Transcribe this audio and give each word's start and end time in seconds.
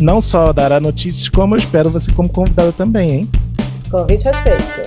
Não 0.00 0.20
só 0.20 0.52
dará 0.52 0.80
notícias, 0.80 1.28
como 1.28 1.54
eu 1.54 1.58
espero 1.58 1.88
você 1.88 2.10
como 2.12 2.28
convidada 2.28 2.72
também, 2.72 3.10
hein? 3.10 3.30
Convite 3.90 4.28
aceito. 4.28 4.80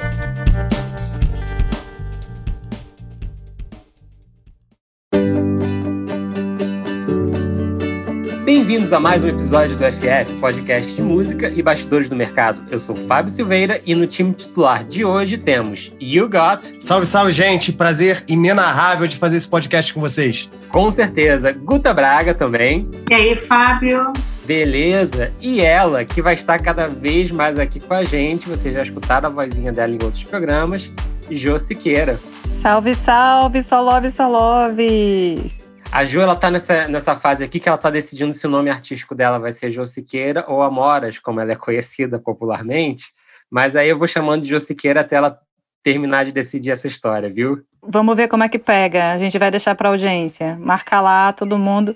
Bem-vindos 8.43 8.91
a 8.91 8.99
mais 8.99 9.23
um 9.23 9.29
episódio 9.29 9.77
do 9.77 9.83
FF, 9.85 10.33
podcast 10.41 10.93
de 10.93 11.01
música 11.01 11.49
e 11.49 11.61
bastidores 11.61 12.09
do 12.09 12.15
mercado. 12.15 12.61
Eu 12.69 12.79
sou 12.79 12.95
Fábio 12.95 13.31
Silveira 13.31 13.81
e 13.85 13.95
no 13.95 14.05
time 14.07 14.33
titular 14.33 14.83
de 14.83 15.05
hoje 15.05 15.37
temos 15.37 15.91
You 16.01 16.29
Got. 16.29 16.83
Salve, 16.83 17.05
salve, 17.05 17.31
gente! 17.31 17.71
Prazer 17.71 18.25
inenarrável 18.27 19.07
de 19.07 19.15
fazer 19.15 19.37
esse 19.37 19.47
podcast 19.47 19.93
com 19.93 20.01
vocês. 20.01 20.49
Com 20.69 20.91
certeza. 20.91 21.53
Guta 21.53 21.93
Braga 21.93 22.33
também. 22.33 22.89
E 23.09 23.13
aí, 23.13 23.39
Fábio? 23.39 24.11
Beleza. 24.47 25.33
E 25.41 25.59
ela, 25.59 26.05
que 26.05 26.21
vai 26.21 26.33
estar 26.33 26.57
cada 26.59 26.87
vez 26.87 27.29
mais 27.31 27.59
aqui 27.59 27.81
com 27.81 27.93
a 27.93 28.05
gente. 28.05 28.47
Vocês 28.47 28.73
já 28.73 28.81
escutaram 28.81 29.27
a 29.27 29.29
vozinha 29.29 29.73
dela 29.73 29.91
em 29.91 30.01
outros 30.01 30.23
programas. 30.23 30.89
Jô 31.29 31.59
Siqueira. 31.59 32.17
Salve, 32.53 32.95
salve, 32.95 33.61
Solove, 33.61 34.09
Solove! 34.09 35.51
A 35.91 36.05
Jo, 36.05 36.21
ela 36.21 36.33
tá 36.33 36.49
nessa, 36.49 36.87
nessa 36.87 37.13
fase 37.17 37.43
aqui 37.43 37.59
que 37.59 37.67
ela 37.67 37.77
tá 37.77 37.89
decidindo 37.89 38.33
se 38.33 38.47
o 38.47 38.49
nome 38.49 38.69
artístico 38.69 39.13
dela 39.13 39.37
vai 39.37 39.51
ser 39.51 39.69
Jo 39.69 39.85
Siqueira 39.85 40.45
ou 40.47 40.63
Amoras, 40.63 41.19
como 41.19 41.41
ela 41.41 41.51
é 41.51 41.55
conhecida 41.57 42.17
popularmente. 42.17 43.03
Mas 43.51 43.75
aí 43.75 43.89
eu 43.89 43.97
vou 43.97 44.07
chamando 44.07 44.43
de 44.43 44.49
Jo 44.49 44.61
Siqueira 44.61 45.01
até 45.01 45.17
ela 45.17 45.37
terminar 45.83 46.23
de 46.23 46.31
decidir 46.31 46.71
essa 46.71 46.87
história, 46.87 47.29
viu? 47.29 47.61
Vamos 47.81 48.15
ver 48.15 48.29
como 48.29 48.45
é 48.45 48.49
que 48.49 48.59
pega. 48.59 49.11
A 49.11 49.17
gente 49.17 49.37
vai 49.37 49.51
deixar 49.51 49.75
pra 49.75 49.89
audiência. 49.89 50.57
Marca 50.57 51.01
lá, 51.01 51.33
todo 51.33 51.59
mundo. 51.59 51.93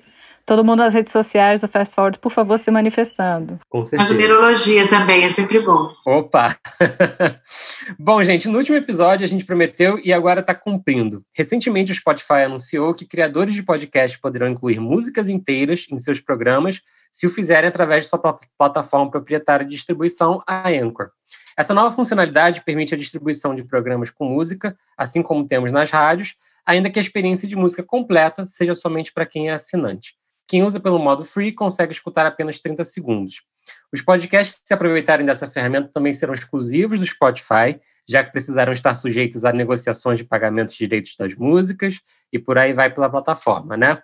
Todo 0.52 0.66
mundo 0.66 0.80
nas 0.80 0.94
redes 0.94 1.14
sociais 1.14 1.62
do 1.62 1.68
Fast 1.70 1.96
Forward, 1.96 2.20
por 2.20 2.30
favor, 2.30 2.60
se 2.60 2.70
manifestando. 2.70 3.58
Com 3.70 3.86
certeza. 3.86 4.12
A 4.12 4.14
numerologia 4.14 4.86
também 4.86 5.24
é 5.24 5.30
sempre 5.30 5.62
bom. 5.62 5.94
Opa! 6.06 6.58
bom, 7.98 8.22
gente, 8.22 8.50
no 8.50 8.58
último 8.58 8.76
episódio 8.76 9.24
a 9.24 9.30
gente 9.30 9.46
prometeu 9.46 9.98
e 10.04 10.12
agora 10.12 10.42
está 10.42 10.54
cumprindo. 10.54 11.24
Recentemente 11.34 11.94
o 11.94 11.96
Spotify 11.96 12.44
anunciou 12.44 12.94
que 12.94 13.06
criadores 13.06 13.54
de 13.54 13.64
podcast 13.64 14.20
poderão 14.20 14.50
incluir 14.50 14.78
músicas 14.78 15.30
inteiras 15.30 15.88
em 15.90 15.98
seus 15.98 16.20
programas 16.20 16.82
se 17.14 17.26
o 17.26 17.30
fizerem 17.30 17.70
através 17.70 18.04
de 18.04 18.10
sua 18.10 18.38
plataforma 18.58 19.10
proprietária 19.10 19.66
de 19.66 19.72
distribuição, 19.72 20.44
a 20.46 20.68
Anchor. 20.68 21.12
Essa 21.56 21.74
nova 21.74 21.96
funcionalidade 21.96 22.60
permite 22.66 22.94
a 22.94 22.98
distribuição 22.98 23.56
de 23.56 23.64
programas 23.64 24.10
com 24.10 24.26
música, 24.26 24.78
assim 24.98 25.24
como 25.24 25.48
temos 25.48 25.72
nas 25.72 25.90
rádios, 25.90 26.36
ainda 26.66 26.90
que 26.90 27.00
a 27.00 27.02
experiência 27.02 27.48
de 27.48 27.56
música 27.56 27.84
completa 27.84 28.46
seja 28.46 28.76
somente 28.76 29.14
para 29.14 29.26
quem 29.26 29.48
é 29.48 29.54
assinante. 29.54 30.20
Quem 30.52 30.64
usa 30.64 30.82
pelo 30.82 31.00
modo 31.00 31.24
free 31.24 31.54
consegue 31.54 31.94
escutar 31.94 32.26
apenas 32.26 32.60
30 32.60 32.84
segundos. 32.84 33.42
Os 33.90 34.02
podcasts 34.02 34.58
que 34.58 34.68
se 34.68 34.74
aproveitarem 34.74 35.26
dessa 35.26 35.50
ferramenta 35.50 35.90
também 35.94 36.12
serão 36.12 36.34
exclusivos 36.34 37.00
do 37.00 37.06
Spotify, 37.06 37.80
já 38.06 38.22
que 38.22 38.34
precisarão 38.34 38.74
estar 38.74 38.94
sujeitos 38.96 39.46
a 39.46 39.54
negociações 39.54 40.20
de 40.20 40.26
pagamento 40.26 40.72
de 40.72 40.80
direitos 40.80 41.16
das 41.16 41.36
músicas 41.36 42.02
e 42.34 42.38
por 42.38 42.58
aí 42.58 42.74
vai 42.74 42.94
pela 42.94 43.10
plataforma, 43.10 43.78
né? 43.78 44.04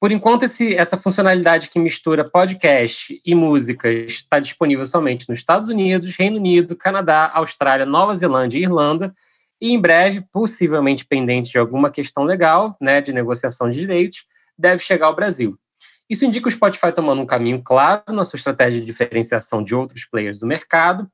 Por 0.00 0.10
enquanto, 0.10 0.44
esse, 0.44 0.74
essa 0.74 0.96
funcionalidade 0.96 1.68
que 1.68 1.78
mistura 1.78 2.24
podcast 2.24 3.20
e 3.22 3.34
músicas 3.34 4.12
está 4.12 4.40
disponível 4.40 4.86
somente 4.86 5.28
nos 5.28 5.40
Estados 5.40 5.68
Unidos, 5.68 6.16
Reino 6.16 6.38
Unido, 6.38 6.74
Canadá, 6.74 7.30
Austrália, 7.34 7.84
Nova 7.84 8.16
Zelândia 8.16 8.58
e 8.58 8.62
Irlanda, 8.62 9.14
e 9.60 9.72
em 9.72 9.78
breve, 9.78 10.24
possivelmente 10.32 11.04
pendente 11.04 11.52
de 11.52 11.58
alguma 11.58 11.90
questão 11.90 12.24
legal, 12.24 12.78
né, 12.80 13.02
de 13.02 13.12
negociação 13.12 13.68
de 13.68 13.78
direitos, 13.78 14.24
deve 14.56 14.82
chegar 14.82 15.08
ao 15.08 15.14
Brasil. 15.14 15.58
Isso 16.08 16.24
indica 16.24 16.48
o 16.48 16.52
Spotify 16.52 16.92
tomando 16.92 17.22
um 17.22 17.26
caminho 17.26 17.62
claro 17.62 18.02
na 18.08 18.24
sua 18.24 18.36
estratégia 18.36 18.80
de 18.80 18.86
diferenciação 18.86 19.62
de 19.62 19.74
outros 19.74 20.04
players 20.04 20.38
do 20.38 20.46
mercado. 20.46 21.08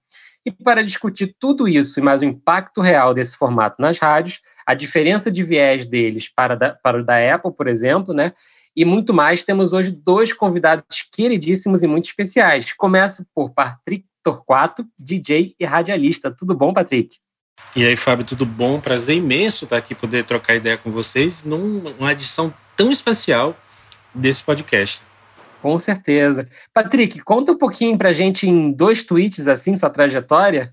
E 0.45 0.51
para 0.51 0.83
discutir 0.83 1.37
tudo 1.39 1.69
isso 1.69 2.01
e 2.01 2.03
mais 2.03 2.23
o 2.23 2.25
impacto 2.25 2.81
real 2.81 3.13
desse 3.13 3.37
formato 3.37 3.81
nas 3.81 3.99
rádios, 3.99 4.41
a 4.67 4.75
diferença 4.75 5.31
de 5.31 5.43
viés 5.43 5.87
deles 5.87 6.29
para, 6.29 6.55
da, 6.55 6.71
para 6.71 7.01
o 7.01 7.05
da 7.05 7.35
Apple, 7.35 7.53
por 7.53 7.67
exemplo, 7.67 8.15
né? 8.15 8.33
E 8.75 8.85
muito 8.85 9.13
mais, 9.13 9.43
temos 9.43 9.73
hoje 9.73 9.91
dois 9.91 10.33
convidados 10.33 11.03
queridíssimos 11.13 11.83
e 11.83 11.87
muito 11.87 12.05
especiais. 12.05 12.73
Começo 12.73 13.27
por 13.35 13.51
Patrick 13.51 14.07
Torquato, 14.23 14.87
DJ 14.99 15.55
e 15.59 15.65
radialista. 15.65 16.31
Tudo 16.31 16.55
bom, 16.55 16.73
Patrick? 16.73 17.17
E 17.75 17.85
aí, 17.85 17.97
Fábio, 17.97 18.25
tudo 18.25 18.47
bom? 18.47 18.81
Prazer 18.81 19.17
imenso 19.17 19.65
estar 19.65 19.77
aqui 19.77 19.95
poder 19.95 20.25
trocar 20.25 20.55
ideia 20.55 20.77
com 20.77 20.91
vocês 20.91 21.43
numa 21.43 22.13
edição 22.13 22.53
tão 22.77 22.93
especial 22.93 23.57
desse 24.19 24.43
podcast. 24.43 25.01
Com 25.63 25.79
certeza. 25.79 26.49
Patrick, 26.73 27.21
conta 27.21 27.53
um 27.53 27.59
pouquinho 27.59 27.99
pra 27.99 28.13
gente 28.13 28.47
em 28.47 28.71
dois 28.71 29.03
tweets, 29.03 29.49
assim, 29.49 29.77
sua 29.77 29.91
trajetória. 29.91 30.73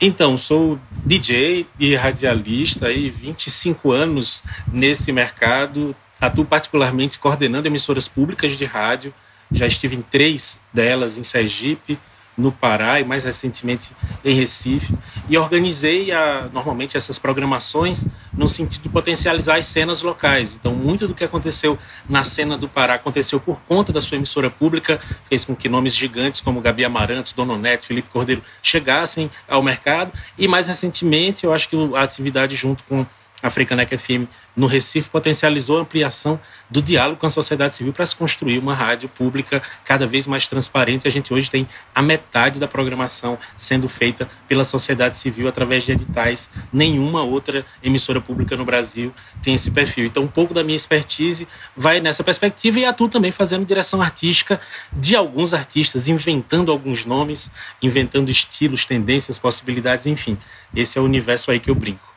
Então, 0.00 0.36
sou 0.36 0.78
DJ 1.04 1.66
e 1.78 1.94
radialista 1.94 2.88
aí, 2.88 3.08
25 3.08 3.90
anos 3.90 4.42
nesse 4.70 5.10
mercado. 5.10 5.96
Atuo 6.20 6.44
particularmente 6.44 7.18
coordenando 7.18 7.68
emissoras 7.68 8.06
públicas 8.06 8.52
de 8.52 8.64
rádio. 8.64 9.14
Já 9.50 9.66
estive 9.66 9.96
em 9.96 10.02
três 10.02 10.60
delas, 10.72 11.16
em 11.16 11.22
Sergipe, 11.22 11.98
no 12.36 12.52
Pará 12.52 13.00
e 13.00 13.04
mais 13.04 13.24
recentemente 13.24 13.92
em 14.24 14.34
Recife 14.34 14.94
e 15.28 15.38
organizei 15.38 16.12
a, 16.12 16.48
normalmente 16.52 16.96
essas 16.96 17.18
programações 17.18 18.04
no 18.32 18.48
sentido 18.48 18.82
de 18.82 18.88
potencializar 18.88 19.56
as 19.56 19.66
cenas 19.66 20.02
locais. 20.02 20.54
Então, 20.54 20.74
muito 20.74 21.08
do 21.08 21.14
que 21.14 21.24
aconteceu 21.24 21.78
na 22.08 22.22
cena 22.22 22.58
do 22.58 22.68
Pará 22.68 22.94
aconteceu 22.94 23.40
por 23.40 23.58
conta 23.66 23.92
da 23.92 24.00
sua 24.00 24.16
emissora 24.16 24.50
pública, 24.50 25.00
fez 25.28 25.44
com 25.44 25.56
que 25.56 25.68
nomes 25.68 25.94
gigantes 25.94 26.40
como 26.40 26.60
Gabi 26.60 26.84
Amarantos, 26.84 27.32
Dona 27.32 27.56
Neto, 27.56 27.86
Felipe 27.86 28.08
Cordeiro 28.10 28.42
chegassem 28.62 29.30
ao 29.48 29.62
mercado 29.62 30.12
e 30.36 30.46
mais 30.46 30.66
recentemente, 30.66 31.44
eu 31.44 31.52
acho 31.52 31.68
que 31.68 31.76
a 31.94 32.02
atividade 32.02 32.54
junto 32.54 32.84
com 32.84 33.06
Africanec 33.46 33.96
FM 33.96 34.26
no 34.56 34.66
Recife 34.66 35.08
potencializou 35.08 35.78
a 35.78 35.80
ampliação 35.82 36.40
do 36.70 36.82
diálogo 36.82 37.20
com 37.20 37.26
a 37.26 37.30
sociedade 37.30 37.74
civil 37.74 37.92
para 37.92 38.06
se 38.06 38.16
construir 38.16 38.58
uma 38.58 38.74
rádio 38.74 39.08
pública 39.08 39.62
cada 39.84 40.06
vez 40.06 40.26
mais 40.26 40.48
transparente. 40.48 41.06
A 41.06 41.10
gente 41.10 41.32
hoje 41.32 41.50
tem 41.50 41.66
a 41.94 42.02
metade 42.02 42.58
da 42.58 42.66
programação 42.66 43.38
sendo 43.56 43.88
feita 43.88 44.28
pela 44.48 44.64
sociedade 44.64 45.16
civil 45.16 45.48
através 45.48 45.82
de 45.82 45.92
editais. 45.92 46.48
Nenhuma 46.72 47.22
outra 47.22 47.64
emissora 47.82 48.20
pública 48.20 48.56
no 48.56 48.64
Brasil 48.64 49.12
tem 49.42 49.54
esse 49.54 49.70
perfil. 49.70 50.06
Então, 50.06 50.22
um 50.22 50.28
pouco 50.28 50.54
da 50.54 50.64
minha 50.64 50.76
expertise 50.76 51.46
vai 51.76 52.00
nessa 52.00 52.24
perspectiva 52.24 52.80
e 52.80 52.84
atuo 52.84 53.08
também 53.08 53.30
fazendo 53.30 53.64
direção 53.64 54.00
artística 54.00 54.60
de 54.92 55.14
alguns 55.14 55.54
artistas, 55.54 56.08
inventando 56.08 56.72
alguns 56.72 57.04
nomes, 57.04 57.50
inventando 57.82 58.30
estilos, 58.30 58.84
tendências, 58.84 59.38
possibilidades, 59.38 60.06
enfim. 60.06 60.38
Esse 60.74 60.98
é 60.98 61.00
o 61.00 61.04
universo 61.04 61.50
aí 61.50 61.60
que 61.60 61.70
eu 61.70 61.74
brinco. 61.74 62.15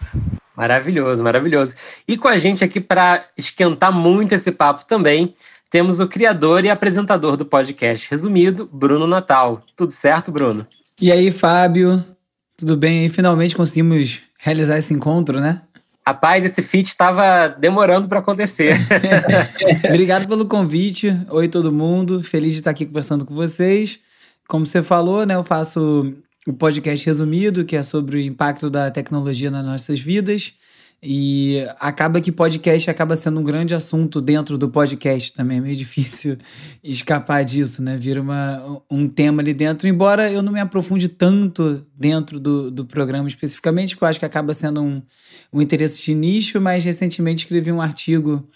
Maravilhoso, 0.55 1.23
maravilhoso. 1.23 1.73
E 2.07 2.17
com 2.17 2.27
a 2.27 2.37
gente 2.37 2.63
aqui 2.63 2.81
para 2.81 3.25
esquentar 3.37 3.93
muito 3.93 4.33
esse 4.33 4.51
papo 4.51 4.85
também, 4.85 5.33
temos 5.69 5.99
o 5.99 6.07
criador 6.07 6.65
e 6.65 6.69
apresentador 6.69 7.37
do 7.37 7.45
podcast 7.45 8.07
Resumido, 8.09 8.69
Bruno 8.71 9.07
Natal. 9.07 9.63
Tudo 9.75 9.91
certo, 9.91 10.31
Bruno? 10.31 10.67
E 10.99 11.11
aí, 11.11 11.31
Fábio? 11.31 12.03
Tudo 12.57 12.75
bem? 12.75 13.05
E 13.05 13.09
finalmente 13.09 13.55
conseguimos 13.55 14.19
realizar 14.37 14.77
esse 14.77 14.93
encontro, 14.93 15.39
né? 15.39 15.61
Rapaz, 16.05 16.43
esse 16.43 16.61
feat 16.61 16.87
estava 16.87 17.47
demorando 17.47 18.09
para 18.09 18.19
acontecer. 18.19 18.75
Obrigado 19.87 20.27
pelo 20.27 20.45
convite. 20.45 21.15
Oi, 21.29 21.47
todo 21.47 21.71
mundo. 21.71 22.23
Feliz 22.23 22.53
de 22.53 22.59
estar 22.59 22.71
aqui 22.71 22.85
conversando 22.85 23.25
com 23.25 23.35
vocês. 23.35 23.99
Como 24.47 24.65
você 24.65 24.81
falou, 24.81 25.25
né, 25.25 25.35
eu 25.35 25.43
faço 25.43 26.15
o 26.49 26.53
podcast 26.53 27.05
resumido, 27.05 27.63
que 27.63 27.75
é 27.75 27.83
sobre 27.83 28.17
o 28.17 28.19
impacto 28.19 28.69
da 28.69 28.89
tecnologia 28.89 29.51
nas 29.51 29.63
nossas 29.63 29.99
vidas. 29.99 30.53
E 31.01 31.65
acaba 31.79 32.19
que 32.19 32.29
podcast 32.29 32.89
acaba 32.89 33.15
sendo 33.15 33.39
um 33.39 33.43
grande 33.43 33.73
assunto 33.73 34.19
dentro 34.19 34.57
do 34.57 34.67
podcast 34.67 35.31
também. 35.31 35.59
É 35.59 35.61
meio 35.61 35.75
difícil 35.75 36.37
escapar 36.83 37.45
disso, 37.45 37.81
né? 37.81 37.95
Vira 37.97 38.21
uma, 38.21 38.81
um 38.89 39.07
tema 39.07 39.41
ali 39.41 39.53
dentro. 39.53 39.87
Embora 39.87 40.29
eu 40.29 40.41
não 40.41 40.51
me 40.51 40.59
aprofunde 40.59 41.07
tanto 41.07 41.85
dentro 41.95 42.39
do, 42.39 42.69
do 42.69 42.83
programa 42.83 43.29
especificamente, 43.29 43.95
porque 43.95 44.03
eu 44.03 44.09
acho 44.09 44.19
que 44.19 44.25
acaba 44.25 44.53
sendo 44.53 44.81
um, 44.81 45.01
um 45.53 45.61
interesse 45.61 46.03
de 46.03 46.13
nicho, 46.13 46.59
mas 46.59 46.83
recentemente 46.83 47.45
escrevi 47.45 47.71
um 47.71 47.79
artigo 47.79 48.49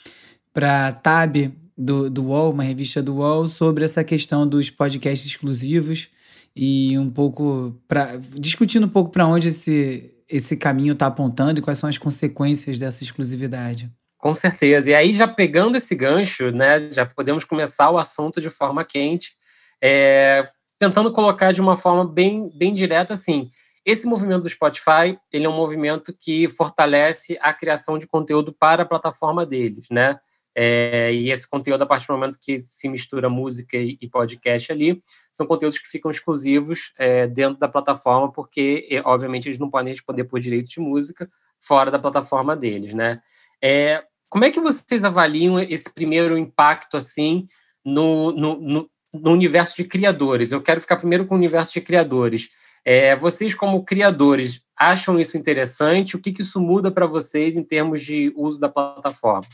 para 0.51 0.91
Tab 0.91 1.35
do, 1.77 2.09
do 2.09 2.25
UOL, 2.25 2.51
uma 2.51 2.63
revista 2.63 3.01
do 3.01 3.15
UOL, 3.17 3.47
sobre 3.47 3.85
essa 3.85 4.03
questão 4.03 4.45
dos 4.45 4.69
podcasts 4.69 5.29
exclusivos 5.29 6.09
e 6.55 6.97
um 6.97 7.09
pouco 7.09 7.75
para 7.87 8.17
discutindo 8.35 8.85
um 8.85 8.89
pouco 8.89 9.09
para 9.11 9.25
onde 9.25 9.49
esse, 9.49 10.13
esse 10.29 10.55
caminho 10.55 10.93
está 10.93 11.07
apontando 11.07 11.59
e 11.59 11.61
quais 11.63 11.77
são 11.79 11.89
as 11.89 11.97
consequências 11.97 12.77
dessa 12.77 13.03
exclusividade. 13.03 13.91
Com 14.17 14.33
certeza. 14.33 14.89
E 14.89 14.95
aí, 14.95 15.11
já 15.11 15.27
pegando 15.27 15.75
esse 15.75 15.93
gancho, 15.93 16.49
né, 16.49 16.91
já 16.91 17.05
podemos 17.05 17.43
começar 17.43 17.89
o 17.91 17.97
assunto 17.97 18.39
de 18.39 18.49
forma 18.49 18.85
quente, 18.85 19.33
é, 19.81 20.47
tentando 20.79 21.11
colocar 21.11 21.51
de 21.51 21.59
uma 21.59 21.75
forma 21.75 22.07
bem, 22.07 22.49
bem 22.55 22.73
direta 22.73 23.13
assim. 23.13 23.51
Esse 23.85 24.07
movimento 24.07 24.43
do 24.43 24.49
Spotify, 24.49 25.19
ele 25.31 25.45
é 25.45 25.49
um 25.49 25.55
movimento 25.55 26.15
que 26.17 26.47
fortalece 26.47 27.37
a 27.41 27.53
criação 27.53 27.97
de 27.97 28.07
conteúdo 28.07 28.53
para 28.53 28.83
a 28.83 28.85
plataforma 28.85 29.45
deles, 29.45 29.87
né? 29.91 30.17
É, 30.55 31.11
e 31.13 31.31
esse 31.31 31.49
conteúdo, 31.49 31.81
a 31.81 31.85
partir 31.85 32.07
do 32.07 32.13
momento 32.13 32.37
que 32.39 32.59
se 32.59 32.87
mistura 32.87 33.29
música 33.29 33.77
e, 33.77 34.07
podcast 34.07 34.71
ali, 34.71 35.01
são 35.31 35.47
conteúdos 35.47 35.79
que 35.79 35.87
ficam 35.87 36.11
exclusivos 36.11 36.93
é, 36.97 37.25
dentro 37.27 37.59
da 37.59 37.67
plataforma, 37.67 38.31
porque, 38.31 39.01
obviamente, 39.03 39.47
eles 39.47 39.57
não 39.57 39.69
podem 39.69 39.93
responder 39.93 40.25
por 40.25 40.39
direito 40.39 40.69
de 40.69 40.79
música 40.79 41.29
fora 41.59 41.89
da 41.89 41.97
plataforma 41.97 42.55
deles, 42.55 42.93
né? 42.93 43.21
É, 43.61 44.03
como 44.29 44.45
é 44.45 44.51
que 44.51 44.59
vocês 44.59 45.03
avaliam 45.03 45.59
esse 45.59 45.91
primeiro 45.91 46.37
impacto, 46.37 46.97
assim, 46.97 47.47
no, 47.83 48.31
no, 48.31 48.59
no, 48.59 48.89
no 49.13 49.31
universo 49.31 49.75
de 49.75 49.85
criadores? 49.85 50.51
Eu 50.51 50.61
quero 50.61 50.81
ficar 50.81 50.97
primeiro 50.97 51.25
com 51.25 51.33
o 51.33 51.37
universo 51.37 51.73
de 51.73 51.81
criadores. 51.81 52.49
É, 52.85 53.15
vocês, 53.15 53.55
como 53.55 53.85
criadores, 53.85 54.61
acham 54.77 55.19
isso 55.19 55.37
interessante? 55.37 56.15
O 56.15 56.19
que, 56.19 56.33
que 56.33 56.41
isso 56.41 56.59
muda 56.59 56.91
para 56.91 57.05
vocês 57.05 57.55
em 57.55 57.63
termos 57.63 58.01
de 58.01 58.33
uso 58.35 58.59
da 58.59 58.67
plataforma? 58.67 59.47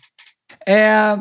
É, 0.70 1.18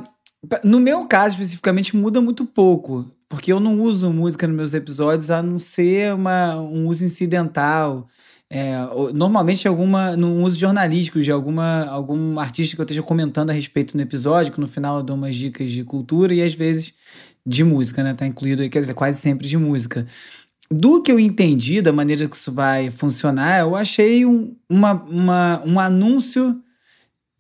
no 0.62 0.78
meu 0.78 1.06
caso, 1.06 1.36
especificamente, 1.36 1.96
muda 1.96 2.20
muito 2.20 2.44
pouco. 2.44 3.10
Porque 3.26 3.50
eu 3.50 3.58
não 3.58 3.80
uso 3.80 4.12
música 4.12 4.46
nos 4.46 4.56
meus 4.56 4.74
episódios 4.74 5.30
a 5.30 5.42
não 5.42 5.58
ser 5.58 6.14
uma, 6.14 6.56
um 6.56 6.86
uso 6.86 7.02
incidental. 7.04 8.06
É, 8.50 8.76
normalmente 9.14 9.66
alguma 9.66 10.16
num 10.16 10.42
uso 10.42 10.58
jornalístico 10.58 11.20
de 11.20 11.30
alguma 11.30 11.84
algum 11.84 12.40
artista 12.40 12.74
que 12.74 12.80
eu 12.80 12.84
esteja 12.84 13.02
comentando 13.02 13.50
a 13.50 13.52
respeito 13.52 13.94
no 13.94 14.02
episódio, 14.02 14.52
que 14.52 14.60
no 14.60 14.66
final 14.66 14.98
eu 14.98 15.02
dou 15.02 15.16
umas 15.16 15.34
dicas 15.34 15.70
de 15.70 15.84
cultura 15.84 16.32
e 16.32 16.42
às 16.42 16.54
vezes 16.54 16.94
de 17.44 17.64
música, 17.64 18.02
né? 18.02 18.14
Tá 18.14 18.26
incluído 18.26 18.62
aí, 18.62 18.68
quer 18.70 18.80
dizer, 18.80 18.94
quase 18.94 19.18
sempre 19.20 19.46
de 19.46 19.56
música. 19.56 20.06
Do 20.70 21.02
que 21.02 21.10
eu 21.10 21.18
entendi 21.18 21.80
da 21.82 21.92
maneira 21.92 22.28
que 22.28 22.36
isso 22.36 22.52
vai 22.52 22.90
funcionar, 22.90 23.60
eu 23.60 23.74
achei 23.74 24.26
um, 24.26 24.54
uma, 24.68 24.92
uma, 24.92 25.62
um 25.64 25.80
anúncio 25.80 26.62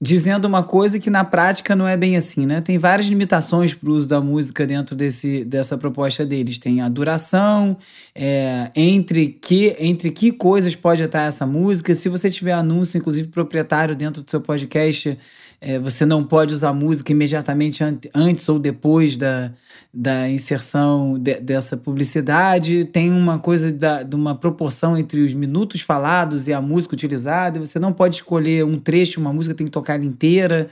dizendo 0.00 0.44
uma 0.44 0.62
coisa 0.62 0.98
que 0.98 1.10
na 1.10 1.24
prática 1.24 1.74
não 1.74 1.86
é 1.86 1.96
bem 1.96 2.16
assim, 2.16 2.46
né? 2.46 2.60
Tem 2.60 2.78
várias 2.78 3.08
limitações 3.08 3.74
para 3.74 3.90
o 3.90 3.94
uso 3.94 4.08
da 4.08 4.20
música 4.20 4.64
dentro 4.64 4.94
desse, 4.94 5.44
dessa 5.44 5.76
proposta 5.76 6.24
deles. 6.24 6.56
Tem 6.56 6.80
a 6.80 6.88
duração, 6.88 7.76
é, 8.14 8.70
entre, 8.76 9.28
que, 9.28 9.74
entre 9.78 10.12
que 10.12 10.30
coisas 10.30 10.76
pode 10.76 11.02
estar 11.02 11.22
essa 11.22 11.44
música. 11.44 11.94
Se 11.94 12.08
você 12.08 12.30
tiver 12.30 12.52
anúncio, 12.52 12.98
inclusive 12.98 13.28
proprietário 13.28 13.96
dentro 13.96 14.22
do 14.22 14.30
seu 14.30 14.40
podcast, 14.40 15.18
é, 15.60 15.76
você 15.78 16.06
não 16.06 16.22
pode 16.22 16.54
usar 16.54 16.72
música 16.72 17.10
imediatamente 17.10 17.82
antes 18.14 18.48
ou 18.48 18.60
depois 18.60 19.16
da, 19.16 19.50
da 19.92 20.28
inserção 20.28 21.18
de, 21.18 21.40
dessa 21.40 21.76
publicidade. 21.76 22.84
Tem 22.84 23.10
uma 23.10 23.40
coisa 23.40 23.72
da, 23.72 24.04
de 24.04 24.14
uma 24.14 24.36
proporção 24.36 24.96
entre 24.96 25.20
os 25.20 25.34
minutos 25.34 25.80
falados 25.80 26.46
e 26.46 26.52
a 26.52 26.62
música 26.62 26.94
utilizada. 26.94 27.58
Você 27.58 27.80
não 27.80 27.92
pode 27.92 28.16
escolher 28.16 28.64
um 28.64 28.78
trecho, 28.78 29.20
uma 29.20 29.32
música 29.32 29.54
tem 29.54 29.66
que 29.66 29.72
tocar 29.72 29.87
ela 29.94 30.04
inteira. 30.04 30.68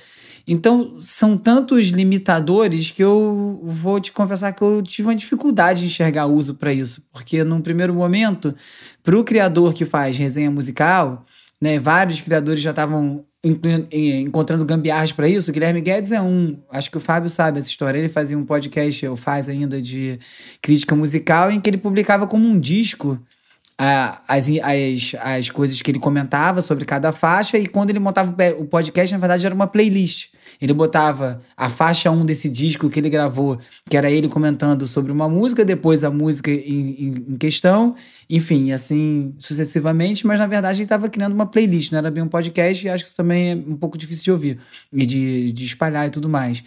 Então, 0.47 0.95
são 0.99 1.37
tantos 1.37 1.87
limitadores 1.87 2.91
que 2.91 3.03
eu 3.03 3.61
vou 3.65 3.99
te 3.99 4.13
confessar 4.13 4.53
que 4.53 4.63
eu 4.63 4.83
tive 4.83 5.09
uma 5.09 5.15
dificuldade 5.15 5.81
de 5.81 5.87
enxergar 5.87 6.27
uso 6.27 6.55
para 6.55 6.73
isso. 6.73 7.03
Porque, 7.13 7.43
num 7.43 7.61
primeiro 7.61 7.93
momento, 7.93 8.55
para 9.03 9.19
o 9.19 9.25
criador 9.25 9.75
que 9.75 9.85
faz 9.85 10.17
resenha 10.17 10.51
musical, 10.51 11.27
né, 11.61 11.79
vários 11.79 12.21
criadores 12.21 12.61
já 12.61 12.71
estavam 12.71 13.25
encontrando 13.93 14.65
gambiarras 14.65 15.13
para 15.13 15.29
isso. 15.29 15.51
O 15.51 15.55
Guilherme 15.55 15.81
Guedes 15.81 16.13
é 16.13 16.21
um, 16.21 16.59
acho 16.71 16.91
que 16.91 16.97
o 16.97 17.01
Fábio 17.01 17.31
sabe 17.31 17.59
essa 17.59 17.69
história. 17.69 17.99
Ele 17.99 18.09
fazia 18.09 18.37
um 18.37 18.45
podcast, 18.45 19.07
ou 19.07 19.17
faz 19.17 19.49
ainda, 19.49 19.81
de 19.81 20.19
crítica 20.61 20.95
musical, 20.95 21.51
em 21.51 21.61
que 21.61 21.71
ele 21.71 21.79
publicava 21.79 22.27
como 22.27 22.47
um 22.47 22.59
disco 22.59 23.21
as, 23.79 24.49
as, 24.49 25.15
as 25.21 25.51
coisas 25.51 25.83
que 25.83 25.91
ele 25.91 25.99
comentava 25.99 26.61
sobre 26.61 26.85
cada 26.85 27.13
faixa, 27.13 27.59
e 27.59 27.67
quando 27.67 27.91
ele 27.91 27.99
montava 27.99 28.35
o 28.59 28.65
podcast, 28.65 29.13
na 29.13 29.19
verdade, 29.19 29.45
era 29.45 29.55
uma 29.55 29.67
playlist. 29.67 30.29
Ele 30.61 30.73
botava 30.73 31.43
a 31.57 31.69
faixa 31.69 32.11
1 32.11 32.25
desse 32.25 32.49
disco 32.49 32.89
que 32.89 32.99
ele 32.99 33.11
gravou, 33.11 33.59
que 33.91 33.97
era 33.97 34.11
ele 34.11 34.29
comentando 34.29 34.87
sobre 34.87 35.13
uma 35.13 35.29
música, 35.29 35.65
depois 35.65 36.05
a 36.05 36.11
música 36.11 36.51
em, 36.51 36.57
em, 36.59 37.15
em 37.29 37.37
questão, 37.37 37.95
enfim, 38.31 38.73
assim 38.73 39.35
sucessivamente, 39.39 40.27
mas 40.27 40.41
na 40.41 40.47
verdade 40.47 40.79
ele 40.79 40.85
estava 40.85 41.09
criando 41.09 41.35
uma 41.35 41.47
playlist, 41.47 41.93
não 41.93 41.99
era 41.99 42.11
bem 42.11 42.23
um 42.23 42.29
podcast, 42.29 42.87
e 42.87 42.89
acho 42.89 43.05
que 43.05 43.09
isso 43.09 43.17
também 43.17 43.51
é 43.51 43.55
um 43.55 43.77
pouco 43.77 43.99
difícil 43.99 44.25
de 44.25 44.33
ouvir 44.33 44.59
e 44.93 45.05
de, 45.05 45.53
de 45.53 45.65
espalhar 45.65 46.07
e 46.07 46.11
tudo 46.11 46.29
mais. 46.29 46.63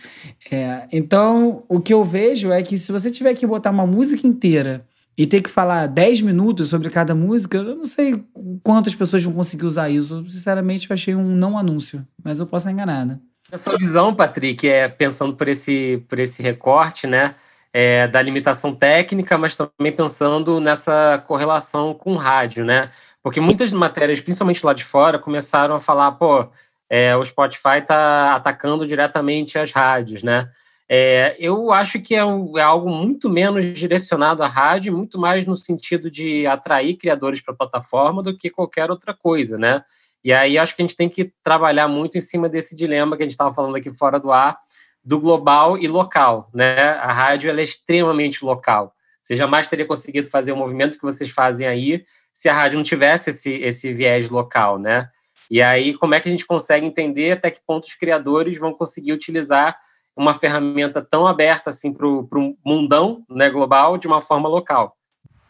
É, 0.52 0.88
então, 0.92 1.64
o 1.68 1.80
que 1.80 1.94
eu 1.94 2.04
vejo 2.04 2.52
é 2.52 2.62
que 2.62 2.78
se 2.78 2.92
você 2.92 3.10
tiver 3.10 3.34
que 3.34 3.48
botar 3.48 3.72
uma 3.72 3.88
música 3.88 4.28
inteira 4.28 4.86
e 5.20 5.28
ter 5.28 5.42
que 5.42 5.50
falar 5.50 5.86
10 5.88 6.22
minutos 6.22 6.70
sobre 6.70 6.90
cada 6.90 7.14
música, 7.14 7.58
eu 7.58 7.76
não 7.76 7.84
sei 7.84 8.24
quantas 8.64 8.96
pessoas 8.96 9.22
vão 9.22 9.34
conseguir 9.34 9.66
usar 9.66 9.90
isso. 9.90 10.26
Sinceramente, 10.26 10.90
eu 10.90 10.94
achei 10.94 11.14
um 11.14 11.36
não 11.36 11.58
anúncio, 11.58 12.08
mas 12.24 12.40
eu 12.40 12.48
posso 12.48 12.70
estar 12.70 12.72
enganada. 12.72 13.20
A 13.52 13.58
sua 13.58 13.78
visão, 13.78 14.16
Patrick, 14.16 14.66
é 14.66 14.88
pensando 14.88 15.36
por 15.36 15.50
esse, 15.50 16.02
por 16.08 16.20
esse 16.20 16.42
recorte, 16.42 17.06
né? 17.06 17.36
É, 17.74 18.08
da 18.08 18.22
limitação 18.22 18.74
técnica, 18.74 19.38
mas 19.38 19.56
também 19.56 19.92
pensando 19.92 20.62
nessa 20.62 21.22
correlação 21.28 21.94
com 21.94 22.14
o 22.14 22.18
rádio, 22.18 22.64
né? 22.64 22.90
Porque 23.22 23.42
muitas 23.42 23.74
matérias, 23.74 24.22
principalmente 24.22 24.66
lá 24.66 24.72
de 24.72 24.86
fora, 24.86 25.20
começaram 25.20 25.76
a 25.76 25.82
falar, 25.82 26.14
pô, 26.14 26.48
é, 26.90 27.14
o 27.18 27.26
Spotify 27.26 27.80
está 27.82 28.36
atacando 28.36 28.88
diretamente 28.88 29.60
as 29.60 29.74
rádios, 29.74 30.24
né? 30.24 30.50
É, 30.92 31.36
eu 31.38 31.72
acho 31.72 32.00
que 32.02 32.16
é, 32.16 32.26
um, 32.26 32.58
é, 32.58 32.62
algo 32.64 32.90
muito 32.90 33.30
menos 33.30 33.64
direcionado 33.74 34.42
à 34.42 34.48
rádio, 34.48 34.98
muito 34.98 35.20
mais 35.20 35.46
no 35.46 35.56
sentido 35.56 36.10
de 36.10 36.48
atrair 36.48 36.98
criadores 36.98 37.42
para 37.42 37.54
a 37.54 37.58
plataforma 37.58 38.24
do 38.24 38.36
que 38.36 38.50
qualquer 38.50 38.90
outra 38.90 39.14
coisa, 39.14 39.56
né? 39.56 39.84
E 40.24 40.34
aí 40.34 40.58
acho 40.58 40.76
que 40.76 40.82
a 40.82 40.84
gente 40.84 40.98
tem 40.98 41.08
que 41.08 41.32
trabalhar 41.44 41.88
muito 41.88 42.18
em 42.18 42.22
cima 42.22 42.50
desse 42.50 42.76
dilema 42.76 43.16
que 43.16 43.22
a 43.22 43.26
gente 43.26 43.34
estava 43.34 43.54
falando 43.54 43.76
aqui 43.76 43.92
fora 43.92 44.20
do 44.20 44.32
ar, 44.32 44.58
do 45.04 45.20
global 45.20 45.78
e 45.78 45.88
local, 45.88 46.50
né? 46.52 46.90
A 46.94 47.14
rádio 47.14 47.52
é 47.52 47.64
extremamente 47.64 48.44
local. 48.44 48.96
Você 49.24 49.36
jamais 49.36 49.68
teria 49.68 49.86
conseguido 49.86 50.28
fazer 50.28 50.52
o 50.52 50.58
movimento 50.58 50.98
que 50.98 51.04
vocês 51.04 51.30
fazem 51.30 51.68
aí 51.68 52.04
se 52.34 52.50
a 52.50 52.54
rádio 52.54 52.78
não 52.78 52.84
tivesse 52.84 53.30
esse, 53.30 53.52
esse 53.52 53.94
viés 53.94 54.28
local, 54.30 54.80
né? 54.80 55.08
E 55.52 55.62
aí, 55.62 55.94
como 55.94 56.16
é 56.16 56.20
que 56.20 56.28
a 56.28 56.32
gente 56.32 56.46
consegue 56.46 56.86
entender 56.86 57.34
até 57.34 57.52
que 57.52 57.62
ponto 57.66 57.86
os 57.86 57.94
criadores 57.94 58.58
vão 58.58 58.74
conseguir 58.74 59.14
utilizar 59.14 59.78
uma 60.20 60.34
ferramenta 60.34 61.02
tão 61.02 61.26
aberta 61.26 61.70
assim 61.70 61.94
para 61.94 62.06
o 62.06 62.58
mundão 62.64 63.24
né, 63.30 63.50
global 63.50 63.98
de 63.98 64.06
uma 64.06 64.20
forma 64.20 64.50
local. 64.50 64.98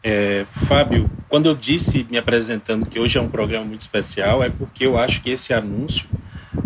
É, 0.02 0.46
Fábio, 0.68 1.10
quando 1.28 1.46
eu 1.46 1.56
disse 1.56 2.06
me 2.08 2.16
apresentando 2.16 2.86
que 2.86 3.00
hoje 3.00 3.18
é 3.18 3.20
um 3.20 3.28
programa 3.28 3.64
muito 3.64 3.80
especial, 3.80 4.44
é 4.44 4.48
porque 4.48 4.86
eu 4.86 4.96
acho 4.96 5.20
que 5.22 5.30
esse 5.30 5.52
anúncio, 5.52 6.08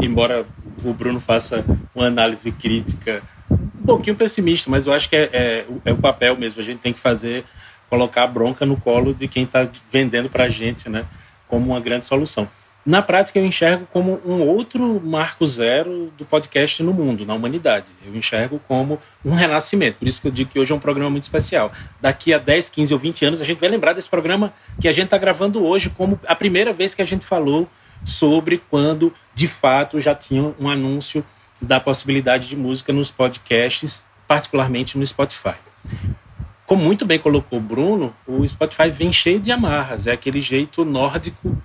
embora 0.03 0.47
o 0.85 0.93
Bruno 0.93 1.19
faça 1.19 1.65
uma 1.95 2.07
análise 2.07 2.53
crítica 2.53 3.23
um 3.51 3.87
pouquinho 3.87 4.17
pessimista, 4.17 4.71
mas 4.71 4.87
eu 4.87 4.93
acho 4.93 5.09
que 5.09 5.17
é, 5.17 5.31
é, 5.33 5.67
é 5.87 5.93
o 5.93 5.97
papel 5.97 6.37
mesmo. 6.37 6.61
A 6.61 6.65
gente 6.65 6.81
tem 6.81 6.93
que 6.93 7.01
fazer, 7.01 7.45
colocar 7.89 8.25
a 8.25 8.27
bronca 8.27 8.67
no 8.67 8.77
colo 8.77 9.15
de 9.15 9.27
quem 9.27 9.45
está 9.45 9.67
vendendo 9.91 10.29
para 10.29 10.45
a 10.45 10.49
gente, 10.51 10.91
né, 10.91 11.07
como 11.49 11.71
uma 11.71 11.81
grande 11.81 12.05
solução. 12.05 12.47
Na 12.85 13.01
prática, 13.01 13.39
eu 13.39 13.47
enxergo 13.47 13.87
como 13.91 14.21
um 14.27 14.43
outro 14.43 15.01
marco 15.03 15.47
zero 15.47 16.13
do 16.19 16.25
podcast 16.27 16.83
no 16.83 16.93
mundo, 16.93 17.25
na 17.25 17.33
humanidade. 17.33 17.87
Eu 18.05 18.15
enxergo 18.15 18.61
como 18.69 19.01
um 19.25 19.33
renascimento. 19.33 20.01
Por 20.01 20.07
isso 20.07 20.21
que 20.21 20.29
eu 20.29 20.31
digo 20.31 20.51
que 20.51 20.59
hoje 20.59 20.71
é 20.71 20.75
um 20.75 20.81
programa 20.81 21.09
muito 21.09 21.23
especial. 21.23 21.73
Daqui 21.99 22.35
a 22.35 22.39
10, 22.39 22.69
15 22.69 22.93
ou 22.93 23.01
20 23.01 23.25
anos, 23.25 23.41
a 23.41 23.45
gente 23.45 23.59
vai 23.59 23.71
lembrar 23.71 23.95
desse 23.95 24.09
programa 24.09 24.53
que 24.79 24.87
a 24.87 24.93
gente 24.93 25.07
está 25.07 25.17
gravando 25.17 25.65
hoje 25.65 25.89
como 25.89 26.21
a 26.27 26.35
primeira 26.35 26.75
vez 26.75 26.95
que 26.95 27.01
a 27.01 27.07
gente 27.07 27.25
falou 27.25 27.67
sobre 28.05 28.61
quando, 28.69 29.15
de 29.35 29.49
fato, 29.49 29.99
já 29.99 30.15
tinha 30.15 30.53
um 30.61 30.69
anúncio 30.69 31.25
da 31.63 31.81
possibilidade 31.81 32.49
de 32.49 32.57
música 32.57 32.93
nos 32.93 33.11
podcasts, 33.11 34.05
particularmente 34.29 34.99
no 34.99 35.07
Spotify. 35.07 35.55
Como 36.67 36.85
muito 36.85 37.07
bem 37.07 37.19
colocou 37.19 37.59
o 37.59 37.63
Bruno, 37.63 38.15
o 38.27 38.47
Spotify 38.47 38.91
vem 38.91 39.11
cheio 39.11 39.41
de 39.41 39.51
amarras. 39.51 40.07
É 40.07 40.13
aquele 40.13 40.43
jeito 40.43 40.85
nórdico 40.85 41.57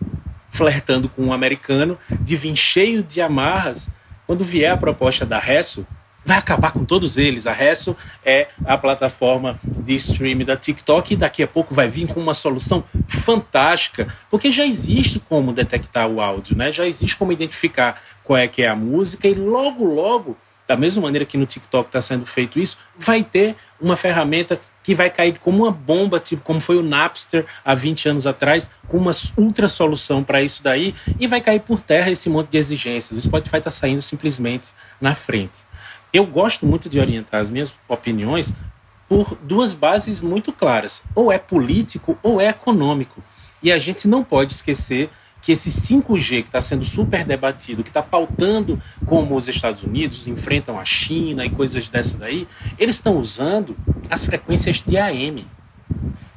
flertando 0.50 1.10
com 1.10 1.24
um 1.24 1.34
americano, 1.34 1.98
de 2.10 2.36
vir 2.36 2.56
cheio 2.56 3.03
de 3.03 3.22
amarras. 3.22 3.89
Quando 4.25 4.44
vier 4.44 4.72
a 4.72 4.77
proposta 4.77 5.25
da 5.25 5.39
Resso, 5.39 5.86
vai 6.25 6.38
acabar 6.38 6.72
com 6.72 6.86
todos 6.86 7.18
eles. 7.18 7.48
A 7.48 7.53
Resso 7.53 7.96
é 8.24 8.48
a 8.65 8.77
plataforma 8.77 9.60
de 9.63 9.96
streaming 9.96 10.46
da 10.46 10.56
TikTok 10.56 11.13
e 11.13 11.18
daqui 11.18 11.41
a 11.41 11.48
pouco 11.48 11.74
vai 11.74 11.88
vir 11.88 12.08
com 12.08 12.20
uma 12.20 12.34
solução 12.34 12.84
fantástica, 13.08 14.13
porque 14.29 14.51
já 14.51 14.65
existe 14.65 15.20
como 15.20 15.53
detectar 15.53 16.08
o 16.08 16.22
áudio, 16.22 16.56
né? 16.56 16.72
Já 16.72 16.86
existe 16.86 17.15
como 17.15 17.32
identificar 17.32 18.01
qual 18.24 18.38
é 18.38 18.48
que 18.48 18.62
é 18.62 18.68
a 18.68 18.75
música 18.75 19.27
e 19.27 19.34
logo 19.34 19.84
logo 19.84 20.38
da 20.68 20.77
mesma 20.77 21.01
maneira 21.01 21.25
que 21.25 21.36
no 21.36 21.48
TikTok 21.48 21.89
está 21.89 22.00
sendo 22.00 22.27
feito 22.27 22.60
isso, 22.60 22.77
vai 22.96 23.24
ter 23.24 23.56
uma 23.82 23.96
ferramenta 23.96 24.62
que 24.89 24.96
vai 24.96 25.12
cair 25.12 25.38
como 25.38 25.65
uma 25.65 25.72
bomba, 25.72 26.19
tipo 26.19 26.41
como 26.41 26.60
foi 26.60 26.75
o 26.75 26.81
Napster 26.81 27.46
há 27.63 27.75
20 27.75 28.10
anos 28.10 28.25
atrás, 28.25 28.72
com 28.88 28.98
uma 28.98 29.12
ultra 29.38 29.69
solução 29.69 30.24
para 30.24 30.41
isso 30.41 30.63
daí, 30.63 30.96
e 31.19 31.27
vai 31.27 31.39
cair 31.41 31.60
por 31.60 31.79
terra 31.79 32.10
esse 32.10 32.27
monte 32.27 32.50
de 32.50 32.58
exigências. 32.58 33.19
O 33.19 33.22
Spotify 33.22 33.58
está 33.58 33.69
saindo 33.69 34.01
simplesmente 34.01 34.69
na 35.00 35.13
frente. 35.13 35.60
Eu 36.12 36.25
gosto 36.25 36.65
muito 36.65 36.89
de 36.89 37.00
orientar 37.00 37.39
as 37.39 37.51
minhas 37.51 37.72
opiniões 37.88 38.51
por 39.08 39.38
duas 39.43 39.75
bases 39.75 40.24
muito 40.24 40.51
claras: 40.51 41.03
ou 41.13 41.31
é 41.31 41.38
político 41.38 42.17
ou 42.24 42.41
é 42.41 42.50
econômico. 42.50 43.24
E 43.62 43.72
a 43.72 43.77
gente 43.77 44.08
não 44.08 44.24
pode 44.24 44.53
esquecer 44.53 45.12
que 45.41 45.51
esse 45.51 45.69
5G 45.69 46.43
que 46.43 46.50
está 46.50 46.62
sendo 46.62 46.86
super 46.86 47.24
debatido, 47.24 47.84
que 47.84 47.89
está 47.89 48.01
pautando 48.01 48.81
como 49.05 49.36
os 49.36 49.48
Estados 49.48 49.84
Unidos 49.84 50.27
enfrentam 50.27 50.79
a 50.79 50.86
China 50.86 51.46
e 51.46 51.50
coisas 51.50 51.89
dessa 51.89 52.17
daí, 52.17 52.48
eles 52.77 52.96
estão 52.96 53.17
usando 53.17 53.75
as 54.10 54.24
frequências 54.24 54.84
de 54.86 54.98
AM. 54.98 55.46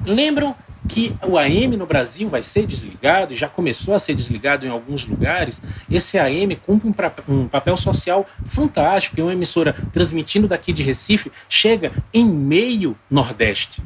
Lembram 0.05 0.55
que 0.87 1.15
o 1.25 1.37
AM 1.37 1.77
no 1.77 1.85
Brasil 1.85 2.27
vai 2.27 2.43
ser 2.43 2.67
desligado, 2.67 3.33
já 3.33 3.47
começou 3.47 3.93
a 3.93 3.99
ser 3.99 4.15
desligado 4.15 4.65
em 4.65 4.69
alguns 4.69 5.05
lugares. 5.05 5.61
Esse 5.89 6.17
AM 6.17 6.55
cumpre 6.57 6.89
um, 7.27 7.47
papel 7.47 7.77
social 7.77 8.27
fantástico, 8.45 9.19
é 9.19 9.23
uma 9.23 9.33
emissora 9.33 9.73
transmitindo 9.93 10.47
daqui 10.47 10.73
de 10.73 10.83
Recife, 10.83 11.31
chega 11.47 11.91
em 12.13 12.25
meio 12.25 12.97
Nordeste 13.09 13.81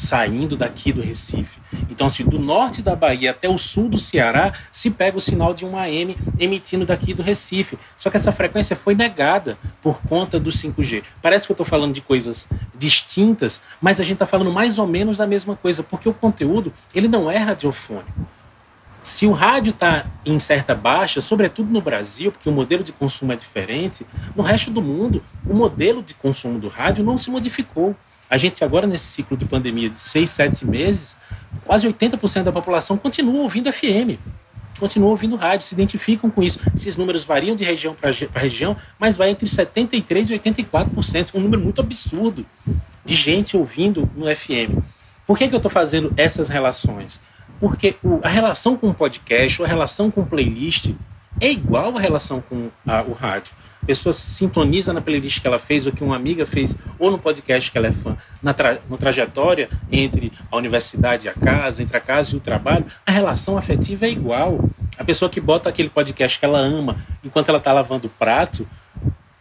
saindo 0.00 0.56
daqui 0.56 0.92
do 0.92 1.02
Recife. 1.02 1.60
Então, 1.90 2.06
assim, 2.06 2.24
do 2.24 2.38
norte 2.38 2.80
da 2.80 2.96
Bahia 2.96 3.32
até 3.32 3.48
o 3.48 3.58
sul 3.58 3.88
do 3.88 3.98
Ceará, 3.98 4.52
se 4.72 4.90
pega 4.90 5.18
o 5.18 5.20
sinal 5.20 5.52
de 5.52 5.66
um 5.66 5.76
AM 5.76 6.16
emitindo 6.38 6.86
daqui 6.86 7.12
do 7.12 7.22
Recife. 7.22 7.78
Só 7.96 8.08
que 8.08 8.16
essa 8.16 8.32
frequência 8.32 8.74
foi 8.74 8.94
negada 8.94 9.58
por 9.82 10.00
conta 10.08 10.40
do 10.40 10.50
5G. 10.50 11.02
Parece 11.20 11.44
que 11.44 11.52
eu 11.52 11.54
estou 11.54 11.66
falando 11.66 11.92
de 11.92 12.00
coisas 12.00 12.48
distintas, 12.76 13.60
mas 13.80 14.00
a 14.00 14.04
gente 14.04 14.14
está 14.14 14.26
falando 14.26 14.50
mais 14.50 14.78
ou 14.78 14.86
menos 14.86 15.18
da 15.18 15.26
mesma 15.26 15.54
coisa, 15.54 15.82
porque 15.82 16.08
o 16.08 16.14
conteúdo 16.14 16.72
ele 16.94 17.06
não 17.06 17.30
é 17.30 17.36
radiofônico. 17.36 18.26
Se 19.02 19.26
o 19.26 19.32
rádio 19.32 19.70
está 19.70 20.06
em 20.24 20.38
certa 20.38 20.74
baixa, 20.74 21.20
sobretudo 21.20 21.72
no 21.72 21.80
Brasil, 21.80 22.32
porque 22.32 22.48
o 22.48 22.52
modelo 22.52 22.82
de 22.82 22.92
consumo 22.92 23.32
é 23.32 23.36
diferente, 23.36 24.06
no 24.36 24.42
resto 24.42 24.70
do 24.70 24.82
mundo, 24.82 25.22
o 25.46 25.54
modelo 25.54 26.02
de 26.02 26.14
consumo 26.14 26.58
do 26.58 26.68
rádio 26.68 27.04
não 27.04 27.16
se 27.16 27.30
modificou. 27.30 27.96
A 28.30 28.36
gente 28.36 28.62
agora, 28.62 28.86
nesse 28.86 29.06
ciclo 29.06 29.36
de 29.36 29.44
pandemia 29.44 29.90
de 29.90 29.98
seis, 29.98 30.30
sete 30.30 30.64
meses, 30.64 31.16
quase 31.64 31.88
80% 31.88 32.44
da 32.44 32.52
população 32.52 32.96
continua 32.96 33.42
ouvindo 33.42 33.72
FM, 33.72 34.20
continua 34.78 35.08
ouvindo 35.08 35.34
rádio, 35.34 35.66
se 35.66 35.74
identificam 35.74 36.30
com 36.30 36.40
isso. 36.40 36.60
Esses 36.74 36.94
números 36.94 37.24
variam 37.24 37.56
de 37.56 37.64
região 37.64 37.92
para 37.92 38.10
região, 38.34 38.76
mas 39.00 39.16
vai 39.16 39.30
entre 39.30 39.46
73% 39.46 40.30
e 40.30 40.38
84%, 40.38 41.30
um 41.34 41.40
número 41.40 41.60
muito 41.60 41.80
absurdo 41.80 42.46
de 43.04 43.14
gente 43.16 43.56
ouvindo 43.56 44.08
no 44.14 44.34
FM. 44.34 44.78
Por 45.26 45.36
que, 45.36 45.48
que 45.48 45.54
eu 45.54 45.58
estou 45.58 45.70
fazendo 45.70 46.12
essas 46.16 46.48
relações? 46.48 47.20
Porque 47.58 47.96
o, 48.02 48.20
a 48.22 48.28
relação 48.28 48.76
com 48.76 48.90
o 48.90 48.94
podcast 48.94 49.60
ou 49.60 49.66
a 49.66 49.68
relação 49.68 50.08
com 50.08 50.24
playlist 50.24 50.94
é 51.40 51.50
igual 51.50 51.96
à 51.96 52.00
relação 52.00 52.40
com 52.40 52.70
a, 52.86 53.02
o 53.02 53.12
rádio 53.12 53.52
pessoa 53.86 54.12
sintoniza 54.12 54.92
na 54.92 55.00
playlist 55.00 55.40
que 55.40 55.46
ela 55.46 55.58
fez 55.58 55.86
ou 55.86 55.92
que 55.92 56.04
uma 56.04 56.16
amiga 56.16 56.46
fez 56.46 56.76
ou 56.98 57.10
no 57.10 57.18
podcast 57.18 57.70
que 57.70 57.78
ela 57.78 57.88
é 57.88 57.92
fã, 57.92 58.16
na 58.42 58.52
tra 58.52 58.78
no 58.88 58.96
trajetória 58.96 59.68
entre 59.90 60.32
a 60.50 60.56
universidade 60.56 61.26
e 61.26 61.30
a 61.30 61.34
casa, 61.34 61.82
entre 61.82 61.96
a 61.96 62.00
casa 62.00 62.32
e 62.32 62.36
o 62.36 62.40
trabalho, 62.40 62.86
a 63.06 63.10
relação 63.10 63.56
afetiva 63.56 64.06
é 64.06 64.10
igual. 64.10 64.60
A 64.98 65.04
pessoa 65.04 65.30
que 65.30 65.40
bota 65.40 65.68
aquele 65.68 65.88
podcast 65.88 66.38
que 66.38 66.44
ela 66.44 66.58
ama 66.58 66.96
enquanto 67.24 67.48
ela 67.48 67.58
está 67.58 67.72
lavando 67.72 68.06
o 68.06 68.10
prato, 68.10 68.66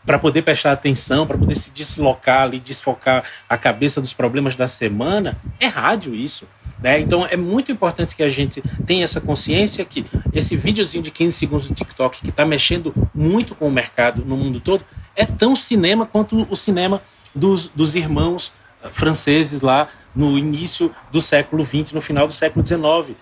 para 0.10 0.18
poder 0.18 0.42
prestar 0.42 0.72
atenção, 0.72 1.28
para 1.28 1.38
poder 1.38 1.56
se 1.56 1.70
deslocar 1.70 2.42
ali, 2.42 2.60
desfocar 2.60 3.24
a 3.48 3.56
cabeça 3.56 4.02
dos 4.02 4.12
problemas 4.12 4.56
da 4.56 4.68
semana, 4.68 5.38
é 5.60 5.68
rádio 5.68 6.16
isso. 6.16 6.48
Né? 6.82 7.00
Então 7.00 7.26
é 7.26 7.36
muito 7.36 7.72
importante 7.72 8.16
que 8.16 8.24
a 8.24 8.30
gente 8.30 8.62
tenha 8.86 9.04
essa 9.04 9.20
consciência 9.20 9.84
que 9.84 10.06
esse 10.34 10.56
videozinho 10.56 11.04
de 11.04 11.12
15 11.12 11.38
segundos 11.38 11.68
do 11.68 11.74
TikTok, 11.74 12.22
que 12.22 12.30
está 12.30 12.46
mexendo 12.46 12.94
muito 13.14 13.54
com 13.54 13.68
o 13.68 13.72
mercado 13.72 14.24
no 14.26 14.38
mundo 14.38 14.60
todo, 14.60 14.84
é 15.16 15.26
tão 15.26 15.56
cinema 15.56 16.06
quanto 16.06 16.48
o 16.50 16.56
cinema 16.56 17.02
dos, 17.36 17.68
dos 17.70 17.96
irmãos 17.96 18.54
ah, 18.82 18.90
franceses 18.92 19.62
lá 19.62 19.90
no 20.16 20.38
início 20.38 20.92
do 21.12 21.22
século 21.22 21.66
XX, 21.66 21.92
no 21.92 22.02
final 22.02 22.28
do 22.28 22.34
século 22.34 22.66
XIX. 22.66 23.18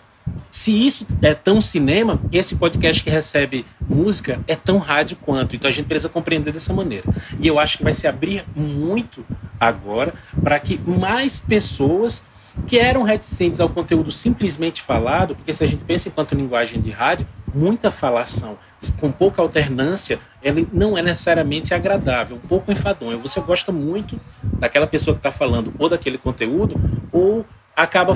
Se 0.51 0.71
isso 0.85 1.05
é 1.21 1.33
tão 1.33 1.61
cinema, 1.61 2.19
esse 2.31 2.55
podcast 2.55 3.03
que 3.03 3.09
recebe 3.09 3.65
música 3.87 4.39
é 4.47 4.55
tão 4.55 4.77
rádio 4.77 5.17
quanto. 5.17 5.55
Então 5.55 5.69
a 5.69 5.71
gente 5.71 5.85
precisa 5.85 6.09
compreender 6.09 6.51
dessa 6.51 6.73
maneira. 6.73 7.05
E 7.39 7.47
eu 7.47 7.59
acho 7.59 7.77
que 7.77 7.83
vai 7.83 7.93
se 7.93 8.07
abrir 8.07 8.43
muito 8.55 9.25
agora 9.59 10.13
para 10.43 10.59
que 10.59 10.77
mais 10.77 11.39
pessoas 11.39 12.23
que 12.65 12.79
eram 12.79 13.03
reticentes 13.03 13.59
ao 13.59 13.69
conteúdo 13.69 14.11
simplesmente 14.11 14.81
falado, 14.81 15.35
porque 15.35 15.53
se 15.53 15.63
a 15.63 15.67
gente 15.67 15.83
pensa 15.83 16.07
enquanto 16.07 16.35
linguagem 16.35 16.81
de 16.81 16.89
rádio, 16.89 17.27
muita 17.53 17.91
falação 17.91 18.57
com 18.99 19.11
pouca 19.11 19.41
alternância, 19.41 20.19
ela 20.43 20.59
não 20.71 20.97
é 20.97 21.01
necessariamente 21.01 21.73
agradável, 21.73 22.35
um 22.37 22.47
pouco 22.47 22.71
enfadonha. 22.71 23.17
Você 23.17 23.39
gosta 23.39 23.71
muito 23.71 24.19
daquela 24.43 24.87
pessoa 24.87 25.13
que 25.13 25.19
está 25.19 25.31
falando 25.31 25.73
ou 25.77 25.87
daquele 25.87 26.17
conteúdo, 26.17 26.75
ou 27.11 27.45
acaba 27.75 28.13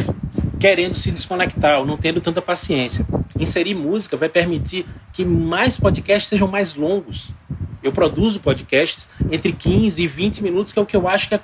querendo 0.60 0.95
se 0.95 1.12
desconectar 1.12 1.79
ou 1.79 1.86
não 1.86 1.98
tendo 1.98 2.19
tanta 2.19 2.41
paciência. 2.41 3.05
Inserir 3.39 3.75
música 3.75 4.17
vai 4.17 4.27
permitir 4.27 4.86
que 5.13 5.24
mais 5.24 5.77
podcasts 5.77 6.29
sejam 6.29 6.48
mais 6.48 6.75
longos. 6.75 7.31
Eu 7.83 7.91
produzo 7.91 8.39
podcasts 8.39 9.10
entre 9.31 9.53
15 9.53 10.01
e 10.01 10.07
20 10.07 10.43
minutos, 10.43 10.74
que 10.74 10.79
é 10.79 10.81
o 10.81 10.86
que 10.86 10.95
eu 10.95 11.07
acho 11.07 11.29
que 11.29 11.36
é 11.36 11.39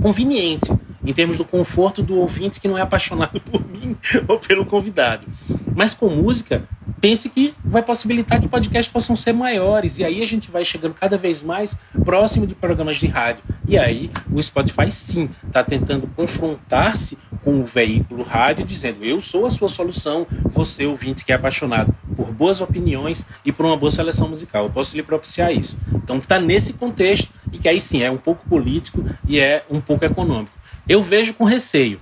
conveniente 0.00 0.72
em 1.08 1.12
termos 1.14 1.38
do 1.38 1.44
conforto 1.44 2.02
do 2.02 2.16
ouvinte 2.16 2.60
que 2.60 2.68
não 2.68 2.76
é 2.76 2.82
apaixonado 2.82 3.40
por 3.50 3.66
mim 3.66 3.96
ou 4.28 4.38
pelo 4.38 4.66
convidado. 4.66 5.26
Mas 5.74 5.94
com 5.94 6.10
música, 6.10 6.64
pense 7.00 7.30
que 7.30 7.54
vai 7.64 7.82
possibilitar 7.82 8.38
que 8.38 8.46
podcasts 8.46 8.92
possam 8.92 9.16
ser 9.16 9.32
maiores. 9.32 9.98
E 9.98 10.04
aí 10.04 10.22
a 10.22 10.26
gente 10.26 10.50
vai 10.50 10.66
chegando 10.66 10.92
cada 10.92 11.16
vez 11.16 11.42
mais 11.42 11.74
próximo 12.04 12.46
de 12.46 12.54
programas 12.54 12.98
de 12.98 13.06
rádio. 13.06 13.42
E 13.66 13.78
aí 13.78 14.10
o 14.30 14.42
Spotify, 14.42 14.90
sim, 14.90 15.30
está 15.46 15.64
tentando 15.64 16.06
confrontar-se 16.14 17.16
com 17.42 17.58
o 17.60 17.64
veículo 17.64 18.22
rádio, 18.22 18.66
dizendo: 18.66 19.02
Eu 19.02 19.18
sou 19.18 19.46
a 19.46 19.50
sua 19.50 19.70
solução, 19.70 20.26
você, 20.44 20.84
ouvinte 20.84 21.24
que 21.24 21.32
é 21.32 21.36
apaixonado 21.36 21.94
por 22.14 22.30
boas 22.32 22.60
opiniões 22.60 23.24
e 23.46 23.50
por 23.50 23.64
uma 23.64 23.78
boa 23.78 23.90
seleção 23.90 24.28
musical. 24.28 24.64
Eu 24.64 24.70
posso 24.70 24.94
lhe 24.94 25.02
propiciar 25.02 25.52
isso. 25.52 25.78
Então 25.94 26.18
está 26.18 26.38
nesse 26.38 26.74
contexto 26.74 27.30
e 27.50 27.56
que 27.56 27.68
aí 27.68 27.80
sim 27.80 28.02
é 28.02 28.10
um 28.10 28.18
pouco 28.18 28.46
político 28.46 29.02
e 29.26 29.40
é 29.40 29.64
um 29.70 29.80
pouco 29.80 30.04
econômico. 30.04 30.57
Eu 30.88 31.02
vejo 31.02 31.34
com 31.34 31.44
receio, 31.44 32.00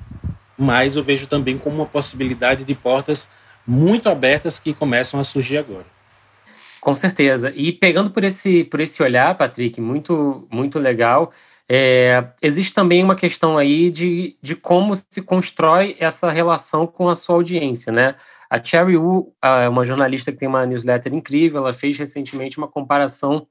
mas 0.56 0.94
eu 0.94 1.02
vejo 1.02 1.26
também 1.26 1.58
como 1.58 1.74
uma 1.74 1.86
possibilidade 1.86 2.62
de 2.62 2.72
portas 2.72 3.26
muito 3.66 4.08
abertas 4.08 4.60
que 4.60 4.72
começam 4.72 5.18
a 5.18 5.24
surgir 5.24 5.58
agora. 5.58 5.86
Com 6.80 6.94
certeza. 6.94 7.52
E 7.56 7.72
pegando 7.72 8.10
por 8.10 8.22
esse, 8.22 8.62
por 8.62 8.78
esse 8.78 9.02
olhar, 9.02 9.36
Patrick, 9.36 9.80
muito, 9.80 10.46
muito 10.48 10.78
legal, 10.78 11.32
é, 11.68 12.28
existe 12.40 12.72
também 12.72 13.02
uma 13.02 13.16
questão 13.16 13.58
aí 13.58 13.90
de, 13.90 14.36
de 14.40 14.54
como 14.54 14.94
se 14.94 15.20
constrói 15.20 15.96
essa 15.98 16.30
relação 16.30 16.86
com 16.86 17.08
a 17.08 17.16
sua 17.16 17.34
audiência, 17.34 17.92
né? 17.92 18.14
A 18.48 18.62
Cherry 18.62 18.96
Wu, 18.96 19.34
uma 19.68 19.84
jornalista 19.84 20.30
que 20.30 20.38
tem 20.38 20.46
uma 20.48 20.64
newsletter 20.64 21.12
incrível, 21.12 21.58
ela 21.58 21.72
fez 21.72 21.98
recentemente 21.98 22.56
uma 22.56 22.68
comparação 22.68 23.48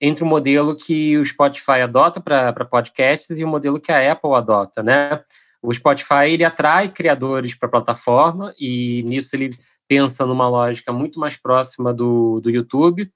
entre 0.00 0.24
o 0.24 0.26
modelo 0.26 0.76
que 0.76 1.16
o 1.16 1.24
Spotify 1.24 1.80
adota 1.82 2.20
para 2.20 2.64
podcasts 2.64 3.38
e 3.38 3.44
o 3.44 3.48
modelo 3.48 3.80
que 3.80 3.92
a 3.92 4.12
Apple 4.12 4.34
adota, 4.34 4.82
né? 4.82 5.20
O 5.62 5.72
Spotify 5.72 6.28
ele 6.28 6.44
atrai 6.44 6.88
criadores 6.90 7.54
para 7.54 7.66
a 7.68 7.70
plataforma 7.70 8.54
e 8.58 9.02
nisso 9.04 9.34
ele 9.34 9.56
pensa 9.88 10.26
numa 10.26 10.48
lógica 10.48 10.92
muito 10.92 11.18
mais 11.18 11.36
próxima 11.36 11.92
do, 11.92 12.40
do 12.40 12.50
YouTube, 12.50 13.10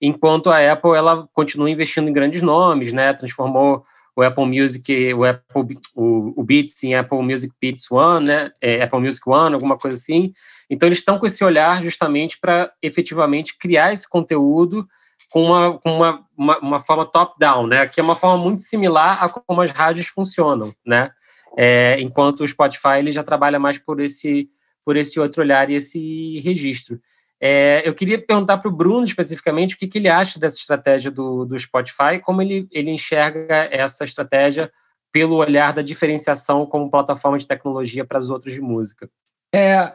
enquanto 0.00 0.50
a 0.50 0.72
Apple 0.72 0.96
ela 0.96 1.28
continua 1.32 1.70
investindo 1.70 2.08
em 2.08 2.12
grandes 2.12 2.42
nomes, 2.42 2.92
né? 2.92 3.12
Transformou 3.12 3.84
o 4.16 4.22
Apple 4.22 4.44
Music, 4.44 5.14
o 5.14 5.24
Apple 5.24 5.78
o, 5.94 6.40
o 6.40 6.44
Beats 6.44 6.82
em 6.82 6.94
Apple 6.94 7.22
Music 7.22 7.52
Beats 7.60 7.90
One, 7.90 8.26
né? 8.26 8.50
É, 8.60 8.82
Apple 8.82 9.00
Music 9.00 9.22
One, 9.28 9.54
alguma 9.54 9.78
coisa 9.78 9.96
assim. 9.96 10.32
Então 10.68 10.88
eles 10.88 10.98
estão 10.98 11.18
com 11.18 11.26
esse 11.26 11.42
olhar 11.44 11.82
justamente 11.82 12.38
para 12.40 12.72
efetivamente 12.82 13.56
criar 13.56 13.92
esse 13.92 14.08
conteúdo 14.08 14.86
com 15.32 15.44
uma, 15.44 15.80
uma, 15.82 16.26
uma, 16.36 16.58
uma 16.58 16.80
forma 16.80 17.06
top-down, 17.06 17.66
né? 17.66 17.86
Que 17.86 17.98
é 17.98 18.02
uma 18.02 18.14
forma 18.14 18.36
muito 18.36 18.60
similar 18.60 19.24
a 19.24 19.30
como 19.30 19.62
as 19.62 19.70
rádios 19.70 20.06
funcionam, 20.06 20.74
né? 20.86 21.10
É, 21.56 21.96
enquanto 22.00 22.42
o 22.42 22.48
Spotify 22.48 22.98
ele 22.98 23.10
já 23.10 23.24
trabalha 23.24 23.58
mais 23.58 23.78
por 23.78 23.98
esse, 23.98 24.50
por 24.84 24.94
esse 24.94 25.18
outro 25.18 25.40
olhar 25.40 25.70
e 25.70 25.74
esse 25.74 26.38
registro. 26.40 27.00
É, 27.40 27.82
eu 27.84 27.94
queria 27.94 28.20
perguntar 28.20 28.58
para 28.58 28.68
o 28.68 28.74
Bruno 28.74 29.04
especificamente 29.04 29.74
o 29.74 29.78
que, 29.78 29.88
que, 29.88 29.98
ele 29.98 30.08
acha 30.08 30.38
dessa 30.38 30.56
estratégia 30.56 31.10
do, 31.10 31.46
do 31.46 31.58
Spotify, 31.58 32.20
como 32.22 32.42
ele, 32.42 32.68
ele 32.70 32.90
enxerga 32.90 33.68
essa 33.70 34.04
estratégia 34.04 34.70
pelo 35.10 35.36
olhar 35.36 35.72
da 35.72 35.82
diferenciação 35.82 36.66
como 36.66 36.90
plataforma 36.90 37.38
de 37.38 37.46
tecnologia 37.46 38.04
para 38.04 38.18
as 38.18 38.28
outras 38.28 38.52
de 38.52 38.60
música. 38.60 39.10
É, 39.54 39.92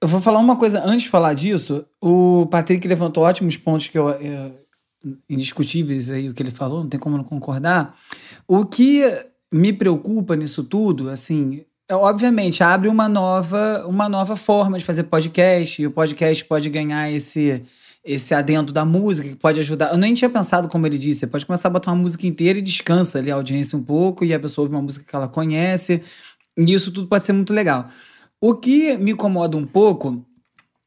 eu 0.00 0.08
vou 0.08 0.20
falar 0.20 0.38
uma 0.38 0.56
coisa 0.56 0.82
antes 0.84 1.02
de 1.02 1.08
falar 1.08 1.34
disso. 1.34 1.84
O 2.00 2.46
Patrick 2.46 2.86
levantou 2.86 3.24
ótimos 3.24 3.56
pontos 3.56 3.88
que 3.88 3.98
eu, 3.98 4.08
eu 4.10 4.66
indiscutíveis 5.28 6.10
aí 6.10 6.28
o 6.28 6.34
que 6.34 6.42
ele 6.42 6.50
falou, 6.50 6.82
não 6.82 6.88
tem 6.88 6.98
como 6.98 7.16
não 7.16 7.24
concordar. 7.24 7.94
O 8.46 8.64
que 8.64 9.02
me 9.52 9.72
preocupa 9.72 10.34
nisso 10.34 10.64
tudo, 10.64 11.08
assim, 11.08 11.64
é, 11.88 11.94
obviamente 11.94 12.62
abre 12.62 12.88
uma 12.88 13.08
nova, 13.08 13.86
uma 13.86 14.08
nova 14.08 14.34
forma 14.34 14.78
de 14.78 14.84
fazer 14.84 15.04
podcast, 15.04 15.80
e 15.80 15.86
o 15.86 15.90
podcast 15.90 16.44
pode 16.44 16.68
ganhar 16.68 17.10
esse 17.10 17.62
esse 18.04 18.32
adendo 18.32 18.72
da 18.72 18.84
música 18.84 19.28
que 19.28 19.34
pode 19.34 19.58
ajudar. 19.58 19.90
Eu 19.90 19.98
nem 19.98 20.14
tinha 20.14 20.30
pensado 20.30 20.68
como 20.68 20.86
ele 20.86 20.96
disse, 20.96 21.20
você 21.20 21.26
pode 21.26 21.44
começar 21.44 21.66
a 21.66 21.72
botar 21.72 21.90
uma 21.90 22.00
música 22.00 22.24
inteira 22.24 22.56
e 22.56 22.62
descansa 22.62 23.18
ali 23.18 23.32
a 23.32 23.34
audiência 23.34 23.76
um 23.76 23.82
pouco 23.82 24.24
e 24.24 24.32
a 24.32 24.38
pessoa 24.38 24.64
ouve 24.64 24.76
uma 24.76 24.82
música 24.82 25.04
que 25.04 25.16
ela 25.16 25.26
conhece. 25.26 26.00
E 26.56 26.72
isso 26.72 26.92
tudo 26.92 27.08
pode 27.08 27.24
ser 27.24 27.32
muito 27.32 27.52
legal. 27.52 27.88
O 28.40 28.54
que 28.54 28.96
me 28.96 29.12
incomoda 29.12 29.56
um 29.56 29.66
pouco 29.66 30.24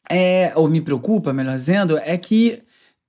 é, 0.10 0.52
ou 0.56 0.68
me 0.68 0.82
preocupa, 0.82 1.32
melhor 1.32 1.56
dizendo, 1.56 1.98
é 2.00 2.18
que 2.18 2.62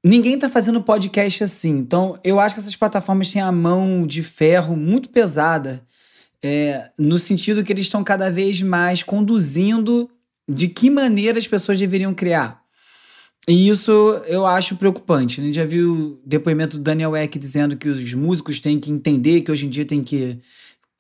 ninguém 0.05 0.35
está 0.35 0.49
fazendo 0.49 0.83
podcast 0.83 1.45
assim. 1.45 1.71
Então, 1.71 2.19
eu 2.23 2.39
acho 2.39 2.55
que 2.55 2.61
essas 2.61 2.77
plataformas 2.77 3.33
têm 3.33 3.41
a 3.41 3.53
mão 3.53 4.07
de 4.07 4.23
ferro 4.23 4.77
muito 4.77 5.09
pesada, 5.09 5.83
é, 6.43 6.91
no 6.99 7.19
sentido 7.19 7.63
que 7.63 7.73
eles 7.73 7.87
estão 7.87 8.03
cada 8.03 8.31
vez 8.31 8.63
mais 8.63 9.03
conduzindo 9.03 10.09
de 10.49 10.69
que 10.69 10.91
maneira 10.91 11.39
as 11.39 11.47
pessoas 11.47 11.79
deveriam 11.79 12.15
criar. 12.15 12.61
E 13.49 13.69
isso 13.69 13.91
eu 14.27 14.47
acho 14.47 14.77
preocupante. 14.77 15.41
A 15.41 15.45
gente 15.45 15.55
já 15.55 15.65
viu 15.65 15.93
o 15.93 16.21
depoimento 16.27 16.77
do 16.77 16.83
Daniel 16.83 17.17
Eck 17.17 17.39
dizendo 17.39 17.77
que 17.77 17.89
os 17.89 18.15
músicos 18.15 18.61
têm 18.61 18.79
que 18.79 18.91
entender 18.91 19.41
que 19.41 19.51
hoje 19.51 19.67
em 19.67 19.71
dia 19.71 19.85
tem 19.85 20.03
que 20.03 20.39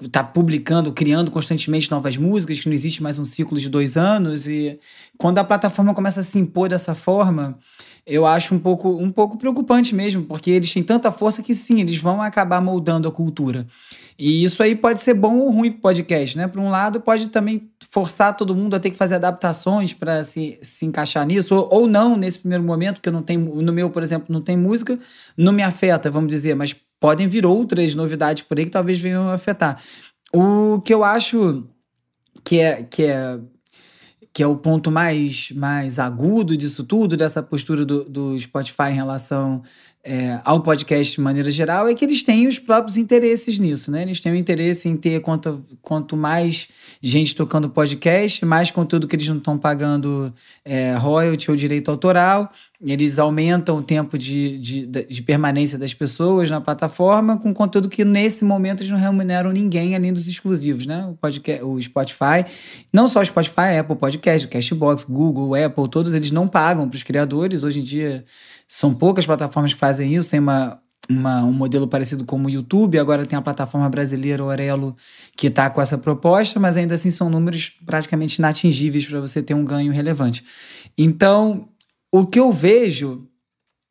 tá 0.09 0.23
publicando, 0.23 0.92
criando 0.92 1.30
constantemente 1.30 1.90
novas 1.90 2.16
músicas, 2.16 2.61
que 2.61 2.66
não 2.66 2.75
existe 2.75 3.02
mais 3.02 3.19
um 3.19 3.25
ciclo 3.25 3.59
de 3.59 3.69
dois 3.69 3.97
anos. 3.97 4.47
E 4.47 4.78
quando 5.19 5.38
a 5.38 5.45
plataforma 5.45 5.95
começa 5.95 6.21
a 6.21 6.23
se 6.23 6.38
impor 6.38 6.69
dessa 6.69 6.95
forma, 6.95 7.59
eu 8.07 8.26
acho 8.26 8.54
um 8.54 8.59
pouco, 8.59 8.88
um 8.88 9.11
pouco 9.11 9.37
preocupante 9.37 9.95
mesmo, 9.95 10.25
porque 10.25 10.50
eles 10.50 10.73
têm 10.73 10.83
tanta 10.83 11.12
força 11.12 11.42
que 11.42 11.54
sim, 11.54 11.80
eles 11.80 11.99
vão 11.99 12.23
acabar 12.23 12.61
moldando 12.61 13.09
a 13.09 13.12
cultura. 13.12 13.66
E 14.19 14.45
isso 14.45 14.62
aí 14.62 14.75
pode 14.75 15.00
ser 15.00 15.14
bom 15.14 15.38
ou 15.38 15.50
ruim 15.50 15.71
para 15.71 15.78
o 15.78 15.83
podcast, 15.83 16.37
né? 16.37 16.47
Por 16.47 16.61
um 16.61 16.69
lado, 16.69 17.00
pode 17.00 17.28
também 17.28 17.71
forçar 17.90 18.37
todo 18.37 18.54
mundo 18.54 18.76
a 18.76 18.80
ter 18.80 18.90
que 18.90 18.97
fazer 18.97 19.14
adaptações 19.14 19.92
para 19.92 20.23
se, 20.25 20.59
se 20.61 20.85
encaixar 20.85 21.26
nisso, 21.26 21.54
ou, 21.54 21.69
ou 21.71 21.87
não 21.87 22.16
nesse 22.16 22.38
primeiro 22.38 22.64
momento, 22.64 22.97
porque 22.97 23.09
eu 23.09 23.12
não 23.12 23.23
tenho, 23.23 23.62
no 23.62 23.73
meu, 23.73 23.88
por 23.90 24.02
exemplo, 24.02 24.26
não 24.28 24.42
tem 24.42 24.57
música, 24.57 24.99
não 25.37 25.52
me 25.52 25.62
afeta, 25.62 26.11
vamos 26.11 26.28
dizer, 26.28 26.54
mas 26.54 26.76
podem 27.00 27.26
vir 27.26 27.47
outras 27.47 27.95
novidades 27.95 28.42
por 28.42 28.59
aí 28.59 28.64
que 28.66 28.71
talvez 28.71 29.00
venham 29.00 29.28
a 29.28 29.35
afetar. 29.35 29.83
O 30.33 30.80
que 30.83 30.95
eu 30.95 31.02
acho 31.02 31.66
que 32.45 32.61
é, 32.61 32.83
que 32.83 33.04
é 33.04 33.40
que 34.33 34.42
é 34.42 34.47
o 34.47 34.57
ponto 34.57 34.90
mais, 34.90 35.50
mais 35.52 35.99
agudo 35.99 36.57
disso 36.57 36.85
tudo, 36.85 37.16
dessa 37.16 37.42
postura 37.42 37.85
do, 37.85 38.04
do 38.04 38.38
Spotify 38.38 38.90
em 38.90 38.95
relação 38.95 39.62
é, 40.02 40.40
ao 40.45 40.62
podcast 40.62 41.14
de 41.14 41.21
maneira 41.21 41.50
geral, 41.50 41.87
é 41.87 41.95
que 41.95 42.02
eles 42.02 42.23
têm 42.23 42.47
os 42.47 42.59
próprios 42.59 42.97
interesses 42.97 43.59
nisso, 43.59 43.90
né? 43.90 44.00
Eles 44.00 44.19
têm 44.19 44.33
o 44.33 44.35
interesse 44.35 44.88
em 44.88 44.97
ter 44.97 45.21
quanto, 45.21 45.62
quanto 45.83 46.16
mais 46.16 46.69
gente 47.02 47.35
tocando 47.35 47.69
podcast, 47.69 48.42
mais 48.47 48.71
conteúdo 48.71 49.07
que 49.07 49.14
eles 49.14 49.28
não 49.28 49.37
estão 49.37 49.59
pagando 49.59 50.33
é, 50.64 50.95
royalty 50.95 51.50
ou 51.50 51.57
direito 51.57 51.90
autoral. 51.90 52.50
Eles 52.83 53.19
aumentam 53.19 53.76
o 53.76 53.83
tempo 53.83 54.16
de, 54.16 54.59
de, 54.59 54.87
de, 54.87 55.23
permanência 55.23 55.78
das 55.78 55.92
pessoas 55.92 56.49
na 56.49 56.62
plataforma 56.62 57.37
com 57.37 57.52
conteúdo 57.52 57.90
que 57.90 58.02
nesse 58.02 58.42
momento 58.42 58.80
eles 58.80 58.90
não 58.90 58.99
remuneram 58.99 59.52
ninguém 59.52 59.95
além 59.95 60.14
dos 60.14 60.26
exclusivos, 60.26 60.87
né? 60.87 61.04
O, 61.11 61.14
podcast, 61.14 61.62
o 61.62 61.78
Spotify, 61.78 62.47
não 62.90 63.07
só 63.07 63.21
o 63.21 63.25
Spotify, 63.25 63.76
Apple 63.78 63.97
Podcast, 63.97 64.47
o 64.47 64.50
Cashbox, 64.50 65.04
Google, 65.04 65.54
Apple, 65.54 65.90
todos 65.90 66.14
eles 66.14 66.30
não 66.30 66.49
pagam 66.49 66.88
para 66.88 66.97
os 66.97 67.02
criadores. 67.02 67.64
Hoje 67.64 67.80
em 67.80 67.85
dia 67.85 68.25
são 68.73 68.95
poucas 68.95 69.27
plataformas 69.27 69.73
que 69.73 69.81
fazem 69.81 70.15
isso, 70.15 70.31
tem 70.31 70.39
uma, 70.39 70.81
uma, 71.09 71.43
um 71.43 71.53
modelo 71.53 71.89
parecido 71.89 72.25
com 72.25 72.41
o 72.41 72.49
YouTube, 72.49 73.00
agora 73.00 73.27
tem 73.27 73.37
a 73.37 73.43
plataforma 73.43 73.91
brasileira 73.91 74.45
Orelo 74.45 74.97
que 75.37 75.49
está 75.49 75.69
com 75.69 75.83
essa 75.83 75.99
proposta, 75.99 76.61
mas 76.61 76.77
ainda 76.77 76.95
assim 76.95 77.11
são 77.11 77.29
números 77.29 77.73
praticamente 77.85 78.37
inatingíveis 78.39 79.05
para 79.05 79.21
você 79.21 79.43
ter 79.43 79.55
um 79.55 79.65
ganho 79.65 79.93
relevante. 79.93 80.45
Então, 80.97 81.68
o 82.12 82.25
que 82.25 82.38
eu 82.38 82.53
vejo, 82.53 83.27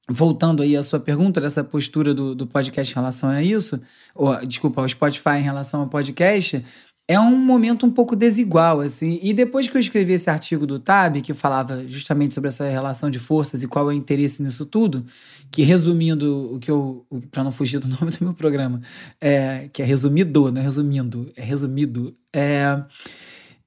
voltando 0.10 0.64
aí 0.64 0.78
à 0.78 0.82
sua 0.82 0.98
pergunta, 0.98 1.42
dessa 1.42 1.62
postura 1.62 2.14
do, 2.14 2.34
do 2.34 2.48
podcast 2.48 2.94
em 2.94 2.96
relação 2.96 3.28
a 3.28 3.44
isso, 3.44 3.82
ou, 4.16 4.34
desculpa, 4.46 4.80
ao 4.80 4.88
Spotify 4.88 5.40
em 5.40 5.44
relação 5.44 5.82
ao 5.82 5.88
podcast, 5.88 6.64
é 7.10 7.20
um 7.20 7.36
momento 7.36 7.88
um 7.88 7.90
pouco 7.90 8.16
desigual, 8.16 8.82
assim. 8.82 9.18
E 9.24 9.34
depois 9.34 9.68
que 9.68 9.76
eu 9.76 9.80
escrevi 9.80 10.14
esse 10.14 10.30
artigo 10.30 10.68
do 10.68 10.80
Tab, 10.80 11.20
que 11.24 11.34
falava 11.34 11.84
justamente 11.88 12.36
sobre 12.36 12.50
essa 12.50 12.70
relação 12.70 13.10
de 13.10 13.18
forças 13.18 13.64
e 13.64 13.68
qual 13.68 13.90
é 13.90 13.96
o 13.96 13.98
interesse 13.98 14.44
nisso 14.44 14.64
tudo, 14.64 15.04
que 15.50 15.64
resumindo 15.64 16.54
o 16.54 16.60
que 16.60 16.70
eu. 16.70 17.04
para 17.32 17.44
não 17.44 17.52
fugir 17.52 17.80
do 17.80 17.88
nome 18.00 18.12
do 18.12 18.24
meu 18.24 18.36
programa, 18.36 18.80
é, 19.20 19.68
que 19.74 19.82
é 19.82 19.86
resumido, 19.86 20.52
não 20.52 20.62
é 20.62 20.64
resumindo, 20.64 21.32
é 21.36 21.42
resumido. 21.42 22.16
É, 22.32 22.80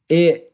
é, 0.08 0.44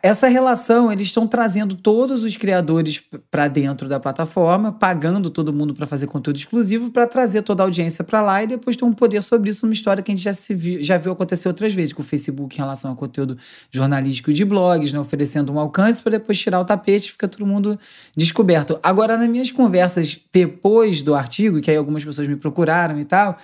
essa 0.00 0.28
relação, 0.28 0.92
eles 0.92 1.08
estão 1.08 1.26
trazendo 1.26 1.74
todos 1.74 2.22
os 2.22 2.36
criadores 2.36 3.02
para 3.28 3.48
dentro 3.48 3.88
da 3.88 3.98
plataforma, 3.98 4.70
pagando 4.70 5.28
todo 5.28 5.52
mundo 5.52 5.74
para 5.74 5.86
fazer 5.86 6.06
conteúdo 6.06 6.36
exclusivo, 6.36 6.90
para 6.92 7.04
trazer 7.04 7.42
toda 7.42 7.64
a 7.64 7.66
audiência 7.66 8.04
para 8.04 8.22
lá 8.22 8.44
e 8.44 8.46
depois 8.46 8.76
ter 8.76 8.84
um 8.84 8.92
poder 8.92 9.20
sobre 9.22 9.50
isso, 9.50 9.66
uma 9.66 9.72
história 9.72 10.00
que 10.00 10.12
a 10.12 10.14
gente 10.14 10.22
já, 10.22 10.32
se 10.32 10.54
viu, 10.54 10.80
já 10.80 10.98
viu 10.98 11.10
acontecer 11.10 11.48
outras 11.48 11.74
vezes 11.74 11.92
com 11.92 12.00
o 12.00 12.04
Facebook 12.04 12.54
em 12.54 12.58
relação 12.60 12.92
ao 12.92 12.96
conteúdo 12.96 13.36
jornalístico 13.72 14.32
de 14.32 14.44
blogs, 14.44 14.92
né, 14.92 15.00
oferecendo 15.00 15.52
um 15.52 15.58
alcance 15.58 16.00
para 16.00 16.12
depois 16.12 16.38
tirar 16.38 16.60
o 16.60 16.64
tapete 16.64 17.08
e 17.08 17.12
fica 17.12 17.26
todo 17.26 17.44
mundo 17.44 17.76
descoberto. 18.16 18.78
Agora, 18.84 19.18
nas 19.18 19.28
minhas 19.28 19.50
conversas 19.50 20.20
depois 20.32 21.02
do 21.02 21.12
artigo, 21.12 21.60
que 21.60 21.72
aí 21.72 21.76
algumas 21.76 22.04
pessoas 22.04 22.28
me 22.28 22.36
procuraram 22.36 23.00
e 23.00 23.04
tal, 23.04 23.36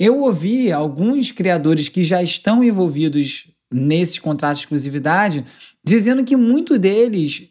eu 0.00 0.18
ouvi 0.18 0.72
alguns 0.72 1.30
criadores 1.30 1.88
que 1.88 2.02
já 2.02 2.20
estão 2.20 2.64
envolvidos 2.64 3.46
nesses 3.72 4.18
contratos 4.18 4.58
de 4.58 4.64
exclusividade, 4.64 5.44
dizendo 5.86 6.24
que 6.24 6.34
muito 6.34 6.76
deles, 6.78 7.44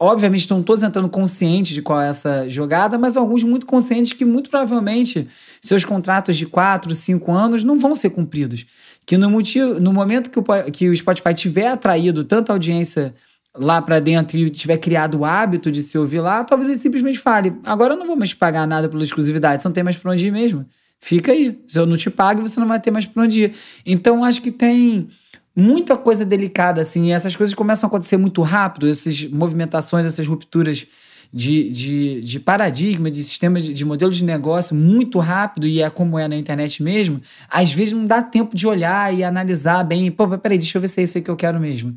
obviamente, 0.00 0.40
estão 0.40 0.62
todos 0.62 0.82
entrando 0.82 1.08
conscientes 1.10 1.74
de 1.74 1.82
qual 1.82 2.00
é 2.00 2.08
essa 2.08 2.48
jogada, 2.48 2.96
mas 2.96 3.14
alguns 3.14 3.44
muito 3.44 3.66
conscientes 3.66 4.14
que 4.14 4.24
muito 4.24 4.48
provavelmente 4.48 5.28
seus 5.60 5.84
contratos 5.84 6.36
de 6.36 6.46
4, 6.46 6.94
5 6.94 7.30
anos 7.30 7.62
não 7.62 7.78
vão 7.78 7.94
ser 7.94 8.08
cumpridos. 8.10 8.64
Que 9.04 9.18
no, 9.18 9.28
motivo, 9.28 9.78
no 9.78 9.92
momento 9.92 10.30
que 10.30 10.38
o, 10.38 10.44
que 10.72 10.88
o 10.88 10.96
Spotify 10.96 11.34
tiver 11.34 11.68
atraído 11.68 12.24
tanta 12.24 12.52
audiência 12.52 13.14
lá 13.54 13.82
para 13.82 14.00
dentro 14.00 14.38
e 14.38 14.48
tiver 14.48 14.78
criado 14.78 15.18
o 15.18 15.24
hábito 15.26 15.70
de 15.70 15.82
se 15.82 15.98
ouvir 15.98 16.20
lá, 16.20 16.42
talvez 16.44 16.70
ele 16.70 16.78
simplesmente 16.78 17.18
fale: 17.18 17.54
agora 17.64 17.92
eu 17.92 17.98
não 17.98 18.06
vou 18.06 18.16
mais 18.16 18.32
pagar 18.32 18.66
nada 18.66 18.88
pela 18.88 19.02
exclusividade, 19.02 19.62
você 19.62 19.68
não 19.68 19.74
tem 19.74 19.84
mais 19.84 19.96
para 19.96 20.10
onde 20.10 20.26
ir 20.26 20.32
mesmo. 20.32 20.64
Fica 20.98 21.32
aí. 21.32 21.60
Se 21.66 21.78
eu 21.78 21.84
não 21.84 21.96
te 21.96 22.08
pago, 22.08 22.40
você 22.40 22.58
não 22.60 22.68
vai 22.68 22.80
ter 22.80 22.92
mais 22.92 23.04
para 23.04 23.24
onde 23.24 23.42
ir. 23.42 23.54
Então, 23.84 24.24
acho 24.24 24.40
que 24.40 24.52
tem 24.52 25.08
muita 25.54 25.96
coisa 25.96 26.24
delicada, 26.24 26.80
assim, 26.80 27.06
e 27.06 27.12
essas 27.12 27.36
coisas 27.36 27.54
começam 27.54 27.86
a 27.86 27.88
acontecer 27.88 28.16
muito 28.16 28.42
rápido, 28.42 28.88
essas 28.88 29.24
movimentações, 29.24 30.06
essas 30.06 30.26
rupturas 30.26 30.86
de, 31.32 31.70
de, 31.70 32.20
de 32.20 32.40
paradigma, 32.40 33.10
de 33.10 33.22
sistema, 33.22 33.60
de, 33.60 33.72
de, 33.72 33.84
modelo 33.84 34.12
de 34.12 34.22
negócio 34.22 34.74
muito 34.74 35.18
rápido, 35.18 35.66
e 35.66 35.80
é 35.80 35.88
como 35.88 36.18
é 36.18 36.28
na 36.28 36.36
internet 36.36 36.82
mesmo, 36.82 37.20
às 37.50 37.72
vezes 37.72 37.92
não 37.92 38.04
dá 38.04 38.22
tempo 38.22 38.54
de 38.54 38.66
olhar 38.66 39.14
e 39.14 39.24
analisar 39.24 39.82
bem, 39.82 40.10
pô, 40.10 40.28
peraí, 40.38 40.58
deixa 40.58 40.76
eu 40.76 40.82
ver 40.82 40.88
se 40.88 41.00
é 41.00 41.04
isso 41.04 41.16
aí 41.16 41.24
que 41.24 41.30
eu 41.30 41.36
quero 41.36 41.58
mesmo. 41.58 41.94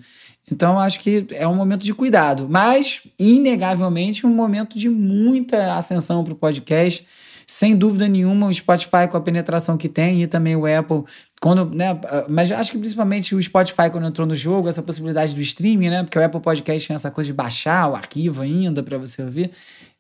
Então, 0.50 0.80
acho 0.80 1.00
que 1.00 1.26
é 1.32 1.48
um 1.48 1.56
momento 1.56 1.84
de 1.84 1.94
cuidado, 1.94 2.48
mas, 2.50 3.02
inegavelmente, 3.18 4.26
um 4.26 4.34
momento 4.34 4.78
de 4.78 4.88
muita 4.88 5.76
ascensão 5.76 6.24
para 6.24 6.34
o 6.34 6.36
podcast, 6.36 7.06
sem 7.48 7.76
dúvida 7.76 8.08
nenhuma, 8.08 8.48
o 8.48 8.54
Spotify 8.54 9.08
com 9.10 9.18
a 9.18 9.22
penetração 9.22 9.76
que 9.76 9.90
tem 9.90 10.22
e 10.24 10.28
também 10.28 10.56
o 10.56 10.66
Apple, 10.66 11.04
quando, 11.46 11.64
né, 11.76 11.90
mas 12.28 12.52
acho 12.52 12.72
que 12.72 12.78
principalmente 12.80 13.36
o 13.36 13.44
Spotify 13.44 13.88
quando 13.92 14.08
entrou 14.08 14.26
no 14.26 14.34
jogo, 14.34 14.68
essa 14.68 14.82
possibilidade 14.82 15.32
do 15.36 15.40
streaming, 15.42 15.92
né, 15.92 16.02
porque 16.02 16.18
o 16.18 16.26
Apple 16.26 16.42
Podcast 16.42 16.88
tinha 16.88 16.96
essa 16.96 17.12
coisa 17.12 17.28
de 17.28 17.34
baixar 17.34 17.88
o 17.88 17.94
arquivo 17.94 18.42
ainda 18.42 18.82
para 18.82 18.98
você 18.98 19.22
ouvir, 19.22 19.52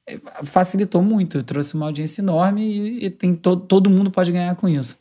é, 0.08 0.18
facilitou 0.44 1.04
muito, 1.04 1.44
trouxe 1.44 1.76
uma 1.76 1.86
audiência 1.86 2.24
enorme 2.24 2.64
e, 2.64 3.06
e 3.06 3.10
tem 3.12 3.36
to, 3.36 3.58
todo 3.58 3.92
mundo 3.92 4.10
pode 4.10 4.32
ganhar 4.32 4.56
com 4.56 4.68
isso. 4.68 4.98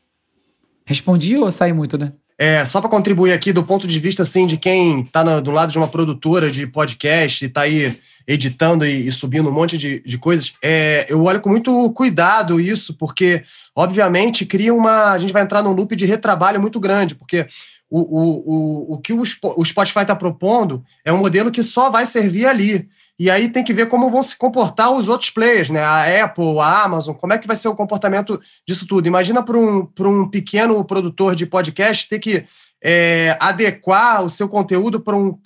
Respondi 0.85 1.35
ou 1.39 1.51
saí 1.51 1.73
muito, 1.73 1.97
né? 1.97 2.13
É, 2.37 2.65
só 2.65 2.81
para 2.81 2.91
contribuir 2.91 3.33
aqui 3.33 3.53
do 3.53 3.63
ponto 3.63 3.87
de 3.87 3.99
vista 3.99 4.23
assim 4.23 4.47
de 4.47 4.57
quem 4.57 5.03
está 5.03 5.23
do 5.41 5.51
lado 5.53 5.71
de 5.71 5.79
uma 5.79 5.87
produtora 5.87 6.51
de 6.51 6.67
podcast 6.67 7.45
e 7.45 7.49
está 7.49 7.63
aí 7.63 8.01
editando 8.27 8.85
e, 8.85 9.07
e, 9.07 9.13
subindo 9.13 9.49
um 9.49 9.53
monte 9.53 9.79
de, 9.79 10.01
de 10.01 10.19
coisas, 10.19 10.55
é, 10.63 11.07
eu 11.09 11.23
olho 11.23 11.41
com 11.41 11.51
muito 11.51 11.91
cuidado 11.93 12.61
isso, 12.61 12.95
porque 12.95 13.45
obviamente 13.77 14.47
cria 14.47 14.75
uma. 14.75 15.13
A 15.13 15.19
gente 15.19 15.33
vai 15.33 15.43
entrar 15.43 15.63
num 15.63 15.73
loop 15.73 15.95
de 15.95 16.07
retrabalho 16.07 16.61
muito 16.61 16.81
grande, 16.81 17.15
porque 17.15 17.47
o, 17.89 18.01
o, 18.01 18.45
o, 18.47 18.95
o 18.95 18.99
que 18.99 19.13
o 19.13 19.65
Spotify 19.65 20.01
está 20.01 20.17
propondo 20.17 20.83
é 21.05 21.13
um 21.13 21.19
modelo 21.19 21.51
que 21.51 21.63
só 21.63 21.91
vai 21.91 22.07
servir 22.07 22.47
ali. 22.47 22.89
E 23.19 23.31
aí 23.31 23.49
tem 23.49 23.63
que 23.63 23.73
ver 23.73 23.89
como 23.89 24.11
vão 24.11 24.23
se 24.23 24.37
comportar 24.37 24.91
os 24.91 25.09
outros 25.09 25.31
players, 25.31 25.71
né? 25.71 25.83
A 25.83 26.25
Apple, 26.25 26.59
a 26.59 26.83
Amazon, 26.83 27.15
como 27.15 27.33
é 27.33 27.39
que 27.39 27.47
vai 27.47 27.55
ser 27.55 27.69
o 27.69 27.75
comportamento 27.77 28.41
disso 28.67 28.87
tudo? 28.87 29.07
Imagina 29.07 29.43
para 29.43 29.57
um, 29.57 29.89
um 30.01 30.29
pequeno 30.29 30.85
produtor 30.85 31.37
de 31.37 31.47
podcast 31.47 32.09
ter 32.09 32.19
que 32.19 32.45
é, 32.83 33.37
adequar 33.41 34.23
o 34.23 34.29
seu 34.29 34.49
conteúdo 34.49 35.01
para 35.01 35.17
um, 35.17 35.39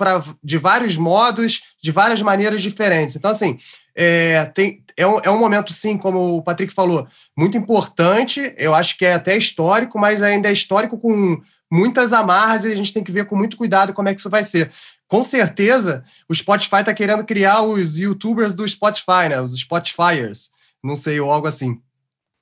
de 0.42 0.58
vários 0.58 0.96
modos, 0.96 1.60
de 1.80 1.92
várias 1.92 2.20
maneiras 2.20 2.62
diferentes. 2.62 3.14
Então, 3.14 3.30
assim, 3.30 3.58
é, 3.94 4.46
tem, 4.46 4.82
é, 4.96 5.06
um, 5.06 5.20
é 5.22 5.30
um 5.30 5.38
momento, 5.38 5.72
sim, 5.72 5.96
como 5.96 6.36
o 6.36 6.42
Patrick 6.42 6.72
falou, 6.72 7.06
muito 7.36 7.56
importante. 7.56 8.54
Eu 8.56 8.74
acho 8.74 8.96
que 8.98 9.04
é 9.04 9.14
até 9.14 9.36
histórico, 9.36 9.98
mas 9.98 10.22
ainda 10.22 10.48
é 10.48 10.52
histórico 10.52 10.98
com 10.98 11.40
muitas 11.70 12.12
amarras 12.12 12.64
e 12.64 12.72
a 12.72 12.74
gente 12.74 12.92
tem 12.92 13.04
que 13.04 13.12
ver 13.12 13.26
com 13.26 13.36
muito 13.36 13.56
cuidado 13.56 13.92
como 13.92 14.08
é 14.08 14.14
que 14.14 14.20
isso 14.20 14.30
vai 14.30 14.42
ser. 14.42 14.70
Com 15.06 15.24
certeza, 15.24 16.04
o 16.28 16.34
Spotify 16.34 16.80
está 16.80 16.92
querendo 16.92 17.24
criar 17.24 17.62
os 17.62 17.96
youtubers 17.96 18.54
do 18.54 18.68
Spotify, 18.68 19.28
né? 19.30 19.40
Os 19.40 19.58
Spotifyers. 19.58 20.50
Não 20.82 20.94
sei, 20.94 21.18
ou 21.18 21.30
algo 21.30 21.46
assim. 21.46 21.80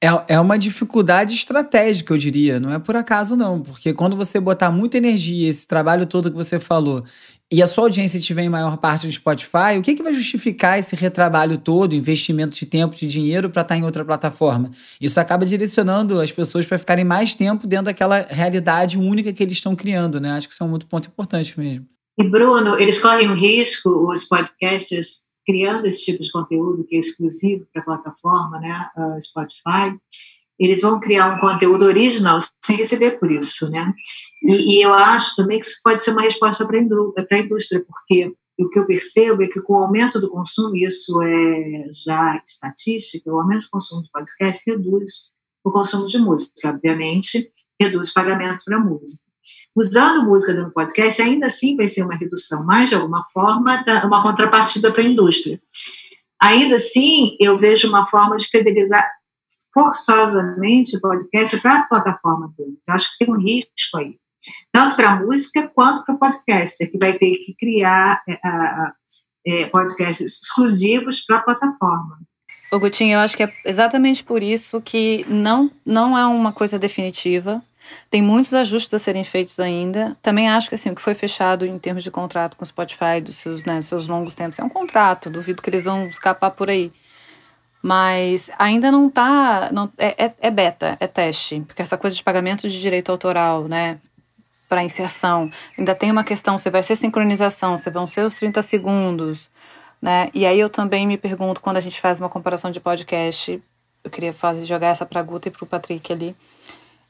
É, 0.03 0.35
é 0.35 0.41
uma 0.41 0.59
dificuldade 0.59 1.35
estratégica, 1.35 2.13
eu 2.13 2.19
diria. 2.19 2.61
Não 2.61 2.73
é 2.73 2.79
por 2.79 2.97
acaso, 2.97 3.35
não. 3.35 3.63
Porque 3.63 3.95
quando 3.95 4.17
você 4.17 4.39
botar 4.39 4.71
muita 4.71 4.99
energia, 4.99 5.49
esse 5.49 5.67
trabalho 5.67 6.07
todo 6.07 6.31
que 6.31 6.37
você 6.37 6.59
falou, 6.59 7.05
e 7.53 7.63
a 7.63 7.67
sua 7.67 7.85
audiência 7.85 8.19
estiver 8.19 8.43
em 8.43 8.49
maior 8.49 8.77
parte 8.77 9.07
do 9.07 9.13
Spotify, 9.13 9.79
o 9.79 9.83
que, 9.83 9.95
que 9.95 10.03
vai 10.03 10.13
justificar 10.13 10.79
esse 10.79 10.97
retrabalho 10.97 11.59
todo, 11.59 11.95
investimento 11.95 12.57
de 12.57 12.67
tempo, 12.67 12.97
de 12.97 13.07
dinheiro 13.07 13.49
para 13.49 13.63
estar 13.63 13.75
tá 13.75 13.81
em 13.81 13.85
outra 13.85 14.05
plataforma? 14.05 14.71
Isso 15.01 15.21
acaba 15.21 15.47
direcionando 15.47 16.21
as 16.21 16.33
pessoas 16.33 16.67
para 16.67 16.77
ficarem 16.77 17.05
mais 17.05 17.35
tempo 17.35 17.67
dentro 17.67 17.87
daquela 17.87 18.23
realidade 18.29 18.99
única 18.99 19.33
que 19.33 19.43
eles 19.43 19.59
estão 19.59 19.77
criando, 19.77 20.19
né? 20.19 20.33
Acho 20.33 20.49
que 20.49 20.55
isso 20.55 20.63
é 20.63 20.67
um 20.67 20.71
muito 20.71 20.87
ponto 20.87 21.09
importante 21.09 21.59
mesmo. 21.59 21.87
E, 22.19 22.25
Bruno, 22.25 22.79
eles 22.81 22.99
correm 22.99 23.31
o 23.31 23.35
risco, 23.35 24.11
os 24.11 24.25
podcasters, 24.25 25.27
criando 25.47 25.87
esse 25.87 26.05
tipo 26.05 26.23
de 26.23 26.33
conteúdo 26.33 26.85
que 26.85 26.97
é 26.97 26.99
exclusivo 26.99 27.65
para 27.73 27.83
a 27.83 27.85
plataforma, 27.85 28.59
né, 28.59 28.87
uh, 28.97 29.23
Spotify, 29.23 29.97
eles 30.59 30.81
vão 30.81 30.99
criar 31.01 31.35
um 31.35 31.41
conteúdo 31.41 31.85
original 31.85 32.39
sem 32.63 32.77
receber 32.77 33.19
por 33.19 33.31
isso, 33.31 33.71
né? 33.71 33.93
E, 34.43 34.79
e 34.79 34.83
eu 34.83 34.95
acho 34.95 35.37
também 35.37 35.61
que 35.61 35.67
isso 35.67 35.81
pode 35.83 36.03
ser 36.03 36.13
uma 36.13 36.23
resposta 36.23 36.67
para 36.67 36.79
a 36.79 37.39
indústria, 37.39 37.85
porque 37.87 38.33
o 38.59 38.69
que 38.71 38.79
eu 38.79 38.87
percebo 38.87 39.43
é 39.43 39.49
que 39.49 39.61
com 39.61 39.75
o 39.75 39.83
aumento 39.85 40.21
do 40.21 40.31
consumo, 40.31 40.75
isso 40.77 41.23
é 41.23 41.89
já 42.05 42.41
estatística, 42.45 43.31
o 43.31 43.41
aumento 43.41 43.65
do 43.65 43.71
consumo 43.71 44.03
de 44.03 44.11
podcast 44.11 44.63
reduz 44.67 45.13
o 45.63 45.71
consumo 45.71 46.07
de 46.07 46.19
música, 46.19 46.71
obviamente, 46.71 47.51
reduz 47.79 48.11
o 48.11 48.15
pagamento 48.15 48.65
para 48.65 48.79
música 48.79 49.27
usando 49.77 50.25
música 50.25 50.55
no 50.55 50.73
podcast, 50.73 51.21
ainda 51.21 51.47
assim 51.47 51.77
vai 51.77 51.87
ser 51.87 52.03
uma 52.03 52.17
redução, 52.17 52.65
mas 52.65 52.89
de 52.89 52.95
alguma 52.95 53.23
forma, 53.33 53.85
uma 54.05 54.23
contrapartida 54.23 54.91
para 54.91 55.03
a 55.03 55.07
indústria. 55.07 55.61
Ainda 56.41 56.77
assim, 56.77 57.37
eu 57.39 57.59
vejo 57.59 57.89
uma 57.89 58.07
forma 58.07 58.37
de 58.37 58.47
fidelizar 58.47 59.07
forçosamente 59.77 60.97
o 60.97 61.01
podcast 61.03 61.61
para 61.61 61.81
a 61.81 61.87
plataforma 61.87 62.51
dele. 62.57 62.79
Eu 62.89 62.95
acho 62.95 63.13
que 63.13 63.27
tem 63.27 63.35
um 63.35 63.39
risco 63.39 63.99
aí, 63.99 64.17
tanto 64.73 64.97
para 64.97 65.11
a 65.11 65.21
música 65.21 65.71
quanto 65.75 66.03
para 66.03 66.15
o 66.15 66.19
podcast, 66.19 66.91
que 66.91 66.97
vai 66.97 67.13
ter 67.19 67.37
que 67.45 67.55
criar 67.55 68.23
é, 68.27 68.41
é, 69.47 69.67
podcasts 69.67 70.41
exclusivos 70.41 71.21
para 71.21 71.37
a 71.37 71.43
plataforma. 71.43 72.19
O 72.73 72.79
Gutinho, 72.79 73.17
eu 73.17 73.21
acho 73.21 73.37
que 73.37 73.43
é 73.43 73.53
exatamente 73.67 74.25
por 74.25 74.43
isso 74.43 74.81
que 74.81 75.27
não, 75.29 75.71
não 75.85 76.17
é 76.17 76.25
uma 76.25 76.55
coisa 76.55 76.79
definitiva. 76.79 77.63
Tem 78.11 78.23
muitos 78.23 78.55
ajustes 78.55 78.95
a 78.95 78.99
serem 78.99 79.25
feitos 79.25 79.61
ainda. 79.61 80.17
Também 80.23 80.49
acho 80.49 80.71
que 80.71 80.75
assim, 80.75 80.91
o 80.91 80.95
que 80.95 81.03
foi 81.03 81.15
fechado 81.15 81.67
em 81.67 81.79
termos 81.79 82.03
de 82.03 82.11
contrato 82.11 82.57
com 82.57 82.65
o 82.65 82.67
Spotify, 82.67 83.21
dos 83.23 83.37
seus, 83.37 83.63
né, 83.65 83.81
seus 83.83 84.09
longos 84.09 84.35
tempos, 84.35 84.59
é 84.59 84.65
um 84.65 84.71
contrato. 84.71 85.29
Duvido 85.29 85.61
que 85.61 85.69
eles 85.69 85.85
vão 85.85 86.07
escapar 86.07 86.51
por 86.51 86.71
aí. 86.71 86.91
Mas 87.87 88.51
ainda 88.59 88.91
não 88.91 89.09
tá. 89.09 89.71
Não, 89.71 89.89
é, 89.97 90.25
é, 90.25 90.33
é 90.41 90.51
beta, 90.51 90.97
é 90.99 91.07
teste. 91.07 91.61
Porque 91.61 91.81
essa 91.81 91.97
coisa 91.97 92.17
de 92.17 92.23
pagamento 92.25 92.69
de 92.69 92.81
direito 92.81 93.13
autoral, 93.13 93.69
né? 93.69 94.01
Para 94.69 94.83
inserção. 94.83 95.49
Ainda 95.79 95.95
tem 95.95 96.11
uma 96.11 96.25
questão: 96.25 96.59
se 96.59 96.69
vai 96.69 96.83
ser 96.83 96.97
sincronização, 96.97 97.79
se 97.79 97.89
vão 97.89 98.05
ser 98.05 98.23
os 98.23 98.35
30 98.35 98.61
segundos. 98.61 99.49
Né? 100.03 100.29
E 100.35 100.45
aí 100.45 100.59
eu 100.59 100.69
também 100.69 101.07
me 101.07 101.17
pergunto, 101.17 101.61
quando 101.61 101.77
a 101.77 101.81
gente 101.81 102.01
faz 102.01 102.19
uma 102.19 102.29
comparação 102.29 102.73
de 102.73 102.81
podcast, 102.81 103.63
eu 104.03 104.11
queria 104.11 104.33
fazer, 104.33 104.65
jogar 104.65 104.89
essa 104.89 105.07
para 105.07 105.21
a 105.21 105.23
Guta 105.23 105.47
e 105.47 105.53
para 105.53 105.63
o 105.63 105.67
Patrick 105.69 106.13
ali 106.13 106.35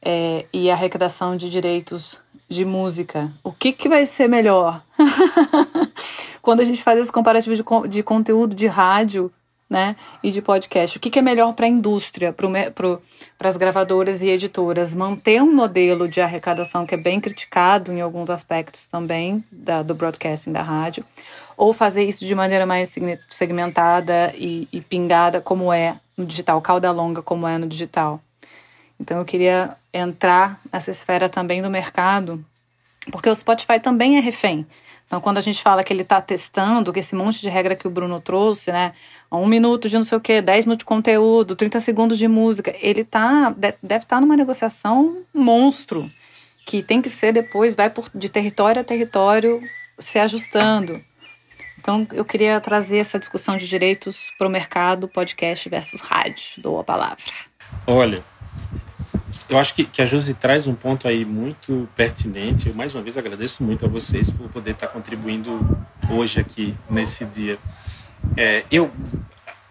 é, 0.02 0.44
e 0.52 0.70
arrecadação 0.70 1.38
de 1.38 1.48
direitos 1.48 2.20
de 2.50 2.66
música. 2.66 3.32
O 3.42 3.50
que, 3.50 3.72
que 3.72 3.88
vai 3.88 4.04
ser 4.04 4.28
melhor? 4.28 4.82
Quando 6.42 6.60
a 6.60 6.64
gente 6.64 6.82
faz 6.82 7.00
esse 7.00 7.10
comparativo 7.10 7.56
de, 7.56 7.64
de 7.88 8.02
conteúdo 8.02 8.54
de 8.54 8.66
rádio 8.66 9.32
né, 9.68 9.96
e 10.22 10.30
de 10.30 10.40
podcast, 10.40 10.96
o 10.96 11.00
que, 11.00 11.10
que 11.10 11.18
é 11.18 11.22
melhor 11.22 11.52
para 11.54 11.66
a 11.66 11.68
indústria, 11.68 12.32
para 12.32 13.48
as 13.48 13.56
gravadoras 13.56 14.22
e 14.22 14.28
editoras? 14.28 14.94
Manter 14.94 15.42
um 15.42 15.52
modelo 15.52 16.08
de 16.08 16.20
arrecadação 16.20 16.86
que 16.86 16.94
é 16.94 16.98
bem 16.98 17.20
criticado 17.20 17.92
em 17.92 18.00
alguns 18.00 18.30
aspectos 18.30 18.86
também 18.86 19.44
da, 19.50 19.82
do 19.82 19.94
broadcasting 19.94 20.52
da 20.52 20.62
rádio, 20.62 21.04
ou 21.56 21.72
fazer 21.72 22.04
isso 22.04 22.24
de 22.24 22.34
maneira 22.34 22.66
mais 22.66 22.94
segmentada 23.30 24.32
e, 24.36 24.68
e 24.72 24.80
pingada, 24.80 25.40
como 25.40 25.72
é 25.72 25.96
no 26.16 26.24
digital, 26.24 26.60
cauda 26.60 26.90
longa, 26.92 27.22
como 27.22 27.46
é 27.46 27.58
no 27.58 27.66
digital. 27.66 28.20
Então 29.00 29.18
eu 29.18 29.24
queria 29.24 29.76
entrar 29.92 30.58
nessa 30.72 30.90
esfera 30.90 31.28
também 31.28 31.60
do 31.60 31.68
mercado, 31.68 32.42
porque 33.10 33.28
o 33.28 33.34
Spotify 33.34 33.80
também 33.80 34.16
é 34.16 34.20
refém. 34.20 34.66
Então, 35.06 35.20
quando 35.20 35.38
a 35.38 35.40
gente 35.40 35.62
fala 35.62 35.84
que 35.84 35.92
ele 35.92 36.02
está 36.02 36.20
testando, 36.20 36.92
que 36.92 36.98
esse 36.98 37.14
monte 37.14 37.40
de 37.40 37.48
regra 37.48 37.76
que 37.76 37.86
o 37.86 37.90
Bruno 37.90 38.20
trouxe, 38.20 38.72
né? 38.72 38.92
Um 39.30 39.46
minuto 39.46 39.88
de 39.88 39.94
não 39.94 40.02
sei 40.02 40.18
o 40.18 40.20
quê, 40.20 40.42
10 40.42 40.64
minutos 40.64 40.82
de 40.82 40.84
conteúdo, 40.84 41.54
30 41.54 41.80
segundos 41.80 42.18
de 42.18 42.26
música, 42.26 42.74
ele 42.80 43.04
tá, 43.04 43.50
deve 43.50 43.76
estar 43.80 44.00
tá 44.00 44.20
numa 44.20 44.36
negociação 44.36 45.18
monstro, 45.32 46.02
que 46.66 46.82
tem 46.82 47.00
que 47.00 47.08
ser 47.08 47.32
depois, 47.32 47.74
vai 47.76 47.88
por, 47.88 48.10
de 48.12 48.28
território 48.28 48.80
a 48.80 48.84
território 48.84 49.60
se 49.98 50.18
ajustando. 50.18 51.00
Então, 51.78 52.06
eu 52.12 52.24
queria 52.24 52.60
trazer 52.60 52.96
essa 52.96 53.16
discussão 53.16 53.56
de 53.56 53.68
direitos 53.68 54.32
para 54.36 54.48
o 54.48 54.50
mercado, 54.50 55.06
podcast 55.06 55.68
versus 55.68 56.00
rádio. 56.00 56.44
Dou 56.58 56.80
a 56.80 56.84
palavra. 56.84 57.32
Olha, 57.86 58.24
eu 59.48 59.58
acho 59.58 59.74
que, 59.74 59.84
que 59.84 60.02
a 60.02 60.06
Josi 60.06 60.34
traz 60.34 60.66
um 60.66 60.74
ponto 60.74 61.06
aí 61.06 61.24
muito 61.24 61.88
pertinente. 61.94 62.68
Eu, 62.68 62.74
mais 62.74 62.94
uma 62.94 63.02
vez, 63.02 63.16
agradeço 63.16 63.62
muito 63.62 63.84
a 63.84 63.88
vocês 63.88 64.28
por 64.28 64.48
poder 64.48 64.72
estar 64.72 64.88
contribuindo 64.88 65.78
hoje 66.10 66.40
aqui, 66.40 66.74
nesse 66.90 67.24
dia. 67.24 67.58
É, 68.36 68.64
eu, 68.70 68.90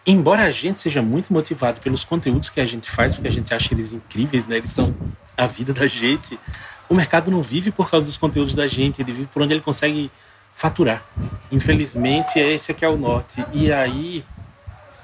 embora 0.05 0.43
a 0.43 0.51
gente 0.51 0.79
seja 0.79 1.01
muito 1.01 1.33
motivado 1.33 1.81
pelos 1.81 2.05
conteúdos 2.05 2.49
que 2.49 2.61
a 2.61 2.65
gente 2.65 2.89
faz, 2.89 3.15
porque 3.15 3.27
a 3.27 3.31
gente 3.31 3.53
acha 3.53 3.73
eles 3.73 3.91
incríveis, 3.91 4.47
né? 4.47 4.57
Eles 4.57 4.71
são 4.71 4.95
a 5.37 5.45
vida 5.45 5.73
da 5.73 5.87
gente. 5.87 6.39
O 6.87 6.95
mercado 6.95 7.29
não 7.29 7.41
vive 7.41 7.71
por 7.71 7.89
causa 7.89 8.05
dos 8.05 8.15
conteúdos 8.15 8.55
da 8.55 8.67
gente, 8.67 9.01
ele 9.01 9.11
vive 9.11 9.27
por 9.27 9.41
onde 9.41 9.53
ele 9.53 9.61
consegue 9.61 10.09
faturar. 10.53 11.03
Infelizmente, 11.51 12.39
esse 12.39 12.71
aqui 12.71 12.85
é 12.85 12.89
o 12.89 12.95
norte. 12.95 13.43
E 13.51 13.73
aí, 13.73 14.23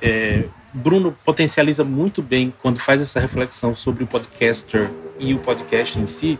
é, 0.01 0.45
Bruno 0.73 1.11
potencializa 1.25 1.83
muito 1.83 2.21
bem 2.21 2.53
quando 2.61 2.79
faz 2.79 3.01
essa 3.01 3.19
reflexão 3.19 3.75
sobre 3.75 4.03
o 4.03 4.07
podcaster 4.07 4.89
e 5.19 5.33
o 5.33 5.39
podcast 5.39 5.99
em 5.99 6.05
si, 6.05 6.39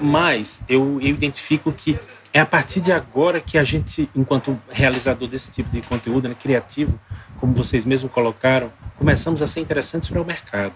mas 0.00 0.62
eu, 0.68 1.00
eu 1.00 1.08
identifico 1.08 1.72
que 1.72 1.98
é 2.32 2.40
a 2.40 2.46
partir 2.46 2.80
de 2.80 2.92
agora 2.92 3.40
que 3.40 3.56
a 3.56 3.64
gente, 3.64 4.10
enquanto 4.14 4.60
realizador 4.70 5.26
desse 5.26 5.50
tipo 5.50 5.70
de 5.70 5.80
conteúdo 5.80 6.28
né, 6.28 6.36
criativo, 6.38 6.98
como 7.40 7.54
vocês 7.54 7.84
mesmos 7.84 8.12
colocaram, 8.12 8.70
começamos 8.98 9.40
a 9.40 9.46
ser 9.46 9.60
interessantes 9.60 10.08
para 10.08 10.20
o 10.20 10.24
mercado. 10.24 10.74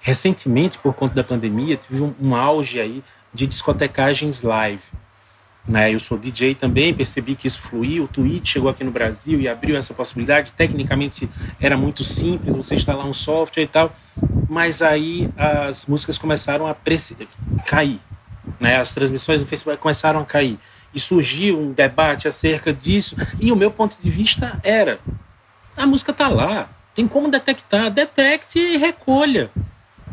Recentemente, 0.00 0.78
por 0.78 0.94
conta 0.94 1.14
da 1.14 1.24
pandemia, 1.24 1.76
teve 1.76 2.00
um, 2.00 2.14
um 2.20 2.34
auge 2.34 2.80
aí 2.80 3.02
de 3.34 3.46
discotecagens 3.46 4.42
live. 4.42 4.82
Né? 5.68 5.92
Eu 5.92 6.00
sou 6.00 6.16
DJ 6.16 6.54
também, 6.54 6.94
percebi 6.94 7.34
que 7.36 7.46
isso 7.46 7.60
fluiu. 7.60 8.04
O 8.04 8.08
Twitch 8.08 8.52
chegou 8.52 8.70
aqui 8.70 8.82
no 8.82 8.90
Brasil 8.90 9.38
e 9.38 9.46
abriu 9.46 9.76
essa 9.76 9.92
possibilidade. 9.92 10.52
Tecnicamente 10.52 11.28
era 11.60 11.76
muito 11.76 12.02
simples, 12.02 12.56
você 12.56 12.74
instalar 12.74 13.06
um 13.06 13.12
software 13.12 13.64
e 13.64 13.68
tal, 13.68 13.92
mas 14.48 14.80
aí 14.80 15.28
as 15.36 15.84
músicas 15.84 16.16
começaram 16.16 16.66
a 16.66 16.74
cair. 17.66 18.00
Né? 18.58 18.78
As 18.78 18.94
transmissões 18.94 19.42
no 19.42 19.46
Facebook 19.46 19.78
começaram 19.78 20.20
a 20.20 20.24
cair. 20.24 20.58
E 20.94 20.98
surgiu 20.98 21.60
um 21.60 21.70
debate 21.70 22.26
acerca 22.26 22.72
disso. 22.72 23.14
E 23.38 23.52
o 23.52 23.56
meu 23.56 23.70
ponto 23.70 23.94
de 24.02 24.08
vista 24.08 24.58
era: 24.62 24.98
a 25.76 25.86
música 25.86 26.12
está 26.12 26.28
lá, 26.28 26.70
tem 26.94 27.06
como 27.06 27.30
detectar, 27.30 27.90
detecte 27.90 28.58
e 28.58 28.78
recolha. 28.78 29.50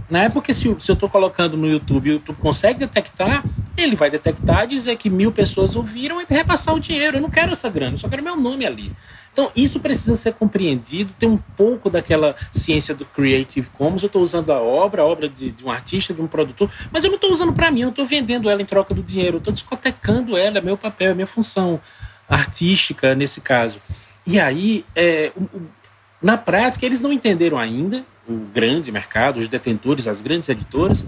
Né? 0.10 0.30
Porque 0.30 0.54
se, 0.54 0.76
se 0.80 0.92
eu 0.92 0.94
estou 0.94 1.10
colocando 1.10 1.58
no 1.58 1.68
YouTube 1.68 2.10
o 2.10 2.14
YouTube 2.14 2.38
consegue 2.38 2.80
detectar, 2.80 3.44
ele 3.76 3.96
vai 3.96 4.10
detectar, 4.10 4.68
dizer 4.68 4.96
que 4.98 5.10
mil 5.10 5.32
pessoas 5.32 5.76
ouviram 5.76 6.22
e 6.22 6.26
repassar 6.30 6.76
o 6.76 6.80
dinheiro. 6.80 7.18
Eu 7.18 7.22
não 7.22 7.30
quero 7.30 7.52
essa 7.52 7.70
grana, 7.70 7.94
eu 7.94 7.98
só 7.98 8.08
quero 8.08 8.24
meu 8.24 8.36
nome 8.36 8.66
ali. 8.66 8.92
Então, 9.36 9.52
isso 9.54 9.82
precisa 9.82 10.16
ser 10.16 10.34
compreendido, 10.34 11.12
tem 11.20 11.28
um 11.28 11.36
pouco 11.36 11.90
daquela 11.90 12.38
ciência 12.54 12.96
do 12.96 13.04
Creative 13.04 13.68
Commons. 13.78 14.02
Eu 14.02 14.08
estou 14.08 14.22
usando 14.22 14.50
a 14.52 14.62
obra, 14.62 15.02
a 15.02 15.06
obra 15.06 15.28
de, 15.28 15.52
de, 15.52 15.66
um 15.66 15.70
artista, 15.70 16.14
de 16.14 16.22
um 16.22 16.28
produtor, 16.28 16.72
mas 16.90 17.04
eu 17.04 17.10
não 17.10 17.16
estou 17.16 17.32
usando 17.34 17.52
para 17.52 17.70
mim, 17.70 17.82
eu 17.82 17.90
estou 17.90 18.06
vendendo 18.06 18.50
ela 18.50 18.62
em 18.62 18.66
troca 18.66 18.94
do 18.94 19.04
dinheiro, 19.04 19.36
eu 19.36 19.40
estou 19.40 19.54
discotecando 19.54 20.38
ela, 20.38 20.60
é 20.60 20.62
meu 20.62 20.78
papel, 20.78 21.12
é 21.12 21.14
minha 21.14 21.28
função 21.28 21.82
artística 22.30 23.14
nesse 23.14 23.42
caso. 23.42 23.82
E 24.26 24.40
aí, 24.40 24.86
é, 24.96 25.34
na 26.22 26.38
prática, 26.38 26.86
eles 26.86 27.02
não 27.02 27.12
entenderam 27.12 27.58
ainda, 27.58 28.06
o 28.28 28.34
grande 28.54 28.92
mercado, 28.92 29.40
os 29.40 29.48
detentores, 29.48 30.08
as 30.08 30.22
grandes 30.22 30.50
editoras, 30.50 31.06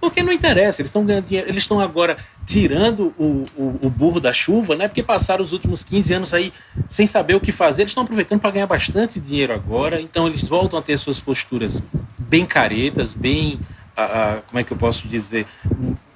Porque 0.00 0.22
não 0.22 0.32
interessa, 0.32 0.80
eles 0.80 0.90
estão 0.90 1.04
ganhando 1.04 1.26
dinheiro, 1.26 1.48
eles 1.48 1.62
estão 1.62 1.80
agora 1.80 2.16
tirando 2.46 3.14
o, 3.18 3.44
o, 3.56 3.78
o, 3.82 3.90
burro 3.90 4.20
da 4.20 4.32
chuva, 4.32 4.76
né? 4.76 4.86
Porque 4.86 5.02
passaram 5.02 5.42
os 5.42 5.52
últimos 5.52 5.82
15 5.82 6.14
anos 6.14 6.34
aí 6.34 6.52
sem 6.88 7.06
saber 7.06 7.34
o 7.34 7.40
que 7.40 7.50
fazer, 7.50 7.82
eles 7.82 7.90
estão 7.90 8.04
aproveitando 8.04 8.40
para 8.40 8.50
ganhar 8.50 8.66
bastante 8.66 9.18
dinheiro 9.18 9.52
agora, 9.52 10.00
então 10.00 10.26
eles 10.26 10.46
voltam 10.46 10.78
a 10.78 10.82
ter 10.82 10.96
suas 10.98 11.18
posturas 11.18 11.82
bem 12.18 12.44
caretas, 12.44 13.14
bem. 13.14 13.58
como 14.46 14.60
é 14.60 14.64
que 14.64 14.72
eu 14.72 14.76
posso 14.76 15.08
dizer? 15.08 15.46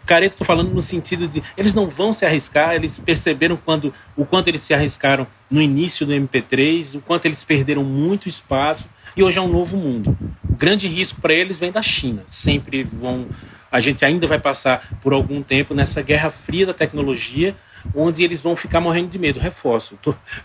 Careta, 0.06 0.34
estou 0.34 0.46
falando 0.46 0.72
no 0.72 0.80
sentido 0.80 1.28
de 1.28 1.42
eles 1.56 1.72
não 1.72 1.88
vão 1.88 2.12
se 2.12 2.26
arriscar, 2.26 2.74
eles 2.74 2.98
perceberam 2.98 3.56
quando 3.56 3.94
o 4.16 4.24
quanto 4.24 4.48
eles 4.48 4.60
se 4.60 4.74
arriscaram 4.74 5.26
no 5.50 5.60
início 5.62 6.04
do 6.04 6.12
MP3, 6.12 6.96
o 6.96 7.00
quanto 7.00 7.26
eles 7.26 7.44
perderam 7.44 7.84
muito 7.84 8.28
espaço 8.28 8.88
e 9.16 9.22
hoje 9.22 9.38
é 9.38 9.42
um 9.42 9.48
novo 9.48 9.76
mundo. 9.76 10.16
O 10.48 10.56
grande 10.56 10.88
risco 10.88 11.20
para 11.20 11.32
eles 11.32 11.58
vem 11.58 11.72
da 11.72 11.82
China. 11.82 12.22
Sempre 12.28 12.84
vão 12.84 13.28
a 13.70 13.78
gente 13.78 14.04
ainda 14.04 14.26
vai 14.26 14.38
passar 14.38 14.98
por 15.00 15.12
algum 15.12 15.42
tempo 15.42 15.74
nessa 15.74 16.02
guerra 16.02 16.28
fria 16.28 16.66
da 16.66 16.74
tecnologia, 16.74 17.54
onde 17.94 18.24
eles 18.24 18.40
vão 18.40 18.56
ficar 18.56 18.80
morrendo 18.80 19.08
de 19.08 19.18
medo. 19.18 19.38
Reforço. 19.38 19.96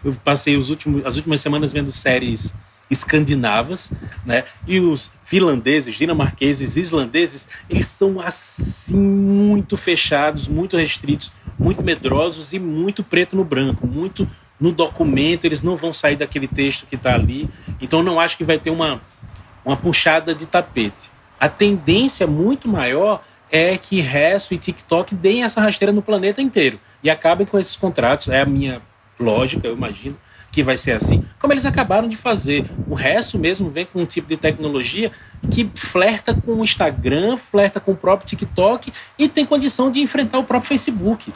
Eu 0.04 0.14
passei 0.24 0.56
os 0.56 0.70
últimos, 0.70 1.06
as 1.06 1.16
últimas 1.16 1.42
semanas 1.42 1.74
vendo 1.74 1.92
séries 1.92 2.54
escandinavas, 2.90 3.92
né? 4.24 4.44
E 4.68 4.80
os 4.80 5.10
finlandeses, 5.24 5.96
dinamarqueses, 5.96 6.78
islandeses, 6.78 7.48
eles 7.68 7.88
são 7.88 8.22
assim 8.22 9.00
muito 9.00 9.76
fechados, 9.76 10.48
muito 10.48 10.78
restritos, 10.78 11.32
muito 11.58 11.82
medrosos 11.82 12.54
e 12.54 12.60
muito 12.60 13.04
preto 13.04 13.36
no 13.36 13.44
branco, 13.44 13.88
muito 13.88 14.28
no 14.60 14.72
documento, 14.72 15.46
eles 15.46 15.62
não 15.62 15.76
vão 15.76 15.92
sair 15.94 16.16
daquele 16.16 16.48
texto 16.48 16.86
que 16.86 16.96
está 16.96 17.14
ali. 17.14 17.50
Então 17.82 18.02
não 18.02 18.20
acho 18.20 18.38
que 18.38 18.44
vai 18.44 18.58
ter 18.58 18.70
uma 18.70 19.02
uma 19.66 19.76
puxada 19.76 20.36
de 20.36 20.46
tapete. 20.46 21.10
A 21.40 21.50
tendência 21.50 22.28
muito 22.28 22.68
maior 22.68 23.24
é 23.52 23.78
que 23.78 24.00
Resto 24.00 24.54
e 24.54 24.58
TikTok 24.58 25.16
deem 25.16 25.44
essa 25.44 25.60
rasteira 25.60 25.92
no 25.92 26.02
planeta 26.02 26.42
inteiro 26.42 26.80
e 27.04 27.10
acabem 27.10 27.48
com 27.48 27.58
esses 27.58 27.76
contratos. 27.76 28.30
É 28.30 28.42
a 28.42 28.46
minha 28.46 28.82
lógica, 29.20 29.68
eu 29.68 29.74
imagino 29.74 30.16
que 30.52 30.64
vai 30.64 30.78
ser 30.78 30.94
assim, 30.94 31.22
como 31.38 31.52
eles 31.52 31.66
acabaram 31.66 32.08
de 32.08 32.16
fazer. 32.16 32.66
O 32.88 32.94
resto 32.94 33.38
mesmo 33.38 33.70
vem 33.70 33.86
com 33.86 34.02
um 34.02 34.06
tipo 34.06 34.30
de 34.30 34.38
tecnologia 34.38 35.12
que 35.52 35.70
flerta 35.76 36.34
com 36.34 36.54
o 36.54 36.64
Instagram, 36.64 37.36
flerta 37.36 37.82
com 37.82 37.92
o 37.92 37.96
próprio 37.96 38.26
TikTok 38.26 38.94
e 39.20 39.28
tem 39.28 39.46
condição 39.46 39.92
de 39.92 40.00
enfrentar 40.00 40.40
o 40.40 40.46
próprio 40.46 40.70
Facebook. 40.70 41.34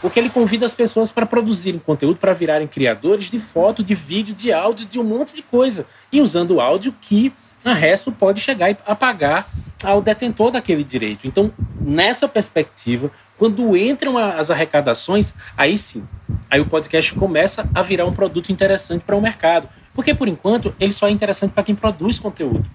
Porque 0.00 0.18
ele 0.18 0.30
convida 0.30 0.64
as 0.64 0.74
pessoas 0.74 1.10
para 1.10 1.26
produzirem 1.26 1.80
conteúdo, 1.80 2.18
para 2.18 2.32
virarem 2.32 2.68
criadores 2.68 3.30
de 3.30 3.38
foto, 3.38 3.82
de 3.82 3.94
vídeo, 3.94 4.34
de 4.34 4.52
áudio, 4.52 4.86
de 4.86 4.98
um 4.98 5.04
monte 5.04 5.34
de 5.34 5.42
coisa. 5.42 5.86
E 6.12 6.20
usando 6.20 6.52
o 6.52 6.60
áudio 6.60 6.94
que 7.00 7.32
a 7.64 7.72
resto 7.72 8.12
pode 8.12 8.40
chegar 8.40 8.70
e 8.70 8.76
apagar 8.86 9.48
ao 9.82 10.00
detentor 10.00 10.50
daquele 10.50 10.84
direito. 10.84 11.26
Então, 11.26 11.52
nessa 11.80 12.28
perspectiva, 12.28 13.10
quando 13.36 13.76
entram 13.76 14.16
as 14.16 14.50
arrecadações, 14.50 15.34
aí 15.56 15.76
sim, 15.76 16.06
aí 16.50 16.60
o 16.60 16.66
podcast 16.66 17.14
começa 17.14 17.68
a 17.74 17.82
virar 17.82 18.06
um 18.06 18.12
produto 18.12 18.50
interessante 18.50 19.02
para 19.04 19.16
o 19.16 19.20
mercado. 19.20 19.68
Porque, 19.94 20.14
por 20.14 20.28
enquanto, 20.28 20.74
ele 20.78 20.92
só 20.92 21.08
é 21.08 21.10
interessante 21.10 21.52
para 21.52 21.62
quem 21.62 21.74
produz 21.74 22.18
conteúdo. 22.18 22.68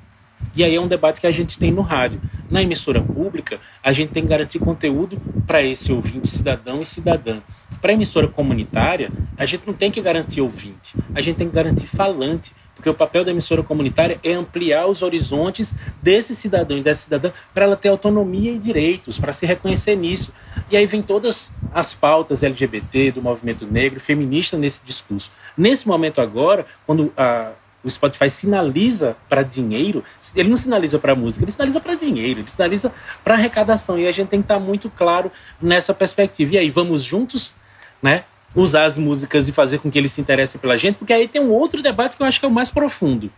E 0.55 0.63
aí 0.63 0.75
é 0.75 0.79
um 0.79 0.87
debate 0.87 1.19
que 1.19 1.27
a 1.27 1.31
gente 1.31 1.57
tem 1.57 1.71
no 1.71 1.81
rádio. 1.81 2.21
Na 2.49 2.61
emissora 2.61 3.01
pública, 3.01 3.59
a 3.81 3.91
gente 3.91 4.11
tem 4.11 4.23
que 4.23 4.29
garantir 4.29 4.59
conteúdo 4.59 5.19
para 5.47 5.63
esse 5.63 5.91
ouvinte, 5.91 6.29
cidadão 6.29 6.81
e 6.81 6.85
cidadã. 6.85 7.39
Para 7.81 7.91
a 7.91 7.93
emissora 7.93 8.27
comunitária, 8.27 9.11
a 9.37 9.45
gente 9.45 9.65
não 9.65 9.73
tem 9.73 9.89
que 9.89 10.01
garantir 10.01 10.41
ouvinte, 10.41 10.95
a 11.15 11.21
gente 11.21 11.37
tem 11.37 11.49
que 11.49 11.55
garantir 11.55 11.87
falante. 11.87 12.53
Porque 12.75 12.89
o 12.89 12.93
papel 12.93 13.23
da 13.23 13.31
emissora 13.31 13.61
comunitária 13.61 14.19
é 14.23 14.33
ampliar 14.33 14.87
os 14.87 15.03
horizontes 15.03 15.73
desse 16.01 16.35
cidadão 16.35 16.77
e 16.77 16.81
dessa 16.81 17.03
cidadã 17.03 17.31
para 17.53 17.65
ela 17.65 17.75
ter 17.77 17.89
autonomia 17.89 18.51
e 18.51 18.57
direitos, 18.57 19.19
para 19.19 19.31
se 19.31 19.45
reconhecer 19.45 19.95
nisso. 19.95 20.33
E 20.71 20.75
aí 20.75 20.85
vem 20.85 21.01
todas 21.01 21.53
as 21.73 21.93
pautas 21.93 22.41
LGBT, 22.41 23.11
do 23.11 23.21
movimento 23.21 23.65
negro, 23.65 23.99
feminista 23.99 24.57
nesse 24.57 24.81
discurso. 24.83 25.31
Nesse 25.55 25.87
momento 25.87 26.19
agora, 26.19 26.65
quando 26.85 27.13
a, 27.15 27.51
o 27.83 27.89
Spotify 27.89 28.29
sinaliza 28.29 29.15
para 29.27 29.43
dinheiro, 29.43 30.03
ele 30.35 30.49
não 30.49 30.57
sinaliza 30.57 30.97
para 30.97 31.15
música, 31.15 31.43
ele 31.43 31.51
sinaliza 31.51 31.79
para 31.79 31.95
dinheiro, 31.95 32.39
ele 32.39 32.49
sinaliza 32.49 32.91
para 33.23 33.35
arrecadação. 33.35 33.99
E 33.99 34.07
a 34.07 34.11
gente 34.11 34.29
tem 34.29 34.39
que 34.39 34.45
estar 34.45 34.55
tá 34.55 34.59
muito 34.59 34.89
claro 34.89 35.31
nessa 35.61 35.93
perspectiva. 35.93 36.55
E 36.55 36.57
aí, 36.57 36.69
vamos 36.69 37.03
juntos, 37.03 37.53
né? 38.01 38.23
usar 38.55 38.85
as 38.85 38.97
músicas 38.97 39.47
e 39.47 39.51
fazer 39.51 39.79
com 39.79 39.89
que 39.89 39.97
eles 39.97 40.11
se 40.11 40.21
interessem 40.21 40.59
pela 40.59 40.77
gente, 40.77 40.97
porque 40.97 41.11
aí 41.11 41.27
tem 41.27 41.41
um 41.41 41.51
outro 41.51 41.81
debate 41.81 42.15
que 42.15 42.21
eu 42.21 42.27
acho 42.27 42.39
que 42.39 42.45
é 42.45 42.47
o 42.47 42.51
mais 42.51 42.69
profundo. 42.69 43.31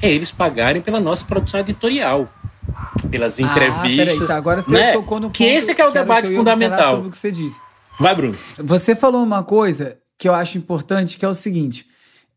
É 0.00 0.10
eles 0.10 0.30
pagarem 0.30 0.80
pela 0.80 1.00
nossa 1.00 1.24
produção 1.24 1.60
editorial, 1.60 2.28
pelas 3.10 3.38
entrevistas. 3.38 3.80
Ah, 3.80 4.14
peraí, 4.14 4.26
tá, 4.26 4.36
agora 4.36 4.62
você 4.62 4.72
né? 4.72 4.92
tocou 4.92 5.20
no 5.20 5.26
ponto 5.26 5.36
que 5.36 5.44
esse 5.44 5.74
que 5.74 5.82
é 5.82 5.86
o 5.86 5.90
debate 5.90 6.34
fundamental. 6.34 6.94
Sobre 6.94 7.08
o 7.08 7.10
que 7.10 7.16
você 7.16 7.30
disse. 7.30 7.60
Vai, 7.98 8.14
Bruno. 8.14 8.34
Você 8.58 8.94
falou 8.94 9.22
uma 9.22 9.42
coisa 9.42 9.98
que 10.16 10.28
eu 10.28 10.34
acho 10.34 10.56
importante, 10.56 11.18
que 11.18 11.24
é 11.24 11.28
o 11.28 11.34
seguinte: 11.34 11.86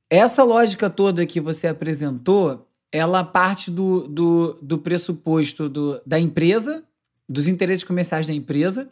essa 0.09 0.43
lógica 0.43 0.89
toda 0.89 1.25
que 1.25 1.39
você 1.39 1.67
apresentou, 1.67 2.67
ela 2.91 3.23
parte 3.23 3.69
do, 3.69 4.07
do, 4.07 4.57
do 4.61 4.77
pressuposto 4.77 5.67
do, 5.67 6.01
da 6.05 6.19
empresa, 6.19 6.83
dos 7.27 7.47
interesses 7.47 7.83
comerciais 7.83 8.25
da 8.25 8.33
empresa, 8.33 8.89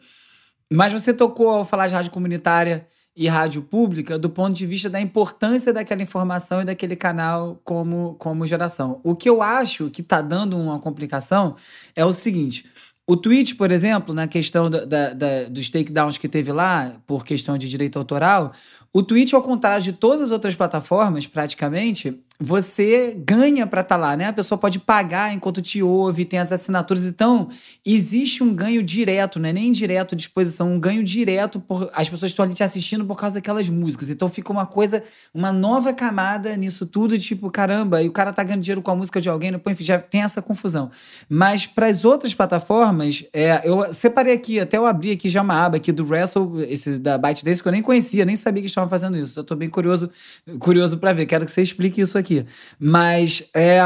mas 0.70 0.92
você 0.92 1.14
tocou 1.14 1.48
ao 1.48 1.64
falar 1.64 1.86
de 1.86 1.94
rádio 1.94 2.10
comunitária 2.10 2.86
e 3.16 3.26
rádio 3.28 3.62
pública 3.62 4.18
do 4.18 4.28
ponto 4.28 4.54
de 4.54 4.66
vista 4.66 4.90
da 4.90 5.00
importância 5.00 5.72
daquela 5.72 6.02
informação 6.02 6.60
e 6.60 6.66
daquele 6.66 6.94
canal 6.94 7.58
como, 7.64 8.14
como 8.18 8.44
geração. 8.44 9.00
O 9.02 9.16
que 9.16 9.28
eu 9.28 9.40
acho 9.40 9.88
que 9.88 10.02
está 10.02 10.20
dando 10.20 10.58
uma 10.58 10.78
complicação 10.78 11.56
é 11.94 12.04
o 12.04 12.12
seguinte: 12.12 12.66
o 13.06 13.16
Twitch, 13.16 13.54
por 13.54 13.70
exemplo, 13.70 14.12
na 14.12 14.26
questão 14.26 14.68
da, 14.68 14.84
da, 14.84 15.12
da, 15.12 15.44
dos 15.48 15.70
takedowns 15.70 16.18
que 16.18 16.28
teve 16.28 16.50
lá, 16.50 16.92
por 17.06 17.24
questão 17.24 17.56
de 17.56 17.68
direito 17.68 17.98
autoral, 17.98 18.52
o 18.92 19.02
Twitch, 19.02 19.32
ao 19.32 19.42
contrário 19.42 19.82
de 19.82 19.92
todas 19.92 20.22
as 20.22 20.30
outras 20.32 20.54
plataformas, 20.56 21.26
praticamente, 21.26 22.20
você 22.38 23.16
ganha 23.18 23.66
para 23.66 23.80
estar 23.80 23.96
tá 23.96 24.00
lá, 24.00 24.16
né? 24.16 24.26
A 24.26 24.32
pessoa 24.32 24.58
pode 24.58 24.78
pagar 24.78 25.32
enquanto 25.32 25.62
te 25.62 25.82
ouve, 25.82 26.24
tem 26.24 26.38
as 26.38 26.52
assinaturas. 26.52 27.04
Então, 27.04 27.48
existe 27.84 28.42
um 28.42 28.54
ganho 28.54 28.82
direto, 28.82 29.38
não 29.38 29.48
é 29.48 29.52
nem 29.52 29.68
indireto 29.68 30.14
de 30.14 30.22
exposição, 30.22 30.72
um 30.72 30.78
ganho 30.78 31.02
direto 31.02 31.58
por 31.60 31.90
as 31.94 32.08
pessoas 32.08 32.30
estão 32.30 32.44
ali 32.44 32.54
te 32.54 32.62
assistindo 32.62 33.04
por 33.04 33.16
causa 33.16 33.36
daquelas 33.36 33.68
músicas. 33.68 34.10
Então 34.10 34.28
fica 34.28 34.52
uma 34.52 34.66
coisa, 34.66 35.02
uma 35.32 35.52
nova 35.52 35.92
camada 35.92 36.56
nisso 36.56 36.86
tudo, 36.86 37.18
tipo, 37.18 37.50
caramba, 37.50 38.02
e 38.02 38.08
o 38.08 38.12
cara 38.12 38.32
tá 38.32 38.42
ganhando 38.42 38.62
dinheiro 38.62 38.82
com 38.82 38.90
a 38.90 38.96
música 38.96 39.20
de 39.20 39.28
alguém, 39.28 39.52
enfim, 39.66 39.84
já 39.84 39.98
tem 39.98 40.22
essa 40.22 40.42
confusão. 40.42 40.90
Mas 41.28 41.66
para 41.66 41.86
as 41.86 42.04
outras 42.04 42.34
plataformas, 42.34 43.24
é, 43.32 43.62
eu 43.64 43.92
separei 43.92 44.34
aqui, 44.34 44.60
até 44.60 44.76
eu 44.76 44.86
abri 44.86 45.12
aqui 45.12 45.28
já 45.28 45.42
uma 45.42 45.64
aba 45.64 45.76
aqui 45.76 45.92
do 45.92 46.04
Wrestle, 46.06 46.62
esse 46.64 46.98
da 46.98 47.16
ByteDance, 47.16 47.62
que 47.62 47.68
eu 47.68 47.72
nem 47.72 47.82
conhecia, 47.82 48.24
nem 48.24 48.36
sabia 48.36 48.62
que 48.62 48.68
estavam 48.68 48.88
fazendo 48.88 49.16
isso. 49.16 49.38
Eu 49.38 49.44
tô 49.44 49.54
bem 49.54 49.68
curioso, 49.68 50.10
curioso 50.58 50.98
para 50.98 51.12
ver. 51.12 51.26
Quero 51.26 51.44
que 51.44 51.50
você 51.50 51.62
explique 51.62 52.00
isso 52.00 52.18
aqui 52.18 52.25
aqui. 52.26 52.46
Mas 52.78 53.44
é, 53.54 53.80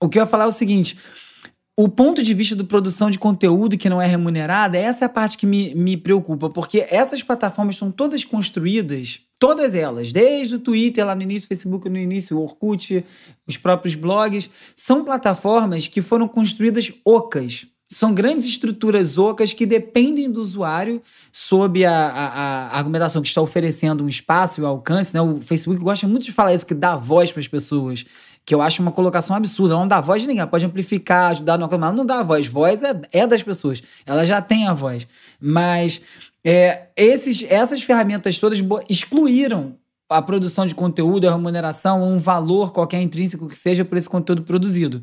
o 0.00 0.08
que 0.08 0.18
eu 0.18 0.22
ia 0.22 0.26
falar 0.26 0.44
é 0.44 0.48
o 0.48 0.52
seguinte: 0.52 0.98
o 1.76 1.88
ponto 1.88 2.22
de 2.22 2.32
vista 2.34 2.54
do 2.54 2.64
produção 2.64 3.10
de 3.10 3.18
conteúdo 3.18 3.76
que 3.76 3.88
não 3.88 4.00
é 4.00 4.06
remunerada, 4.06 4.78
essa 4.78 5.04
é 5.04 5.06
a 5.06 5.10
parte 5.10 5.36
que 5.36 5.46
me, 5.46 5.74
me 5.74 5.96
preocupa, 5.96 6.50
porque 6.50 6.86
essas 6.88 7.22
plataformas 7.22 7.74
estão 7.74 7.90
todas 7.90 8.24
construídas, 8.24 9.20
todas 9.38 9.74
elas, 9.74 10.12
desde 10.12 10.54
o 10.54 10.58
Twitter 10.58 11.04
lá 11.04 11.14
no 11.14 11.22
início, 11.22 11.48
Facebook 11.48 11.88
no 11.88 11.98
início, 11.98 12.38
o 12.38 12.42
Orkut, 12.42 13.04
os 13.46 13.56
próprios 13.56 13.94
blogs, 13.94 14.48
são 14.74 15.04
plataformas 15.04 15.86
que 15.86 16.00
foram 16.00 16.28
construídas 16.28 16.92
ocas. 17.04 17.66
São 17.88 18.12
grandes 18.12 18.46
estruturas 18.46 19.16
ocas 19.16 19.52
que 19.52 19.64
dependem 19.64 20.30
do 20.30 20.40
usuário 20.40 21.00
sob 21.30 21.84
a, 21.84 21.92
a, 21.92 22.66
a 22.68 22.78
argumentação 22.78 23.22
que 23.22 23.28
está 23.28 23.40
oferecendo 23.40 24.04
um 24.04 24.08
espaço 24.08 24.60
e 24.60 24.64
um 24.64 24.66
alcance. 24.66 25.14
Né? 25.14 25.20
O 25.20 25.40
Facebook 25.40 25.80
gosta 25.80 26.06
muito 26.08 26.24
de 26.24 26.32
falar 26.32 26.52
isso, 26.52 26.66
que 26.66 26.74
dá 26.74 26.96
voz 26.96 27.30
para 27.30 27.40
as 27.40 27.46
pessoas, 27.46 28.04
que 28.44 28.52
eu 28.52 28.60
acho 28.60 28.82
uma 28.82 28.90
colocação 28.90 29.36
absurda. 29.36 29.74
Ela 29.74 29.80
não 29.82 29.88
dá 29.88 30.00
voz 30.00 30.20
de 30.20 30.26
ninguém, 30.26 30.40
ela 30.40 30.50
pode 30.50 30.66
amplificar, 30.66 31.30
ajudar, 31.30 31.58
mas 31.58 31.72
ela 31.72 31.92
não 31.92 32.04
dá 32.04 32.24
voz. 32.24 32.46
Voz 32.48 32.82
é, 32.82 33.00
é 33.12 33.26
das 33.26 33.42
pessoas, 33.42 33.80
ela 34.04 34.24
já 34.24 34.42
tem 34.42 34.66
a 34.66 34.74
voz. 34.74 35.06
Mas 35.40 36.00
é, 36.44 36.88
esses, 36.96 37.44
essas 37.48 37.82
ferramentas 37.82 38.36
todas 38.38 38.60
excluíram 38.88 39.76
a 40.08 40.22
produção 40.22 40.66
de 40.66 40.74
conteúdo, 40.74 41.28
a 41.28 41.32
remuneração, 41.32 42.02
um 42.02 42.18
valor 42.18 42.72
qualquer 42.72 43.02
intrínseco 43.02 43.48
que 43.48 43.56
seja 43.56 43.84
por 43.84 43.98
esse 43.98 44.08
conteúdo 44.08 44.42
produzido. 44.42 45.02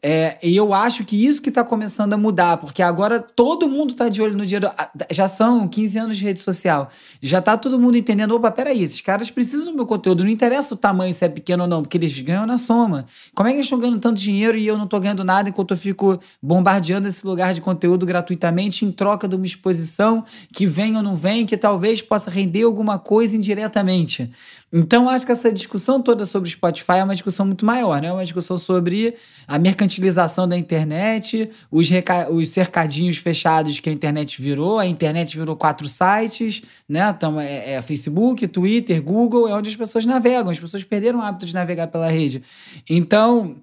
É, 0.00 0.38
e 0.42 0.54
eu 0.54 0.72
acho 0.72 1.02
que 1.04 1.24
isso 1.24 1.40
que 1.42 1.48
está 1.48 1.64
começando 1.64 2.12
a 2.12 2.16
mudar, 2.16 2.58
porque 2.58 2.82
agora 2.82 3.18
todo 3.18 3.66
mundo 3.68 3.92
está 3.92 4.08
de 4.08 4.22
olho 4.22 4.36
no 4.36 4.44
dinheiro. 4.44 4.70
Já 5.10 5.26
são 5.26 5.66
15 5.66 5.98
anos 5.98 6.16
de 6.18 6.24
rede 6.24 6.40
social. 6.40 6.88
Já 7.22 7.38
está 7.38 7.56
todo 7.56 7.80
mundo 7.80 7.96
entendendo: 7.96 8.32
opa, 8.36 8.50
peraí, 8.50 8.84
esses 8.84 9.00
caras 9.00 9.30
precisam 9.30 9.66
do 9.66 9.74
meu 9.74 9.86
conteúdo. 9.86 10.22
Não 10.22 10.30
interessa 10.30 10.74
o 10.74 10.76
tamanho, 10.76 11.12
se 11.12 11.24
é 11.24 11.28
pequeno 11.28 11.64
ou 11.64 11.68
não, 11.68 11.82
porque 11.82 11.96
eles 11.96 12.16
ganham 12.20 12.46
na 12.46 12.58
soma. 12.58 13.06
Como 13.34 13.48
é 13.48 13.52
que 13.52 13.56
eles 13.56 13.66
estão 13.66 13.78
ganhando 13.78 13.98
tanto 13.98 14.20
dinheiro 14.20 14.56
e 14.56 14.66
eu 14.66 14.76
não 14.76 14.84
estou 14.84 15.00
ganhando 15.00 15.24
nada 15.24 15.48
enquanto 15.48 15.72
eu 15.72 15.78
fico 15.78 16.20
bombardeando 16.40 17.08
esse 17.08 17.26
lugar 17.26 17.54
de 17.54 17.60
conteúdo 17.60 18.06
gratuitamente 18.06 18.84
em 18.84 18.92
troca 18.92 19.26
de 19.26 19.34
uma 19.34 19.46
exposição 19.46 20.24
que 20.52 20.66
vem 20.66 20.96
ou 20.96 21.02
não 21.02 21.16
vem, 21.16 21.46
que 21.46 21.56
talvez 21.56 22.02
possa 22.02 22.30
render 22.30 22.62
alguma 22.62 22.98
coisa 22.98 23.36
indiretamente? 23.36 24.30
Então, 24.72 25.08
acho 25.08 25.24
que 25.24 25.30
essa 25.30 25.52
discussão 25.52 26.02
toda 26.02 26.24
sobre 26.24 26.50
Spotify 26.50 26.94
é 26.98 27.04
uma 27.04 27.14
discussão 27.14 27.46
muito 27.46 27.64
maior, 27.64 28.00
né? 28.00 28.08
É 28.08 28.12
uma 28.12 28.24
discussão 28.24 28.58
sobre 28.58 29.14
a 29.46 29.58
mercantilização 29.58 30.48
da 30.48 30.56
internet, 30.56 31.48
os, 31.70 31.88
os 32.30 32.48
cercadinhos 32.48 33.16
fechados 33.18 33.78
que 33.78 33.88
a 33.88 33.92
internet 33.92 34.42
virou. 34.42 34.78
A 34.78 34.86
internet 34.86 35.38
virou 35.38 35.54
quatro 35.54 35.86
sites, 35.86 36.62
né? 36.88 37.08
Então, 37.16 37.40
é, 37.40 37.74
é 37.74 37.82
Facebook, 37.82 38.48
Twitter, 38.48 39.00
Google, 39.00 39.48
é 39.48 39.54
onde 39.54 39.70
as 39.70 39.76
pessoas 39.76 40.04
navegam. 40.04 40.50
As 40.50 40.58
pessoas 40.58 40.82
perderam 40.82 41.20
o 41.20 41.22
hábito 41.22 41.46
de 41.46 41.54
navegar 41.54 41.86
pela 41.86 42.08
rede. 42.08 42.42
Então, 42.90 43.56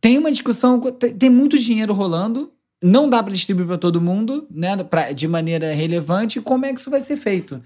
tem 0.00 0.18
uma 0.18 0.32
discussão, 0.32 0.80
tem 0.80 1.30
muito 1.30 1.58
dinheiro 1.58 1.92
rolando, 1.94 2.52
não 2.82 3.08
dá 3.08 3.22
para 3.22 3.32
distribuir 3.32 3.66
para 3.66 3.78
todo 3.78 4.00
mundo, 4.00 4.46
né, 4.50 4.76
pra, 4.84 5.12
de 5.12 5.26
maneira 5.26 5.72
relevante, 5.72 6.40
como 6.40 6.66
é 6.66 6.72
que 6.72 6.80
isso 6.80 6.90
vai 6.90 7.00
ser 7.00 7.16
feito? 7.16 7.62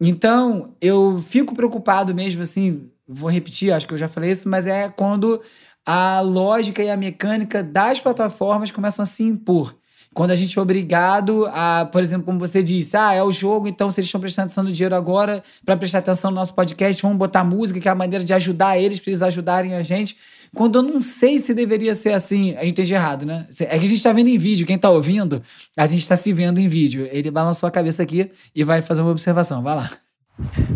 Então, 0.00 0.74
eu 0.80 1.18
fico 1.18 1.54
preocupado 1.54 2.14
mesmo, 2.14 2.42
assim, 2.42 2.90
vou 3.06 3.30
repetir, 3.30 3.72
acho 3.72 3.86
que 3.86 3.94
eu 3.94 3.98
já 3.98 4.08
falei 4.08 4.30
isso, 4.30 4.48
mas 4.48 4.66
é 4.66 4.88
quando 4.88 5.40
a 5.86 6.20
lógica 6.20 6.82
e 6.82 6.90
a 6.90 6.96
mecânica 6.96 7.62
das 7.62 8.00
plataformas 8.00 8.70
começam 8.70 9.02
a 9.02 9.06
se 9.06 9.22
impor. 9.22 9.76
Quando 10.14 10.30
a 10.30 10.36
gente 10.36 10.56
é 10.56 10.62
obrigado 10.62 11.44
a, 11.52 11.86
por 11.86 12.00
exemplo, 12.00 12.26
como 12.26 12.38
você 12.38 12.62
disse, 12.62 12.96
ah, 12.96 13.12
é 13.12 13.22
o 13.22 13.32
jogo, 13.32 13.66
então 13.66 13.90
se 13.90 13.98
eles 13.98 14.06
estão 14.06 14.20
prestando 14.20 14.46
atenção 14.46 14.62
no 14.62 14.70
dinheiro 14.70 14.94
agora 14.94 15.42
para 15.64 15.76
prestar 15.76 15.98
atenção 15.98 16.30
no 16.30 16.36
nosso 16.36 16.54
podcast, 16.54 17.02
vamos 17.02 17.18
botar 17.18 17.42
música, 17.42 17.80
que 17.80 17.88
é 17.88 17.90
a 17.90 17.96
maneira 17.96 18.24
de 18.24 18.32
ajudar 18.32 18.78
eles, 18.78 19.00
para 19.00 19.10
eles 19.10 19.22
ajudarem 19.22 19.74
a 19.74 19.82
gente. 19.82 20.16
Quando 20.54 20.76
eu 20.76 20.82
não 20.82 21.00
sei 21.00 21.38
se 21.38 21.52
deveria 21.52 21.94
ser 21.94 22.12
assim, 22.12 22.52
eu 22.52 22.66
entendi 22.66 22.94
errado, 22.94 23.26
né? 23.26 23.46
É 23.60 23.78
que 23.78 23.84
a 23.84 23.88
gente 23.88 23.94
está 23.94 24.12
vendo 24.12 24.28
em 24.28 24.38
vídeo, 24.38 24.66
quem 24.66 24.76
está 24.76 24.90
ouvindo, 24.90 25.42
a 25.76 25.86
gente 25.86 26.00
está 26.00 26.16
se 26.16 26.32
vendo 26.32 26.58
em 26.58 26.68
vídeo. 26.68 27.08
Ele 27.10 27.30
balançou 27.30 27.66
a 27.66 27.70
cabeça 27.70 28.02
aqui 28.02 28.30
e 28.54 28.64
vai 28.64 28.80
fazer 28.80 29.02
uma 29.02 29.10
observação. 29.10 29.62
Vai 29.62 29.74
lá. 29.74 29.90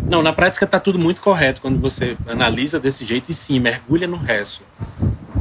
Não, 0.09 0.21
na 0.21 0.33
prática 0.33 0.65
está 0.65 0.79
tudo 0.79 0.97
muito 0.97 1.21
correto 1.21 1.61
quando 1.61 1.79
você 1.79 2.17
analisa 2.27 2.79
desse 2.79 3.05
jeito 3.05 3.31
e 3.31 3.33
sim, 3.33 3.59
mergulha 3.59 4.07
no 4.07 4.17
resto. 4.17 4.63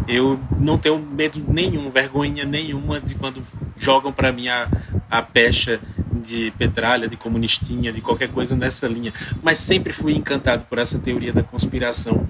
Eu 0.06 0.40
não 0.58 0.78
tenho 0.78 0.98
medo 0.98 1.42
nenhum, 1.46 1.90
vergonha 1.90 2.44
nenhuma 2.44 3.00
de 3.00 3.14
quando 3.14 3.42
jogam 3.76 4.12
para 4.12 4.32
mim 4.32 4.48
a, 4.48 4.68
a 5.10 5.22
pecha 5.22 5.80
de 6.22 6.50
petralha, 6.58 7.08
de 7.08 7.16
comunistinha, 7.16 7.92
de 7.92 8.00
qualquer 8.00 8.28
coisa 8.28 8.56
nessa 8.56 8.86
linha. 8.86 9.12
Mas 9.42 9.58
sempre 9.58 9.92
fui 9.92 10.14
encantado 10.14 10.64
por 10.64 10.78
essa 10.78 10.98
teoria 10.98 11.32
da 11.32 11.42
conspiração 11.42 12.26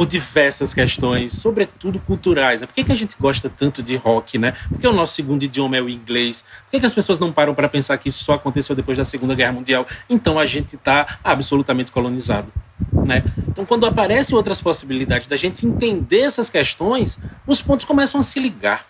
por 0.00 0.06
diversas 0.06 0.72
questões, 0.72 1.34
sobretudo 1.34 1.98
culturais. 1.98 2.62
Né? 2.62 2.66
Por 2.66 2.72
que, 2.72 2.84
que 2.84 2.92
a 2.92 2.96
gente 2.96 3.14
gosta 3.20 3.50
tanto 3.50 3.82
de 3.82 3.96
rock, 3.96 4.38
né? 4.38 4.54
Porque 4.70 4.86
o 4.86 4.94
nosso 4.94 5.14
segundo 5.14 5.42
idioma 5.42 5.76
é 5.76 5.82
o 5.82 5.90
inglês. 5.90 6.42
Por 6.64 6.70
que, 6.70 6.80
que 6.80 6.86
as 6.86 6.94
pessoas 6.94 7.18
não 7.18 7.30
param 7.30 7.54
para 7.54 7.68
pensar 7.68 7.98
que 7.98 8.08
isso 8.08 8.24
só 8.24 8.32
aconteceu 8.32 8.74
depois 8.74 8.96
da 8.96 9.04
Segunda 9.04 9.34
Guerra 9.34 9.52
Mundial? 9.52 9.86
Então 10.08 10.38
a 10.38 10.46
gente 10.46 10.76
está 10.76 11.18
absolutamente 11.22 11.92
colonizado. 11.92 12.50
Né? 12.90 13.22
Então, 13.46 13.66
quando 13.66 13.84
aparecem 13.84 14.34
outras 14.34 14.58
possibilidades 14.58 15.26
da 15.26 15.36
gente 15.36 15.66
entender 15.66 16.20
essas 16.20 16.48
questões, 16.48 17.18
os 17.46 17.60
pontos 17.60 17.84
começam 17.84 18.22
a 18.22 18.24
se 18.24 18.40
ligar. 18.40 18.86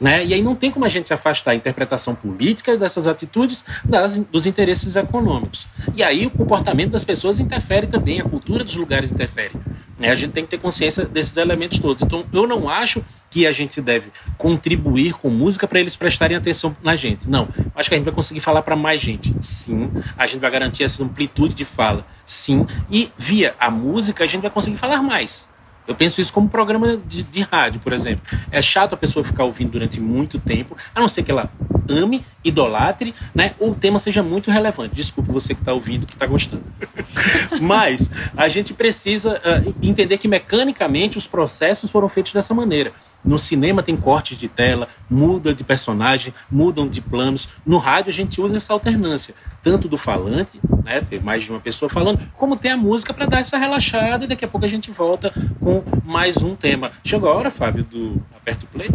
Né? 0.00 0.24
E 0.26 0.34
aí 0.34 0.42
não 0.42 0.56
tem 0.56 0.72
como 0.72 0.84
a 0.84 0.88
gente 0.88 1.14
afastar 1.14 1.52
a 1.52 1.54
interpretação 1.54 2.16
política 2.16 2.76
dessas 2.76 3.06
atitudes 3.06 3.64
das, 3.84 4.18
dos 4.18 4.44
interesses 4.44 4.96
econômicos. 4.96 5.68
E 5.94 6.02
aí 6.02 6.26
o 6.26 6.30
comportamento 6.30 6.90
das 6.90 7.04
pessoas 7.04 7.38
interfere 7.38 7.86
também, 7.86 8.20
a 8.20 8.24
cultura 8.24 8.64
dos 8.64 8.74
lugares 8.74 9.12
interfere. 9.12 9.52
Né? 9.98 10.10
A 10.10 10.14
gente 10.14 10.32
tem 10.32 10.44
que 10.44 10.50
ter 10.50 10.58
consciência 10.58 11.04
desses 11.04 11.36
elementos 11.36 11.78
todos. 11.78 12.02
Então, 12.02 12.24
eu 12.32 12.46
não 12.46 12.68
acho 12.68 13.02
que 13.30 13.46
a 13.46 13.52
gente 13.52 13.80
deve 13.80 14.10
contribuir 14.36 15.14
com 15.14 15.28
música 15.28 15.66
para 15.66 15.80
eles 15.80 15.96
prestarem 15.96 16.36
atenção 16.36 16.76
na 16.82 16.96
gente. 16.96 17.28
Não. 17.28 17.48
Acho 17.74 17.88
que 17.88 17.94
a 17.94 17.98
gente 17.98 18.04
vai 18.04 18.14
conseguir 18.14 18.40
falar 18.40 18.62
para 18.62 18.76
mais 18.76 19.00
gente. 19.00 19.34
Sim. 19.40 19.90
A 20.16 20.26
gente 20.26 20.40
vai 20.40 20.50
garantir 20.50 20.84
essa 20.84 21.02
amplitude 21.02 21.54
de 21.54 21.64
fala. 21.64 22.06
Sim. 22.24 22.66
E 22.90 23.10
via 23.16 23.54
a 23.58 23.70
música, 23.70 24.24
a 24.24 24.26
gente 24.26 24.42
vai 24.42 24.50
conseguir 24.50 24.76
falar 24.76 25.02
mais. 25.02 25.48
Eu 25.86 25.94
penso 25.94 26.20
isso 26.20 26.32
como 26.32 26.48
programa 26.48 26.96
de, 26.96 27.22
de, 27.22 27.42
rádio, 27.42 27.80
por 27.80 27.92
exemplo. 27.92 28.24
É 28.50 28.60
chato 28.60 28.94
a 28.94 28.96
pessoa 28.96 29.24
ficar 29.24 29.44
ouvindo 29.44 29.70
durante 29.70 30.00
muito 30.00 30.38
tempo, 30.38 30.76
a 30.94 31.00
não 31.00 31.08
ser 31.08 31.22
que 31.22 31.30
ela 31.30 31.50
ame, 31.88 32.24
idolatre, 32.44 33.14
né? 33.34 33.54
Ou 33.58 33.70
o 33.70 33.74
tema 33.74 33.98
seja 33.98 34.22
muito 34.22 34.50
relevante. 34.50 34.94
Desculpe 34.94 35.30
você 35.30 35.54
que 35.54 35.60
está 35.60 35.72
ouvindo, 35.72 36.06
que 36.06 36.14
está 36.14 36.26
gostando. 36.26 36.64
Mas 37.60 38.10
a 38.36 38.48
gente 38.48 38.74
precisa 38.74 39.38
uh, 39.38 39.74
entender 39.82 40.18
que 40.18 40.28
mecanicamente 40.28 41.18
os 41.18 41.26
processos 41.26 41.90
foram 41.90 42.08
feitos 42.08 42.32
dessa 42.32 42.52
maneira. 42.52 42.92
No 43.26 43.38
cinema 43.38 43.82
tem 43.82 43.96
cortes 43.96 44.38
de 44.38 44.48
tela, 44.48 44.88
muda 45.10 45.52
de 45.52 45.64
personagem, 45.64 46.32
mudam 46.50 46.88
de 46.88 47.00
planos. 47.00 47.48
No 47.66 47.78
rádio 47.78 48.10
a 48.10 48.12
gente 48.12 48.40
usa 48.40 48.56
essa 48.56 48.72
alternância, 48.72 49.34
tanto 49.62 49.88
do 49.88 49.98
falante, 49.98 50.60
né, 50.84 51.00
ter 51.00 51.20
mais 51.22 51.42
de 51.42 51.50
uma 51.50 51.60
pessoa 51.60 51.88
falando, 51.88 52.20
como 52.36 52.56
ter 52.56 52.68
a 52.68 52.76
música 52.76 53.12
para 53.12 53.26
dar 53.26 53.40
essa 53.40 53.58
relaxada 53.58 54.24
e 54.24 54.28
daqui 54.28 54.44
a 54.44 54.48
pouco 54.48 54.64
a 54.64 54.70
gente 54.70 54.90
volta 54.92 55.32
com 55.60 55.82
mais 56.04 56.36
um 56.36 56.54
tema. 56.54 56.92
Chegou 57.04 57.28
a 57.28 57.34
hora, 57.34 57.50
Fábio, 57.50 57.82
do 57.82 58.22
Aperto 58.36 58.66
Play? 58.68 58.90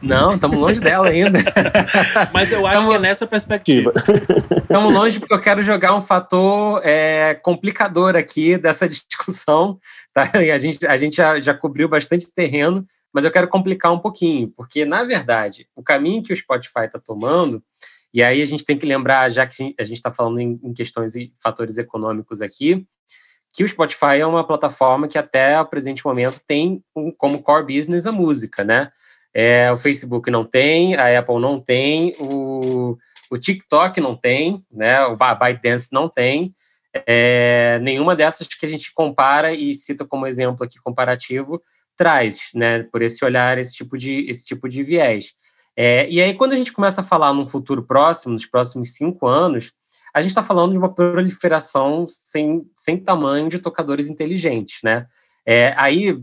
Não, 0.00 0.34
estamos 0.34 0.56
longe 0.56 0.80
dela 0.80 1.08
ainda. 1.08 1.38
Mas 2.32 2.52
eu 2.52 2.66
acho 2.66 2.78
tamo, 2.78 2.90
que 2.90 2.96
é 2.96 2.98
nessa 2.98 3.26
perspectiva. 3.26 3.92
Estamos 4.56 4.92
longe 4.92 5.18
porque 5.18 5.34
eu 5.34 5.40
quero 5.40 5.62
jogar 5.62 5.94
um 5.94 6.00
fator 6.00 6.80
é, 6.84 7.34
complicador 7.34 8.16
aqui 8.16 8.56
dessa 8.56 8.86
discussão. 8.88 9.78
Tá? 10.14 10.30
A 10.34 10.58
gente, 10.58 10.86
a 10.86 10.96
gente 10.96 11.16
já, 11.16 11.40
já 11.40 11.52
cobriu 11.52 11.88
bastante 11.88 12.28
terreno, 12.32 12.86
mas 13.12 13.24
eu 13.24 13.30
quero 13.30 13.48
complicar 13.48 13.92
um 13.92 13.98
pouquinho, 13.98 14.52
porque, 14.56 14.84
na 14.84 15.04
verdade, 15.04 15.68
o 15.74 15.82
caminho 15.82 16.22
que 16.22 16.32
o 16.32 16.36
Spotify 16.36 16.84
está 16.86 16.98
tomando, 16.98 17.62
e 18.12 18.22
aí 18.22 18.40
a 18.40 18.44
gente 18.44 18.64
tem 18.64 18.78
que 18.78 18.86
lembrar, 18.86 19.30
já 19.30 19.46
que 19.46 19.74
a 19.78 19.84
gente 19.84 19.96
está 19.96 20.10
falando 20.10 20.40
em, 20.40 20.58
em 20.62 20.72
questões 20.72 21.14
e 21.14 21.32
fatores 21.42 21.78
econômicos 21.78 22.40
aqui, 22.40 22.86
que 23.52 23.64
o 23.64 23.68
Spotify 23.68 24.20
é 24.20 24.26
uma 24.26 24.46
plataforma 24.46 25.08
que 25.08 25.18
até 25.18 25.60
o 25.60 25.66
presente 25.66 26.06
momento 26.06 26.40
tem 26.46 26.82
um, 26.94 27.10
como 27.10 27.42
core 27.42 27.76
business 27.76 28.06
a 28.06 28.12
música, 28.12 28.62
né? 28.62 28.90
É, 29.34 29.70
o 29.72 29.76
Facebook 29.76 30.30
não 30.30 30.44
tem, 30.44 30.96
a 30.96 31.18
Apple 31.18 31.40
não 31.40 31.60
tem, 31.60 32.14
o, 32.18 32.96
o 33.30 33.38
TikTok 33.38 34.00
não 34.00 34.16
tem, 34.16 34.64
né? 34.70 35.04
O 35.06 35.16
ByteDance 35.16 35.88
não 35.92 36.08
tem. 36.08 36.54
É, 37.06 37.78
nenhuma 37.82 38.16
dessas 38.16 38.46
que 38.46 38.64
a 38.64 38.68
gente 38.68 38.92
compara 38.92 39.52
e 39.52 39.74
cita 39.74 40.04
como 40.06 40.26
exemplo 40.26 40.64
aqui 40.64 40.80
comparativo 40.80 41.62
traz, 41.98 42.38
né? 42.54 42.84
Por 42.84 43.02
esse 43.02 43.22
olhar, 43.24 43.58
esse 43.58 43.74
tipo 43.74 43.98
de, 43.98 44.30
esse 44.30 44.44
tipo 44.44 44.68
de 44.68 44.82
viés. 44.82 45.32
É, 45.76 46.08
e 46.08 46.20
aí, 46.22 46.34
quando 46.34 46.52
a 46.52 46.56
gente 46.56 46.72
começa 46.72 47.02
a 47.02 47.04
falar 47.04 47.34
num 47.34 47.46
futuro 47.46 47.82
próximo, 47.82 48.32
nos 48.32 48.46
próximos 48.46 48.94
cinco 48.94 49.26
anos, 49.26 49.72
a 50.14 50.22
gente 50.22 50.30
está 50.30 50.42
falando 50.42 50.72
de 50.72 50.78
uma 50.78 50.94
proliferação 50.94 52.06
sem, 52.08 52.64
sem 52.74 52.96
tamanho 52.96 53.48
de 53.48 53.58
tocadores 53.58 54.08
inteligentes, 54.08 54.78
né? 54.82 55.06
É, 55.44 55.74
aí, 55.76 56.20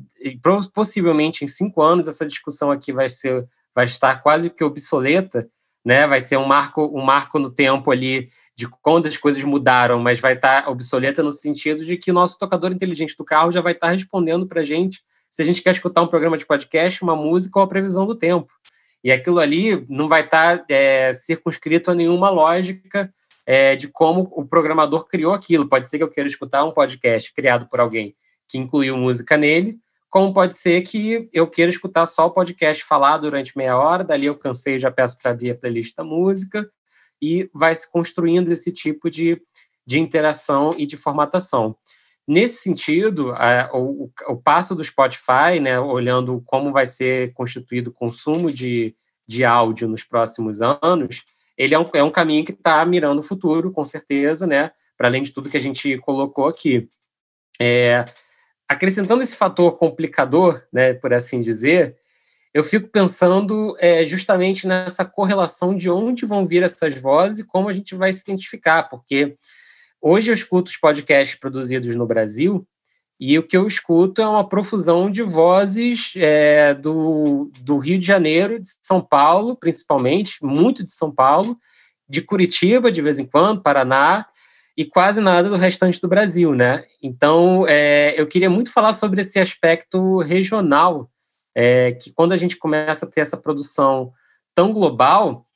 possivelmente 0.73 1.43
em 1.43 1.47
cinco 1.47 1.81
anos, 1.81 2.07
essa 2.07 2.25
discussão 2.25 2.71
aqui 2.71 2.93
vai 2.93 3.09
ser, 3.09 3.47
vai 3.73 3.85
estar 3.85 4.21
quase 4.21 4.49
que 4.49 4.63
obsoleta, 4.63 5.49
né? 5.83 6.07
Vai 6.07 6.21
ser 6.21 6.37
um 6.37 6.45
marco, 6.45 6.85
um 6.97 7.01
marco 7.01 7.37
no 7.37 7.49
tempo 7.49 7.91
ali 7.91 8.29
de 8.55 8.67
quando 8.81 9.07
as 9.07 9.17
coisas 9.17 9.43
mudaram, 9.43 9.99
mas 9.99 10.19
vai 10.19 10.33
estar 10.33 10.69
obsoleta 10.69 11.21
no 11.21 11.31
sentido 11.31 11.83
de 11.85 11.97
que 11.97 12.11
o 12.11 12.13
nosso 12.13 12.37
tocador 12.39 12.71
inteligente 12.71 13.15
do 13.17 13.25
carro 13.25 13.51
já 13.51 13.61
vai 13.61 13.73
estar 13.73 13.89
respondendo 13.89 14.47
para 14.47 14.61
a 14.61 14.63
gente 14.63 15.01
se 15.35 15.41
a 15.41 15.45
gente 15.45 15.61
quer 15.61 15.71
escutar 15.71 16.01
um 16.01 16.07
programa 16.07 16.37
de 16.37 16.45
podcast, 16.45 17.03
uma 17.03 17.13
música 17.13 17.59
ou 17.59 17.65
a 17.65 17.67
previsão 17.67 18.05
do 18.05 18.15
tempo. 18.15 18.53
E 19.03 19.11
aquilo 19.11 19.39
ali 19.39 19.85
não 19.89 20.07
vai 20.07 20.21
estar 20.21 20.63
é, 20.69 21.11
circunscrito 21.13 21.91
a 21.91 21.93
nenhuma 21.93 22.29
lógica 22.29 23.13
é, 23.45 23.75
de 23.75 23.89
como 23.89 24.29
o 24.31 24.45
programador 24.45 25.05
criou 25.09 25.33
aquilo. 25.33 25.67
Pode 25.67 25.89
ser 25.89 25.97
que 25.97 26.05
eu 26.05 26.09
queira 26.09 26.29
escutar 26.29 26.63
um 26.63 26.71
podcast 26.71 27.33
criado 27.33 27.67
por 27.67 27.81
alguém 27.81 28.15
que 28.47 28.57
incluiu 28.57 28.95
música 28.95 29.35
nele, 29.35 29.77
como 30.09 30.33
pode 30.33 30.55
ser 30.55 30.81
que 30.83 31.27
eu 31.33 31.45
queira 31.45 31.69
escutar 31.69 32.05
só 32.05 32.27
o 32.27 32.31
podcast 32.31 32.81
falar 32.85 33.17
durante 33.17 33.57
meia 33.57 33.77
hora, 33.77 34.05
dali 34.05 34.27
eu 34.27 34.35
cansei, 34.35 34.79
já 34.79 34.89
peço 34.89 35.17
para 35.21 35.31
abrir 35.31 35.51
a 35.51 35.55
playlist 35.55 35.93
da 35.97 36.03
música, 36.05 36.65
e 37.21 37.49
vai 37.53 37.75
se 37.75 37.91
construindo 37.91 38.53
esse 38.53 38.71
tipo 38.71 39.11
de, 39.11 39.41
de 39.85 39.99
interação 39.99 40.73
e 40.77 40.85
de 40.85 40.95
formatação. 40.95 41.75
Nesse 42.27 42.63
sentido, 42.63 43.33
a, 43.33 43.69
o, 43.73 44.11
o, 44.27 44.35
passo 44.35 44.73
do 44.73 44.83
Spotify, 44.83 45.59
né, 45.61 45.79
olhando 45.79 46.41
como 46.45 46.71
vai 46.71 46.87
ser 46.87 47.33
constituído 47.33 47.91
o 47.91 47.93
consumo 47.93 48.51
de, 48.51 48.95
de 49.27 49.45
áudio 49.45 49.87
nos 49.87 50.03
próximos 50.03 50.59
anos, 50.61 51.23
ele 51.55 51.75
é 51.75 51.79
um, 51.79 51.87
é 51.93 52.03
um 52.03 52.09
caminho 52.09 52.43
que 52.43 52.51
está 52.51 52.83
mirando 52.83 53.19
o 53.19 53.23
futuro, 53.23 53.71
com 53.71 53.85
certeza, 53.85 54.47
né, 54.47 54.71
para 54.97 55.07
além 55.07 55.21
de 55.21 55.31
tudo 55.31 55.49
que 55.49 55.57
a 55.57 55.61
gente 55.61 55.97
colocou 55.99 56.47
aqui. 56.47 56.89
É, 57.61 58.05
acrescentando 58.67 59.21
esse 59.21 59.35
fator 59.35 59.77
complicador, 59.77 60.63
né, 60.73 60.95
por 60.95 61.13
assim 61.13 61.41
dizer, 61.41 61.95
eu 62.55 62.63
fico 62.63 62.87
pensando 62.87 63.75
é, 63.79 64.03
justamente 64.03 64.65
nessa 64.65 65.05
correlação 65.05 65.75
de 65.75 65.89
onde 65.89 66.25
vão 66.25 66.47
vir 66.47 66.63
essas 66.63 66.95
vozes 66.95 67.39
e 67.39 67.43
como 67.43 67.69
a 67.69 67.73
gente 67.73 67.93
vai 67.93 68.11
se 68.11 68.21
identificar, 68.21 68.83
porque 68.83 69.37
hoje 70.05 70.29
eu 70.29 70.35
escuto 70.35 70.69
os 70.69 70.77
podcasts 70.77 71.35
produzidos 71.39 71.95
no 71.95 72.05
Brasil 72.05 72.67
e 73.19 73.39
o 73.39 73.43
que 73.43 73.57
eu 73.57 73.65
escuto 73.65 74.21
é 74.21 74.27
uma 74.27 74.47
profusão 74.47 75.09
de 75.09 75.23
vozes 75.23 76.13
é, 76.15 76.75
do, 76.75 77.49
do 77.61 77.79
Rio 77.79 77.97
de 77.97 78.05
Janeiro, 78.05 78.61
de 78.61 78.69
São 78.83 79.01
Paulo, 79.01 79.55
principalmente, 79.55 80.37
muito 80.43 80.83
de 80.83 80.91
São 80.91 81.11
Paulo, 81.11 81.57
de 82.07 82.21
Curitiba, 82.21 82.91
de 82.91 83.01
vez 83.01 83.17
em 83.17 83.25
quando, 83.25 83.63
Paraná, 83.63 84.27
e 84.77 84.85
quase 84.85 85.19
nada 85.21 85.49
do 85.49 85.55
restante 85.55 85.99
do 85.99 86.07
Brasil, 86.07 86.53
né? 86.53 86.85
Então, 87.01 87.65
é, 87.67 88.13
eu 88.15 88.27
queria 88.27 88.49
muito 88.49 88.71
falar 88.71 88.93
sobre 88.93 89.21
esse 89.21 89.39
aspecto 89.39 90.19
regional, 90.19 91.09
é, 91.55 91.93
que 91.93 92.11
quando 92.11 92.33
a 92.33 92.37
gente 92.37 92.57
começa 92.57 93.05
a 93.05 93.09
ter 93.09 93.21
essa 93.21 93.37
produção 93.37 94.13
tão 94.53 94.71
global, 94.71 95.47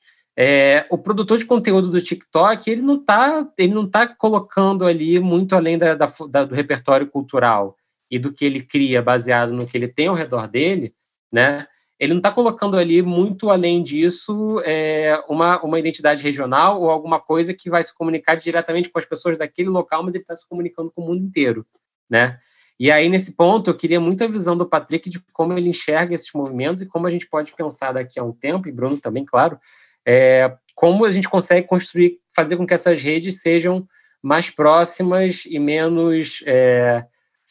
é, 0.41 0.85
o 0.89 0.97
produtor 0.97 1.37
de 1.37 1.43
conteúdo 1.43 1.89
do 1.89 2.01
TikTok 2.01 2.71
ele 2.71 2.81
não 2.81 2.95
está 2.95 3.45
ele 3.57 3.73
não 3.73 3.85
tá 3.85 4.07
colocando 4.07 4.85
ali 4.85 5.19
muito 5.19 5.53
além 5.53 5.77
da, 5.77 5.95
da, 5.95 6.07
da, 6.29 6.45
do 6.45 6.55
repertório 6.55 7.07
cultural 7.07 7.75
e 8.09 8.17
do 8.17 8.31
que 8.31 8.45
ele 8.45 8.61
cria 8.61 9.01
baseado 9.01 9.51
no 9.51 9.67
que 9.67 9.77
ele 9.77 9.89
tem 9.89 10.07
ao 10.07 10.15
redor 10.15 10.47
dele, 10.47 10.95
né? 11.29 11.67
Ele 11.99 12.13
não 12.13 12.19
está 12.19 12.31
colocando 12.31 12.77
ali 12.77 13.01
muito 13.01 13.49
além 13.49 13.83
disso 13.83 14.61
é, 14.63 15.21
uma, 15.27 15.61
uma 15.61 15.77
identidade 15.77 16.23
regional 16.23 16.81
ou 16.81 16.89
alguma 16.89 17.19
coisa 17.19 17.53
que 17.53 17.69
vai 17.69 17.83
se 17.83 17.93
comunicar 17.93 18.35
diretamente 18.35 18.87
com 18.87 18.97
as 18.97 19.05
pessoas 19.05 19.37
daquele 19.37 19.67
local, 19.67 20.03
mas 20.05 20.15
ele 20.15 20.23
está 20.23 20.33
se 20.37 20.47
comunicando 20.47 20.89
com 20.89 21.01
o 21.01 21.05
mundo 21.05 21.21
inteiro, 21.21 21.65
né? 22.09 22.39
E 22.79 22.89
aí, 22.89 23.09
nesse 23.09 23.33
ponto, 23.33 23.69
eu 23.69 23.75
queria 23.75 23.99
muito 23.99 24.23
a 24.23 24.27
visão 24.27 24.55
do 24.55 24.65
Patrick 24.65 25.09
de 25.09 25.19
como 25.33 25.51
ele 25.51 25.67
enxerga 25.67 26.15
esses 26.15 26.31
movimentos 26.33 26.81
e 26.81 26.85
como 26.85 27.05
a 27.05 27.09
gente 27.09 27.27
pode 27.27 27.53
pensar 27.53 27.91
daqui 27.91 28.17
a 28.17 28.23
um 28.23 28.31
tempo, 28.31 28.69
e 28.69 28.71
Bruno 28.71 28.97
também, 28.97 29.25
claro, 29.25 29.59
é, 30.05 30.53
como 30.75 31.05
a 31.05 31.11
gente 31.11 31.27
consegue 31.27 31.67
construir, 31.67 32.17
fazer 32.35 32.57
com 32.57 32.65
que 32.65 32.73
essas 32.73 33.01
redes 33.01 33.41
sejam 33.41 33.87
mais 34.21 34.49
próximas 34.49 35.43
e 35.45 35.59
menos 35.59 36.43
é, 36.45 37.05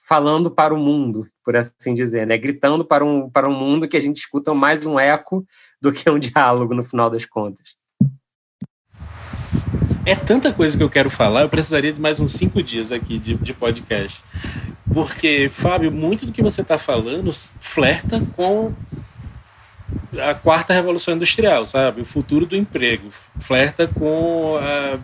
falando 0.08 0.50
para 0.50 0.72
o 0.72 0.78
mundo, 0.78 1.26
por 1.44 1.56
assim 1.56 1.92
dizer, 1.92 2.26
né? 2.26 2.38
gritando 2.38 2.84
para 2.84 3.04
um, 3.04 3.28
para 3.28 3.48
um 3.48 3.54
mundo 3.54 3.86
que 3.86 3.96
a 3.96 4.00
gente 4.00 4.16
escuta 4.16 4.54
mais 4.54 4.86
um 4.86 4.98
eco 4.98 5.46
do 5.80 5.92
que 5.92 6.08
um 6.08 6.18
diálogo, 6.18 6.74
no 6.74 6.82
final 6.82 7.10
das 7.10 7.26
contas. 7.26 7.76
É 10.06 10.16
tanta 10.16 10.50
coisa 10.50 10.74
que 10.74 10.82
eu 10.82 10.88
quero 10.88 11.10
falar, 11.10 11.42
eu 11.42 11.50
precisaria 11.50 11.92
de 11.92 12.00
mais 12.00 12.18
uns 12.18 12.32
cinco 12.32 12.62
dias 12.62 12.90
aqui 12.90 13.18
de, 13.18 13.34
de 13.34 13.52
podcast. 13.52 14.24
Porque, 14.92 15.50
Fábio, 15.50 15.92
muito 15.92 16.24
do 16.24 16.32
que 16.32 16.40
você 16.42 16.62
está 16.62 16.78
falando 16.78 17.30
flerta 17.60 18.22
com 18.34 18.72
a 20.20 20.34
quarta 20.34 20.72
revolução 20.72 21.14
industrial, 21.14 21.64
sabe? 21.64 22.00
O 22.00 22.04
futuro 22.04 22.46
do 22.46 22.56
emprego. 22.56 23.08
Flerta 23.40 23.86
com 23.86 24.58
a, 24.60 24.98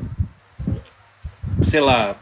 sei 1.63 1.81
lá, 1.81 2.17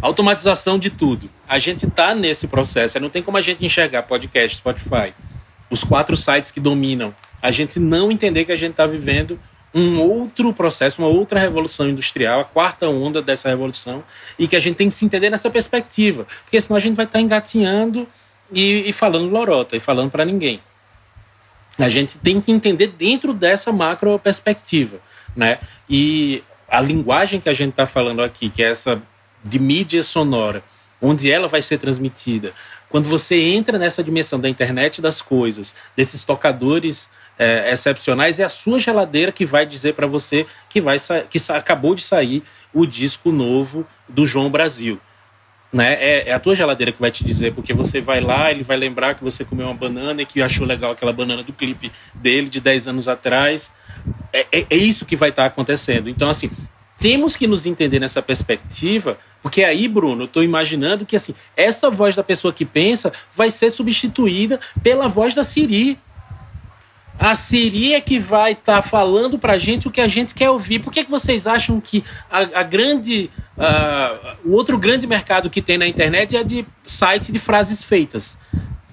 automatização 0.00 0.78
de 0.78 0.90
tudo. 0.90 1.28
A 1.48 1.58
gente 1.58 1.86
está 1.86 2.14
nesse 2.14 2.48
processo. 2.48 2.98
Não 3.00 3.10
tem 3.10 3.22
como 3.22 3.36
a 3.36 3.40
gente 3.40 3.64
enxergar 3.64 4.02
podcast, 4.02 4.56
Spotify, 4.56 5.12
os 5.70 5.84
quatro 5.84 6.16
sites 6.16 6.50
que 6.50 6.60
dominam. 6.60 7.14
A 7.40 7.50
gente 7.50 7.78
não 7.78 8.10
entender 8.10 8.44
que 8.44 8.52
a 8.52 8.56
gente 8.56 8.72
está 8.72 8.86
vivendo 8.86 9.38
um 9.74 10.00
outro 10.00 10.52
processo, 10.52 11.00
uma 11.00 11.08
outra 11.08 11.40
revolução 11.40 11.88
industrial, 11.88 12.40
a 12.40 12.44
quarta 12.44 12.88
onda 12.88 13.22
dessa 13.22 13.48
revolução, 13.48 14.04
e 14.38 14.46
que 14.46 14.54
a 14.54 14.60
gente 14.60 14.76
tem 14.76 14.88
que 14.88 14.94
se 14.94 15.04
entender 15.04 15.30
nessa 15.30 15.48
perspectiva, 15.48 16.26
porque 16.44 16.60
senão 16.60 16.76
a 16.76 16.80
gente 16.80 16.94
vai 16.94 17.06
estar 17.06 17.18
tá 17.18 17.22
engatinhando 17.22 18.06
e, 18.52 18.88
e 18.88 18.92
falando 18.92 19.30
lorota, 19.30 19.74
e 19.74 19.80
falando 19.80 20.10
para 20.10 20.26
ninguém. 20.26 20.60
A 21.78 21.88
gente 21.88 22.18
tem 22.18 22.40
que 22.40 22.52
entender 22.52 22.88
dentro 22.88 23.32
dessa 23.32 23.72
macro 23.72 24.18
perspectiva, 24.18 24.98
né? 25.34 25.58
E 25.88 26.42
a 26.68 26.80
linguagem 26.80 27.40
que 27.40 27.48
a 27.48 27.52
gente 27.52 27.70
está 27.70 27.86
falando 27.86 28.22
aqui, 28.22 28.50
que 28.50 28.62
é 28.62 28.70
essa 28.70 29.02
de 29.44 29.58
mídia 29.58 30.02
sonora, 30.02 30.62
onde 31.00 31.30
ela 31.30 31.48
vai 31.48 31.60
ser 31.60 31.78
transmitida. 31.78 32.52
Quando 32.88 33.08
você 33.08 33.36
entra 33.36 33.78
nessa 33.78 34.04
dimensão 34.04 34.38
da 34.38 34.48
internet 34.48 35.00
das 35.00 35.20
coisas, 35.20 35.74
desses 35.96 36.24
tocadores 36.24 37.08
é, 37.38 37.72
excepcionais, 37.72 38.38
é 38.38 38.44
a 38.44 38.48
sua 38.48 38.78
geladeira 38.78 39.32
que 39.32 39.44
vai 39.44 39.66
dizer 39.66 39.94
para 39.94 40.06
você 40.06 40.46
que, 40.68 40.80
vai 40.80 40.98
que 41.28 41.38
acabou 41.50 41.94
de 41.94 42.02
sair 42.02 42.42
o 42.72 42.86
disco 42.86 43.32
novo 43.32 43.86
do 44.08 44.24
João 44.24 44.50
Brasil 44.50 45.00
né? 45.72 45.94
É, 45.94 46.28
é, 46.28 46.32
a 46.32 46.38
tua 46.38 46.54
geladeira 46.54 46.92
que 46.92 47.00
vai 47.00 47.10
te 47.10 47.24
dizer, 47.24 47.54
porque 47.54 47.72
você 47.72 48.00
vai 48.00 48.20
lá, 48.20 48.50
ele 48.50 48.62
vai 48.62 48.76
lembrar 48.76 49.14
que 49.14 49.24
você 49.24 49.44
comeu 49.44 49.66
uma 49.66 49.74
banana 49.74 50.20
e 50.22 50.26
que 50.26 50.42
achou 50.42 50.66
legal 50.66 50.92
aquela 50.92 51.12
banana 51.12 51.42
do 51.42 51.52
clipe 51.52 51.90
dele 52.14 52.48
de 52.48 52.60
10 52.60 52.88
anos 52.88 53.08
atrás. 53.08 53.72
É, 54.32 54.46
é, 54.52 54.66
é 54.68 54.76
isso 54.76 55.06
que 55.06 55.16
vai 55.16 55.30
estar 55.30 55.42
tá 55.42 55.48
acontecendo. 55.48 56.10
Então, 56.10 56.28
assim, 56.28 56.50
temos 56.98 57.34
que 57.36 57.46
nos 57.46 57.66
entender 57.66 57.98
nessa 57.98 58.20
perspectiva, 58.20 59.18
porque 59.42 59.64
aí, 59.64 59.88
Bruno, 59.88 60.22
eu 60.22 60.26
estou 60.26 60.44
imaginando 60.44 61.06
que 61.06 61.16
assim, 61.16 61.34
essa 61.56 61.90
voz 61.90 62.14
da 62.14 62.22
pessoa 62.22 62.52
que 62.52 62.64
pensa 62.64 63.12
vai 63.32 63.50
ser 63.50 63.70
substituída 63.70 64.60
pela 64.82 65.08
voz 65.08 65.34
da 65.34 65.42
Siri 65.42 65.98
a 67.18 67.34
Siri 67.34 67.94
é 67.94 68.00
que 68.00 68.18
vai 68.18 68.52
estar 68.52 68.76
tá 68.76 68.82
falando 68.82 69.38
para 69.38 69.54
a 69.54 69.58
gente 69.58 69.86
o 69.86 69.90
que 69.90 70.00
a 70.00 70.08
gente 70.08 70.34
quer 70.34 70.50
ouvir. 70.50 70.80
Por 70.80 70.92
que, 70.92 71.04
que 71.04 71.10
vocês 71.10 71.46
acham 71.46 71.80
que 71.80 72.02
a, 72.30 72.60
a 72.60 72.62
grande, 72.62 73.30
o 74.44 74.52
outro 74.52 74.78
grande 74.78 75.06
mercado 75.06 75.50
que 75.50 75.62
tem 75.62 75.78
na 75.78 75.86
internet 75.86 76.36
é 76.36 76.42
de 76.42 76.66
site 76.84 77.30
de 77.30 77.38
frases 77.38 77.82
feitas? 77.82 78.36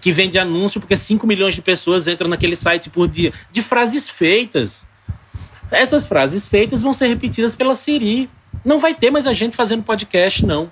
Que 0.01 0.11
vende 0.11 0.37
anúncio 0.37 0.79
porque 0.79 0.95
5 0.95 1.25
milhões 1.25 1.55
de 1.55 1.61
pessoas 1.61 2.07
entram 2.07 2.29
naquele 2.29 2.55
site 2.55 2.89
por 2.89 3.07
dia. 3.07 3.33
De 3.51 3.61
frases 3.61 4.07
feitas. 4.07 4.87
Essas 5.71 6.05
frases 6.05 6.47
feitas 6.47 6.81
vão 6.81 6.93
ser 6.93 7.07
repetidas 7.07 7.55
pela 7.55 7.75
Siri. 7.75 8.29
Não 8.63 8.79
vai 8.79 8.93
ter 8.93 9.11
mais 9.11 9.27
a 9.27 9.33
gente 9.33 9.55
fazendo 9.55 9.83
podcast, 9.83 10.45
não. 10.45 10.71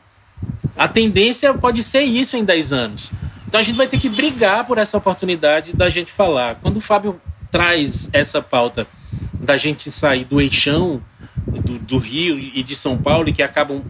A 0.75 0.87
tendência 0.87 1.53
pode 1.53 1.81
ser 1.83 2.01
isso 2.01 2.37
em 2.37 2.43
10 2.43 2.71
anos. 2.71 3.11
Então 3.47 3.59
a 3.59 3.63
gente 3.63 3.75
vai 3.75 3.87
ter 3.87 3.99
que 3.99 4.09
brigar 4.09 4.65
por 4.65 4.77
essa 4.77 4.97
oportunidade 4.97 5.73
da 5.73 5.89
gente 5.89 6.11
falar. 6.11 6.55
Quando 6.61 6.77
o 6.77 6.81
Fábio 6.81 7.19
traz 7.51 8.09
essa 8.13 8.41
pauta 8.41 8.87
da 9.33 9.57
gente 9.57 9.89
sair 9.91 10.25
do 10.25 10.41
eixão 10.41 11.01
do, 11.47 11.79
do, 11.79 11.97
Rio 11.97 12.37
e 12.37 12.61
de 12.61 12.75
São 12.75 12.97
Paulo 12.97 13.29
e 13.29 13.33
que 13.33 13.41
acabam 13.41 13.83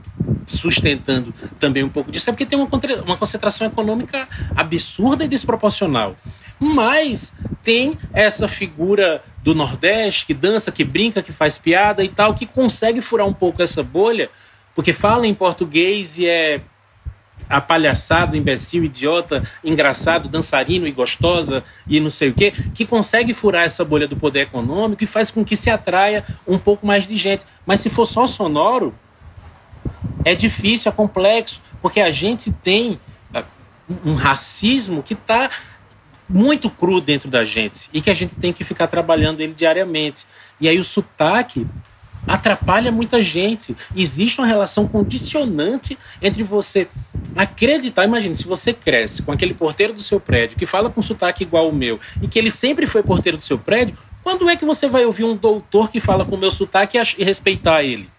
sustentando 0.45 1.33
também 1.59 1.83
um 1.83 1.89
pouco 1.89 2.11
disso 2.11 2.29
é 2.29 2.33
porque 2.33 2.45
tem 2.45 2.57
uma, 2.57 2.69
uma 3.05 3.17
concentração 3.17 3.67
econômica 3.67 4.27
absurda 4.55 5.25
e 5.25 5.27
desproporcional. 5.27 6.15
Mas 6.59 7.33
tem 7.61 7.97
essa 8.13 8.47
figura 8.47 9.23
do 9.43 9.53
Nordeste 9.53 10.25
que 10.25 10.33
dança, 10.33 10.71
que 10.71 10.83
brinca, 10.83 11.21
que 11.21 11.31
faz 11.31 11.57
piada 11.57 12.03
e 12.03 12.09
tal, 12.09 12.33
que 12.33 12.45
consegue 12.45 13.01
furar 13.01 13.27
um 13.27 13.33
pouco 13.33 13.61
essa 13.61 13.83
bolha, 13.83 14.29
porque 14.73 14.93
fala 14.93 15.27
em 15.27 15.33
português 15.33 16.17
e 16.17 16.27
é 16.27 16.61
apalhaçado, 17.49 18.35
imbecil, 18.35 18.83
idiota, 18.83 19.43
engraçado, 19.63 20.29
dançarino 20.29 20.87
e 20.87 20.91
gostosa 20.91 21.63
e 21.87 21.99
não 21.99 22.09
sei 22.09 22.29
o 22.29 22.33
quê, 22.33 22.51
que 22.73 22.85
consegue 22.85 23.33
furar 23.33 23.63
essa 23.63 23.83
bolha 23.85 24.07
do 24.07 24.15
poder 24.15 24.41
econômico 24.41 25.03
e 25.03 25.07
faz 25.07 25.31
com 25.31 25.43
que 25.43 25.55
se 25.55 25.69
atraia 25.69 26.25
um 26.47 26.57
pouco 26.57 26.85
mais 26.85 27.07
de 27.07 27.15
gente. 27.17 27.45
Mas 27.65 27.79
se 27.79 27.89
for 27.89 28.05
só 28.05 28.27
sonoro, 28.27 28.93
é 30.25 30.35
difícil, 30.35 30.89
é 30.89 30.95
complexo, 30.95 31.61
porque 31.81 32.01
a 32.01 32.11
gente 32.11 32.51
tem 32.51 32.99
ah, 33.33 33.43
um 34.05 34.15
racismo 34.15 35.01
que 35.01 35.13
está 35.13 35.49
muito 36.29 36.69
cru 36.69 36.99
dentro 36.99 37.29
da 37.29 37.45
gente 37.45 37.89
e 37.93 38.01
que 38.01 38.09
a 38.09 38.13
gente 38.13 38.35
tem 38.35 38.51
que 38.51 38.63
ficar 38.63 38.87
trabalhando 38.87 39.39
ele 39.39 39.53
diariamente. 39.53 40.25
E 40.59 40.67
aí 40.67 40.77
o 40.79 40.83
sotaque 40.83 41.65
atrapalha 42.27 42.91
muita 42.91 43.23
gente. 43.23 43.75
Existe 43.95 44.39
uma 44.39 44.47
relação 44.47 44.87
condicionante 44.87 45.97
entre 46.21 46.43
você 46.43 46.87
acreditar. 47.35 48.03
Imagine, 48.03 48.35
se 48.35 48.45
você 48.45 48.73
cresce 48.73 49.21
com 49.21 49.31
aquele 49.31 49.53
porteiro 49.53 49.93
do 49.93 50.01
seu 50.01 50.19
prédio 50.19 50.57
que 50.57 50.65
fala 50.65 50.89
com 50.89 51.01
sotaque 51.01 51.43
igual 51.43 51.69
o 51.69 51.73
meu 51.73 51.99
e 52.21 52.27
que 52.27 52.37
ele 52.37 52.51
sempre 52.51 52.85
foi 52.85 53.01
porteiro 53.01 53.37
do 53.37 53.43
seu 53.43 53.57
prédio, 53.57 53.95
quando 54.23 54.49
é 54.49 54.55
que 54.55 54.65
você 54.65 54.87
vai 54.87 55.05
ouvir 55.05 55.23
um 55.23 55.35
doutor 55.35 55.89
que 55.89 55.99
fala 55.99 56.25
com 56.25 56.35
o 56.35 56.39
meu 56.39 56.51
sotaque 56.51 56.97
e 57.17 57.23
respeitar 57.23 57.83
ele? 57.83 58.09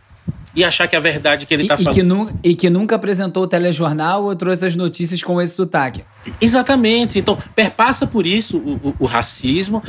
E 0.54 0.64
achar 0.64 0.88
que 0.88 0.96
é 0.96 0.98
a 0.98 1.02
verdade 1.02 1.46
que 1.46 1.54
ele 1.54 1.62
está 1.62 1.76
falando. 1.76 1.94
Que 1.94 2.02
nu, 2.02 2.38
e 2.42 2.54
que 2.54 2.68
nunca 2.68 2.96
apresentou 2.96 3.44
o 3.44 3.46
telejornal 3.46 4.24
ou 4.24 4.34
trouxe 4.34 4.66
as 4.66 4.74
notícias 4.74 5.22
com 5.22 5.40
esse 5.40 5.54
sotaque. 5.54 6.04
Exatamente. 6.40 7.18
Então, 7.18 7.38
perpassa 7.54 8.06
por 8.06 8.26
isso 8.26 8.58
o, 8.58 8.74
o, 8.88 8.94
o 9.00 9.06
racismo, 9.06 9.82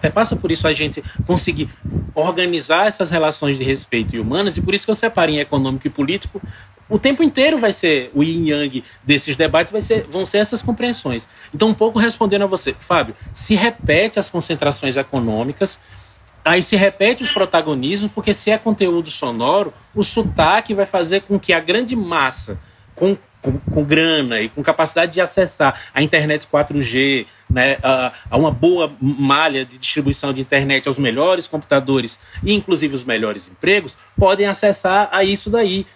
perpassa 0.00 0.36
por 0.36 0.52
isso 0.52 0.66
a 0.68 0.72
gente 0.72 1.02
conseguir 1.26 1.68
organizar 2.14 2.86
essas 2.86 3.10
relações 3.10 3.58
de 3.58 3.64
respeito 3.64 4.14
e 4.14 4.20
humanas, 4.20 4.56
e 4.56 4.60
por 4.60 4.74
isso 4.74 4.84
que 4.84 4.90
eu 4.90 4.94
separo 4.94 5.30
em 5.30 5.40
econômico 5.40 5.86
e 5.86 5.90
político. 5.90 6.40
O 6.88 6.98
tempo 6.98 7.22
inteiro 7.22 7.58
vai 7.58 7.72
ser 7.72 8.10
o 8.14 8.22
yin 8.22 8.50
yang 8.50 8.84
desses 9.02 9.34
debates, 9.34 9.72
vai 9.72 9.80
ser, 9.80 10.06
vão 10.10 10.26
ser 10.26 10.38
essas 10.38 10.60
compreensões. 10.60 11.26
Então, 11.52 11.68
um 11.68 11.74
pouco 11.74 11.98
respondendo 11.98 12.42
a 12.42 12.46
você, 12.46 12.76
Fábio, 12.78 13.14
se 13.32 13.54
repete 13.54 14.18
as 14.18 14.28
concentrações 14.28 14.96
econômicas, 14.96 15.78
aí 16.44 16.62
se 16.62 16.76
repete 16.76 17.22
os 17.22 17.30
protagonismos, 17.30 18.10
porque 18.12 18.34
se 18.34 18.50
é 18.50 18.58
conteúdo 18.58 19.10
sonoro, 19.10 19.72
o 19.94 20.02
sotaque 20.02 20.74
vai 20.74 20.86
fazer 20.86 21.22
com 21.22 21.38
que 21.38 21.52
a 21.52 21.60
grande 21.60 21.94
massa, 21.94 22.58
com, 22.94 23.16
com, 23.40 23.58
com 23.58 23.84
grana 23.84 24.40
e 24.40 24.48
com 24.48 24.62
capacidade 24.62 25.12
de 25.12 25.20
acessar 25.20 25.80
a 25.94 26.02
internet 26.02 26.46
4G, 26.52 27.26
né, 27.48 27.78
a, 27.82 28.12
a, 28.30 28.36
uma 28.36 28.50
boa 28.50 28.92
malha 29.00 29.64
de 29.64 29.78
distribuição 29.78 30.32
de 30.32 30.40
internet 30.40 30.86
aos 30.88 30.98
melhores 30.98 31.46
computadores 31.46 32.18
e 32.42 32.52
inclusive 32.52 32.94
os 32.94 33.04
melhores 33.04 33.48
empregos, 33.48 33.96
podem 34.16 34.46
acessar 34.46 35.08
a 35.12 35.24
isso 35.24 35.50
daí. 35.50 35.86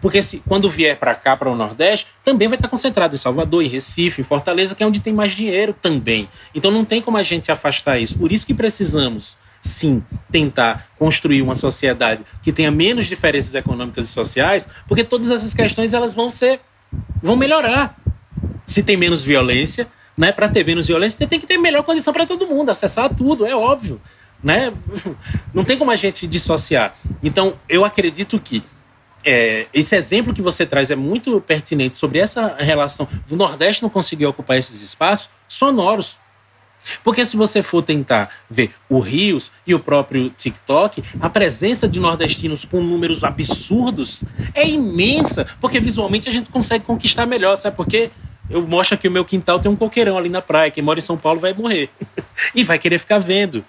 Porque 0.00 0.22
se, 0.22 0.40
quando 0.46 0.68
vier 0.68 0.96
para 0.96 1.16
cá, 1.16 1.36
para 1.36 1.50
o 1.50 1.56
Nordeste, 1.56 2.06
também 2.22 2.46
vai 2.46 2.56
estar 2.56 2.68
concentrado 2.68 3.14
em 3.14 3.18
Salvador, 3.18 3.60
em 3.60 3.66
Recife, 3.68 4.20
em 4.20 4.24
Fortaleza, 4.24 4.74
que 4.74 4.84
é 4.84 4.86
onde 4.86 5.00
tem 5.00 5.12
mais 5.12 5.32
dinheiro 5.32 5.74
também. 5.80 6.28
Então 6.54 6.70
não 6.70 6.84
tem 6.84 7.02
como 7.02 7.16
a 7.16 7.24
gente 7.24 7.50
afastar 7.50 7.98
isso. 7.98 8.16
Por 8.16 8.30
isso 8.30 8.46
que 8.46 8.54
precisamos 8.54 9.36
sim, 9.64 10.04
tentar 10.30 10.88
construir 10.98 11.40
uma 11.40 11.54
sociedade 11.54 12.22
que 12.42 12.52
tenha 12.52 12.70
menos 12.70 13.06
diferenças 13.06 13.54
econômicas 13.54 14.04
e 14.04 14.08
sociais, 14.08 14.68
porque 14.86 15.02
todas 15.02 15.30
essas 15.30 15.54
questões 15.54 15.94
elas 15.94 16.12
vão 16.12 16.30
ser 16.30 16.60
vão 17.22 17.34
melhorar. 17.34 17.96
Se 18.66 18.82
tem 18.82 18.96
menos 18.96 19.22
violência, 19.22 19.88
né, 20.16 20.30
para 20.30 20.48
ter 20.48 20.64
menos 20.64 20.86
violência, 20.86 21.26
tem 21.26 21.40
que 21.40 21.46
ter 21.46 21.56
melhor 21.56 21.82
condição 21.82 22.12
para 22.12 22.26
todo 22.26 22.46
mundo, 22.46 22.70
acessar 22.70 23.12
tudo, 23.14 23.46
é 23.46 23.56
óbvio. 23.56 24.00
Né? 24.42 24.72
Não 25.52 25.64
tem 25.64 25.78
como 25.78 25.90
a 25.90 25.96
gente 25.96 26.26
dissociar. 26.26 26.94
Então, 27.22 27.54
eu 27.66 27.84
acredito 27.84 28.38
que 28.38 28.62
é, 29.24 29.66
esse 29.72 29.96
exemplo 29.96 30.34
que 30.34 30.42
você 30.42 30.66
traz 30.66 30.90
é 30.90 30.94
muito 30.94 31.40
pertinente 31.40 31.96
sobre 31.96 32.18
essa 32.18 32.54
relação 32.58 33.08
do 33.26 33.34
Nordeste 33.34 33.82
não 33.82 33.88
conseguir 33.88 34.26
ocupar 34.26 34.58
esses 34.58 34.82
espaços 34.82 35.30
sonoros. 35.48 36.18
Porque 37.02 37.24
se 37.24 37.36
você 37.36 37.62
for 37.62 37.82
tentar 37.82 38.30
ver 38.48 38.72
o 38.88 38.98
Rios 38.98 39.50
e 39.66 39.74
o 39.74 39.80
próprio 39.80 40.30
TikTok, 40.30 41.02
a 41.20 41.28
presença 41.30 41.88
de 41.88 42.00
nordestinos 42.00 42.64
com 42.64 42.80
números 42.82 43.24
absurdos 43.24 44.24
é 44.54 44.68
imensa, 44.68 45.46
porque 45.60 45.80
visualmente 45.80 46.28
a 46.28 46.32
gente 46.32 46.50
consegue 46.50 46.84
conquistar 46.84 47.26
melhor, 47.26 47.56
sabe 47.56 47.76
por 47.76 47.86
quê? 47.86 48.10
Eu 48.48 48.66
mostro 48.66 48.98
que 48.98 49.08
o 49.08 49.10
meu 49.10 49.24
quintal 49.24 49.58
tem 49.58 49.70
um 49.70 49.76
coqueirão 49.76 50.18
ali 50.18 50.28
na 50.28 50.42
praia. 50.42 50.70
Quem 50.70 50.82
mora 50.82 50.98
em 50.98 51.02
São 51.02 51.16
Paulo 51.16 51.40
vai 51.40 51.54
morrer. 51.54 51.88
e 52.54 52.62
vai 52.62 52.78
querer 52.78 52.98
ficar 52.98 53.18
vendo. 53.18 53.64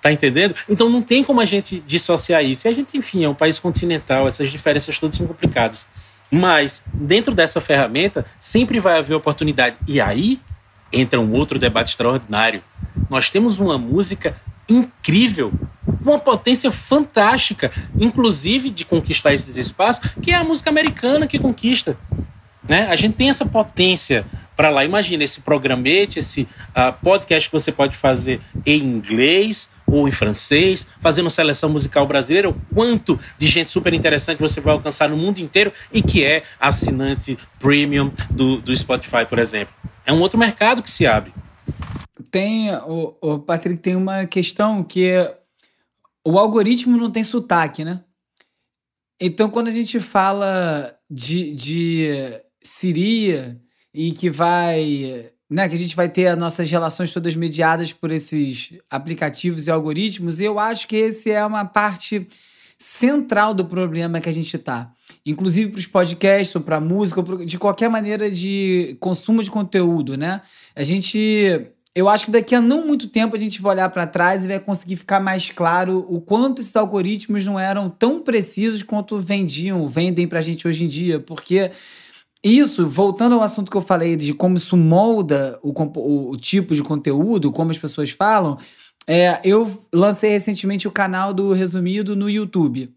Tá 0.00 0.10
entendendo? 0.10 0.54
Então 0.68 0.88
não 0.88 1.02
tem 1.02 1.22
como 1.22 1.40
a 1.40 1.44
gente 1.44 1.82
dissociar 1.86 2.42
isso. 2.42 2.66
E 2.66 2.68
a 2.68 2.72
gente, 2.72 2.96
enfim, 2.96 3.24
é 3.24 3.28
um 3.28 3.34
país 3.34 3.58
continental, 3.58 4.26
essas 4.26 4.50
diferenças 4.50 4.98
todas 4.98 5.16
são 5.16 5.26
complicadas. 5.26 5.86
Mas, 6.30 6.82
dentro 6.92 7.34
dessa 7.34 7.60
ferramenta, 7.60 8.24
sempre 8.38 8.80
vai 8.80 8.98
haver 8.98 9.14
oportunidade. 9.14 9.76
E 9.86 10.00
aí 10.00 10.40
entra 10.92 11.20
um 11.20 11.32
outro 11.32 11.58
debate 11.58 11.90
extraordinário. 11.90 12.62
Nós 13.08 13.30
temos 13.30 13.58
uma 13.58 13.78
música 13.78 14.36
incrível, 14.68 15.52
uma 16.02 16.18
potência 16.18 16.70
fantástica, 16.70 17.70
inclusive 17.98 18.70
de 18.70 18.84
conquistar 18.84 19.32
esses 19.32 19.56
espaços, 19.56 20.10
que 20.22 20.30
é 20.30 20.34
a 20.34 20.44
música 20.44 20.70
americana 20.70 21.26
que 21.26 21.38
conquista. 21.38 21.96
Né? 22.68 22.88
A 22.88 22.96
gente 22.96 23.16
tem 23.16 23.30
essa 23.30 23.46
potência 23.46 24.26
para 24.56 24.70
lá. 24.70 24.84
Imagina 24.84 25.22
esse 25.22 25.40
programete, 25.40 26.18
esse 26.18 26.42
uh, 26.42 26.92
podcast 27.02 27.48
que 27.48 27.52
você 27.52 27.70
pode 27.70 27.96
fazer 27.96 28.40
em 28.64 28.78
inglês 28.78 29.68
ou 29.86 30.08
em 30.08 30.12
francês, 30.12 30.86
fazendo 31.00 31.30
seleção 31.30 31.68
musical 31.68 32.06
brasileira, 32.06 32.50
o 32.50 32.54
quanto 32.74 33.18
de 33.38 33.46
gente 33.46 33.70
super 33.70 33.94
interessante 33.94 34.40
você 34.40 34.60
vai 34.60 34.74
alcançar 34.74 35.08
no 35.08 35.16
mundo 35.16 35.38
inteiro 35.38 35.72
e 35.92 36.02
que 36.02 36.24
é 36.24 36.42
assinante 36.58 37.38
premium 37.58 38.10
do, 38.30 38.60
do 38.60 38.76
Spotify, 38.76 39.24
por 39.28 39.38
exemplo. 39.38 39.74
É 40.04 40.12
um 40.12 40.20
outro 40.20 40.38
mercado 40.38 40.82
que 40.82 40.90
se 40.90 41.06
abre. 41.06 41.32
Tem, 42.30 42.74
o, 42.74 43.16
o 43.20 43.38
Patrick, 43.38 43.80
tem 43.80 43.96
uma 43.96 44.26
questão 44.26 44.82
que 44.82 45.08
é, 45.08 45.36
o 46.26 46.38
algoritmo 46.38 46.96
não 46.96 47.10
tem 47.10 47.22
sotaque, 47.22 47.84
né? 47.84 48.00
Então, 49.20 49.48
quando 49.48 49.68
a 49.68 49.72
gente 49.72 49.98
fala 50.00 50.94
de, 51.10 51.54
de 51.54 52.40
Siria 52.62 53.60
e 53.94 54.12
que 54.12 54.28
vai. 54.28 55.32
Né, 55.48 55.68
que 55.68 55.76
a 55.76 55.78
gente 55.78 55.94
vai 55.94 56.08
ter 56.08 56.26
as 56.26 56.36
nossas 56.36 56.68
relações 56.68 57.12
todas 57.12 57.36
mediadas 57.36 57.92
por 57.92 58.10
esses 58.10 58.72
aplicativos 58.90 59.68
e 59.68 59.70
algoritmos, 59.70 60.40
e 60.40 60.44
eu 60.44 60.58
acho 60.58 60.88
que 60.88 60.96
esse 60.96 61.30
é 61.30 61.46
uma 61.46 61.64
parte 61.64 62.26
central 62.76 63.54
do 63.54 63.64
problema 63.64 64.20
que 64.20 64.28
a 64.28 64.32
gente 64.32 64.56
está. 64.56 64.90
Inclusive 65.24 65.70
para 65.70 65.78
os 65.78 65.86
podcasts, 65.86 66.54
ou 66.54 66.60
para 66.60 66.80
música, 66.80 67.20
ou 67.20 67.44
de 67.44 67.58
qualquer 67.58 67.88
maneira 67.88 68.30
de 68.30 68.96
consumo 68.98 69.42
de 69.42 69.50
conteúdo, 69.50 70.16
né? 70.16 70.42
A 70.74 70.82
gente 70.82 71.70
eu 71.96 72.10
acho 72.10 72.26
que 72.26 72.30
daqui 72.30 72.54
a 72.54 72.60
não 72.60 72.86
muito 72.86 73.08
tempo 73.08 73.34
a 73.34 73.38
gente 73.38 73.62
vai 73.62 73.72
olhar 73.72 73.88
para 73.88 74.06
trás 74.06 74.44
e 74.44 74.48
vai 74.48 74.60
conseguir 74.60 74.96
ficar 74.96 75.18
mais 75.18 75.48
claro 75.48 76.04
o 76.10 76.20
quanto 76.20 76.60
esses 76.60 76.76
algoritmos 76.76 77.42
não 77.46 77.58
eram 77.58 77.88
tão 77.88 78.20
precisos 78.20 78.82
quanto 78.82 79.18
vendiam, 79.18 79.88
vendem 79.88 80.28
para 80.28 80.40
a 80.40 80.42
gente 80.42 80.68
hoje 80.68 80.84
em 80.84 80.88
dia, 80.88 81.18
porque 81.18 81.70
isso, 82.46 82.88
voltando 82.88 83.34
ao 83.34 83.42
assunto 83.42 83.70
que 83.70 83.76
eu 83.76 83.82
falei 83.82 84.14
de 84.14 84.32
como 84.32 84.56
isso 84.56 84.76
molda 84.76 85.58
o, 85.62 85.72
o, 85.72 86.30
o 86.30 86.36
tipo 86.36 86.74
de 86.74 86.82
conteúdo, 86.82 87.50
como 87.50 87.72
as 87.72 87.78
pessoas 87.78 88.10
falam, 88.10 88.56
é, 89.06 89.40
eu 89.44 89.68
lancei 89.92 90.30
recentemente 90.30 90.86
o 90.86 90.92
canal 90.92 91.34
do 91.34 91.52
Resumido 91.52 92.14
no 92.14 92.30
YouTube. 92.30 92.95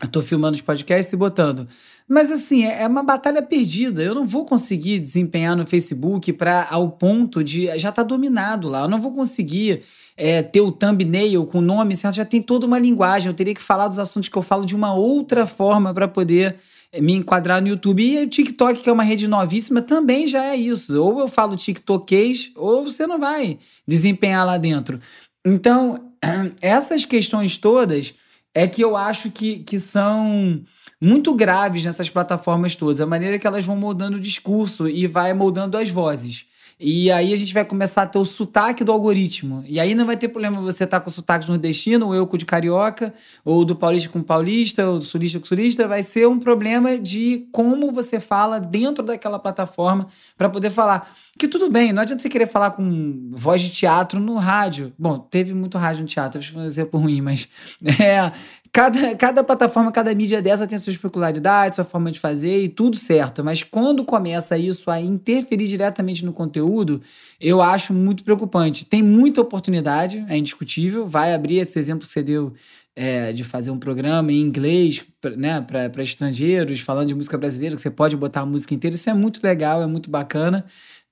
Eu 0.00 0.08
tô 0.08 0.22
filmando 0.22 0.54
os 0.54 0.60
podcasts 0.60 1.12
e 1.12 1.16
botando. 1.16 1.66
Mas 2.08 2.30
assim, 2.30 2.64
é, 2.64 2.82
é 2.82 2.86
uma 2.86 3.02
batalha 3.02 3.42
perdida. 3.42 4.02
Eu 4.02 4.14
não 4.14 4.26
vou 4.26 4.44
conseguir 4.44 5.00
desempenhar 5.00 5.56
no 5.56 5.66
Facebook 5.66 6.32
para 6.32 6.68
ao 6.70 6.90
ponto 6.90 7.42
de 7.42 7.76
já 7.78 7.90
tá 7.90 8.04
dominado 8.04 8.68
lá. 8.68 8.82
Eu 8.82 8.88
não 8.88 9.00
vou 9.00 9.12
conseguir 9.12 9.82
é, 10.16 10.40
ter 10.40 10.60
o 10.60 10.70
thumbnail 10.70 11.44
com 11.46 11.60
nome 11.60 11.96
certo, 11.96 12.14
já 12.14 12.24
tem 12.24 12.40
toda 12.40 12.64
uma 12.64 12.78
linguagem. 12.78 13.28
Eu 13.28 13.34
teria 13.34 13.54
que 13.54 13.60
falar 13.60 13.88
dos 13.88 13.98
assuntos 13.98 14.28
que 14.28 14.38
eu 14.38 14.42
falo 14.42 14.64
de 14.64 14.74
uma 14.74 14.94
outra 14.94 15.46
forma 15.46 15.92
para 15.92 16.06
poder 16.06 16.56
é, 16.92 17.00
me 17.00 17.14
enquadrar 17.14 17.60
no 17.60 17.66
YouTube. 17.66 18.02
E 18.02 18.22
o 18.22 18.28
TikTok, 18.28 18.80
que 18.80 18.88
é 18.88 18.92
uma 18.92 19.02
rede 19.02 19.26
novíssima, 19.26 19.82
também 19.82 20.28
já 20.28 20.44
é 20.44 20.56
isso. 20.56 21.02
Ou 21.02 21.18
eu 21.18 21.28
falo 21.28 21.56
TikTokês, 21.56 22.52
ou 22.54 22.84
você 22.84 23.04
não 23.04 23.18
vai 23.18 23.58
desempenhar 23.86 24.46
lá 24.46 24.56
dentro. 24.56 25.00
Então, 25.44 26.12
essas 26.62 27.04
questões 27.04 27.58
todas 27.58 28.14
é 28.54 28.66
que 28.66 28.82
eu 28.82 28.96
acho 28.96 29.30
que, 29.30 29.60
que 29.60 29.78
são 29.78 30.62
muito 31.00 31.34
graves 31.34 31.84
nessas 31.84 32.10
plataformas 32.10 32.74
todas. 32.74 33.00
A 33.00 33.06
maneira 33.06 33.38
que 33.38 33.46
elas 33.46 33.64
vão 33.64 33.76
moldando 33.76 34.16
o 34.16 34.20
discurso 34.20 34.88
e 34.88 35.06
vai 35.06 35.32
moldando 35.32 35.76
as 35.76 35.90
vozes. 35.90 36.46
E 36.80 37.10
aí 37.10 37.32
a 37.32 37.36
gente 37.36 37.52
vai 37.52 37.64
começar 37.64 38.02
a 38.02 38.06
ter 38.06 38.18
o 38.18 38.24
sotaque 38.24 38.84
do 38.84 38.92
algoritmo. 38.92 39.64
E 39.66 39.80
aí 39.80 39.94
não 39.94 40.06
vai 40.06 40.16
ter 40.16 40.28
problema 40.28 40.60
você 40.60 40.84
estar 40.84 41.00
tá 41.00 41.04
com 41.04 41.10
o 41.10 41.12
sotaque 41.12 41.48
nordestino, 41.48 42.06
ou 42.06 42.14
eu 42.14 42.26
com 42.26 42.36
o 42.36 42.38
de 42.38 42.44
carioca, 42.44 43.12
ou 43.44 43.64
do 43.64 43.74
paulista 43.74 44.08
com 44.08 44.22
paulista, 44.22 44.88
ou 44.88 44.98
do 44.98 45.04
sulista 45.04 45.40
com 45.40 45.46
sulista. 45.46 45.88
Vai 45.88 46.04
ser 46.04 46.28
um 46.28 46.38
problema 46.38 46.96
de 46.96 47.48
como 47.50 47.90
você 47.90 48.20
fala 48.20 48.60
dentro 48.60 49.04
daquela 49.04 49.38
plataforma 49.38 50.06
para 50.36 50.48
poder 50.48 50.70
falar. 50.70 51.12
Que 51.38 51.46
tudo 51.46 51.70
bem, 51.70 51.92
não 51.92 52.02
adianta 52.02 52.20
você 52.20 52.28
querer 52.28 52.48
falar 52.48 52.72
com 52.72 53.30
voz 53.30 53.62
de 53.62 53.70
teatro 53.70 54.20
no 54.20 54.34
rádio. 54.36 54.92
Bom, 54.98 55.18
teve 55.18 55.54
muito 55.54 55.78
rádio 55.78 56.02
no 56.02 56.08
teatro, 56.08 56.40
deixa 56.40 56.50
eu 56.50 56.54
fazer 56.54 56.64
um 56.64 56.68
exemplo 56.68 57.00
ruim, 57.00 57.20
mas 57.20 57.48
é, 58.00 58.32
Cada, 58.72 59.14
cada 59.16 59.44
plataforma, 59.44 59.90
cada 59.92 60.14
mídia 60.14 60.42
dessa 60.42 60.66
tem 60.66 60.78
suas 60.78 60.96
peculiaridades, 60.96 61.76
sua 61.76 61.84
forma 61.84 62.10
de 62.10 62.18
fazer 62.18 62.62
e 62.62 62.68
tudo 62.68 62.96
certo. 62.96 63.44
Mas 63.44 63.62
quando 63.62 64.04
começa 64.04 64.58
isso 64.58 64.90
a 64.90 65.00
interferir 65.00 65.66
diretamente 65.66 66.24
no 66.24 66.32
conteúdo, 66.32 67.00
eu 67.40 67.62
acho 67.62 67.92
muito 67.92 68.24
preocupante. 68.24 68.84
Tem 68.84 69.02
muita 69.02 69.40
oportunidade, 69.40 70.24
é 70.28 70.36
indiscutível. 70.36 71.06
Vai 71.06 71.34
abrir 71.34 71.58
esse 71.58 71.78
exemplo 71.78 72.06
que 72.06 72.12
você 72.12 72.22
deu 72.22 72.52
é, 72.96 73.32
de 73.32 73.44
fazer 73.44 73.70
um 73.70 73.78
programa 73.78 74.32
em 74.32 74.40
inglês 74.40 75.04
né, 75.36 75.60
para 75.60 76.02
estrangeiros, 76.02 76.80
falando 76.80 77.08
de 77.08 77.14
música 77.14 77.38
brasileira, 77.38 77.76
que 77.76 77.80
você 77.80 77.90
pode 77.90 78.16
botar 78.16 78.40
a 78.40 78.46
música 78.46 78.74
inteira. 78.74 78.96
Isso 78.96 79.08
é 79.08 79.14
muito 79.14 79.40
legal, 79.42 79.82
é 79.82 79.86
muito 79.86 80.10
bacana. 80.10 80.64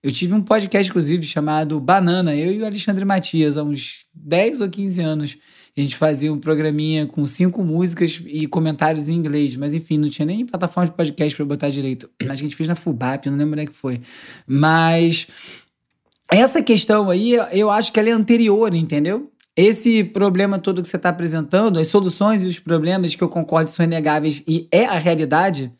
Eu 0.03 0.13
tive 0.13 0.35
um 0.35 0.43
podcast, 0.43 0.91
inclusive, 0.91 1.25
chamado 1.25 1.81
Banana, 1.81 2.35
eu 2.35 2.53
e 2.53 2.61
o 2.61 2.67
Alexandre 2.67 3.05
Matias, 3.05 3.57
há 3.57 3.63
uns 3.63 4.05
10 4.15 4.61
ou 4.61 4.69
15 4.69 5.01
anos 5.01 5.39
a 5.77 5.81
gente 5.81 5.97
fazia 5.97 6.33
um 6.33 6.39
programinha 6.39 7.07
com 7.07 7.27
cinco 7.27 7.63
músicas 7.63 8.23
e 8.25 8.47
comentários 8.47 9.11
em 9.11 9.15
inglês. 9.15 9.57
Mas 9.57 9.75
enfim, 9.75 9.99
não 9.99 10.09
tinha 10.09 10.25
nem 10.25 10.47
plataforma 10.47 10.89
de 10.89 10.97
podcast 10.97 11.37
para 11.37 11.45
botar 11.45 11.69
direito. 11.69 12.09
A 12.31 12.35
gente 12.35 12.57
fez 12.57 12.69
na 12.69 12.75
Fubap, 12.75 13.29
não 13.29 13.37
lembro 13.37 13.53
onde 13.53 13.63
é 13.63 13.67
que 13.67 13.77
foi. 13.77 14.01
Mas 14.47 15.27
essa 16.33 16.63
questão 16.63 17.11
aí, 17.11 17.37
eu 17.53 17.71
acho 17.71 17.93
que 17.93 18.01
ela 18.01 18.09
é 18.09 18.13
anterior, 18.13 18.75
entendeu? 18.75 19.31
Esse 19.55 20.03
problema 20.03 20.59
todo 20.59 20.83
que 20.83 20.89
você 20.89 20.97
está 20.97 21.11
apresentando, 21.11 21.79
as 21.79 21.89
soluções 21.89 22.43
e 22.43 22.47
os 22.47 22.59
problemas 22.59 23.15
que 23.15 23.23
eu 23.23 23.29
concordo 23.29 23.71
são 23.71 23.85
inegáveis 23.85 24.43
e 24.47 24.69
é 24.71 24.85
a 24.87 24.99
realidade, 24.99 25.73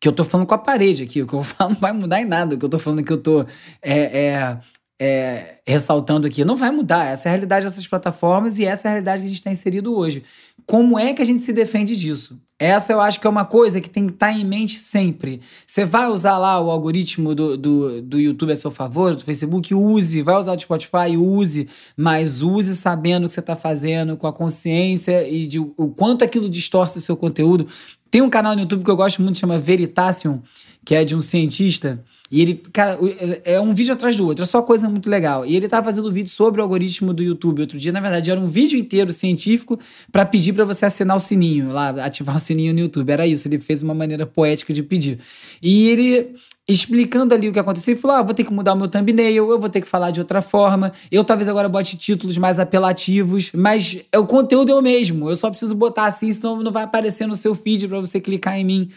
que 0.00 0.08
eu 0.08 0.12
tô 0.12 0.24
falando 0.24 0.46
com 0.46 0.54
a 0.54 0.58
parede 0.58 1.02
aqui, 1.02 1.20
o 1.20 1.26
que 1.26 1.34
eu 1.34 1.42
falo 1.42 1.70
não 1.74 1.80
vai 1.80 1.92
mudar 1.92 2.20
em 2.20 2.24
nada, 2.24 2.54
o 2.54 2.58
que 2.58 2.64
eu 2.64 2.68
tô 2.68 2.78
falando 2.78 3.02
que 3.02 3.12
eu 3.12 3.18
tô 3.18 3.44
é, 3.82 4.26
é, 4.26 4.58
é, 5.00 5.56
ressaltando 5.66 6.26
aqui, 6.26 6.44
não 6.44 6.56
vai 6.56 6.70
mudar. 6.70 7.06
Essa 7.06 7.28
é 7.28 7.30
a 7.30 7.32
realidade 7.32 7.66
dessas 7.66 7.86
plataformas 7.86 8.58
e 8.58 8.64
essa 8.64 8.88
é 8.88 8.90
a 8.90 8.92
realidade 8.92 9.22
que 9.22 9.26
a 9.26 9.28
gente 9.28 9.38
está 9.38 9.50
inserido 9.50 9.94
hoje. 9.96 10.24
Como 10.66 10.98
é 10.98 11.14
que 11.14 11.22
a 11.22 11.24
gente 11.24 11.40
se 11.40 11.52
defende 11.52 11.96
disso? 11.96 12.38
Essa 12.58 12.92
eu 12.92 13.00
acho 13.00 13.20
que 13.20 13.26
é 13.26 13.30
uma 13.30 13.44
coisa 13.44 13.80
que 13.80 13.88
tem 13.88 14.06
que 14.06 14.12
estar 14.12 14.26
tá 14.26 14.32
em 14.32 14.44
mente 14.44 14.76
sempre. 14.76 15.40
Você 15.64 15.84
vai 15.84 16.08
usar 16.08 16.36
lá 16.36 16.60
o 16.60 16.70
algoritmo 16.70 17.32
do, 17.32 17.56
do, 17.56 18.02
do 18.02 18.18
YouTube 18.18 18.52
a 18.52 18.56
seu 18.56 18.70
favor, 18.70 19.14
do 19.14 19.22
Facebook, 19.22 19.72
use. 19.72 20.20
Vai 20.22 20.36
usar 20.36 20.56
o 20.56 20.60
Spotify, 20.60 21.16
use. 21.16 21.68
Mas 21.96 22.42
use 22.42 22.74
sabendo 22.74 23.24
o 23.24 23.28
que 23.28 23.34
você 23.34 23.40
está 23.40 23.54
fazendo, 23.54 24.16
com 24.16 24.26
a 24.26 24.32
consciência 24.32 25.26
e 25.28 25.46
de 25.46 25.60
o 25.60 25.88
quanto 25.96 26.24
aquilo 26.24 26.48
distorce 26.48 26.98
o 26.98 27.00
seu 27.00 27.16
conteúdo. 27.16 27.66
Tem 28.10 28.20
um 28.20 28.30
canal 28.30 28.56
no 28.56 28.62
YouTube 28.62 28.82
que 28.82 28.90
eu 28.90 28.96
gosto 28.96 29.22
muito, 29.22 29.38
chama 29.38 29.60
Veritasium, 29.60 30.42
que 30.84 30.94
é 30.96 31.04
de 31.04 31.14
um 31.14 31.20
cientista 31.20 32.02
e 32.30 32.42
ele, 32.42 32.62
cara, 32.72 32.98
é, 33.44 33.54
é 33.54 33.60
um 33.60 33.72
vídeo 33.72 33.92
atrás 33.92 34.14
do 34.14 34.26
outro, 34.26 34.42
é 34.42 34.46
só 34.46 34.60
coisa 34.60 34.88
muito 34.88 35.08
legal. 35.08 35.46
E 35.46 35.56
ele 35.56 35.66
tava 35.66 35.84
fazendo 35.84 36.08
um 36.08 36.12
vídeo 36.12 36.30
sobre 36.30 36.60
o 36.60 36.64
algoritmo 36.64 37.14
do 37.14 37.22
YouTube 37.22 37.60
outro 37.60 37.78
dia. 37.78 37.90
Na 37.90 38.00
verdade, 38.00 38.30
era 38.30 38.38
um 38.38 38.46
vídeo 38.46 38.78
inteiro 38.78 39.10
científico 39.12 39.78
para 40.12 40.26
pedir 40.26 40.52
para 40.52 40.64
você 40.64 40.84
assinar 40.84 41.16
o 41.16 41.20
sininho, 41.20 41.72
lá, 41.72 41.88
ativar 41.88 42.36
o 42.36 42.38
sininho 42.38 42.74
no 42.74 42.80
YouTube. 42.80 43.10
Era 43.10 43.26
isso, 43.26 43.48
ele 43.48 43.58
fez 43.58 43.82
uma 43.82 43.94
maneira 43.94 44.26
poética 44.26 44.74
de 44.74 44.82
pedir. 44.82 45.18
E 45.62 45.88
ele 45.88 46.34
explicando 46.68 47.32
ali 47.32 47.48
o 47.48 47.52
que 47.52 47.58
aconteceu. 47.58 47.92
Ele 47.92 48.00
falou: 48.00 48.18
ah, 48.18 48.22
vou 48.22 48.34
ter 48.34 48.44
que 48.44 48.52
mudar 48.52 48.74
o 48.74 48.76
meu 48.76 48.88
thumbnail, 48.88 49.50
eu 49.50 49.58
vou 49.58 49.70
ter 49.70 49.80
que 49.80 49.88
falar 49.88 50.10
de 50.10 50.20
outra 50.20 50.42
forma. 50.42 50.92
Eu 51.10 51.24
talvez 51.24 51.48
agora 51.48 51.68
bote 51.68 51.96
títulos 51.96 52.36
mais 52.36 52.60
apelativos, 52.60 53.50
mas 53.54 53.96
o 54.14 54.26
conteúdo 54.26 54.70
é 54.70 54.74
o 54.74 54.82
mesmo. 54.82 55.30
Eu 55.30 55.36
só 55.36 55.48
preciso 55.48 55.74
botar 55.74 56.04
assim, 56.04 56.30
senão 56.30 56.62
não 56.62 56.70
vai 56.70 56.82
aparecer 56.82 57.26
no 57.26 57.34
seu 57.34 57.54
feed 57.54 57.88
para 57.88 57.98
você 57.98 58.20
clicar 58.20 58.58
em 58.58 58.64
mim. 58.64 58.90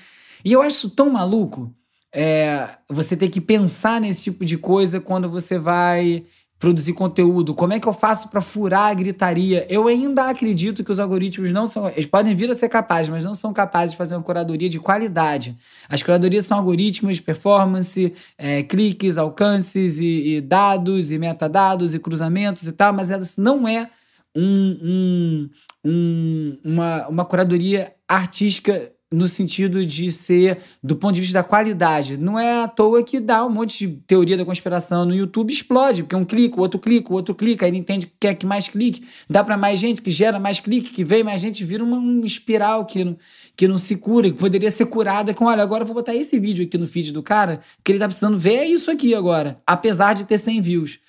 E 0.44 0.52
eu 0.52 0.62
acho 0.62 0.76
isso 0.76 0.90
tão 0.90 1.10
maluco. 1.10 1.74
É, 2.14 2.68
você 2.90 3.16
ter 3.16 3.30
que 3.30 3.40
pensar 3.40 4.02
nesse 4.02 4.24
tipo 4.24 4.44
de 4.44 4.58
coisa 4.58 5.00
quando 5.00 5.30
você 5.30 5.58
vai 5.58 6.26
produzir 6.62 6.94
conteúdo? 6.94 7.56
Como 7.56 7.74
é 7.74 7.80
que 7.80 7.88
eu 7.88 7.94
faço 7.94 8.30
para 8.30 8.40
furar 8.40 8.92
a 8.92 8.94
gritaria? 8.94 9.66
Eu 9.68 9.88
ainda 9.88 10.30
acredito 10.30 10.84
que 10.84 10.92
os 10.92 11.00
algoritmos 11.00 11.52
não 11.52 11.66
são. 11.66 11.90
Eles 11.90 12.06
podem 12.06 12.36
vir 12.36 12.52
a 12.52 12.54
ser 12.54 12.70
capazes, 12.70 13.10
mas 13.10 13.26
não 13.26 13.34
são 13.34 13.52
capazes 13.52 13.92
de 13.92 13.98
fazer 13.98 14.16
uma 14.16 14.22
curadoria 14.22 14.70
de 14.70 14.80
qualidade. 14.80 15.58
As 15.90 16.04
curadorias 16.04 16.46
são 16.46 16.60
algoritmos, 16.60 17.20
performance, 17.20 18.14
é, 18.38 18.62
cliques, 18.62 19.18
alcances 19.18 19.98
e, 20.00 20.36
e, 20.36 20.42
dados, 20.42 21.12
e 21.12 21.18
metadados, 21.18 21.96
e 21.96 22.00
cruzamentos 22.00 22.68
e 22.68 22.72
tal, 22.72 22.94
mas 22.94 23.10
elas 23.10 23.38
não 23.38 23.68
é 23.68 23.90
um, 24.36 24.78
um, 24.84 25.50
um, 25.84 26.58
uma, 26.64 27.08
uma 27.08 27.26
curadoria 27.26 27.94
artística 28.08 28.92
no 29.12 29.28
sentido 29.28 29.86
de 29.86 30.10
ser 30.10 30.60
do 30.82 30.96
ponto 30.96 31.14
de 31.14 31.22
vista 31.22 31.40
da 31.40 31.44
qualidade. 31.44 32.16
Não 32.16 32.40
é 32.40 32.64
à 32.64 32.68
toa 32.68 33.04
que 33.04 33.20
dá 33.20 33.46
um 33.46 33.50
monte 33.50 33.86
de 33.86 33.96
teoria 34.08 34.38
da 34.38 34.46
conspiração 34.46 35.06
no 35.06 35.14
YouTube 35.14 35.52
explode, 35.52 36.04
porque 36.04 36.16
um 36.16 36.24
clica, 36.24 36.58
o 36.58 36.62
outro 36.62 36.80
clica, 36.80 37.12
o 37.12 37.16
outro 37.16 37.36
clica, 37.36 37.66
aí 37.66 37.72
ele 37.72 37.78
entende 37.78 38.08
que 38.08 38.14
quer 38.20 38.36
que 38.36 38.46
mais 38.46 38.70
clique, 38.70 39.06
dá 39.30 39.44
para 39.44 39.58
mais 39.58 39.80
gente, 39.80 40.02
que 40.02 40.10
gera 40.10 40.40
mais 40.40 40.60
clique, 40.60 40.92
que 40.92 41.04
vem 41.04 41.24
mais 41.24 41.42
gente, 41.42 41.64
vira 41.66 41.84
uma, 41.84 41.98
uma 41.98 42.26
espiral 42.26 42.86
que 42.86 43.04
não, 43.04 43.18
que 43.56 43.68
não 43.68 43.78
se 43.78 43.98
cura, 43.98 44.30
que 44.30 44.38
poderia 44.38 44.72
ser 44.72 44.86
curada 44.86 45.34
com, 45.34 45.46
olha, 45.46 45.62
agora 45.62 45.84
eu 45.84 45.88
vou 45.88 45.96
botar 45.96 46.16
esse 46.16 46.40
vídeo 46.40 46.64
aqui 46.64 46.78
no 46.78 46.88
feed 46.88 47.12
do 47.12 47.22
cara, 47.22 47.60
que 47.84 47.92
ele 47.92 48.00
tá 48.00 48.06
precisando 48.06 48.38
ver 48.38 48.60
é 48.60 48.66
isso 48.66 48.90
aqui 48.90 49.14
agora, 49.14 49.62
apesar 49.68 50.14
de 50.14 50.24
ter 50.24 50.38
100 50.38 50.62
views. 50.62 51.00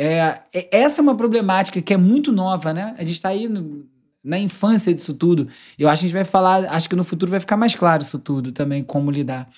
É, 0.00 0.38
é, 0.54 0.68
essa 0.70 1.00
é 1.00 1.02
uma 1.02 1.16
problemática 1.16 1.82
que 1.82 1.92
é 1.92 1.96
muito 1.96 2.30
nova, 2.30 2.72
né? 2.72 2.94
A 2.96 3.04
gente 3.04 3.20
tá 3.20 3.30
aí 3.30 3.48
no, 3.48 3.84
na 4.22 4.38
infância 4.38 4.92
disso 4.92 5.14
tudo. 5.14 5.48
Eu 5.78 5.88
acho 5.88 6.00
que 6.00 6.06
a 6.06 6.08
gente 6.08 6.16
vai 6.16 6.24
falar, 6.24 6.64
acho 6.70 6.88
que 6.88 6.96
no 6.96 7.04
futuro 7.04 7.30
vai 7.30 7.40
ficar 7.40 7.56
mais 7.56 7.74
claro 7.74 8.02
isso 8.02 8.18
tudo 8.18 8.52
também, 8.52 8.82
como 8.82 9.10
lidar. 9.10 9.48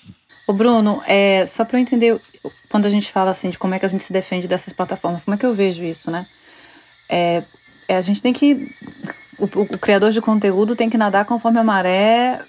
O 0.47 0.53
Bruno, 0.53 1.01
é, 1.05 1.45
só 1.45 1.63
para 1.63 1.77
eu 1.77 1.81
entender, 1.81 2.19
quando 2.69 2.85
a 2.85 2.89
gente 2.89 3.11
fala 3.11 3.31
assim 3.31 3.49
de 3.49 3.57
como 3.57 3.73
é 3.73 3.79
que 3.79 3.85
a 3.85 3.89
gente 3.89 4.03
se 4.03 4.13
defende 4.13 4.47
dessas 4.47 4.73
plataformas, 4.73 5.23
como 5.23 5.35
é 5.35 5.37
que 5.37 5.45
eu 5.45 5.53
vejo 5.53 5.83
isso, 5.83 6.09
né? 6.09 6.25
É, 7.09 7.43
é 7.87 7.97
a 7.97 8.01
gente 8.01 8.21
tem 8.21 8.33
que. 8.33 8.67
O, 9.37 9.45
o, 9.45 9.77
criador 9.77 10.11
de 10.11 10.21
conteúdo 10.21 10.75
tem 10.75 10.89
que 10.89 10.97
nadar 10.97 11.25
conforme 11.25 11.59
a 11.59 11.63
maré, 11.63 12.39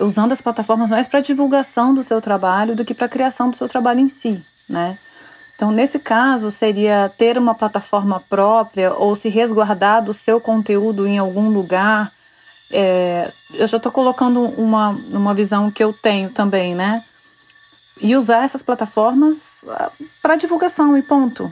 usando 0.00 0.32
as 0.32 0.40
plataformas 0.40 0.90
mais 0.90 1.06
para 1.06 1.20
divulgação 1.20 1.94
do 1.94 2.02
seu 2.02 2.20
trabalho 2.20 2.74
do 2.74 2.84
que 2.84 2.94
para 2.94 3.08
criação 3.08 3.50
do 3.50 3.56
seu 3.56 3.68
trabalho 3.68 4.00
em 4.00 4.08
si, 4.08 4.42
né? 4.68 4.98
Então, 5.54 5.70
nesse 5.70 5.98
caso, 5.98 6.50
seria 6.50 7.10
ter 7.16 7.38
uma 7.38 7.54
plataforma 7.54 8.20
própria 8.28 8.92
ou 8.92 9.14
se 9.14 9.28
resguardar 9.28 10.04
do 10.04 10.12
seu 10.12 10.40
conteúdo 10.40 11.06
em 11.06 11.18
algum 11.18 11.48
lugar. 11.48 12.12
É, 12.70 13.30
eu 13.52 13.66
já 13.68 13.76
estou 13.76 13.92
colocando 13.92 14.42
uma, 14.42 14.90
uma 15.12 15.32
visão 15.32 15.70
que 15.70 15.82
eu 15.82 15.92
tenho 15.92 16.30
também, 16.30 16.74
né? 16.74 17.04
E 18.00 18.16
usar 18.16 18.44
essas 18.44 18.62
plataformas 18.62 19.64
ah, 19.68 19.92
para 20.20 20.34
divulgação 20.34 20.98
e 20.98 21.02
ponto. 21.02 21.48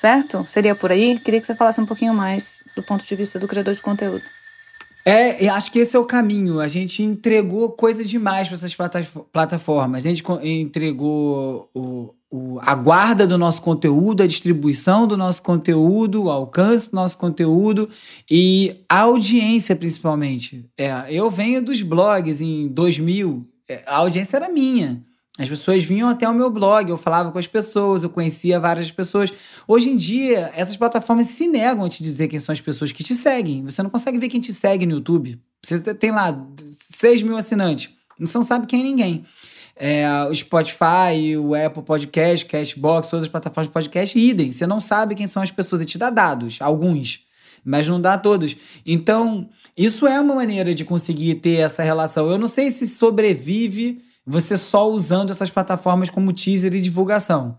Certo? 0.00 0.46
Seria 0.48 0.74
por 0.74 0.92
aí? 0.92 1.18
Queria 1.18 1.40
que 1.40 1.46
você 1.46 1.54
falasse 1.54 1.80
um 1.80 1.86
pouquinho 1.86 2.14
mais 2.14 2.62
do 2.76 2.82
ponto 2.82 3.04
de 3.04 3.14
vista 3.16 3.40
do 3.40 3.48
criador 3.48 3.74
de 3.74 3.80
conteúdo. 3.80 4.22
É, 5.04 5.48
acho 5.48 5.70
que 5.70 5.78
esse 5.78 5.96
é 5.96 5.98
o 5.98 6.04
caminho. 6.04 6.60
A 6.60 6.66
gente 6.68 7.02
entregou 7.02 7.70
coisa 7.70 8.04
demais 8.04 8.48
para 8.48 8.56
essas 8.56 8.76
plataformas. 9.32 10.04
A 10.04 10.08
gente 10.08 10.22
entregou 10.42 11.70
o, 11.72 12.12
o, 12.36 12.58
a 12.62 12.74
guarda 12.74 13.26
do 13.26 13.38
nosso 13.38 13.62
conteúdo, 13.62 14.22
a 14.22 14.26
distribuição 14.26 15.06
do 15.06 15.16
nosso 15.16 15.42
conteúdo, 15.42 16.24
o 16.24 16.30
alcance 16.30 16.90
do 16.90 16.94
nosso 16.94 17.16
conteúdo 17.16 17.88
e 18.30 18.82
a 18.88 19.00
audiência, 19.00 19.74
principalmente. 19.74 20.68
É, 20.76 21.06
eu 21.08 21.30
venho 21.30 21.62
dos 21.62 21.80
blogs 21.80 22.40
em 22.40 22.68
2000, 22.68 23.46
é, 23.68 23.82
a 23.86 23.96
audiência 23.96 24.36
era 24.36 24.48
minha. 24.50 25.02
As 25.38 25.48
pessoas 25.48 25.84
vinham 25.84 26.08
até 26.08 26.26
o 26.26 26.34
meu 26.34 26.50
blog, 26.50 26.88
eu 26.88 26.96
falava 26.96 27.30
com 27.30 27.38
as 27.38 27.46
pessoas, 27.46 28.02
eu 28.02 28.08
conhecia 28.08 28.58
várias 28.58 28.90
pessoas. 28.90 29.30
Hoje 29.68 29.90
em 29.90 29.96
dia, 29.96 30.50
essas 30.54 30.76
plataformas 30.76 31.26
se 31.26 31.46
negam 31.46 31.84
a 31.84 31.88
te 31.88 32.02
dizer 32.02 32.28
quem 32.28 32.38
são 32.38 32.52
as 32.52 32.60
pessoas 32.60 32.90
que 32.90 33.04
te 33.04 33.14
seguem. 33.14 33.62
Você 33.62 33.82
não 33.82 33.90
consegue 33.90 34.18
ver 34.18 34.28
quem 34.28 34.40
te 34.40 34.52
segue 34.54 34.86
no 34.86 34.92
YouTube. 34.92 35.38
Você 35.62 35.94
tem 35.94 36.10
lá 36.10 36.46
6 36.70 37.22
mil 37.22 37.36
assinantes. 37.36 37.90
Você 38.18 38.38
não 38.38 38.42
sabe 38.42 38.66
quem 38.66 38.80
é 38.80 38.82
ninguém. 38.82 39.24
É, 39.78 40.08
o 40.30 40.34
Spotify, 40.34 41.36
o 41.38 41.54
Apple 41.54 41.82
Podcast, 41.82 42.46
Cashbox, 42.46 43.08
todas 43.08 43.26
as 43.26 43.30
plataformas 43.30 43.66
de 43.66 43.72
podcast, 43.72 44.18
idem. 44.18 44.50
Você 44.50 44.66
não 44.66 44.80
sabe 44.80 45.14
quem 45.14 45.26
são 45.26 45.42
as 45.42 45.50
pessoas. 45.50 45.82
Ele 45.82 45.90
te 45.90 45.98
dá 45.98 46.08
dados, 46.08 46.56
alguns, 46.60 47.20
mas 47.62 47.86
não 47.86 48.00
dá 48.00 48.16
todos. 48.16 48.56
Então, 48.86 49.50
isso 49.76 50.06
é 50.06 50.18
uma 50.18 50.34
maneira 50.34 50.74
de 50.74 50.84
conseguir 50.84 51.36
ter 51.36 51.60
essa 51.60 51.82
relação. 51.82 52.30
Eu 52.30 52.38
não 52.38 52.48
sei 52.48 52.70
se 52.70 52.86
sobrevive 52.86 54.02
você 54.26 54.56
só 54.56 54.90
usando 54.90 55.30
essas 55.30 55.50
plataformas 55.50 56.10
como 56.10 56.32
teaser 56.32 56.74
e 56.74 56.80
divulgação. 56.80 57.56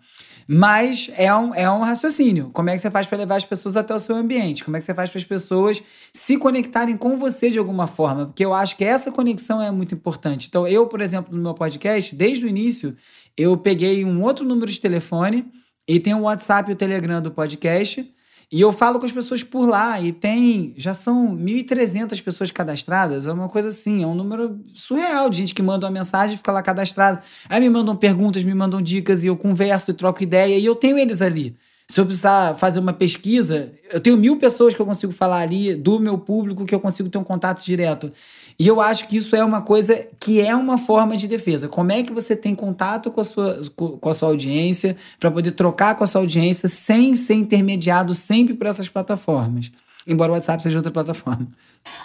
Mas 0.47 1.11
é 1.15 1.33
um, 1.35 1.53
é 1.53 1.69
um 1.69 1.81
raciocínio. 1.81 2.49
Como 2.53 2.69
é 2.69 2.75
que 2.75 2.79
você 2.79 2.89
faz 2.89 3.05
para 3.05 3.17
levar 3.17 3.35
as 3.35 3.43
pessoas 3.43 3.75
até 3.75 3.93
o 3.93 3.99
seu 3.99 4.15
ambiente? 4.15 4.63
Como 4.63 4.77
é 4.77 4.79
que 4.79 4.85
você 4.85 4.93
faz 4.93 5.09
para 5.09 5.19
as 5.19 5.25
pessoas 5.25 5.83
se 6.13 6.37
conectarem 6.37 6.95
com 6.95 7.17
você 7.17 7.49
de 7.49 7.59
alguma 7.59 7.85
forma? 7.85 8.27
Porque 8.27 8.45
eu 8.45 8.53
acho 8.53 8.77
que 8.77 8.83
essa 8.85 9.11
conexão 9.11 9.61
é 9.61 9.69
muito 9.69 9.93
importante. 9.93 10.47
Então, 10.47 10.65
eu, 10.65 10.87
por 10.87 11.01
exemplo, 11.01 11.35
no 11.35 11.43
meu 11.43 11.53
podcast, 11.53 12.15
desde 12.15 12.45
o 12.45 12.47
início, 12.47 12.95
eu 13.35 13.57
peguei 13.57 14.05
um 14.05 14.23
outro 14.23 14.45
número 14.45 14.71
de 14.71 14.79
telefone 14.79 15.51
e 15.85 15.99
tem 15.99 16.13
o 16.13 16.21
WhatsApp 16.21 16.69
e 16.69 16.73
o 16.73 16.77
Telegram 16.77 17.21
do 17.21 17.31
podcast 17.31 18.09
e 18.49 18.61
eu 18.61 18.71
falo 18.71 18.97
com 18.97 19.05
as 19.05 19.11
pessoas 19.11 19.43
por 19.43 19.67
lá 19.67 19.99
e 19.99 20.13
tem, 20.13 20.73
já 20.77 20.93
são 20.93 21.35
1.300 21.35 22.23
pessoas 22.23 22.49
cadastradas, 22.49 23.27
é 23.27 23.31
uma 23.31 23.49
coisa 23.49 23.67
assim, 23.67 24.03
é 24.03 24.07
um 24.07 24.15
número 24.15 24.61
surreal 24.67 25.29
de 25.29 25.37
gente 25.37 25.53
que 25.53 25.61
manda 25.61 25.85
uma 25.85 25.91
mensagem 25.91 26.35
e 26.35 26.37
fica 26.37 26.53
lá 26.53 26.61
cadastrado. 26.61 27.19
Aí 27.49 27.59
me 27.59 27.69
mandam 27.69 27.93
perguntas, 27.93 28.43
me 28.43 28.53
mandam 28.53 28.81
dicas 28.81 29.25
e 29.25 29.27
eu 29.27 29.35
converso 29.35 29.91
e 29.91 29.93
troco 29.93 30.23
ideia 30.23 30.57
e 30.57 30.63
eu 30.63 30.75
tenho 30.75 30.97
eles 30.97 31.21
ali. 31.21 31.57
Se 31.89 32.01
eu 32.01 32.05
precisar 32.05 32.55
fazer 32.55 32.79
uma 32.79 32.91
pesquisa, 32.91 33.71
eu 33.91 33.99
tenho 33.99 34.17
mil 34.17 34.37
pessoas 34.37 34.73
que 34.73 34.81
eu 34.81 34.85
consigo 34.85 35.13
falar 35.13 35.39
ali 35.39 35.73
do 35.73 35.99
meu 35.99 36.17
público 36.17 36.65
que 36.65 36.75
eu 36.75 36.79
consigo 36.81 37.09
ter 37.09 37.17
um 37.17 37.23
contato 37.23 37.63
direto. 37.63 38.11
E 38.59 38.67
eu 38.67 38.81
acho 38.81 39.07
que 39.07 39.17
isso 39.17 39.35
é 39.35 39.43
uma 39.43 39.61
coisa 39.61 40.07
que 40.19 40.41
é 40.41 40.55
uma 40.55 40.77
forma 40.79 41.15
de 41.15 41.27
defesa. 41.27 41.67
Como 41.67 41.91
é 41.91 42.01
que 42.01 42.11
você 42.11 42.35
tem 42.35 42.55
contato 42.55 43.11
com 43.11 43.21
a 43.21 43.23
sua, 43.23 43.61
com 43.75 44.09
a 44.09 44.13
sua 44.13 44.29
audiência 44.29 44.97
para 45.19 45.29
poder 45.29 45.51
trocar 45.51 45.95
com 45.95 46.03
a 46.03 46.07
sua 46.07 46.21
audiência 46.21 46.67
sem 46.67 47.15
ser 47.15 47.35
intermediado 47.35 48.15
sempre 48.15 48.55
por 48.55 48.65
essas 48.65 48.89
plataformas? 48.89 49.71
embora 50.07 50.31
o 50.31 50.35
WhatsApp 50.35 50.63
seja 50.63 50.77
outra 50.77 50.91
plataforma. 50.91 51.47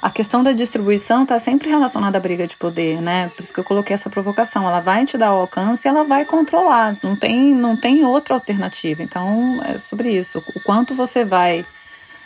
A 0.03 0.11
questão 0.11 0.43
da 0.43 0.53
distribuição 0.53 1.23
está 1.23 1.39
sempre 1.39 1.69
relacionada 1.69 2.19
à 2.19 2.21
briga 2.21 2.47
de 2.47 2.57
poder, 2.57 3.01
né? 3.01 3.31
Por 3.37 3.43
isso 3.43 3.53
que 3.53 3.61
eu 3.61 3.65
coloquei 3.65 3.95
essa 3.95 4.11
provocação. 4.11 4.67
Ela 4.67 4.81
vai 4.81 5.07
te 5.07 5.17
dar 5.17 5.33
o 5.33 5.41
alcance 5.41 5.87
e 5.87 5.89
ela 5.89 6.03
vai 6.03 6.25
controlar. 6.25 6.97
Não 7.03 7.17
tem, 7.17 7.55
não 7.55 7.77
tem 7.77 8.05
outra 8.05 8.35
alternativa. 8.35 9.03
Então, 9.03 9.63
é 9.65 9.79
sobre 9.79 10.11
isso. 10.11 10.43
O 10.57 10.61
quanto 10.63 10.95
você 10.95 11.25
vai 11.25 11.65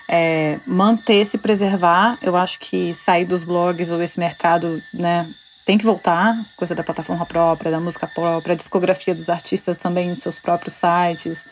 é, 0.08 0.58
manter, 0.66 1.24
se 1.24 1.38
preservar. 1.38 2.18
Eu 2.22 2.36
acho 2.36 2.58
que 2.58 2.92
sair 2.94 3.24
dos 3.24 3.44
blogs 3.44 3.90
ou 3.90 4.02
esse 4.02 4.18
mercado, 4.18 4.80
né? 4.92 5.28
Tem 5.64 5.76
que 5.76 5.84
voltar, 5.84 6.36
coisa 6.56 6.74
da 6.74 6.84
plataforma 6.84 7.26
própria, 7.26 7.72
da 7.72 7.80
música 7.80 8.06
própria, 8.06 8.52
a 8.52 8.56
discografia 8.56 9.14
dos 9.14 9.28
artistas 9.28 9.76
também 9.76 10.08
nos 10.08 10.20
seus 10.20 10.38
próprios 10.38 10.74
sites 10.74 11.44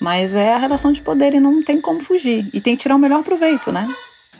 mas 0.00 0.34
é 0.34 0.54
a 0.54 0.58
relação 0.58 0.92
de 0.92 1.00
poder 1.00 1.34
e 1.34 1.40
não 1.40 1.62
tem 1.62 1.80
como 1.80 2.00
fugir. 2.00 2.48
E 2.52 2.60
tem 2.60 2.76
que 2.76 2.82
tirar 2.82 2.96
o 2.96 2.98
melhor 2.98 3.22
proveito, 3.22 3.72
né? 3.72 3.88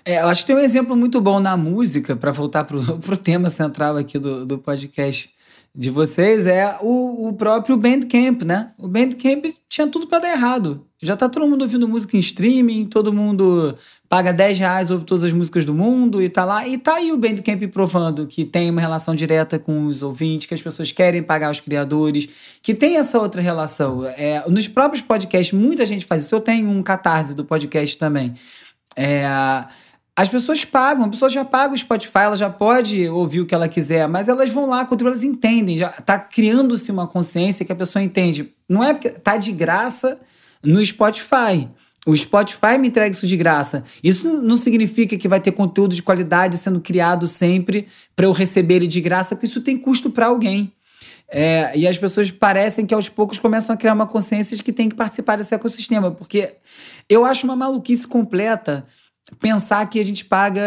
É, 0.05 0.20
eu 0.20 0.28
acho 0.28 0.42
que 0.42 0.49
tem 0.49 0.57
um 0.57 0.61
exemplo 0.61 0.97
muito 0.97 1.20
bom 1.20 1.40
na 1.40 1.57
música, 1.57 2.14
para 2.14 2.30
voltar 2.30 2.64
para 2.64 2.76
o 2.76 3.16
tema 3.16 3.51
central 3.51 3.97
aqui 3.97 4.18
do, 4.18 4.47
do 4.47 4.59
podcast 4.59 5.28
de 5.77 5.91
vocês, 5.91 6.47
é 6.47 6.79
o, 6.81 7.29
o 7.29 7.33
próprio 7.35 7.77
Bandcamp, 7.77 8.43
né? 8.43 8.70
O 8.79 8.89
Bandcamp 8.89 9.45
tinha 9.68 9.87
tudo 9.87 10.07
para 10.07 10.20
dar 10.20 10.33
errado. 10.33 10.87
Já 11.03 11.14
tá 11.14 11.29
todo 11.29 11.47
mundo 11.47 11.61
ouvindo 11.61 11.87
música 11.87 12.16
em 12.16 12.20
streaming, 12.20 12.87
todo 12.87 13.12
mundo 13.12 13.77
paga 14.09 14.33
10 14.33 14.59
reais, 14.59 14.91
ouve 14.91 15.05
todas 15.05 15.22
as 15.22 15.35
músicas 15.35 15.66
do 15.66 15.74
mundo 15.74 16.22
e 16.22 16.31
tá 16.31 16.47
lá. 16.47 16.66
E 16.66 16.79
tá 16.79 16.95
aí 16.95 17.12
o 17.12 17.18
Bandcamp 17.18 17.62
provando 17.70 18.27
que 18.27 18.47
tem 18.47 18.70
uma 18.70 18.81
relação 18.81 19.14
direta 19.14 19.59
com 19.59 19.85
os 19.85 20.03
ouvintes, 20.03 20.47
que 20.47 20.55
as 20.55 20.62
pessoas 20.62 20.91
querem 20.91 21.22
pagar 21.22 21.51
os 21.51 21.61
criadores, 21.61 22.27
que 22.62 22.74
tem 22.74 22.97
essa 22.97 23.18
outra 23.18 23.43
relação. 23.43 24.07
É, 24.07 24.43
nos 24.49 24.66
próprios 24.66 25.03
podcasts, 25.03 25.53
muita 25.53 25.85
gente 25.85 26.07
faz 26.07 26.24
isso. 26.24 26.35
Eu 26.35 26.41
tenho 26.41 26.70
um 26.70 26.83
catarse 26.83 27.35
do 27.35 27.45
podcast 27.45 27.99
também. 27.99 28.35
É, 28.97 29.27
as 30.17 30.31
pessoas 30.31 30.64
pagam, 30.64 31.05
a 31.05 31.09
pessoa 31.09 31.29
já 31.29 31.45
paga 31.45 31.75
o 31.75 31.79
Spotify, 31.79 32.21
ela 32.21 32.37
já 32.37 32.49
pode 32.49 33.07
ouvir 33.07 33.43
o 33.43 33.47
que 33.47 33.55
ela 33.55 33.69
quiser, 33.69 34.09
mas 34.09 34.29
elas 34.29 34.49
vão 34.51 34.67
lá, 34.67 34.87
quando 34.87 35.07
elas 35.07 35.23
entendem, 35.23 35.77
já 35.77 35.91
tá 35.91 36.19
criando-se 36.19 36.91
uma 36.91 37.07
consciência 37.07 37.67
que 37.67 37.73
a 37.73 37.77
pessoa 37.77 38.03
entende. 38.03 38.51
Não 38.67 38.83
é 38.83 38.95
porque 38.95 39.11
tá 39.11 39.37
de 39.37 39.53
graça 39.53 40.19
no 40.62 40.85
Spotify. 40.85 41.69
O 42.07 42.17
Spotify 42.17 42.79
me 42.79 42.89
entrega 42.89 43.14
isso 43.14 43.27
de 43.27 43.37
graça. 43.37 43.85
Isso 44.03 44.41
não 44.41 44.57
significa 44.57 45.19
que 45.19 45.29
vai 45.29 45.41
ter 45.41 45.53
conteúdo 45.53 45.95
de 45.95 46.03
qualidade 46.03 46.57
sendo 46.57 46.81
criado 46.81 47.27
sempre 47.27 47.87
para 48.14 48.25
eu 48.25 48.33
receber 48.33 48.77
ele 48.77 48.87
de 48.87 49.03
graça, 49.03 49.35
porque 49.35 49.47
isso 49.47 49.61
tem 49.61 49.77
custo 49.77 50.09
para 50.09 50.27
alguém. 50.27 50.73
É, 51.29 51.73
e 51.77 51.87
as 51.87 51.99
pessoas 51.99 52.31
parecem 52.31 52.87
que 52.87 52.95
aos 52.95 53.09
poucos 53.09 53.39
começam 53.39 53.75
a 53.75 53.77
criar 53.77 53.93
uma 53.93 54.07
consciência 54.07 54.57
de 54.57 54.62
que 54.62 54.73
tem 54.73 54.89
que 54.89 54.95
participar 54.95 55.37
desse 55.37 55.55
ecossistema, 55.55 56.11
porque 56.11 56.55
eu 57.09 57.25
acho 57.25 57.45
uma 57.45 57.57
maluquice 57.57 58.07
completa 58.07 58.87
pensar 59.41 59.85
que 59.89 59.99
a 59.99 60.05
gente 60.05 60.24
paga 60.24 60.62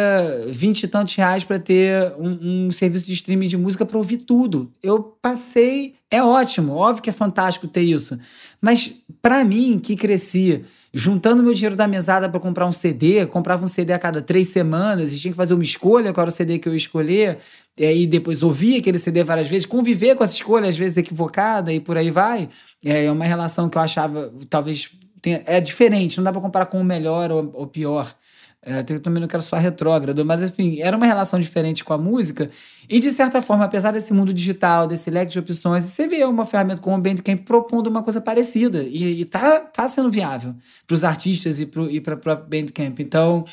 vinte 0.49 0.84
e 0.84 0.88
tantos 0.88 1.16
reais 1.16 1.43
para 1.43 1.57
ter 1.57 2.14
um, 2.18 2.66
um, 2.68 2.72
serviço 2.72 3.05
de 3.05 3.14
streaming 3.14 3.47
de 3.47 3.57
música 3.57 3.86
para 3.86 3.97
ouvir 3.97 4.18
tudo. 4.18 4.72
Eu 4.84 5.01
passei, 5.22 5.95
é 6.12 6.22
ótimo, 6.22 6.74
óbvio 6.74 7.01
que 7.01 7.10
é 7.10 7.14
fantástico 7.14 7.68
ter 7.68 7.82
isso, 7.82 8.20
mas 8.62 8.91
para 9.22 9.45
mim 9.45 9.80
que 9.80 9.95
cresci 9.95 10.66
juntando 10.93 11.43
meu 11.43 11.53
dinheiro 11.53 11.76
da 11.76 11.88
mesada 11.88 12.28
para 12.28 12.39
comprar 12.39 12.66
um 12.66 12.72
CD, 12.72 13.26
comprava 13.28 13.64
um 13.64 13.68
CD 13.68 13.93
a 13.93 13.99
cada 13.99 14.22
três 14.22 14.47
semanas 14.47 15.14
e 15.14 15.20
tinha 15.20 15.32
que 15.32 15.38
fazer 15.38 15.53
uma 15.53 15.64
escolha 15.64 16.12
qual 16.12 16.24
era 16.24 16.32
o 16.32 16.36
CD 16.36 16.57
que 16.57 16.68
eu 16.68 16.74
ia 16.74 16.78
escolher, 16.78 17.38
e 17.78 17.86
aí 17.86 18.07
depois 18.07 18.41
ouvir 18.41 18.80
aquele 18.80 18.97
CD 18.97 19.24
várias 19.24 19.47
vezes, 19.47 19.66
conviver 19.66 20.16
com 20.16 20.24
essa 20.24 20.34
escolha 20.34 20.68
às 20.68 20.78
vezes 20.78 20.97
equivocada 20.97 21.72
e 21.72 21.80
por 21.80 21.95
aí 21.95 22.10
vai. 22.10 22.49
É 22.84 23.10
uma 23.12 23.26
relação 23.26 23.70
que 23.70 23.78
eu 23.78 23.82
achava 23.82 24.34
talvez 24.49 24.91
tenha, 25.22 25.43
é 25.45 25.62
diferente, 25.62 26.18
não 26.18 26.24
dá 26.24 26.32
para 26.32 26.41
comparar 26.41 26.66
com 26.66 26.82
o 26.82 26.84
melhor 26.84 27.32
ou, 27.32 27.51
ou 27.53 27.68
pior. 27.68 28.16
É, 28.62 28.84
eu 28.89 28.99
também 28.99 29.22
não 29.22 29.28
quero 29.28 29.41
soar 29.41 29.62
retrógrado, 29.62 30.26
mas 30.26 30.41
enfim, 30.41 30.82
era 30.82 30.95
uma 30.97 31.05
relação 31.05 31.39
diferente 31.39 31.84
com 31.84 31.93
a 31.93 31.97
música. 31.97 32.49
E 32.89 32.99
de 32.99 33.10
certa 33.10 33.41
forma, 33.41 33.64
apesar 33.64 33.91
desse 33.91 34.14
mundo 34.14 34.34
digital, 34.34 34.86
desse 34.86 35.10
leque 35.10 35.32
de 35.32 35.39
opções, 35.39 35.86
você 35.86 36.07
vê 36.07 36.26
uma 36.26 36.45
ferramenta 36.45 36.82
como 36.82 36.97
o 36.97 36.99
Bandcamp 36.99 37.39
propondo 37.45 37.88
uma 37.88 38.03
coisa 38.03 38.20
parecida. 38.20 38.84
E, 38.84 39.22
e 39.22 39.26
tá, 39.26 39.60
tá 39.60 39.88
sendo 39.88 40.12
viável 40.12 40.53
para 40.86 40.93
os 40.93 41.05
artistas 41.05 41.60
e 41.60 41.66
para 41.66 41.84
o 42.16 42.18
próprio 42.18 42.47
Bandcamp. 42.49 42.99
Então, 42.99 43.45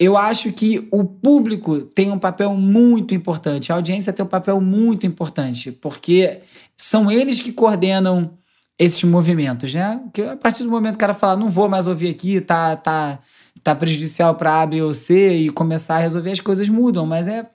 eu 0.00 0.16
acho 0.16 0.50
que 0.52 0.88
o 0.90 1.04
público 1.04 1.82
tem 1.82 2.10
um 2.10 2.18
papel 2.18 2.54
muito 2.56 3.14
importante, 3.14 3.70
a 3.70 3.76
audiência 3.76 4.12
tem 4.12 4.24
um 4.24 4.28
papel 4.28 4.60
muito 4.60 5.06
importante, 5.06 5.70
porque 5.70 6.40
são 6.76 7.10
eles 7.10 7.40
que 7.40 7.52
coordenam 7.52 8.36
esses 8.78 9.02
movimentos, 9.04 9.74
né? 9.74 10.02
Que 10.12 10.22
a 10.22 10.36
partir 10.36 10.64
do 10.64 10.70
momento 10.70 10.92
que 10.92 10.96
o 10.96 11.00
cara 11.00 11.12
fala, 11.12 11.36
não 11.38 11.50
vou 11.50 11.68
mais 11.68 11.86
ouvir 11.86 12.08
aqui, 12.08 12.40
tá, 12.40 12.74
tá 12.76 13.18
tá 13.62 13.74
prejudicial 13.74 14.34
para 14.34 14.62
A, 14.62 14.66
B 14.66 14.82
ou 14.82 14.94
C 14.94 15.34
e 15.34 15.50
começar 15.50 15.96
a 15.96 15.98
resolver, 15.98 16.30
as 16.30 16.40
coisas 16.40 16.68
mudam. 16.68 17.06
Mas 17.06 17.28
é, 17.28 17.48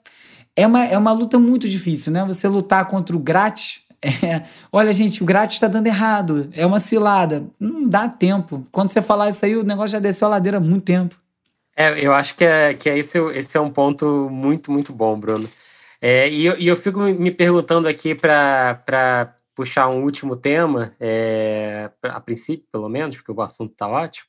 é, 0.54 0.66
uma, 0.66 0.84
é 0.84 0.96
uma 0.96 1.12
luta 1.12 1.38
muito 1.38 1.68
difícil, 1.68 2.12
né? 2.12 2.24
Você 2.26 2.48
lutar 2.48 2.86
contra 2.86 3.16
o 3.16 3.20
grátis. 3.20 3.84
É, 4.22 4.42
olha, 4.70 4.92
gente, 4.92 5.20
o 5.20 5.26
grátis 5.26 5.56
está 5.56 5.66
dando 5.66 5.86
errado. 5.88 6.48
É 6.52 6.64
uma 6.64 6.78
cilada. 6.78 7.44
Não 7.58 7.88
dá 7.88 8.08
tempo. 8.08 8.62
Quando 8.70 8.90
você 8.90 9.02
falar 9.02 9.30
isso 9.30 9.44
aí, 9.44 9.56
o 9.56 9.64
negócio 9.64 9.90
já 9.92 9.98
desceu 9.98 10.28
a 10.28 10.32
ladeira 10.32 10.58
há 10.58 10.60
muito 10.60 10.84
tempo. 10.84 11.16
É, 11.74 11.98
eu 11.98 12.14
acho 12.14 12.36
que, 12.36 12.44
é, 12.44 12.72
que 12.74 12.88
é 12.88 12.96
esse, 12.96 13.18
esse 13.34 13.56
é 13.56 13.60
um 13.60 13.70
ponto 13.70 14.28
muito, 14.30 14.70
muito 14.70 14.92
bom, 14.92 15.18
Bruno. 15.18 15.48
É, 16.00 16.28
e, 16.28 16.46
eu, 16.46 16.58
e 16.58 16.68
eu 16.68 16.76
fico 16.76 17.00
me 17.00 17.30
perguntando 17.30 17.88
aqui 17.88 18.14
para 18.14 19.34
puxar 19.54 19.88
um 19.88 20.02
último 20.02 20.36
tema, 20.36 20.94
é, 21.00 21.90
a 22.02 22.20
princípio, 22.20 22.66
pelo 22.70 22.88
menos, 22.88 23.16
porque 23.16 23.32
o 23.32 23.40
assunto 23.40 23.72
está 23.72 23.88
ótimo. 23.88 24.26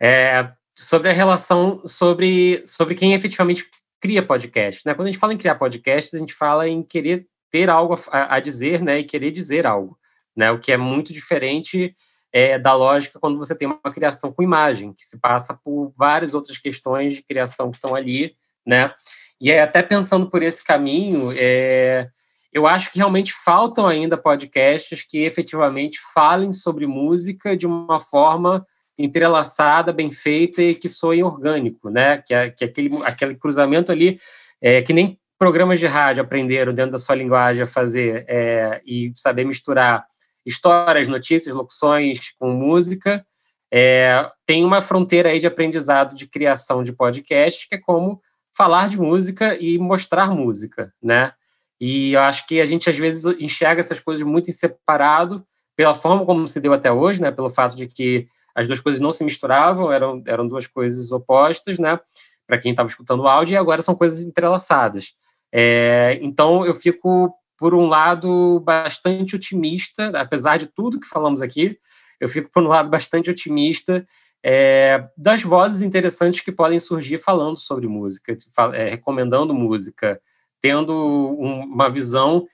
É, 0.00 0.50
sobre 0.78 1.10
a 1.10 1.12
relação 1.12 1.82
sobre, 1.84 2.62
sobre 2.64 2.94
quem 2.94 3.12
efetivamente 3.12 3.66
cria 4.00 4.22
podcast. 4.22 4.82
Né? 4.86 4.94
Quando 4.94 5.08
a 5.08 5.10
gente 5.10 5.20
fala 5.20 5.34
em 5.34 5.38
criar 5.38 5.56
podcast, 5.56 6.14
a 6.14 6.18
gente 6.18 6.32
fala 6.32 6.68
em 6.68 6.82
querer 6.82 7.26
ter 7.50 7.68
algo 7.68 7.98
a, 8.10 8.36
a 8.36 8.40
dizer 8.40 8.80
né? 8.80 9.00
e 9.00 9.04
querer 9.04 9.32
dizer 9.32 9.66
algo, 9.66 9.98
né? 10.36 10.50
o 10.52 10.58
que 10.58 10.70
é 10.70 10.76
muito 10.76 11.12
diferente 11.12 11.92
é, 12.32 12.58
da 12.58 12.74
lógica 12.74 13.18
quando 13.18 13.38
você 13.38 13.54
tem 13.54 13.66
uma 13.66 13.92
criação 13.92 14.32
com 14.32 14.42
imagem, 14.42 14.92
que 14.92 15.04
se 15.04 15.18
passa 15.18 15.58
por 15.64 15.92
várias 15.96 16.32
outras 16.32 16.58
questões 16.58 17.14
de 17.14 17.22
criação 17.22 17.70
que 17.70 17.78
estão 17.78 17.94
ali. 17.94 18.36
Né? 18.64 18.92
E 19.40 19.52
até 19.52 19.82
pensando 19.82 20.30
por 20.30 20.42
esse 20.42 20.62
caminho, 20.62 21.32
é, 21.36 22.08
eu 22.52 22.66
acho 22.66 22.92
que 22.92 22.98
realmente 22.98 23.32
faltam 23.32 23.86
ainda 23.86 24.16
podcasts 24.16 25.02
que 25.02 25.18
efetivamente 25.24 25.98
falem 26.14 26.52
sobre 26.52 26.86
música 26.86 27.56
de 27.56 27.66
uma 27.66 27.98
forma 27.98 28.64
entrelaçada, 28.98 29.92
bem 29.92 30.10
feita 30.10 30.60
e 30.60 30.74
que 30.74 30.88
soe 30.88 31.22
orgânico, 31.22 31.88
né? 31.88 32.18
Que, 32.18 32.34
é, 32.34 32.50
que 32.50 32.64
é 32.64 32.66
aquele, 32.66 32.90
aquele 33.04 33.34
cruzamento 33.36 33.92
ali, 33.92 34.18
é, 34.60 34.82
que 34.82 34.92
nem 34.92 35.18
programas 35.38 35.78
de 35.78 35.86
rádio 35.86 36.22
aprenderam 36.22 36.74
dentro 36.74 36.92
da 36.92 36.98
sua 36.98 37.14
linguagem 37.14 37.62
a 37.62 37.66
fazer 37.66 38.24
é, 38.28 38.82
e 38.84 39.12
saber 39.14 39.44
misturar 39.44 40.04
histórias, 40.44 41.06
notícias, 41.06 41.54
locuções 41.54 42.32
com 42.38 42.50
música. 42.50 43.24
É, 43.72 44.28
tem 44.44 44.64
uma 44.64 44.80
fronteira 44.80 45.28
aí 45.28 45.38
de 45.38 45.46
aprendizado 45.46 46.14
de 46.14 46.26
criação 46.26 46.82
de 46.82 46.92
podcast, 46.92 47.68
que 47.68 47.76
é 47.76 47.78
como 47.78 48.20
falar 48.56 48.88
de 48.88 48.98
música 48.98 49.56
e 49.60 49.78
mostrar 49.78 50.34
música, 50.34 50.92
né? 51.00 51.32
E 51.80 52.14
eu 52.14 52.20
acho 52.22 52.44
que 52.46 52.60
a 52.60 52.64
gente 52.64 52.90
às 52.90 52.96
vezes 52.96 53.24
enxerga 53.38 53.80
essas 53.80 54.00
coisas 54.00 54.24
muito 54.24 54.50
em 54.50 54.52
separado 54.52 55.46
pela 55.76 55.94
forma 55.94 56.26
como 56.26 56.48
se 56.48 56.58
deu 56.58 56.72
até 56.72 56.90
hoje, 56.90 57.22
né? 57.22 57.30
Pelo 57.30 57.48
fato 57.48 57.76
de 57.76 57.86
que 57.86 58.26
as 58.58 58.66
duas 58.66 58.80
coisas 58.80 59.00
não 59.00 59.12
se 59.12 59.22
misturavam, 59.22 59.92
eram, 59.92 60.20
eram 60.26 60.48
duas 60.48 60.66
coisas 60.66 61.12
opostas, 61.12 61.78
né? 61.78 61.96
Para 62.44 62.58
quem 62.58 62.72
estava 62.72 62.88
escutando 62.88 63.20
o 63.20 63.28
áudio, 63.28 63.54
e 63.54 63.56
agora 63.56 63.80
são 63.82 63.94
coisas 63.94 64.20
entrelaçadas. 64.20 65.14
É, 65.52 66.18
então, 66.20 66.66
eu 66.66 66.74
fico, 66.74 67.32
por 67.56 67.72
um 67.72 67.86
lado, 67.86 68.58
bastante 68.58 69.36
otimista, 69.36 70.08
apesar 70.18 70.56
de 70.56 70.66
tudo 70.66 70.98
que 70.98 71.06
falamos 71.06 71.40
aqui, 71.40 71.78
eu 72.18 72.26
fico, 72.26 72.50
por 72.50 72.64
um 72.64 72.66
lado, 72.66 72.90
bastante 72.90 73.30
otimista 73.30 74.04
é, 74.42 75.08
das 75.16 75.40
vozes 75.40 75.80
interessantes 75.80 76.40
que 76.40 76.50
podem 76.50 76.80
surgir 76.80 77.18
falando 77.18 77.56
sobre 77.56 77.86
música, 77.86 78.36
é, 78.74 78.90
recomendando 78.90 79.54
música, 79.54 80.20
tendo 80.60 80.92
um, 80.92 81.60
uma 81.60 81.88
visão 81.88 82.44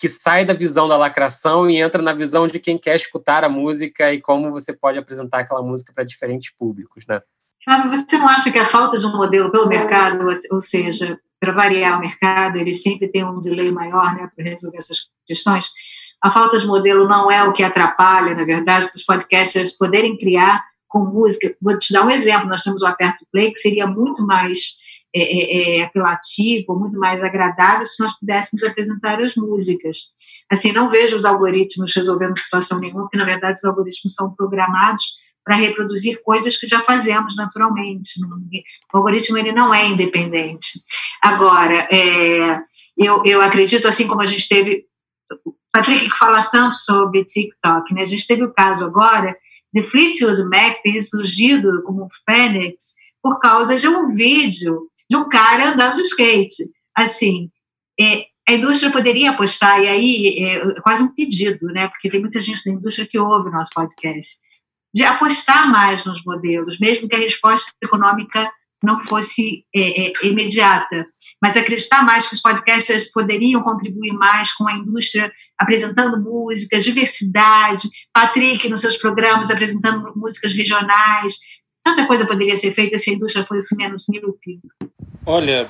que 0.00 0.08
sai 0.08 0.46
da 0.46 0.54
visão 0.54 0.88
da 0.88 0.96
lacração 0.96 1.68
e 1.68 1.76
entra 1.76 2.00
na 2.00 2.14
visão 2.14 2.46
de 2.46 2.58
quem 2.58 2.78
quer 2.78 2.96
escutar 2.96 3.44
a 3.44 3.50
música 3.50 4.10
e 4.10 4.18
como 4.18 4.50
você 4.50 4.72
pode 4.72 4.98
apresentar 4.98 5.40
aquela 5.40 5.62
música 5.62 5.92
para 5.92 6.04
diferentes 6.04 6.50
públicos, 6.58 7.04
né? 7.06 7.20
Fábio, 7.62 7.90
você 7.90 8.16
não 8.16 8.26
acha 8.26 8.50
que 8.50 8.58
a 8.58 8.64
falta 8.64 8.96
de 8.96 9.04
um 9.04 9.14
modelo 9.14 9.50
pelo 9.50 9.68
mercado, 9.68 10.26
ou 10.50 10.60
seja, 10.62 11.20
para 11.38 11.52
variar 11.52 11.98
o 11.98 12.00
mercado, 12.00 12.56
ele 12.56 12.72
sempre 12.72 13.08
tem 13.08 13.22
um 13.22 13.38
delay 13.38 13.70
maior 13.70 14.14
né, 14.14 14.30
para 14.34 14.42
resolver 14.42 14.78
essas 14.78 15.10
questões? 15.26 15.70
A 16.22 16.30
falta 16.30 16.58
de 16.58 16.66
modelo 16.66 17.06
não 17.06 17.30
é 17.30 17.44
o 17.44 17.52
que 17.52 17.62
atrapalha, 17.62 18.34
na 18.34 18.44
verdade, 18.44 18.86
para 18.86 18.96
os 18.96 19.04
podcasters 19.04 19.72
poderem 19.76 20.16
criar 20.16 20.64
com 20.88 21.00
música. 21.00 21.54
Vou 21.60 21.76
te 21.76 21.92
dar 21.92 22.06
um 22.06 22.10
exemplo: 22.10 22.48
nós 22.48 22.62
temos 22.62 22.80
o 22.80 22.86
Aperto 22.86 23.26
Play, 23.30 23.52
que 23.52 23.58
seria 23.58 23.86
muito 23.86 24.26
mais 24.26 24.76
é, 25.14 25.22
é, 25.22 25.78
é, 25.78 25.82
apelativo, 25.82 26.78
muito 26.78 26.98
mais 26.98 27.22
agradável 27.22 27.84
se 27.84 28.02
nós 28.02 28.16
pudéssemos 28.18 28.62
apresentar 28.62 29.20
as 29.20 29.34
músicas. 29.34 29.96
Assim, 30.50 30.72
não 30.72 30.90
vejo 30.90 31.16
os 31.16 31.24
algoritmos 31.24 31.94
resolvendo 31.94 32.38
situação 32.38 32.78
nenhuma, 32.80 33.02
porque 33.02 33.18
na 33.18 33.24
verdade 33.24 33.58
os 33.58 33.64
algoritmos 33.64 34.14
são 34.14 34.34
programados 34.34 35.04
para 35.44 35.56
reproduzir 35.56 36.22
coisas 36.22 36.56
que 36.56 36.66
já 36.66 36.80
fazemos 36.80 37.34
naturalmente. 37.36 38.20
O 38.92 38.98
algoritmo 38.98 39.38
ele 39.38 39.52
não 39.52 39.74
é 39.74 39.86
independente. 39.86 40.78
Agora, 41.22 41.88
é, 41.90 42.60
eu, 42.96 43.22
eu 43.24 43.40
acredito, 43.40 43.88
assim 43.88 44.06
como 44.06 44.22
a 44.22 44.26
gente 44.26 44.48
teve. 44.48 44.84
O 45.44 45.54
Patrick 45.72 46.10
que 46.10 46.16
fala 46.16 46.42
tanto 46.42 46.74
sobre 46.74 47.24
TikTok, 47.24 47.94
né? 47.94 48.02
A 48.02 48.06
gente 48.06 48.26
teve 48.26 48.44
o 48.44 48.52
caso 48.52 48.86
agora 48.86 49.36
de 49.72 49.82
Fleetwood 49.82 50.42
Mac 50.48 50.82
ter 50.82 51.00
surgido 51.00 51.82
como 51.84 52.08
Fênix 52.24 52.94
por 53.22 53.38
causa 53.38 53.76
de 53.76 53.86
um 53.86 54.08
vídeo 54.08 54.89
de 55.10 55.16
um 55.16 55.28
cara 55.28 55.72
andando 55.72 55.96
de 55.96 56.02
skate. 56.02 56.62
Assim, 56.96 57.50
é, 58.00 58.26
a 58.48 58.52
indústria 58.52 58.92
poderia 58.92 59.30
apostar, 59.30 59.80
e 59.80 59.88
aí 59.88 60.38
é, 60.38 60.56
é 60.56 60.80
quase 60.82 61.02
um 61.02 61.14
pedido, 61.14 61.66
né? 61.66 61.88
Porque 61.88 62.08
tem 62.08 62.20
muita 62.20 62.38
gente 62.40 62.64
da 62.64 62.70
indústria 62.70 63.06
que 63.06 63.18
ouve 63.18 63.48
o 63.48 63.52
nosso 63.52 63.72
podcast, 63.74 64.36
de 64.94 65.02
apostar 65.04 65.70
mais 65.70 66.04
nos 66.04 66.24
modelos, 66.24 66.78
mesmo 66.78 67.08
que 67.08 67.16
a 67.16 67.20
resposta 67.20 67.72
econômica 67.82 68.50
não 68.82 68.98
fosse 68.98 69.64
é, 69.74 70.06
é, 70.06 70.12
imediata, 70.22 71.06
mas 71.40 71.56
acreditar 71.56 72.02
mais 72.02 72.26
que 72.26 72.34
os 72.34 72.40
podcasters 72.40 73.12
poderiam 73.12 73.62
contribuir 73.62 74.12
mais 74.12 74.52
com 74.54 74.66
a 74.66 74.72
indústria, 74.72 75.30
apresentando 75.58 76.18
músicas, 76.22 76.84
diversidade, 76.84 77.88
Patrick 78.12 78.68
nos 78.70 78.80
seus 78.80 78.96
programas 78.96 79.50
apresentando 79.50 80.12
músicas 80.16 80.54
regionais, 80.54 81.34
tanta 81.84 82.06
coisa 82.06 82.26
poderia 82.26 82.54
ser 82.54 82.72
feita 82.72 82.98
se 82.98 83.10
a 83.10 83.14
indústria 83.14 83.44
fosse 83.44 83.76
menos 83.76 84.06
míope. 84.08 84.60
Olha, 85.24 85.68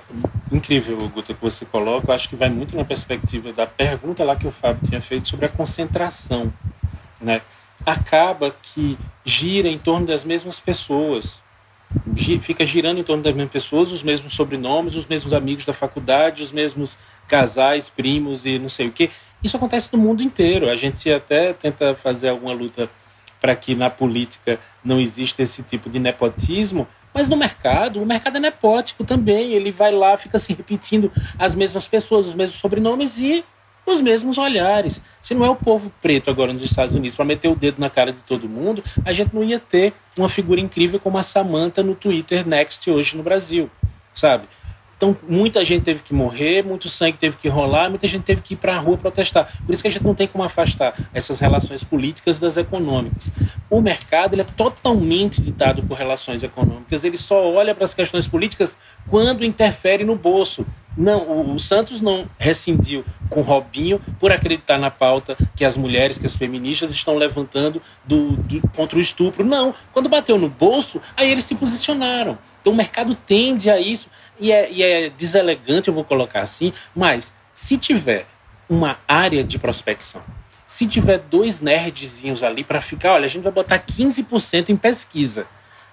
incrível, 0.51 0.97
Guta, 1.09 1.35
que 1.35 1.43
você 1.43 1.65
coloca. 1.65 2.11
Eu 2.11 2.15
acho 2.15 2.29
que 2.29 2.37
vai 2.37 2.49
muito 2.49 2.77
na 2.77 2.85
perspectiva 2.85 3.53
da 3.53 3.67
pergunta 3.67 4.25
lá 4.25 4.37
que 4.37 4.47
o 4.47 4.51
Fábio 4.51 4.89
tinha 4.89 5.01
feito 5.01 5.29
sobre 5.29 5.47
a 5.47 5.49
concentração. 5.49 6.53
Né? 7.21 7.43
Acaba 7.85 8.55
que 8.63 8.97
gira 9.25 9.69
em 9.69 9.79
torno 9.79 10.07
das 10.07 10.25
mesmas 10.25 10.61
pessoas. 10.61 11.41
Fica 12.41 12.65
girando 12.65 13.01
em 13.01 13.05
torno 13.05 13.23
das 13.23 13.35
mesmas 13.35 13.53
pessoas, 13.53 13.93
os 13.93 14.03
mesmos 14.03 14.33
sobrenomes, 14.35 14.95
os 14.95 15.07
mesmos 15.07 15.33
amigos 15.33 15.65
da 15.65 15.73
faculdade, 15.73 16.43
os 16.43 16.53
mesmos 16.53 16.97
casais, 17.27 17.89
primos 17.89 18.47
e 18.47 18.59
não 18.59 18.69
sei 18.69 18.87
o 18.87 18.93
quê. 18.93 19.11
Isso 19.43 19.57
acontece 19.57 19.89
no 19.93 19.99
mundo 19.99 20.23
inteiro. 20.23 20.71
A 20.71 20.77
gente 20.77 21.11
até 21.11 21.53
tenta 21.53 21.95
fazer 21.95 22.29
alguma 22.29 22.53
luta 22.53 22.89
para 23.41 23.57
que 23.57 23.74
na 23.74 23.88
política 23.88 24.59
não 24.84 25.01
exista 25.01 25.43
esse 25.43 25.62
tipo 25.62 25.88
de 25.88 25.99
nepotismo, 25.99 26.86
mas 27.12 27.26
no 27.26 27.36
mercado, 27.36 28.01
o 28.01 28.07
mercado 28.07 28.36
é 28.36 28.41
nepótico 28.41 29.05
também. 29.05 29.53
Ele 29.53 29.72
vai 29.72 29.93
lá, 29.93 30.16
fica 30.16 30.38
se 30.38 30.53
repetindo 30.53 31.11
as 31.38 31.55
mesmas 31.55 31.88
pessoas, 31.88 32.26
os 32.26 32.34
mesmos 32.34 32.61
sobrenomes 32.61 33.18
e 33.18 33.45
os 33.84 34.01
mesmos 34.01 34.38
olhares. 34.38 35.01
Se 35.20 35.34
não 35.34 35.45
é 35.45 35.51
o 35.51 35.57
povo 35.57 35.93
preto 36.01 36.30
agora 36.30 36.53
nos 36.53 36.62
Estados 36.62 36.95
Unidos 36.95 37.16
para 37.16 37.24
meter 37.24 37.49
o 37.49 37.57
dedo 37.57 37.80
na 37.80 37.91
cara 37.91 38.12
de 38.12 38.20
todo 38.20 38.49
mundo, 38.49 38.84
a 39.05 39.12
gente 39.12 39.34
não 39.34 39.43
ia 39.43 39.59
ter 39.59 39.93
uma 40.16 40.28
figura 40.28 40.61
incrível 40.61 41.01
como 41.01 41.18
a 41.18 41.22
Samantha 41.22 41.82
no 41.82 41.95
Twitter 41.95 42.47
Next 42.47 42.88
hoje 42.88 43.16
no 43.16 43.22
Brasil, 43.22 43.70
sabe? 44.14 44.47
Então, 45.01 45.16
muita 45.26 45.64
gente 45.64 45.82
teve 45.82 46.03
que 46.03 46.12
morrer, 46.12 46.62
muito 46.62 46.86
sangue 46.90 47.16
teve 47.16 47.34
que 47.34 47.48
rolar, 47.48 47.88
muita 47.88 48.07
gente 48.07 48.22
teve 48.22 48.42
que 48.42 48.53
ir 48.53 48.59
para 48.59 48.76
a 48.76 48.78
rua 48.78 48.98
protestar. 48.98 49.51
Por 49.64 49.72
isso 49.72 49.80
que 49.80 49.88
a 49.88 49.90
gente 49.90 50.05
não 50.05 50.14
tem 50.14 50.26
como 50.26 50.44
afastar 50.44 50.92
essas 51.14 51.40
relações 51.40 51.82
políticas 51.82 52.38
das 52.38 52.59
econômicas. 52.59 53.32
O 53.70 53.80
mercado 53.80 54.34
ele 54.34 54.42
é 54.42 54.44
totalmente 54.44 55.40
ditado 55.40 55.82
por 55.84 55.96
relações 55.96 56.42
econômicas. 56.42 57.03
Ele 57.03 57.16
só 57.16 57.51
olha 57.51 57.74
para 57.74 57.84
as 57.84 57.94
questões 57.94 58.28
políticas 58.28 58.76
quando 59.09 59.42
interfere 59.42 60.05
no 60.05 60.16
bolso. 60.16 60.66
Não, 60.94 61.55
o, 61.55 61.59
Santos 61.59 62.03
não 62.03 62.28
rescindiu 62.36 63.03
com 63.30 63.40
Robinho 63.40 64.01
por 64.18 64.32
acreditar 64.32 64.76
na 64.76 64.90
pauta 64.90 65.34
que 65.57 65.64
as 65.64 65.76
mulheres, 65.76 66.18
que 66.18 66.26
as 66.26 66.36
feministas 66.36 66.92
estão 66.92 67.16
levantando 67.16 67.80
do, 68.05 68.32
do, 68.32 68.68
contra 68.76 68.98
o 68.98 69.01
estupro. 69.01 69.42
Não, 69.42 69.74
quando 69.92 70.11
bateu 70.11 70.36
no 70.36 70.51
bolso, 70.51 71.01
aí 71.16 71.30
eles 71.30 71.44
se 71.44 71.55
posicionaram. 71.55 72.36
Então 72.61 72.72
o 72.74 72.76
mercado 72.76 73.14
tende 73.14 73.70
a 73.70 73.80
isso 73.80 74.11
e 74.41 74.51
é, 74.51 74.70
e 74.70 74.82
é 74.82 75.11
deselegante, 75.11 75.88
eu 75.88 75.95
vou 75.95 76.05
colocar 76.05 76.41
assim, 76.41 76.72
mas 76.95 77.32
se 77.53 77.76
tiver 77.76 78.26
uma 78.68 78.99
área 79.07 79.45
de 79.45 79.59
prospecção, 79.59 80.22
se 80.66 80.86
tiver 80.86 81.18
dois 81.18 81.61
nerdzinhos 81.61 82.43
ali 82.43 82.64
para 82.64 82.80
ficar, 82.80 83.12
olha, 83.12 83.24
a 83.24 83.28
gente 83.28 83.43
vai 83.43 83.53
botar 83.53 83.78
15% 83.78 84.70
em 84.70 84.76
pesquisa. 84.76 85.47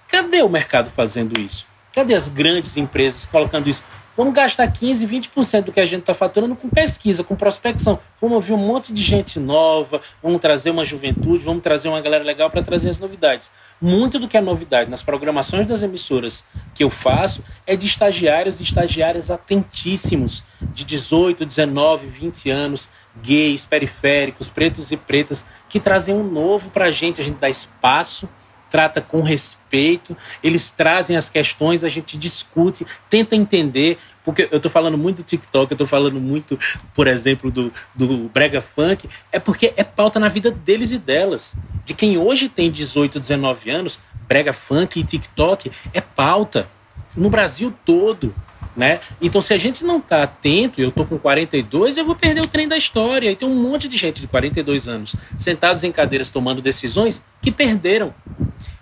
Cadê 0.06 0.40
o 0.40 0.48
mercado 0.48 0.88
fazendo 0.88 1.38
isso? 1.38 1.66
Cadê 1.92 2.14
as 2.14 2.28
grandes 2.28 2.76
empresas 2.76 3.24
colocando 3.24 3.68
isso? 3.68 3.82
Vamos 4.18 4.34
gastar 4.34 4.66
15, 4.66 5.06
20% 5.06 5.66
do 5.66 5.70
que 5.70 5.78
a 5.78 5.84
gente 5.84 6.00
está 6.00 6.12
faturando 6.12 6.56
com 6.56 6.68
pesquisa, 6.68 7.22
com 7.22 7.36
prospecção. 7.36 8.00
Vamos 8.20 8.34
ouvir 8.34 8.52
um 8.52 8.56
monte 8.56 8.92
de 8.92 9.00
gente 9.00 9.38
nova, 9.38 10.02
vamos 10.20 10.40
trazer 10.40 10.70
uma 10.70 10.84
juventude, 10.84 11.44
vamos 11.44 11.62
trazer 11.62 11.86
uma 11.86 12.00
galera 12.00 12.24
legal 12.24 12.50
para 12.50 12.60
trazer 12.60 12.90
as 12.90 12.98
novidades. 12.98 13.48
Muito 13.80 14.18
do 14.18 14.26
que 14.26 14.36
é 14.36 14.40
novidade 14.40 14.90
nas 14.90 15.04
programações 15.04 15.68
das 15.68 15.84
emissoras 15.84 16.42
que 16.74 16.82
eu 16.82 16.90
faço 16.90 17.44
é 17.64 17.76
de 17.76 17.86
estagiários 17.86 18.58
e 18.58 18.64
estagiárias 18.64 19.30
atentíssimos, 19.30 20.42
de 20.74 20.82
18, 20.82 21.46
19, 21.46 22.08
20 22.08 22.50
anos, 22.50 22.88
gays, 23.22 23.64
periféricos, 23.64 24.48
pretos 24.48 24.90
e 24.90 24.96
pretas, 24.96 25.44
que 25.68 25.78
trazem 25.78 26.12
um 26.12 26.24
novo 26.24 26.70
para 26.70 26.86
a 26.86 26.90
gente. 26.90 27.20
A 27.20 27.24
gente 27.24 27.38
dá 27.38 27.48
espaço 27.48 28.28
trata 28.70 29.00
com 29.00 29.22
respeito, 29.22 30.16
eles 30.42 30.70
trazem 30.70 31.16
as 31.16 31.28
questões, 31.28 31.84
a 31.84 31.88
gente 31.88 32.16
discute, 32.16 32.86
tenta 33.08 33.34
entender, 33.34 33.98
porque 34.24 34.48
eu 34.50 34.58
estou 34.58 34.70
falando 34.70 34.98
muito 34.98 35.18
do 35.18 35.22
TikTok, 35.22 35.72
eu 35.72 35.74
estou 35.74 35.86
falando 35.86 36.20
muito, 36.20 36.58
por 36.94 37.06
exemplo, 37.06 37.50
do, 37.50 37.72
do 37.94 38.28
Brega 38.28 38.60
Funk, 38.60 39.08
é 39.32 39.38
porque 39.38 39.72
é 39.76 39.84
pauta 39.84 40.18
na 40.20 40.28
vida 40.28 40.50
deles 40.50 40.92
e 40.92 40.98
delas. 40.98 41.54
De 41.84 41.94
quem 41.94 42.18
hoje 42.18 42.48
tem 42.48 42.70
18, 42.70 43.18
19 43.18 43.70
anos, 43.70 44.00
Brega 44.26 44.52
Funk 44.52 45.00
e 45.00 45.04
TikTok 45.04 45.72
é 45.94 46.00
pauta 46.00 46.68
no 47.16 47.30
Brasil 47.30 47.72
todo. 47.84 48.34
Né? 48.76 49.00
Então, 49.20 49.40
se 49.40 49.52
a 49.52 49.58
gente 49.58 49.82
não 49.82 49.98
está 49.98 50.22
atento, 50.22 50.80
eu 50.80 50.90
estou 50.90 51.04
com 51.04 51.18
42, 51.18 51.96
eu 51.96 52.04
vou 52.04 52.14
perder 52.14 52.42
o 52.42 52.46
trem 52.46 52.68
da 52.68 52.76
história. 52.76 53.30
E 53.30 53.34
tem 53.34 53.48
um 53.48 53.54
monte 53.54 53.88
de 53.88 53.96
gente 53.96 54.20
de 54.20 54.28
42 54.28 54.86
anos 54.86 55.16
sentados 55.36 55.82
em 55.82 55.90
cadeiras 55.90 56.30
tomando 56.30 56.62
decisões 56.62 57.20
que 57.42 57.50
perderam 57.50 58.14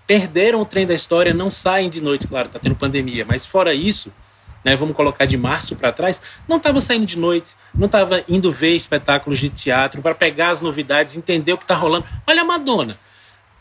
perderam 0.07 0.61
o 0.61 0.65
trem 0.65 0.87
da 0.87 0.95
história, 0.95 1.35
não 1.35 1.51
saem 1.51 1.91
de 1.91 2.01
noite, 2.01 2.29
claro, 2.29 2.49
tá 2.49 2.59
tendo 2.59 2.77
pandemia, 2.77 3.25
mas 3.27 3.45
fora 3.45 3.75
isso, 3.75 4.13
né, 4.65 4.77
vamos 4.77 4.95
colocar 4.95 5.27
de 5.27 5.37
março 5.37 5.75
para 5.75 5.93
trás, 5.93 6.23
não 6.47 6.59
estava 6.59 6.81
saindo 6.81 7.07
de 7.07 7.19
noite, 7.19 7.55
não 7.75 7.87
estava 7.87 8.23
indo 8.29 8.51
ver 8.51 8.77
espetáculos 8.77 9.39
de 9.39 9.51
teatro 9.51 10.01
para 10.01 10.15
pegar 10.15 10.51
as 10.51 10.61
novidades, 10.61 11.17
entender 11.17 11.53
o 11.53 11.59
que 11.59 11.65
está 11.65 11.75
rolando. 11.75 12.07
Olha 12.27 12.43
a 12.43 12.45
Madonna. 12.45 12.99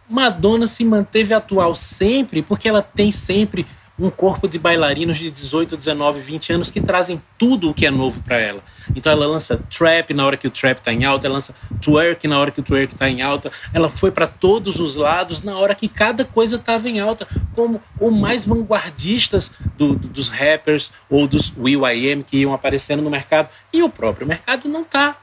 Madonna 0.08 0.68
se 0.68 0.86
manteve 0.86 1.34
atual 1.34 1.74
sempre 1.74 2.44
porque 2.44 2.70
ela 2.70 2.82
tem 2.82 3.12
sempre 3.12 3.66
um 3.98 4.10
corpo 4.10 4.48
de 4.48 4.60
bailarinos 4.60 5.18
de 5.18 5.32
18, 5.32 5.78
19, 5.78 6.20
20 6.20 6.54
anos 6.54 6.72
que 6.72 6.82
trazem 6.82 7.22
tudo 7.38 7.70
o 7.70 7.74
que 7.74 7.86
é 7.86 7.92
novo 7.92 8.22
para 8.22 8.38
ela. 8.38 8.62
Então 8.94 9.12
ela 9.12 9.26
lança 9.26 9.58
trap 9.70 10.14
na 10.14 10.26
hora 10.26 10.36
que 10.36 10.48
o 10.48 10.52
trap 10.52 10.80
está 10.80 10.92
em 10.92 11.06
alta, 11.06 11.28
ela 11.28 11.36
lança 11.36 11.56
twerk 11.82 12.28
na 12.28 12.38
hora 12.38 12.52
que 12.52 12.60
o 12.60 12.64
twerk 12.64 12.94
está 12.94 13.10
em 13.10 13.22
alta. 13.22 13.52
Ela 13.74 13.88
foi 13.88 14.12
para 14.12 14.28
todos 14.28 14.80
os 14.80 14.96
lados 14.96 15.42
na 15.42 15.58
hora 15.58 15.74
que 15.74 15.88
cada 15.88 16.26
coisa 16.26 16.58
estava 16.58 16.90
em 16.90 17.00
alta, 17.00 17.26
como 17.54 17.82
o 18.00 18.12
mais 18.12 18.46
vanguardistas 18.46 19.50
do, 19.78 19.96
do, 19.96 20.08
dos 20.10 20.28
rappers 20.28 20.92
ou 21.10 21.26
dos 21.26 21.54
Will 21.58 21.88
I 21.88 22.12
Am 22.12 22.24
que 22.24 22.38
iam 22.38 22.54
aparecendo 22.54 23.02
no 23.02 23.10
mercado. 23.10 23.50
E 23.72 23.82
o 23.82 23.90
próprio 23.90 24.28
mercado 24.28 24.68
não 24.68 24.84
tá. 24.84 25.18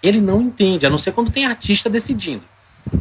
Ele 0.00 0.20
não 0.20 0.40
entende, 0.40 0.86
a 0.86 0.90
não 0.90 0.98
ser 0.98 1.10
quando 1.10 1.32
tem 1.32 1.46
artista 1.46 1.90
decidindo. 1.90 2.44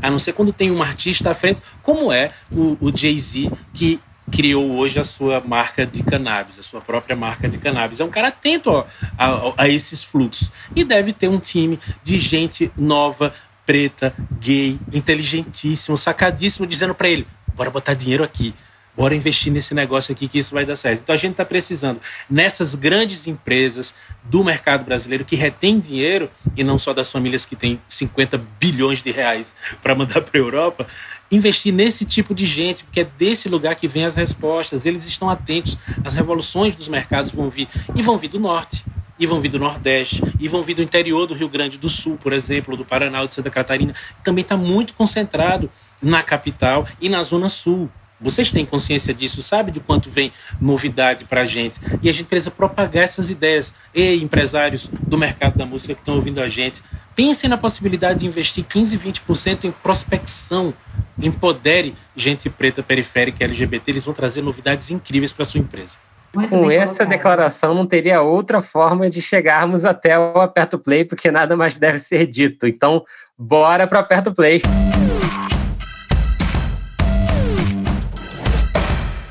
A 0.01 0.09
não 0.09 0.17
ser 0.17 0.33
quando 0.33 0.51
tem 0.51 0.71
um 0.71 0.81
artista 0.81 1.29
à 1.29 1.33
frente, 1.35 1.61
como 1.83 2.11
é 2.11 2.31
o, 2.51 2.77
o 2.81 2.95
Jay-Z, 2.95 3.51
que 3.73 3.99
criou 4.31 4.77
hoje 4.77 4.99
a 4.99 5.03
sua 5.03 5.39
marca 5.39 5.85
de 5.85 6.03
cannabis, 6.03 6.59
a 6.59 6.61
sua 6.61 6.81
própria 6.81 7.15
marca 7.15 7.47
de 7.47 7.57
cannabis. 7.57 7.99
É 7.99 8.03
um 8.03 8.09
cara 8.09 8.27
atento 8.27 8.69
a, 8.71 8.85
a, 9.17 9.53
a 9.57 9.69
esses 9.69 10.03
fluxos. 10.03 10.51
E 10.75 10.83
deve 10.83 11.13
ter 11.13 11.27
um 11.27 11.39
time 11.39 11.79
de 12.03 12.19
gente 12.19 12.71
nova, 12.77 13.33
preta, 13.65 14.13
gay, 14.39 14.79
inteligentíssimo, 14.93 15.97
sacadíssimo, 15.97 16.67
dizendo 16.67 16.93
para 16.93 17.09
ele: 17.09 17.27
bora 17.55 17.69
botar 17.69 17.93
dinheiro 17.93 18.23
aqui 18.23 18.53
bora 18.97 19.15
investir 19.15 19.53
nesse 19.53 19.75
negócio 19.75 20.11
aqui 20.11 20.27
que 20.27 20.39
isso 20.39 20.55
vai 20.55 20.65
dar 20.65 20.75
certo. 20.75 21.01
Então 21.03 21.13
a 21.13 21.17
gente 21.17 21.33
está 21.33 21.45
precisando 21.45 22.01
nessas 22.27 22.73
grandes 22.73 23.27
empresas 23.27 23.93
do 24.23 24.43
mercado 24.43 24.83
brasileiro 24.83 25.23
que 25.23 25.35
retém 25.35 25.79
dinheiro 25.79 26.29
e 26.55 26.63
não 26.63 26.79
só 26.79 26.93
das 26.93 27.11
famílias 27.11 27.45
que 27.45 27.55
têm 27.55 27.79
50 27.87 28.41
bilhões 28.59 29.03
de 29.03 29.11
reais 29.11 29.55
para 29.83 29.93
mandar 29.93 30.21
para 30.21 30.39
a 30.39 30.43
Europa, 30.43 30.87
investir 31.31 31.71
nesse 31.71 32.05
tipo 32.05 32.33
de 32.33 32.47
gente, 32.47 32.83
porque 32.83 33.01
é 33.01 33.07
desse 33.17 33.47
lugar 33.47 33.75
que 33.75 33.87
vem 33.87 34.03
as 34.03 34.15
respostas. 34.15 34.83
Eles 34.83 35.05
estão 35.05 35.29
atentos, 35.29 35.77
as 36.03 36.15
revoluções 36.15 36.75
dos 36.75 36.87
mercados 36.87 37.29
vão 37.29 37.51
vir 37.51 37.67
e 37.95 38.01
vão 38.01 38.17
vir 38.17 38.29
do 38.29 38.39
norte 38.39 38.83
e 39.19 39.25
vão 39.25 39.41
vir 39.41 39.49
do 39.49 39.59
Nordeste, 39.59 40.21
e 40.39 40.47
vão 40.47 40.61
vir 40.61 40.75
do 40.75 40.83
interior 40.83 41.25
do 41.25 41.33
Rio 41.33 41.49
Grande 41.49 41.77
do 41.77 41.89
Sul, 41.89 42.17
por 42.17 42.33
exemplo, 42.33 42.77
do 42.77 42.85
Paraná 42.85 43.25
de 43.25 43.33
Santa 43.33 43.49
Catarina, 43.49 43.93
também 44.23 44.43
está 44.43 44.55
muito 44.55 44.93
concentrado 44.93 45.71
na 46.01 46.21
capital 46.21 46.87
e 47.01 47.09
na 47.09 47.23
Zona 47.23 47.49
Sul. 47.49 47.89
Vocês 48.19 48.51
têm 48.51 48.65
consciência 48.65 49.13
disso, 49.13 49.41
sabe 49.41 49.71
de 49.71 49.79
quanto 49.79 50.09
vem 50.09 50.31
novidade 50.59 51.25
para 51.25 51.41
a 51.41 51.45
gente. 51.45 51.79
E 52.01 52.09
a 52.09 52.11
gente 52.11 52.25
precisa 52.25 52.51
propagar 52.51 53.03
essas 53.03 53.29
ideias. 53.29 53.73
E 53.93 54.15
empresários 54.15 54.89
do 55.07 55.17
mercado 55.17 55.57
da 55.57 55.65
música 55.65 55.93
que 55.93 56.01
estão 56.01 56.15
ouvindo 56.15 56.41
a 56.41 56.49
gente, 56.49 56.81
pensem 57.15 57.49
na 57.49 57.57
possibilidade 57.57 58.19
de 58.19 58.27
investir 58.27 58.63
15, 58.63 58.97
20% 58.97 59.65
em 59.65 59.71
prospecção. 59.71 60.73
Empodere 61.19 61.95
gente 62.15 62.49
preta 62.49 62.83
periférica 62.83 63.43
LGBT, 63.43 63.91
eles 63.91 64.03
vão 64.03 64.13
trazer 64.13 64.41
novidades 64.41 64.91
incríveis 64.91 65.31
para 65.31 65.45
sua 65.45 65.59
empresa. 65.59 65.93
Muito 66.35 66.49
Com 66.49 66.69
essa 66.69 66.93
colocado. 66.93 67.09
declaração, 67.09 67.73
não 67.73 67.87
teria 67.87 68.21
outra 68.21 68.61
forma 68.61 69.09
de 69.09 69.21
chegarmos 69.21 69.85
até 69.85 70.19
o 70.19 70.39
Aperto 70.39 70.77
Play, 70.77 71.05
porque 71.05 71.31
nada 71.31 71.55
mais 71.55 71.75
deve 71.75 71.97
ser 71.97 72.27
dito. 72.27 72.67
Então, 72.67 73.03
bora 73.37 73.87
para 73.87 73.97
o 73.97 74.01
Aperto 74.01 74.33
Play. 74.33 74.61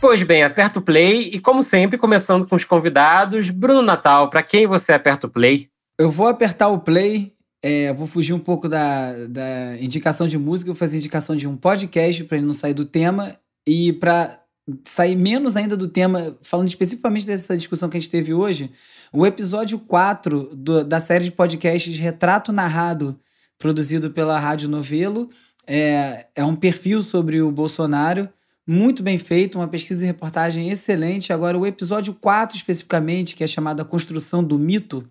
Pois 0.09 0.23
bem, 0.23 0.45
aperta 0.45 0.79
o 0.79 0.83
play 0.83 1.31
e, 1.33 1.41
como 1.41 1.65
sempre, 1.65 1.99
começando 1.99 2.47
com 2.47 2.55
os 2.55 2.63
convidados. 2.63 3.51
Bruno 3.51 3.83
Natal, 3.83 4.31
para 4.31 4.41
quem 4.41 4.65
você 4.65 4.93
aperta 4.93 5.27
o 5.27 5.31
play? 5.31 5.69
Eu 5.99 6.13
vou 6.13 6.29
apertar 6.29 6.69
o 6.69 6.79
play, 6.79 7.35
é, 7.61 7.93
vou 7.93 8.07
fugir 8.07 8.33
um 8.33 8.39
pouco 8.39 8.69
da, 8.69 9.27
da 9.27 9.77
indicação 9.81 10.29
de 10.29 10.39
música, 10.39 10.71
vou 10.71 10.77
fazer 10.77 10.99
indicação 10.99 11.35
de 11.35 11.49
um 11.49 11.57
podcast 11.57 12.23
para 12.23 12.37
ele 12.37 12.47
não 12.47 12.55
sair 12.55 12.73
do 12.73 12.85
tema 12.85 13.37
e 13.67 13.95
para 13.95 14.41
sair 14.85 15.17
menos 15.17 15.57
ainda 15.57 15.77
do 15.77 15.89
tema, 15.89 16.39
falando 16.41 16.69
especificamente 16.69 17.27
dessa 17.27 17.57
discussão 17.57 17.89
que 17.89 17.97
a 17.97 18.01
gente 18.01 18.09
teve 18.09 18.33
hoje, 18.33 18.71
o 19.13 19.27
episódio 19.27 19.77
4 19.77 20.55
do, 20.55 20.85
da 20.85 21.01
série 21.01 21.25
de 21.25 21.33
podcasts 21.33 21.99
Retrato 21.99 22.53
Narrado, 22.53 23.19
produzido 23.59 24.13
pela 24.13 24.39
Rádio 24.39 24.69
Novelo, 24.69 25.29
é, 25.67 26.29
é 26.33 26.45
um 26.45 26.55
perfil 26.55 27.03
sobre 27.03 27.43
o 27.43 27.51
Bolsonaro 27.51 28.29
muito 28.67 29.03
bem 29.03 29.17
feito, 29.17 29.59
uma 29.59 29.69
pesquisa 29.69 30.05
e 30.05 30.07
reportagem 30.07 30.69
excelente. 30.71 31.33
Agora, 31.33 31.57
o 31.57 31.67
episódio 31.67 32.13
4, 32.15 32.57
especificamente, 32.57 33.37
que 33.37 33.45
é 33.45 33.47
chamado 33.47 33.81
A 33.81 33.85
Construção 33.85 34.43
do 34.43 34.59
Mito, 34.59 35.09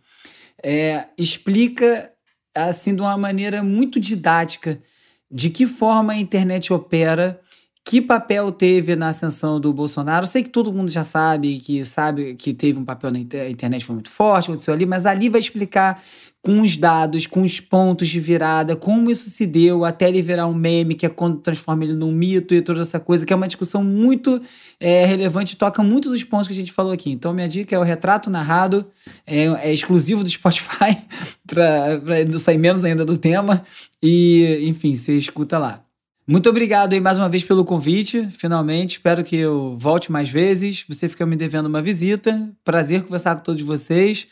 é, 0.62 1.08
explica, 1.18 2.12
assim, 2.53 2.93
de 2.93 3.01
uma 3.01 3.18
maneira 3.18 3.64
muito 3.64 3.99
didática, 3.99 4.82
de 5.32 5.49
que 5.49 5.66
forma 5.66 6.14
a 6.14 6.18
internet 6.18 6.74
opera, 6.74 7.39
que 7.88 8.02
papel 8.02 8.52
teve 8.52 8.96
na 8.96 9.10
ascensão 9.10 9.60
do 9.60 9.72
Bolsonaro? 9.72 10.26
Sei 10.26 10.42
que 10.42 10.50
todo 10.50 10.74
mundo 10.74 10.90
já 10.90 11.04
sabe, 11.04 11.60
que 11.60 11.86
sabe 11.86 12.34
que 12.34 12.52
teve 12.52 12.80
um 12.80 12.84
papel 12.84 13.12
na 13.12 13.20
internet 13.20 13.86
foi 13.86 13.94
muito 13.94 14.10
forte, 14.10 14.50
aconteceu 14.50 14.74
ali, 14.74 14.88
mas 14.88 15.06
ali 15.06 15.30
vai 15.30 15.40
explicar 15.40 16.02
com 16.42 16.62
os 16.62 16.76
dados, 16.76 17.28
com 17.28 17.44
os 17.44 17.60
pontos 17.60 18.08
de 18.08 18.20
virada, 18.20 18.76
como 18.76 19.12
isso 19.12 19.30
se 19.30 19.46
deu 19.46 19.86
até 19.86 20.08
ele 20.08 20.22
virar 20.24 20.48
um 20.48 20.54
meme, 20.54 20.96
que 20.96 21.06
é 21.06 21.10
quando 21.10 21.38
transforma 21.42 21.84
ele 21.84 21.94
num 21.94 22.12
mito 22.12 22.56
e 22.56 22.62
toda 22.62 22.82
essa 22.82 23.00
coisa, 23.00 23.24
que 23.24 23.32
é 23.32 23.36
uma 23.36 23.48
discussão 23.48 23.84
muito 23.84 24.42
é, 24.80 25.06
relevante, 25.06 25.56
toca 25.56 25.84
muito 25.84 26.10
dos 26.10 26.24
pontos 26.24 26.48
que 26.48 26.54
a 26.54 26.58
gente 26.58 26.72
falou 26.72 26.92
aqui. 26.92 27.12
Então, 27.12 27.34
minha 27.34 27.48
dica 27.48 27.76
é 27.76 27.80
o 27.80 27.84
retrato 27.84 28.32
narrado, 28.32 28.88
é, 29.28 29.46
é 29.46 29.74
exclusivo 29.74 30.24
do 30.24 30.30
Spotify, 30.30 30.98
para 31.46 32.02
sair 32.40 32.58
menos 32.58 32.84
ainda 32.84 33.06
do 33.06 33.18
tema, 33.18 33.64
e 34.02 34.66
enfim, 34.68 34.96
você 34.96 35.16
escuta 35.16 35.60
lá. 35.60 35.85
Muito 36.28 36.49
obrigado 36.49 36.93
aí 36.93 36.99
mais 36.99 37.19
uma 37.19 37.30
vez 37.30 37.43
pelo 37.43 37.63
convite, 37.63 38.28
finalmente. 38.32 38.93
Espero 38.93 39.23
que 39.23 39.36
eu 39.36 39.78
volte 39.78 40.11
mais 40.11 40.28
vezes. 40.28 40.84
Você 40.89 41.07
fica 41.07 41.23
me 41.23 41.36
devendo 41.36 41.67
uma 41.67 41.84
visita. 41.84 42.51
Prazer 42.63 43.03
conversar 43.03 43.36
com 43.36 43.43
todos 43.43 43.61
vocês. 43.61 44.28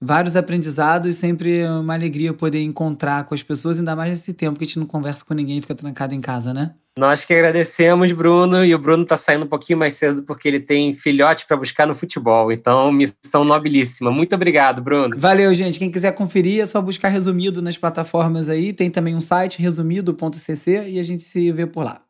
Vários 0.00 0.36
aprendizados, 0.36 1.16
sempre 1.16 1.66
uma 1.66 1.92
alegria 1.92 2.32
poder 2.32 2.62
encontrar 2.62 3.24
com 3.24 3.34
as 3.34 3.42
pessoas, 3.42 3.78
ainda 3.78 3.94
mais 3.94 4.10
nesse 4.10 4.32
tempo 4.32 4.58
que 4.58 4.64
a 4.64 4.66
gente 4.66 4.78
não 4.78 4.86
conversa 4.86 5.22
com 5.22 5.34
ninguém 5.34 5.58
e 5.58 5.60
fica 5.60 5.74
trancado 5.74 6.14
em 6.14 6.20
casa, 6.20 6.54
né? 6.54 6.74
Nós 6.96 7.24
que 7.24 7.34
agradecemos, 7.34 8.12
Bruno, 8.12 8.64
e 8.64 8.72
o 8.72 8.78
Bruno 8.78 9.02
está 9.02 9.16
saindo 9.16 9.44
um 9.44 9.48
pouquinho 9.48 9.78
mais 9.78 9.94
cedo 9.94 10.22
porque 10.22 10.46
ele 10.46 10.60
tem 10.60 10.92
filhote 10.92 11.44
para 11.44 11.56
buscar 11.56 11.88
no 11.88 11.94
futebol. 11.94 12.52
Então, 12.52 12.92
missão 12.92 13.42
nobilíssima. 13.42 14.12
Muito 14.12 14.34
obrigado, 14.36 14.80
Bruno. 14.80 15.18
Valeu, 15.18 15.52
gente. 15.52 15.76
Quem 15.76 15.90
quiser 15.90 16.12
conferir, 16.12 16.62
é 16.62 16.66
só 16.66 16.80
buscar 16.80 17.08
resumido 17.08 17.60
nas 17.60 17.76
plataformas 17.76 18.48
aí. 18.48 18.72
Tem 18.72 18.88
também 18.88 19.16
um 19.16 19.20
site, 19.20 19.60
resumido.cc, 19.60 20.88
e 20.88 21.00
a 21.00 21.02
gente 21.02 21.24
se 21.24 21.50
vê 21.50 21.66
por 21.66 21.84
lá. 21.84 22.00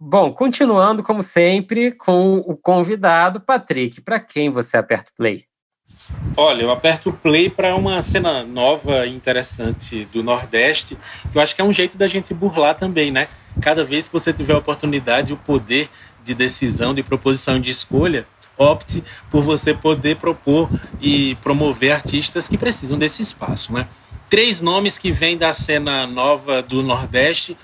Bom, 0.00 0.32
continuando, 0.32 1.02
como 1.02 1.22
sempre, 1.22 1.90
com 1.90 2.36
o 2.36 2.56
convidado, 2.56 3.40
Patrick. 3.40 4.00
Para 4.00 4.20
quem 4.20 4.48
você 4.48 4.76
aperta 4.76 5.10
o 5.10 5.16
play? 5.16 5.44
Olha, 6.36 6.62
eu 6.62 6.70
aperto 6.70 7.12
play 7.12 7.48
para 7.48 7.74
uma 7.76 8.02
cena 8.02 8.42
nova 8.42 9.06
e 9.06 9.14
interessante 9.14 10.04
do 10.12 10.22
Nordeste. 10.22 10.98
Eu 11.34 11.40
acho 11.40 11.54
que 11.54 11.60
é 11.60 11.64
um 11.64 11.72
jeito 11.72 11.96
da 11.96 12.06
gente 12.06 12.34
burlar 12.34 12.74
também, 12.74 13.10
né? 13.10 13.28
Cada 13.60 13.84
vez 13.84 14.08
que 14.08 14.12
você 14.12 14.32
tiver 14.32 14.54
a 14.54 14.58
oportunidade, 14.58 15.32
o 15.32 15.36
poder 15.36 15.88
de 16.24 16.34
decisão, 16.34 16.94
de 16.94 17.02
proposição 17.02 17.60
de 17.60 17.70
escolha, 17.70 18.26
opte 18.56 19.02
por 19.30 19.42
você 19.42 19.72
poder 19.72 20.16
propor 20.16 20.68
e 21.00 21.36
promover 21.36 21.92
artistas 21.92 22.48
que 22.48 22.58
precisam 22.58 22.98
desse 22.98 23.22
espaço, 23.22 23.72
né? 23.72 23.86
Três 24.28 24.60
nomes 24.60 24.98
que 24.98 25.12
vêm 25.12 25.38
da 25.38 25.52
cena 25.52 26.06
nova 26.06 26.62
do 26.62 26.82
Nordeste. 26.82 27.56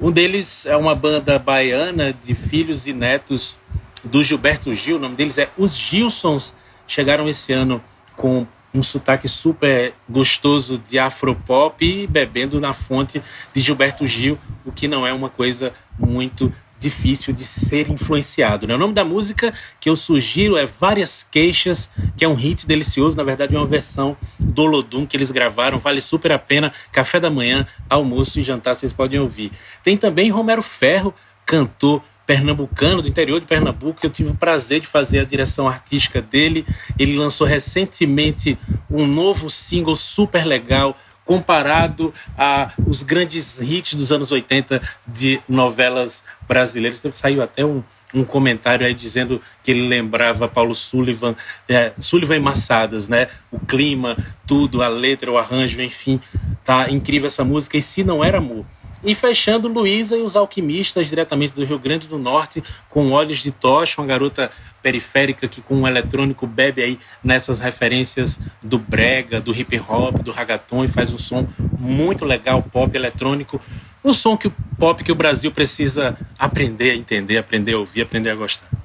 Um 0.00 0.10
deles 0.10 0.66
é 0.66 0.76
uma 0.76 0.94
banda 0.94 1.38
baiana 1.38 2.12
de 2.12 2.34
filhos 2.34 2.86
e 2.86 2.92
netos 2.92 3.56
do 4.02 4.22
Gilberto 4.22 4.74
Gil. 4.74 4.96
O 4.96 4.98
nome 4.98 5.14
deles 5.14 5.38
é 5.38 5.48
Os 5.56 5.76
Gilsons 5.76 6.52
chegaram 6.86 7.28
esse 7.28 7.52
ano 7.52 7.82
com 8.16 8.46
um 8.74 8.82
sotaque 8.82 9.28
super 9.28 9.94
gostoso 10.08 10.78
de 10.78 10.98
afropop 10.98 11.84
e 11.84 12.06
bebendo 12.06 12.60
na 12.60 12.72
fonte 12.72 13.22
de 13.52 13.60
Gilberto 13.60 14.04
Gil, 14.06 14.36
o 14.64 14.72
que 14.72 14.88
não 14.88 15.06
é 15.06 15.12
uma 15.12 15.30
coisa 15.30 15.72
muito 15.96 16.52
difícil 16.84 17.32
de 17.32 17.44
ser 17.44 17.90
influenciado. 17.90 18.66
Né? 18.66 18.74
O 18.74 18.78
nome 18.78 18.92
da 18.92 19.04
música 19.04 19.54
que 19.80 19.88
eu 19.88 19.96
sugiro 19.96 20.56
é 20.56 20.66
Várias 20.66 21.24
Queixas, 21.30 21.88
que 22.16 22.24
é 22.24 22.28
um 22.28 22.34
hit 22.34 22.66
delicioso, 22.66 23.16
na 23.16 23.22
verdade 23.22 23.54
é 23.54 23.58
uma 23.58 23.66
versão 23.66 24.16
do 24.38 24.62
Olodum 24.62 25.06
que 25.06 25.16
eles 25.16 25.30
gravaram, 25.30 25.78
vale 25.78 26.00
super 26.00 26.32
a 26.32 26.38
pena, 26.38 26.72
café 26.92 27.18
da 27.18 27.30
manhã, 27.30 27.66
almoço 27.88 28.38
e 28.38 28.42
jantar, 28.42 28.74
vocês 28.74 28.92
podem 28.92 29.18
ouvir. 29.18 29.50
Tem 29.82 29.96
também 29.96 30.30
Romero 30.30 30.62
Ferro, 30.62 31.14
cantor 31.46 32.02
pernambucano, 32.26 33.02
do 33.02 33.08
interior 33.08 33.40
de 33.40 33.46
Pernambuco, 33.46 34.04
eu 34.04 34.10
tive 34.10 34.30
o 34.30 34.34
prazer 34.34 34.80
de 34.80 34.86
fazer 34.86 35.20
a 35.20 35.24
direção 35.24 35.68
artística 35.68 36.20
dele. 36.20 36.66
Ele 36.98 37.16
lançou 37.16 37.46
recentemente 37.46 38.58
um 38.90 39.06
novo 39.06 39.50
single 39.50 39.96
super 39.96 40.44
legal, 40.44 40.96
comparado 41.24 42.12
a 42.36 42.72
os 42.86 43.02
grandes 43.02 43.60
hits 43.60 43.94
dos 43.94 44.12
anos 44.12 44.30
80 44.30 44.80
de 45.06 45.40
novelas 45.48 46.22
brasileiras. 46.46 46.98
Então, 46.98 47.12
saiu 47.12 47.42
até 47.42 47.64
um, 47.64 47.82
um 48.12 48.24
comentário 48.24 48.86
aí 48.86 48.94
dizendo 48.94 49.40
que 49.62 49.70
ele 49.70 49.88
lembrava 49.88 50.48
Paulo 50.48 50.74
Sullivan, 50.74 51.34
é, 51.68 51.92
Sullivan 51.98 52.36
e 52.36 52.40
Massadas, 52.40 53.08
né? 53.08 53.28
O 53.50 53.58
clima, 53.58 54.16
tudo, 54.46 54.82
a 54.82 54.88
letra, 54.88 55.30
o 55.30 55.38
arranjo, 55.38 55.80
enfim, 55.80 56.20
tá 56.64 56.90
incrível 56.90 57.26
essa 57.26 57.44
música. 57.44 57.76
E 57.76 57.82
se 57.82 58.04
não 58.04 58.22
era 58.22 58.38
amor, 58.38 58.64
e 59.04 59.14
fechando 59.14 59.68
Luísa 59.68 60.16
e 60.16 60.22
os 60.22 60.34
Alquimistas, 60.34 61.08
diretamente 61.08 61.54
do 61.54 61.64
Rio 61.64 61.78
Grande 61.78 62.08
do 62.08 62.18
Norte, 62.18 62.62
com 62.88 63.12
Olhos 63.12 63.38
de 63.38 63.50
Tocha, 63.50 64.00
uma 64.00 64.06
garota 64.06 64.50
periférica 64.82 65.46
que 65.46 65.60
com 65.60 65.76
um 65.76 65.86
eletrônico 65.86 66.46
bebe 66.46 66.82
aí 66.82 66.98
nessas 67.22 67.58
referências 67.58 68.38
do 68.62 68.78
brega, 68.78 69.40
do 69.40 69.54
hip 69.54 69.78
hop, 69.88 70.22
do 70.22 70.30
ragaton 70.32 70.84
e 70.84 70.88
faz 70.88 71.12
um 71.12 71.18
som 71.18 71.46
muito 71.78 72.24
legal, 72.24 72.62
pop 72.62 72.94
eletrônico. 72.96 73.60
Um 74.04 74.12
som 74.12 74.36
que 74.36 74.48
o 74.48 74.54
pop 74.78 75.02
que 75.02 75.12
o 75.12 75.14
Brasil 75.14 75.50
precisa 75.50 76.16
aprender 76.38 76.90
a 76.90 76.96
entender, 76.96 77.38
aprender 77.38 77.72
a 77.72 77.78
ouvir, 77.78 78.02
aprender 78.02 78.30
a 78.30 78.34
gostar. 78.34 78.83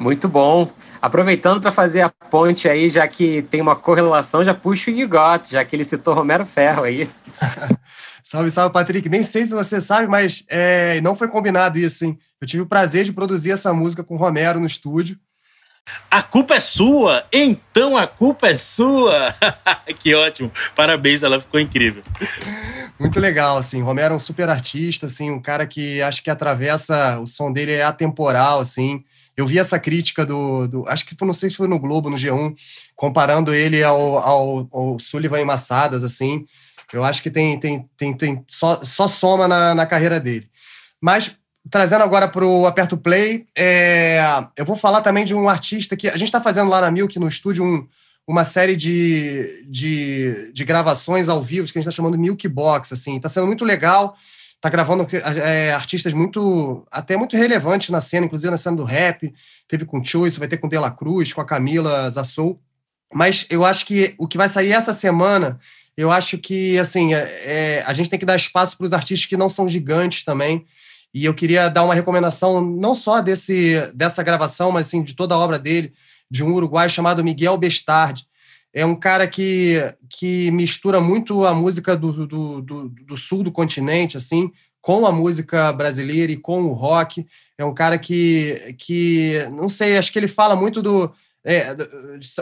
Muito 0.00 0.30
bom. 0.30 0.72
Aproveitando 1.02 1.60
para 1.60 1.70
fazer 1.70 2.00
a 2.00 2.08
ponte 2.08 2.66
aí, 2.66 2.88
já 2.88 3.06
que 3.06 3.42
tem 3.42 3.60
uma 3.60 3.76
correlação, 3.76 4.42
já 4.42 4.54
puxa 4.54 4.90
o 4.90 4.94
Gigot, 4.94 5.50
já 5.50 5.62
que 5.62 5.76
ele 5.76 5.84
citou 5.84 6.14
Romero 6.14 6.46
Ferro 6.46 6.84
aí. 6.84 7.10
Salve, 8.24 8.50
salve, 8.50 8.72
Patrick. 8.72 9.08
Nem 9.08 9.22
sei 9.22 9.44
se 9.44 9.52
você 9.52 9.80
sabe, 9.80 10.06
mas 10.06 10.44
é, 10.48 11.00
não 11.00 11.16
foi 11.16 11.26
combinado 11.26 11.78
isso, 11.78 12.04
hein? 12.04 12.18
Eu 12.40 12.46
tive 12.46 12.62
o 12.62 12.66
prazer 12.66 13.04
de 13.04 13.12
produzir 13.12 13.50
essa 13.50 13.72
música 13.72 14.04
com 14.04 14.14
o 14.14 14.18
Romero 14.18 14.60
no 14.60 14.66
estúdio. 14.66 15.18
A 16.10 16.22
culpa 16.22 16.54
é 16.54 16.60
sua? 16.60 17.24
Então 17.32 17.96
a 17.96 18.06
culpa 18.06 18.48
é 18.48 18.54
sua! 18.54 19.34
que 19.98 20.14
ótimo! 20.14 20.52
Parabéns, 20.76 21.22
ela 21.22 21.40
ficou 21.40 21.58
incrível. 21.58 22.02
Muito 22.98 23.18
legal, 23.18 23.56
assim. 23.56 23.82
Romero 23.82 24.14
é 24.14 24.16
um 24.16 24.20
super 24.20 24.48
artista, 24.48 25.06
assim, 25.06 25.30
um 25.30 25.40
cara 25.40 25.66
que 25.66 26.00
acho 26.02 26.22
que 26.22 26.30
atravessa, 26.30 27.18
o 27.18 27.26
som 27.26 27.50
dele 27.52 27.72
é 27.72 27.82
atemporal, 27.82 28.60
assim. 28.60 29.02
Eu 29.40 29.46
vi 29.46 29.58
essa 29.58 29.78
crítica 29.78 30.26
do, 30.26 30.68
do 30.68 30.86
acho 30.86 31.06
que 31.06 31.16
não 31.24 31.32
sei 31.32 31.48
se 31.48 31.56
foi 31.56 31.66
no 31.66 31.78
Globo, 31.78 32.10
no 32.10 32.16
G1, 32.16 32.54
comparando 32.94 33.54
ele 33.54 33.82
ao, 33.82 34.18
ao, 34.18 34.68
ao 34.70 34.98
Sullivan 34.98 35.40
e 35.40 35.44
Massadas, 35.46 36.04
assim. 36.04 36.44
Eu 36.92 37.02
acho 37.02 37.22
que 37.22 37.30
tem, 37.30 37.58
tem, 37.58 37.88
tem, 37.96 38.12
tem 38.14 38.44
só, 38.46 38.84
só 38.84 39.08
soma 39.08 39.48
na, 39.48 39.74
na 39.74 39.86
carreira 39.86 40.20
dele. 40.20 40.46
Mas, 41.00 41.30
trazendo 41.70 42.04
agora 42.04 42.28
para 42.28 42.44
o 42.44 42.66
Aperto 42.66 42.98
Play, 42.98 43.46
é, 43.56 44.20
eu 44.56 44.64
vou 44.66 44.76
falar 44.76 45.00
também 45.00 45.24
de 45.24 45.34
um 45.34 45.48
artista 45.48 45.96
que 45.96 46.08
a 46.08 46.18
gente 46.18 46.24
está 46.24 46.42
fazendo 46.42 46.68
lá 46.68 46.82
na 46.82 46.90
Milk, 46.90 47.18
no 47.18 47.28
estúdio, 47.28 47.64
um, 47.64 47.88
uma 48.26 48.44
série 48.44 48.76
de, 48.76 49.64
de, 49.70 50.52
de, 50.52 50.64
gravações 50.66 51.30
ao 51.30 51.42
vivo 51.42 51.66
que 51.72 51.78
a 51.78 51.80
gente 51.80 51.88
está 51.88 51.96
chamando 51.96 52.18
Milk 52.18 52.46
Box. 52.46 52.92
Assim, 52.92 53.16
está 53.16 53.28
sendo 53.28 53.46
muito 53.46 53.64
legal. 53.64 54.14
Está 54.60 54.68
gravando 54.68 55.06
é, 55.42 55.72
artistas 55.72 56.12
muito, 56.12 56.86
até 56.90 57.16
muito 57.16 57.34
relevantes 57.34 57.88
na 57.88 58.00
cena, 58.00 58.26
inclusive 58.26 58.50
na 58.50 58.58
cena 58.58 58.76
do 58.76 58.84
rap. 58.84 59.32
Teve 59.66 59.86
com 59.86 60.00
o 60.00 60.04
Choice, 60.04 60.38
vai 60.38 60.46
ter 60.46 60.58
com 60.58 60.66
o 60.66 60.70
De 60.70 60.78
La 60.78 60.90
Cruz, 60.90 61.32
com 61.32 61.40
a 61.40 61.46
Camila 61.46 62.10
Zassou. 62.10 62.60
Mas 63.12 63.46
eu 63.48 63.64
acho 63.64 63.86
que 63.86 64.14
o 64.18 64.28
que 64.28 64.36
vai 64.36 64.48
sair 64.48 64.72
essa 64.72 64.92
semana 64.92 65.58
eu 65.96 66.10
acho 66.10 66.38
que 66.38 66.78
assim 66.78 67.12
é, 67.12 67.28
é, 67.44 67.84
a 67.86 67.92
gente 67.92 68.08
tem 68.08 68.18
que 68.18 68.24
dar 68.24 68.36
espaço 68.36 68.76
para 68.76 68.86
os 68.86 68.92
artistas 68.92 69.28
que 69.28 69.36
não 69.36 69.48
são 69.50 69.68
gigantes 69.68 70.24
também. 70.24 70.64
E 71.12 71.24
eu 71.24 71.34
queria 71.34 71.68
dar 71.68 71.84
uma 71.84 71.94
recomendação 71.94 72.60
não 72.64 72.94
só 72.94 73.20
desse 73.20 73.90
dessa 73.94 74.22
gravação, 74.22 74.72
mas 74.72 74.86
assim 74.86 75.02
de 75.02 75.14
toda 75.14 75.34
a 75.34 75.38
obra 75.38 75.58
dele, 75.58 75.92
de 76.30 76.42
um 76.42 76.54
uruguaio 76.54 76.88
chamado 76.88 77.24
Miguel 77.24 77.56
Bestardi. 77.58 78.24
É 78.72 78.86
um 78.86 78.94
cara 78.94 79.26
que, 79.26 79.78
que 80.08 80.50
mistura 80.52 81.00
muito 81.00 81.44
a 81.44 81.52
música 81.52 81.96
do, 81.96 82.26
do, 82.26 82.62
do, 82.62 82.88
do 82.88 83.16
sul 83.16 83.42
do 83.42 83.50
continente, 83.50 84.16
assim, 84.16 84.50
com 84.80 85.06
a 85.06 85.12
música 85.12 85.72
brasileira 85.72 86.30
e 86.32 86.36
com 86.36 86.62
o 86.62 86.72
rock. 86.72 87.26
É 87.58 87.64
um 87.64 87.74
cara 87.74 87.98
que, 87.98 88.74
que 88.78 89.44
não 89.52 89.68
sei, 89.68 89.98
acho 89.98 90.12
que 90.12 90.18
ele 90.18 90.28
fala 90.28 90.54
muito 90.54 90.80
do, 90.80 91.12
é, 91.44 91.68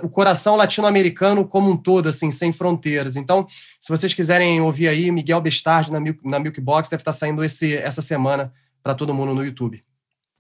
o 0.03 0.09
coração 0.09 0.57
latino-americano 0.57 1.47
como 1.47 1.71
um 1.71 1.77
todo, 1.77 2.09
assim, 2.09 2.31
sem 2.31 2.53
fronteiras. 2.53 3.17
Então, 3.17 3.47
se 3.79 3.91
vocês 3.91 4.13
quiserem 4.13 4.61
ouvir 4.61 4.89
aí, 4.89 5.11
Miguel 5.11 5.41
Bestardi 5.41 5.93
na 5.93 6.01
Milk, 6.01 6.21
na 6.25 6.39
Milk 6.39 6.61
Box 6.61 6.89
deve 6.89 7.01
estar 7.01 7.13
saindo 7.13 7.45
esse, 7.45 7.77
essa 7.77 8.03
semana 8.03 8.53
para 8.83 8.95
todo 8.95 9.15
mundo 9.15 9.35
no 9.35 9.45
YouTube. 9.45 9.83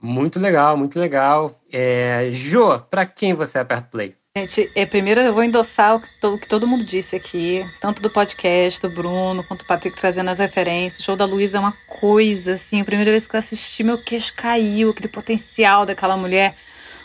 Muito 0.01 0.39
legal, 0.39 0.77
muito 0.77 0.99
legal. 0.99 1.61
É, 1.73 2.29
jo, 2.31 2.79
para 2.91 3.05
quem 3.05 3.35
você 3.35 3.59
aperta 3.59 3.89
play? 3.91 4.15
Gente, 4.37 4.71
é, 4.75 4.87
primeiro 4.87 5.21
eu 5.21 5.33
vou 5.33 5.43
endossar 5.43 5.97
o 5.97 6.01
que, 6.01 6.27
o 6.27 6.39
que, 6.39 6.47
todo 6.47 6.67
mundo 6.67 6.85
disse 6.85 7.17
aqui, 7.17 7.65
tanto 7.81 8.01
do 8.01 8.09
podcast 8.09 8.81
do 8.81 8.89
Bruno, 8.89 9.43
quanto 9.43 9.63
o 9.63 9.65
Patrick 9.67 9.99
trazendo 9.99 10.31
as 10.31 10.39
referências. 10.39 11.01
O 11.01 11.03
show 11.03 11.17
da 11.17 11.25
Luísa 11.25 11.57
é 11.57 11.61
uma 11.61 11.75
coisa, 11.89 12.53
assim, 12.53 12.81
a 12.81 12.85
primeira 12.85 13.11
vez 13.11 13.27
que 13.27 13.35
eu 13.35 13.39
assisti, 13.39 13.83
meu 13.83 13.99
queixo 13.99 14.33
caiu, 14.37 14.91
aquele 14.91 15.09
potencial 15.09 15.85
daquela 15.85 16.17
mulher 16.17 16.55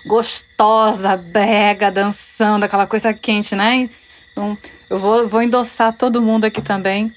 gostosa, 0.05 1.17
brega, 1.17 1.89
dançando, 1.89 2.65
aquela 2.65 2.86
coisa 2.86 3.13
quente, 3.13 3.55
né? 3.55 3.89
Então, 4.32 4.55
eu 4.89 4.99
vou, 4.99 5.28
vou 5.28 5.41
endossar 5.41 5.91
todo 5.97 6.21
mundo 6.21 6.45
aqui 6.45 6.61
também. 6.61 7.11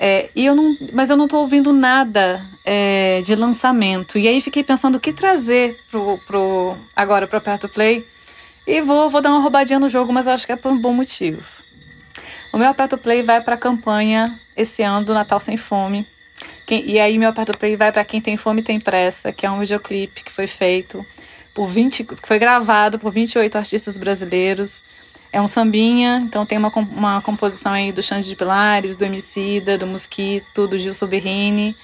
É, 0.00 0.28
e 0.34 0.44
eu 0.44 0.56
não, 0.56 0.76
mas 0.92 1.10
eu 1.10 1.16
não 1.16 1.26
estou 1.26 1.40
ouvindo 1.40 1.72
nada 1.72 2.44
é, 2.64 3.22
de 3.24 3.36
lançamento. 3.36 4.18
E 4.18 4.26
aí 4.26 4.40
fiquei 4.40 4.64
pensando 4.64 4.96
o 4.96 5.00
que 5.00 5.12
trazer 5.12 5.76
pro, 5.88 6.18
pro, 6.26 6.76
agora 6.96 7.28
para 7.28 7.40
Perto 7.40 7.68
Play. 7.68 8.04
E 8.66 8.80
vou, 8.80 9.10
vou 9.10 9.20
dar 9.20 9.30
uma 9.30 9.40
roubadinha 9.40 9.78
no 9.78 9.88
jogo, 9.88 10.12
mas 10.12 10.26
eu 10.26 10.32
acho 10.32 10.46
que 10.46 10.52
é 10.52 10.56
por 10.56 10.70
um 10.70 10.78
bom 10.78 10.92
motivo. 10.92 11.42
O 12.52 12.58
meu 12.58 12.68
Aperto 12.68 12.98
Play 12.98 13.22
vai 13.22 13.40
para 13.40 13.54
a 13.54 13.58
campanha 13.58 14.38
esse 14.56 14.82
ano 14.82 15.06
do 15.06 15.14
Natal 15.14 15.40
Sem 15.40 15.56
Fome. 15.56 16.06
Quem, 16.66 16.88
e 16.88 17.00
aí 17.00 17.18
meu 17.18 17.30
Aperto 17.30 17.56
Play 17.56 17.76
vai 17.76 17.90
para 17.90 18.04
Quem 18.04 18.20
Tem 18.20 18.36
Fome 18.36 18.62
Tem 18.62 18.78
Pressa, 18.78 19.32
que 19.32 19.46
é 19.46 19.50
um 19.50 19.58
videoclipe 19.58 20.22
que 20.22 20.30
foi 20.30 20.46
feito 20.46 21.04
por 21.54 21.66
20, 21.66 22.04
que 22.04 22.26
foi 22.26 22.38
gravado 22.38 22.98
por 22.98 23.10
28 23.10 23.56
artistas 23.56 23.96
brasileiros. 23.96 24.82
É 25.32 25.40
um 25.40 25.48
sambinha, 25.48 26.22
então 26.22 26.44
tem 26.44 26.58
uma, 26.58 26.68
uma 26.68 27.22
composição 27.22 27.72
aí 27.72 27.90
do 27.90 28.02
Xande 28.02 28.28
de 28.28 28.36
Pilares, 28.36 28.96
do 28.96 29.04
Emicida, 29.04 29.78
do 29.78 29.86
Mosquito, 29.86 30.68
do 30.68 30.78
Gilson 30.78 31.06
Berrini. 31.06 31.74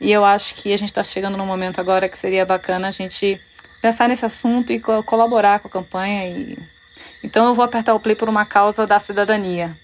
E 0.00 0.10
eu 0.10 0.24
acho 0.24 0.54
que 0.56 0.72
a 0.72 0.76
gente 0.76 0.88
está 0.88 1.02
chegando 1.02 1.36
num 1.36 1.46
momento 1.46 1.80
agora 1.80 2.08
que 2.08 2.18
seria 2.18 2.44
bacana 2.44 2.88
a 2.88 2.90
gente 2.90 3.40
pensar 3.80 4.08
nesse 4.08 4.24
assunto 4.24 4.72
e 4.72 4.80
co 4.80 5.02
colaborar 5.04 5.60
com 5.60 5.68
a 5.68 5.70
campanha. 5.70 6.28
E... 6.28 6.56
Então 7.24 7.46
eu 7.46 7.54
vou 7.54 7.64
apertar 7.64 7.94
o 7.94 8.00
play 8.00 8.14
por 8.16 8.28
uma 8.28 8.44
causa 8.44 8.86
da 8.86 8.98
cidadania. 8.98 9.76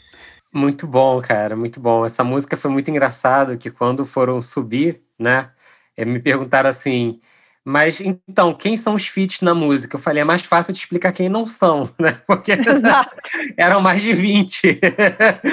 Muito 0.52 0.86
bom, 0.86 1.20
cara, 1.20 1.56
muito 1.56 1.80
bom. 1.80 2.06
Essa 2.06 2.22
música 2.22 2.56
foi 2.56 2.70
muito 2.70 2.88
engraçado 2.90 3.58
que 3.58 3.70
quando 3.70 4.04
foram 4.06 4.40
subir, 4.40 5.02
né, 5.18 5.50
eh, 5.96 6.04
me 6.04 6.20
perguntaram 6.20 6.70
assim, 6.70 7.20
mas 7.66 7.98
então, 7.98 8.52
quem 8.52 8.76
são 8.76 8.94
os 8.94 9.06
feats 9.06 9.40
na 9.40 9.54
música? 9.54 9.96
Eu 9.96 10.00
falei, 10.00 10.20
é 10.20 10.24
mais 10.24 10.42
fácil 10.42 10.70
de 10.70 10.78
explicar 10.78 11.12
quem 11.12 11.30
não 11.30 11.46
são, 11.46 11.88
né? 11.98 12.20
Porque 12.26 12.52
eram 13.56 13.80
mais 13.80 14.02
de 14.02 14.12
20. 14.12 14.80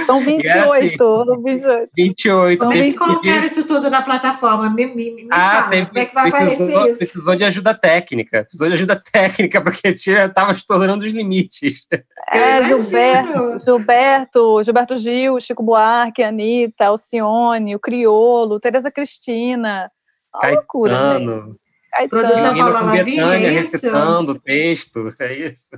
São 0.05 0.19
28, 0.19 0.73
assim, 0.73 1.43
28. 1.43 1.89
28. 1.95 2.59
Como 2.59 2.73
é 2.73 2.81
que 2.81 2.93
colocaram 2.93 3.45
isso 3.45 3.65
tudo 3.65 3.89
na 3.89 4.01
plataforma? 4.01 4.69
Me, 4.69 4.87
me, 4.87 5.15
me 5.15 5.27
ah, 5.31 5.51
fala, 5.51 5.69
teve, 5.69 5.85
como 5.85 5.99
é 5.99 6.05
que 6.05 6.13
vai 6.13 6.31
precisou, 6.31 6.67
aparecer 6.67 6.91
isso? 6.91 6.99
Precisou 6.99 7.35
de 7.35 7.43
ajuda 7.45 7.73
técnica. 7.73 8.43
Precisou 8.43 8.67
de 8.67 8.73
ajuda 8.73 9.01
técnica, 9.11 9.61
porque 9.61 9.87
estava 9.87 10.51
estourando 10.51 11.05
os 11.05 11.13
limites. 11.13 11.87
É, 12.29 12.57
imagino. 12.57 12.83
Gilberto, 12.83 13.59
Gilberto, 13.63 14.63
Gilberto 14.63 14.97
Gil, 14.97 15.39
Chico 15.39 15.63
Buarque, 15.63 16.23
Anitta, 16.23 16.87
Alcione, 16.87 17.73
o 17.73 17.79
Criolo, 17.79 18.59
Tereza 18.59 18.91
Cristina. 18.91 19.89
Uma 20.33 20.51
loucura, 20.51 21.19
gente. 21.19 21.60
Caetano. 21.91 22.23
Produção 22.23 22.55
Paula 22.55 22.81
Lavigne, 22.81 23.19
é 23.19 23.53
isso? 23.53 23.73
recitando 23.73 24.31
o 24.31 24.39
texto, 24.39 25.15
é 25.19 25.33
isso. 25.33 25.69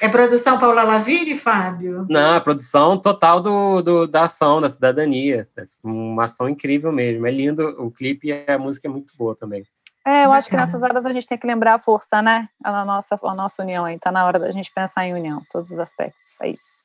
É 0.00 0.08
produção 0.08 0.58
Paula 0.58 0.82
Lavigne, 0.82 1.36
Fábio? 1.36 2.06
Não, 2.08 2.36
a 2.36 2.40
produção 2.40 2.98
total 2.98 3.40
do, 3.40 3.82
do, 3.82 4.06
da 4.06 4.24
ação, 4.24 4.60
da 4.60 4.70
cidadania. 4.70 5.48
É 5.56 5.66
uma 5.82 6.24
ação 6.24 6.48
incrível 6.48 6.92
mesmo. 6.92 7.26
É 7.26 7.30
lindo 7.30 7.68
o 7.82 7.90
clipe 7.90 8.28
e 8.28 8.50
a 8.50 8.58
música 8.58 8.88
é 8.88 8.90
muito 8.90 9.14
boa 9.16 9.34
também. 9.36 9.64
É, 10.06 10.26
eu 10.26 10.32
acho 10.32 10.50
que 10.50 10.56
nessas 10.56 10.82
horas 10.82 11.06
a 11.06 11.12
gente 11.14 11.26
tem 11.26 11.38
que 11.38 11.46
lembrar 11.46 11.74
a 11.74 11.78
força, 11.78 12.20
né? 12.20 12.46
A 12.62 12.84
nossa, 12.84 13.18
a 13.22 13.34
nossa 13.34 13.62
união 13.62 13.86
aí. 13.86 13.98
Tá 13.98 14.12
na 14.12 14.26
hora 14.26 14.38
da 14.38 14.50
gente 14.50 14.70
pensar 14.74 15.06
em 15.06 15.14
união, 15.14 15.40
todos 15.50 15.70
os 15.70 15.78
aspectos. 15.78 16.38
É 16.42 16.50
isso. 16.50 16.83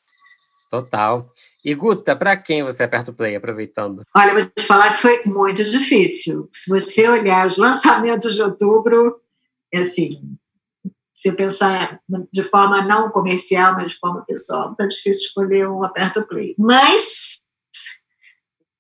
Total. 0.69 1.25
E 1.65 1.73
Guta, 1.73 2.15
para 2.15 2.37
quem 2.37 2.63
você 2.63 2.83
aperta 2.83 3.11
o 3.11 3.13
play, 3.13 3.35
aproveitando? 3.35 4.03
Olha, 4.15 4.33
vou 4.33 4.45
te 4.45 4.63
falar 4.63 4.95
que 4.95 5.01
foi 5.01 5.23
muito 5.25 5.63
difícil. 5.63 6.47
Se 6.53 6.69
você 6.69 7.07
olhar 7.09 7.47
os 7.47 7.57
lançamentos 7.57 8.35
de 8.35 8.41
outubro, 8.41 9.19
é 9.73 9.79
assim, 9.79 10.21
se 11.13 11.35
pensar 11.35 11.99
de 12.31 12.43
forma 12.43 12.85
não 12.85 13.09
comercial, 13.09 13.73
mas 13.73 13.89
de 13.89 13.97
forma 13.97 14.23
pessoal, 14.25 14.75
tá 14.75 14.85
difícil 14.85 15.23
escolher 15.27 15.67
um 15.67 15.83
aperto 15.83 16.25
play. 16.27 16.55
Mas 16.57 17.43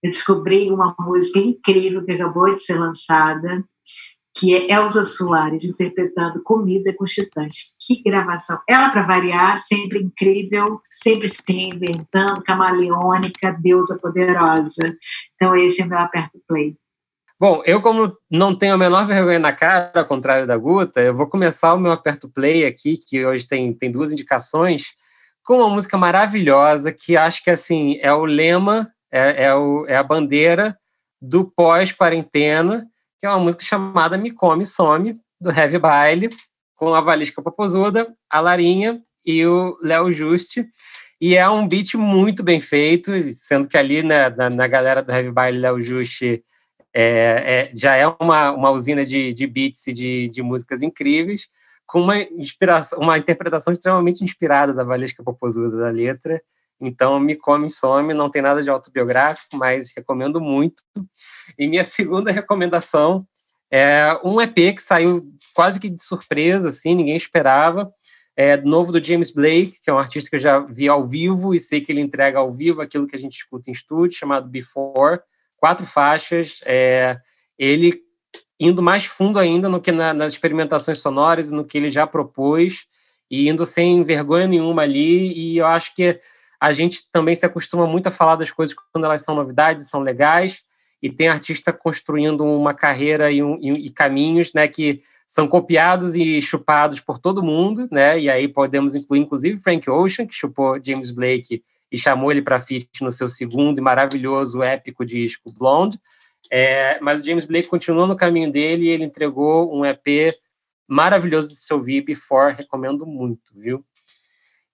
eu 0.01 0.09
descobri 0.09 0.71
uma 0.71 0.95
música 0.99 1.39
incrível 1.39 2.05
que 2.05 2.11
acabou 2.11 2.53
de 2.53 2.61
ser 2.61 2.79
lançada, 2.79 3.63
que 4.39 4.55
é 4.55 4.73
Elza 4.73 5.03
Soares 5.03 5.65
interpretando 5.65 6.41
Comida 6.41 6.93
com. 6.93 7.75
Que 7.77 8.01
gravação! 8.01 8.57
Ela, 8.67 8.89
para 8.89 9.03
variar, 9.03 9.57
sempre 9.57 9.99
incrível, 9.99 10.81
sempre 10.89 11.27
se 11.27 11.43
reinventando, 11.47 12.41
camaleônica, 12.41 13.57
deusa 13.61 13.99
poderosa. 14.01 14.95
Então, 15.35 15.55
esse 15.55 15.81
é 15.81 15.85
meu 15.85 15.99
aperto 15.99 16.39
play. 16.47 16.77
Bom, 17.37 17.61
eu, 17.65 17.81
como 17.81 18.15
não 18.29 18.55
tenho 18.55 18.75
a 18.75 18.77
menor 18.77 19.05
vergonha 19.05 19.39
na 19.39 19.51
cara, 19.51 19.91
ao 19.95 20.05
contrário 20.05 20.47
da 20.47 20.57
Guta, 20.57 21.01
eu 21.01 21.15
vou 21.15 21.27
começar 21.27 21.73
o 21.73 21.79
meu 21.79 21.91
aperto 21.91 22.29
play 22.29 22.65
aqui, 22.65 22.97
que 22.97 23.25
hoje 23.25 23.45
tem, 23.45 23.73
tem 23.73 23.91
duas 23.91 24.11
indicações, 24.11 24.87
com 25.43 25.57
uma 25.57 25.69
música 25.69 25.97
maravilhosa, 25.97 26.91
que 26.91 27.17
acho 27.17 27.43
que 27.43 27.49
assim 27.49 27.97
é 28.01 28.13
o 28.13 28.25
lema, 28.25 28.89
é, 29.11 29.45
é, 29.45 29.55
o, 29.55 29.85
é 29.87 29.95
a 29.95 30.03
bandeira 30.03 30.77
do 31.21 31.45
pós-quarentena, 31.45 32.85
que 33.19 33.25
é 33.25 33.29
uma 33.29 33.39
música 33.39 33.63
chamada 33.63 34.17
Me 34.17 34.31
Come 34.31 34.65
Some, 34.65 35.19
do 35.39 35.51
Heavy 35.51 35.77
Baile, 35.77 36.29
com 36.75 36.93
a 36.93 37.01
Valisca 37.01 37.41
Popozuda, 37.41 38.13
a 38.29 38.39
Larinha 38.39 39.01
e 39.25 39.45
o 39.45 39.77
Léo 39.81 40.11
Juste. 40.11 40.65
E 41.21 41.35
é 41.35 41.49
um 41.49 41.67
beat 41.67 41.95
muito 41.95 42.41
bem 42.41 42.61
feito, 42.61 43.11
sendo 43.33 43.67
que 43.67 43.77
ali 43.77 44.01
né, 44.01 44.29
na, 44.29 44.49
na 44.49 44.67
galera 44.67 45.03
do 45.03 45.11
Heavy 45.11 45.31
Baile, 45.31 45.59
Léo 45.59 45.83
Juste 45.83 46.43
é, 46.93 47.69
é, 47.71 47.71
já 47.75 47.95
é 47.95 48.07
uma, 48.19 48.51
uma 48.51 48.71
usina 48.71 49.03
de, 49.05 49.33
de 49.33 49.45
beats 49.45 49.85
e 49.87 49.93
de, 49.93 50.29
de 50.29 50.41
músicas 50.41 50.81
incríveis, 50.81 51.47
com 51.85 52.01
uma, 52.01 52.17
inspiração, 52.21 52.99
uma 52.99 53.17
interpretação 53.17 53.73
extremamente 53.73 54.23
inspirada 54.23 54.73
da 54.73 54.83
Valesca 54.83 55.23
Popozuda 55.23 55.77
da 55.77 55.89
letra. 55.89 56.41
Então, 56.79 57.19
Me 57.19 57.35
Come 57.35 57.69
Some, 57.69 58.13
não 58.13 58.29
tem 58.29 58.41
nada 58.41 58.63
de 58.63 58.69
autobiográfico, 58.69 59.57
mas 59.57 59.91
recomendo 59.95 60.39
muito. 60.39 60.83
E 61.57 61.67
minha 61.67 61.83
segunda 61.85 62.31
recomendação 62.31 63.27
é 63.71 64.19
um 64.23 64.41
EP 64.41 64.75
que 64.75 64.81
saiu 64.81 65.31
quase 65.53 65.79
que 65.79 65.89
de 65.89 66.01
surpresa, 66.01 66.69
assim, 66.69 66.95
ninguém 66.95 67.15
esperava. 67.15 67.91
É 68.35 68.55
novo 68.55 68.91
do 68.91 69.03
James 69.03 69.31
Blake, 69.31 69.77
que 69.83 69.89
é 69.89 69.93
um 69.93 69.99
artista 69.99 70.29
que 70.29 70.37
eu 70.37 70.39
já 70.39 70.59
vi 70.59 70.87
ao 70.87 71.05
vivo 71.05 71.53
e 71.53 71.59
sei 71.59 71.81
que 71.81 71.91
ele 71.91 71.99
entrega 71.99 72.39
ao 72.39 72.51
vivo 72.51 72.81
aquilo 72.81 73.05
que 73.05 73.15
a 73.15 73.19
gente 73.19 73.37
escuta 73.37 73.69
em 73.69 73.73
estúdio, 73.73 74.17
chamado 74.17 74.47
Before. 74.47 75.19
Quatro 75.57 75.85
faixas. 75.85 76.61
É, 76.63 77.19
ele 77.57 78.01
indo 78.59 78.81
mais 78.81 79.05
fundo 79.05 79.39
ainda 79.39 79.69
no 79.69 79.81
que 79.81 79.91
na, 79.91 80.13
nas 80.13 80.33
experimentações 80.33 80.99
sonoras 80.99 81.51
no 81.51 81.65
que 81.65 81.77
ele 81.77 81.89
já 81.89 82.07
propôs, 82.07 82.85
e 83.29 83.47
indo 83.47 83.65
sem 83.65 84.03
vergonha 84.03 84.47
nenhuma 84.47 84.81
ali. 84.81 85.33
E 85.33 85.57
eu 85.57 85.67
acho 85.67 85.93
que 85.93 86.19
a 86.59 86.71
gente 86.73 87.03
também 87.11 87.35
se 87.35 87.45
acostuma 87.45 87.87
muito 87.87 88.07
a 88.07 88.11
falar 88.11 88.35
das 88.35 88.51
coisas 88.51 88.75
quando 88.91 89.05
elas 89.05 89.21
são 89.21 89.35
novidades 89.35 89.89
são 89.89 90.01
legais, 90.01 90.63
e 91.01 91.09
tem 91.09 91.29
artista 91.29 91.71
construindo 91.71 92.43
uma 92.43 92.73
carreira 92.73 93.31
e, 93.31 93.41
um, 93.41 93.57
e, 93.61 93.85
e 93.85 93.89
caminhos 93.89 94.53
né, 94.53 94.67
que 94.67 95.01
são 95.25 95.47
copiados 95.47 96.15
e 96.15 96.41
chupados 96.41 96.99
por 96.99 97.19
todo 97.19 97.43
mundo, 97.43 97.87
né? 97.91 98.19
E 98.19 98.29
aí 98.29 98.47
podemos 98.47 98.95
incluir, 98.95 99.19
inclusive, 99.19 99.61
Frank 99.61 99.89
Ocean, 99.89 100.25
que 100.25 100.33
chupou 100.33 100.83
James 100.83 101.11
Blake 101.11 101.63
e 101.91 101.97
chamou 101.97 102.31
ele 102.31 102.41
para 102.41 102.59
feat 102.59 103.01
no 103.01 103.11
seu 103.11 103.29
segundo 103.29 103.77
e 103.77 103.81
maravilhoso, 103.81 104.63
épico 104.63 105.05
disco 105.05 105.51
Blonde. 105.51 105.99
É, 106.51 106.99
mas 106.99 107.21
o 107.21 107.25
James 107.25 107.45
Blake 107.45 107.67
continuou 107.67 108.07
no 108.07 108.15
caminho 108.15 108.51
dele 108.51 108.85
e 108.85 108.89
ele 108.89 109.03
entregou 109.03 109.73
um 109.73 109.85
EP 109.85 110.33
maravilhoso 110.87 111.49
de 111.49 111.57
se 111.57 111.71
ouvir, 111.71 112.01
Before, 112.01 112.55
recomendo 112.55 113.05
muito, 113.05 113.53
viu? 113.55 113.85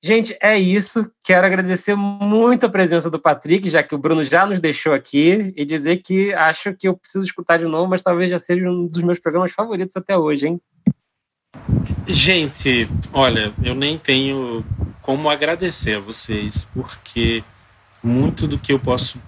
Gente, 0.06 0.38
é 0.40 0.56
isso. 0.56 1.10
Quero 1.24 1.48
agradecer 1.48 1.96
muito 1.96 2.68
a 2.68 2.70
presença 2.70 3.10
do 3.10 3.20
Patrick, 3.20 3.68
já 3.68 3.82
que 3.82 3.96
o 3.96 3.98
Bruno 3.98 4.24
já 4.24 4.46
nos 4.46 4.60
deixou 4.60 4.94
aqui, 4.94 5.52
e 5.58 5.66
dizer 5.66 5.98
que 5.98 6.32
acho 6.32 6.76
que 6.76 6.88
eu 6.88 6.96
preciso 6.96 7.24
escutar 7.24 7.58
de 7.58 7.66
novo, 7.66 7.90
mas 7.90 8.04
talvez 8.04 8.30
já 8.30 8.38
seja 8.38 8.70
um 8.70 8.86
dos 8.86 9.02
meus 9.02 9.18
programas 9.18 9.52
favoritos 9.52 9.96
até 9.98 10.16
hoje, 10.16 10.48
hein? 10.48 10.62
Gente, 12.06 12.88
olha, 13.12 13.52
eu 13.64 13.74
nem 13.74 13.98
tenho 13.98 14.64
como 15.02 15.28
agradecer 15.28 15.96
a 15.96 16.00
vocês, 16.00 16.68
porque 16.72 17.44
muito 18.04 18.48
do 18.48 18.60
que 18.60 18.74
eu 18.74 18.78
posso 18.78 19.20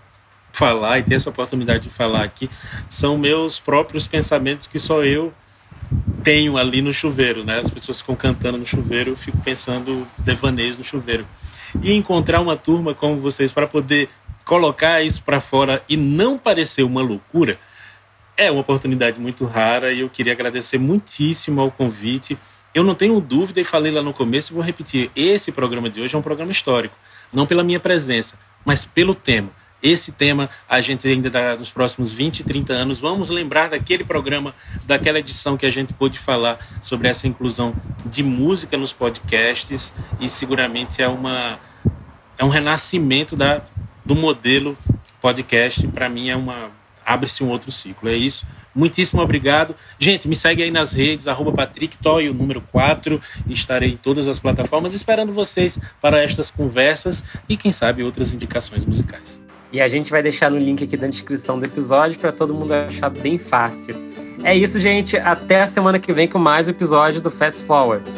falar 0.51 0.99
e 0.99 1.03
ter 1.03 1.15
essa 1.15 1.32
oportunidade 1.32 1.86
de 1.86 1.89
falar 1.89 2.21
aqui 2.21 2.51
são 2.88 3.17
meus 3.17 3.59
próprios 3.59 4.05
pensamentos 4.05 4.67
que 4.67 4.78
só 4.78 5.03
eu 5.03 5.34
tenho 6.28 6.57
ali 6.57 6.82
no 6.82 6.91
chuveiro, 6.91 7.45
né? 7.45 7.57
As 7.57 7.69
pessoas 7.69 8.01
ficam 8.01 8.13
cantando 8.13 8.57
no 8.57 8.65
chuveiro, 8.65 9.11
eu 9.11 9.15
fico 9.15 9.38
pensando 9.38 10.05
devaneios 10.17 10.78
no 10.78 10.84
chuveiro. 10.84 11.25
E 11.82 11.93
encontrar 11.93 12.41
uma 12.41 12.57
turma 12.57 12.93
como 12.93 13.21
vocês 13.21 13.53
para 13.53 13.65
poder 13.65 14.09
colocar 14.43 15.01
isso 15.01 15.21
para 15.23 15.39
fora 15.39 15.82
e 15.87 15.95
não 15.95 16.37
parecer 16.37 16.83
uma 16.83 17.01
loucura 17.01 17.58
é 18.36 18.51
uma 18.51 18.59
oportunidade 18.59 19.21
muito 19.21 19.45
rara 19.45 19.93
e 19.93 20.01
eu 20.01 20.09
queria 20.09 20.33
agradecer 20.33 20.78
muitíssimo 20.78 21.62
ao 21.62 21.71
convite. 21.71 22.37
Eu 22.75 22.83
não 22.83 22.93
tenho 22.93 23.21
dúvida 23.21 23.62
e 23.62 23.63
falei 23.63 23.93
lá 23.93 24.01
no 24.01 24.12
começo 24.12 24.51
e 24.51 24.54
vou 24.54 24.62
repetir, 24.62 25.09
esse 25.16 25.49
programa 25.49 25.89
de 25.89 26.01
hoje 26.01 26.13
é 26.13 26.17
um 26.17 26.21
programa 26.21 26.51
histórico, 26.51 26.97
não 27.32 27.47
pela 27.47 27.63
minha 27.63 27.79
presença, 27.79 28.36
mas 28.66 28.83
pelo 28.83 29.16
tema. 29.16 29.49
Esse 29.88 30.12
tema, 30.12 30.50
a 30.68 30.82
gente 30.82 31.08
ainda 31.08 31.30
dá, 31.30 31.55
nos 31.55 31.70
próximos 31.70 32.12
20, 32.12 32.43
30 32.43 32.74
anos, 32.74 33.00
vamos 33.00 33.30
lembrar 33.30 33.70
daquele 33.70 34.04
programa, 34.04 34.54
daquela 34.86 35.18
edição 35.18 35.55
que 35.55 35.66
a 35.66 35.70
gente 35.70 35.93
pôde 35.93 36.20
falar 36.20 36.59
sobre 36.82 37.08
essa 37.08 37.26
inclusão 37.26 37.74
de 38.05 38.22
música 38.22 38.76
nos 38.76 38.92
podcasts 38.92 39.93
e 40.20 40.28
seguramente 40.28 41.01
é, 41.01 41.08
uma, 41.08 41.58
é 42.38 42.43
um 42.43 42.50
renascimento 42.50 43.38
da, 43.38 43.62
do 44.04 44.14
modelo 44.14 44.78
podcast, 45.22 45.88
para 45.88 46.09
mim, 46.09 46.28
é 46.28 46.36
uma. 46.36 46.70
abre-se 47.05 47.42
um 47.42 47.47
outro 47.47 47.72
ciclo. 47.72 48.09
É 48.09 48.16
isso. 48.16 48.46
Muitíssimo 48.76 49.22
obrigado. 49.22 49.74
Gente, 49.97 50.28
me 50.28 50.36
segue 50.36 50.64
aí 50.64 50.70
nas 50.70 50.92
redes, 50.92 51.30
arroba 51.30 51.54
Patrick 51.54 51.97
Toy, 51.97 52.28
o 52.28 52.34
número 52.34 52.59
4. 52.59 53.22
Estarei 53.47 53.92
em 53.93 53.97
todas 53.97 54.28
as 54.28 54.38
plataformas 54.38 54.93
esperando 54.93 55.32
vocês 55.32 55.80
para 56.01 56.22
estas 56.22 56.51
conversas 56.51 57.24
e, 57.47 57.55
quem 57.55 57.72
sabe, 57.72 58.04
outras 58.04 58.34
indicações 58.34 58.86
musicais. 58.86 59.46
E 59.71 59.81
a 59.81 59.87
gente 59.87 60.09
vai 60.09 60.23
deixar 60.23 60.49
no 60.49 60.57
link 60.57 60.83
aqui 60.83 60.95
da 60.95 61.07
descrição 61.07 61.59
do 61.59 61.65
episódio 61.65 62.17
para 62.17 62.31
todo 62.31 62.53
mundo 62.53 62.71
achar 62.71 63.09
bem 63.09 63.37
fácil. 63.37 63.95
É 64.43 64.55
isso, 64.55 64.79
gente. 64.79 65.17
Até 65.17 65.61
a 65.61 65.67
semana 65.67 65.99
que 65.99 66.13
vem 66.13 66.27
com 66.27 66.39
mais 66.39 66.67
um 66.67 66.71
episódio 66.71 67.19
do 67.19 67.29
Fast 67.29 67.63
Forward. 67.63 68.09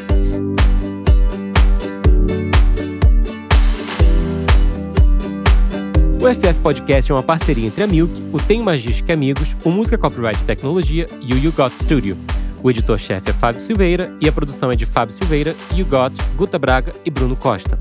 O 6.21 6.27
FF 6.33 6.59
Podcast 6.61 7.11
é 7.11 7.15
uma 7.15 7.23
parceria 7.23 7.65
entre 7.65 7.81
a 7.81 7.87
Milk, 7.87 8.13
o 8.33 8.37
Tem 8.37 8.61
Magística 8.61 9.13
Amigos, 9.13 9.55
o 9.63 9.71
Música 9.71 9.97
Copyright 9.97 10.43
Tecnologia 10.43 11.07
e 11.21 11.33
o 11.33 11.37
You 11.37 11.51
Got 11.53 11.73
Studio. 11.81 12.17
O 12.61 12.69
editor-chefe 12.69 13.29
é 13.29 13.33
Fábio 13.33 13.61
Silveira 13.61 14.13
e 14.19 14.27
a 14.27 14.31
produção 14.31 14.69
é 14.69 14.75
de 14.75 14.85
Fábio 14.85 15.15
Silveira, 15.15 15.55
You 15.73 15.85
Got, 15.85 16.13
Guta 16.35 16.59
Braga 16.59 16.93
e 17.05 17.09
Bruno 17.09 17.37
Costa. 17.37 17.79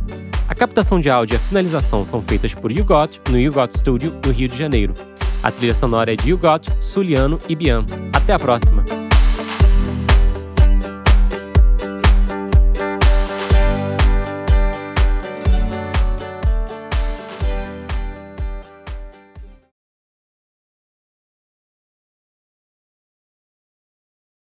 A 0.49 0.55
captação 0.55 0.99
de 0.99 1.11
áudio 1.11 1.35
e 1.35 1.37
a 1.37 1.41
finalização 1.41 2.03
são 2.03 2.23
feitas 2.23 2.55
por 2.55 2.73
You 2.73 2.85
Got 2.85 3.21
no 3.31 3.39
You 3.39 3.53
Got 3.53 3.77
Studio, 3.77 4.19
no 4.25 4.33
Rio 4.33 4.49
de 4.49 4.57
Janeiro. 4.57 4.95
A 5.43 5.53
trilha 5.53 5.75
sonora 5.75 6.13
é 6.13 6.17
de 6.17 6.31
You 6.31 6.39
Got, 6.39 6.69
Suliano 6.81 7.39
e 7.49 7.55
Bian. 7.55 7.85
Até 8.15 8.33
a 8.33 8.39
próxima! 8.39 9.08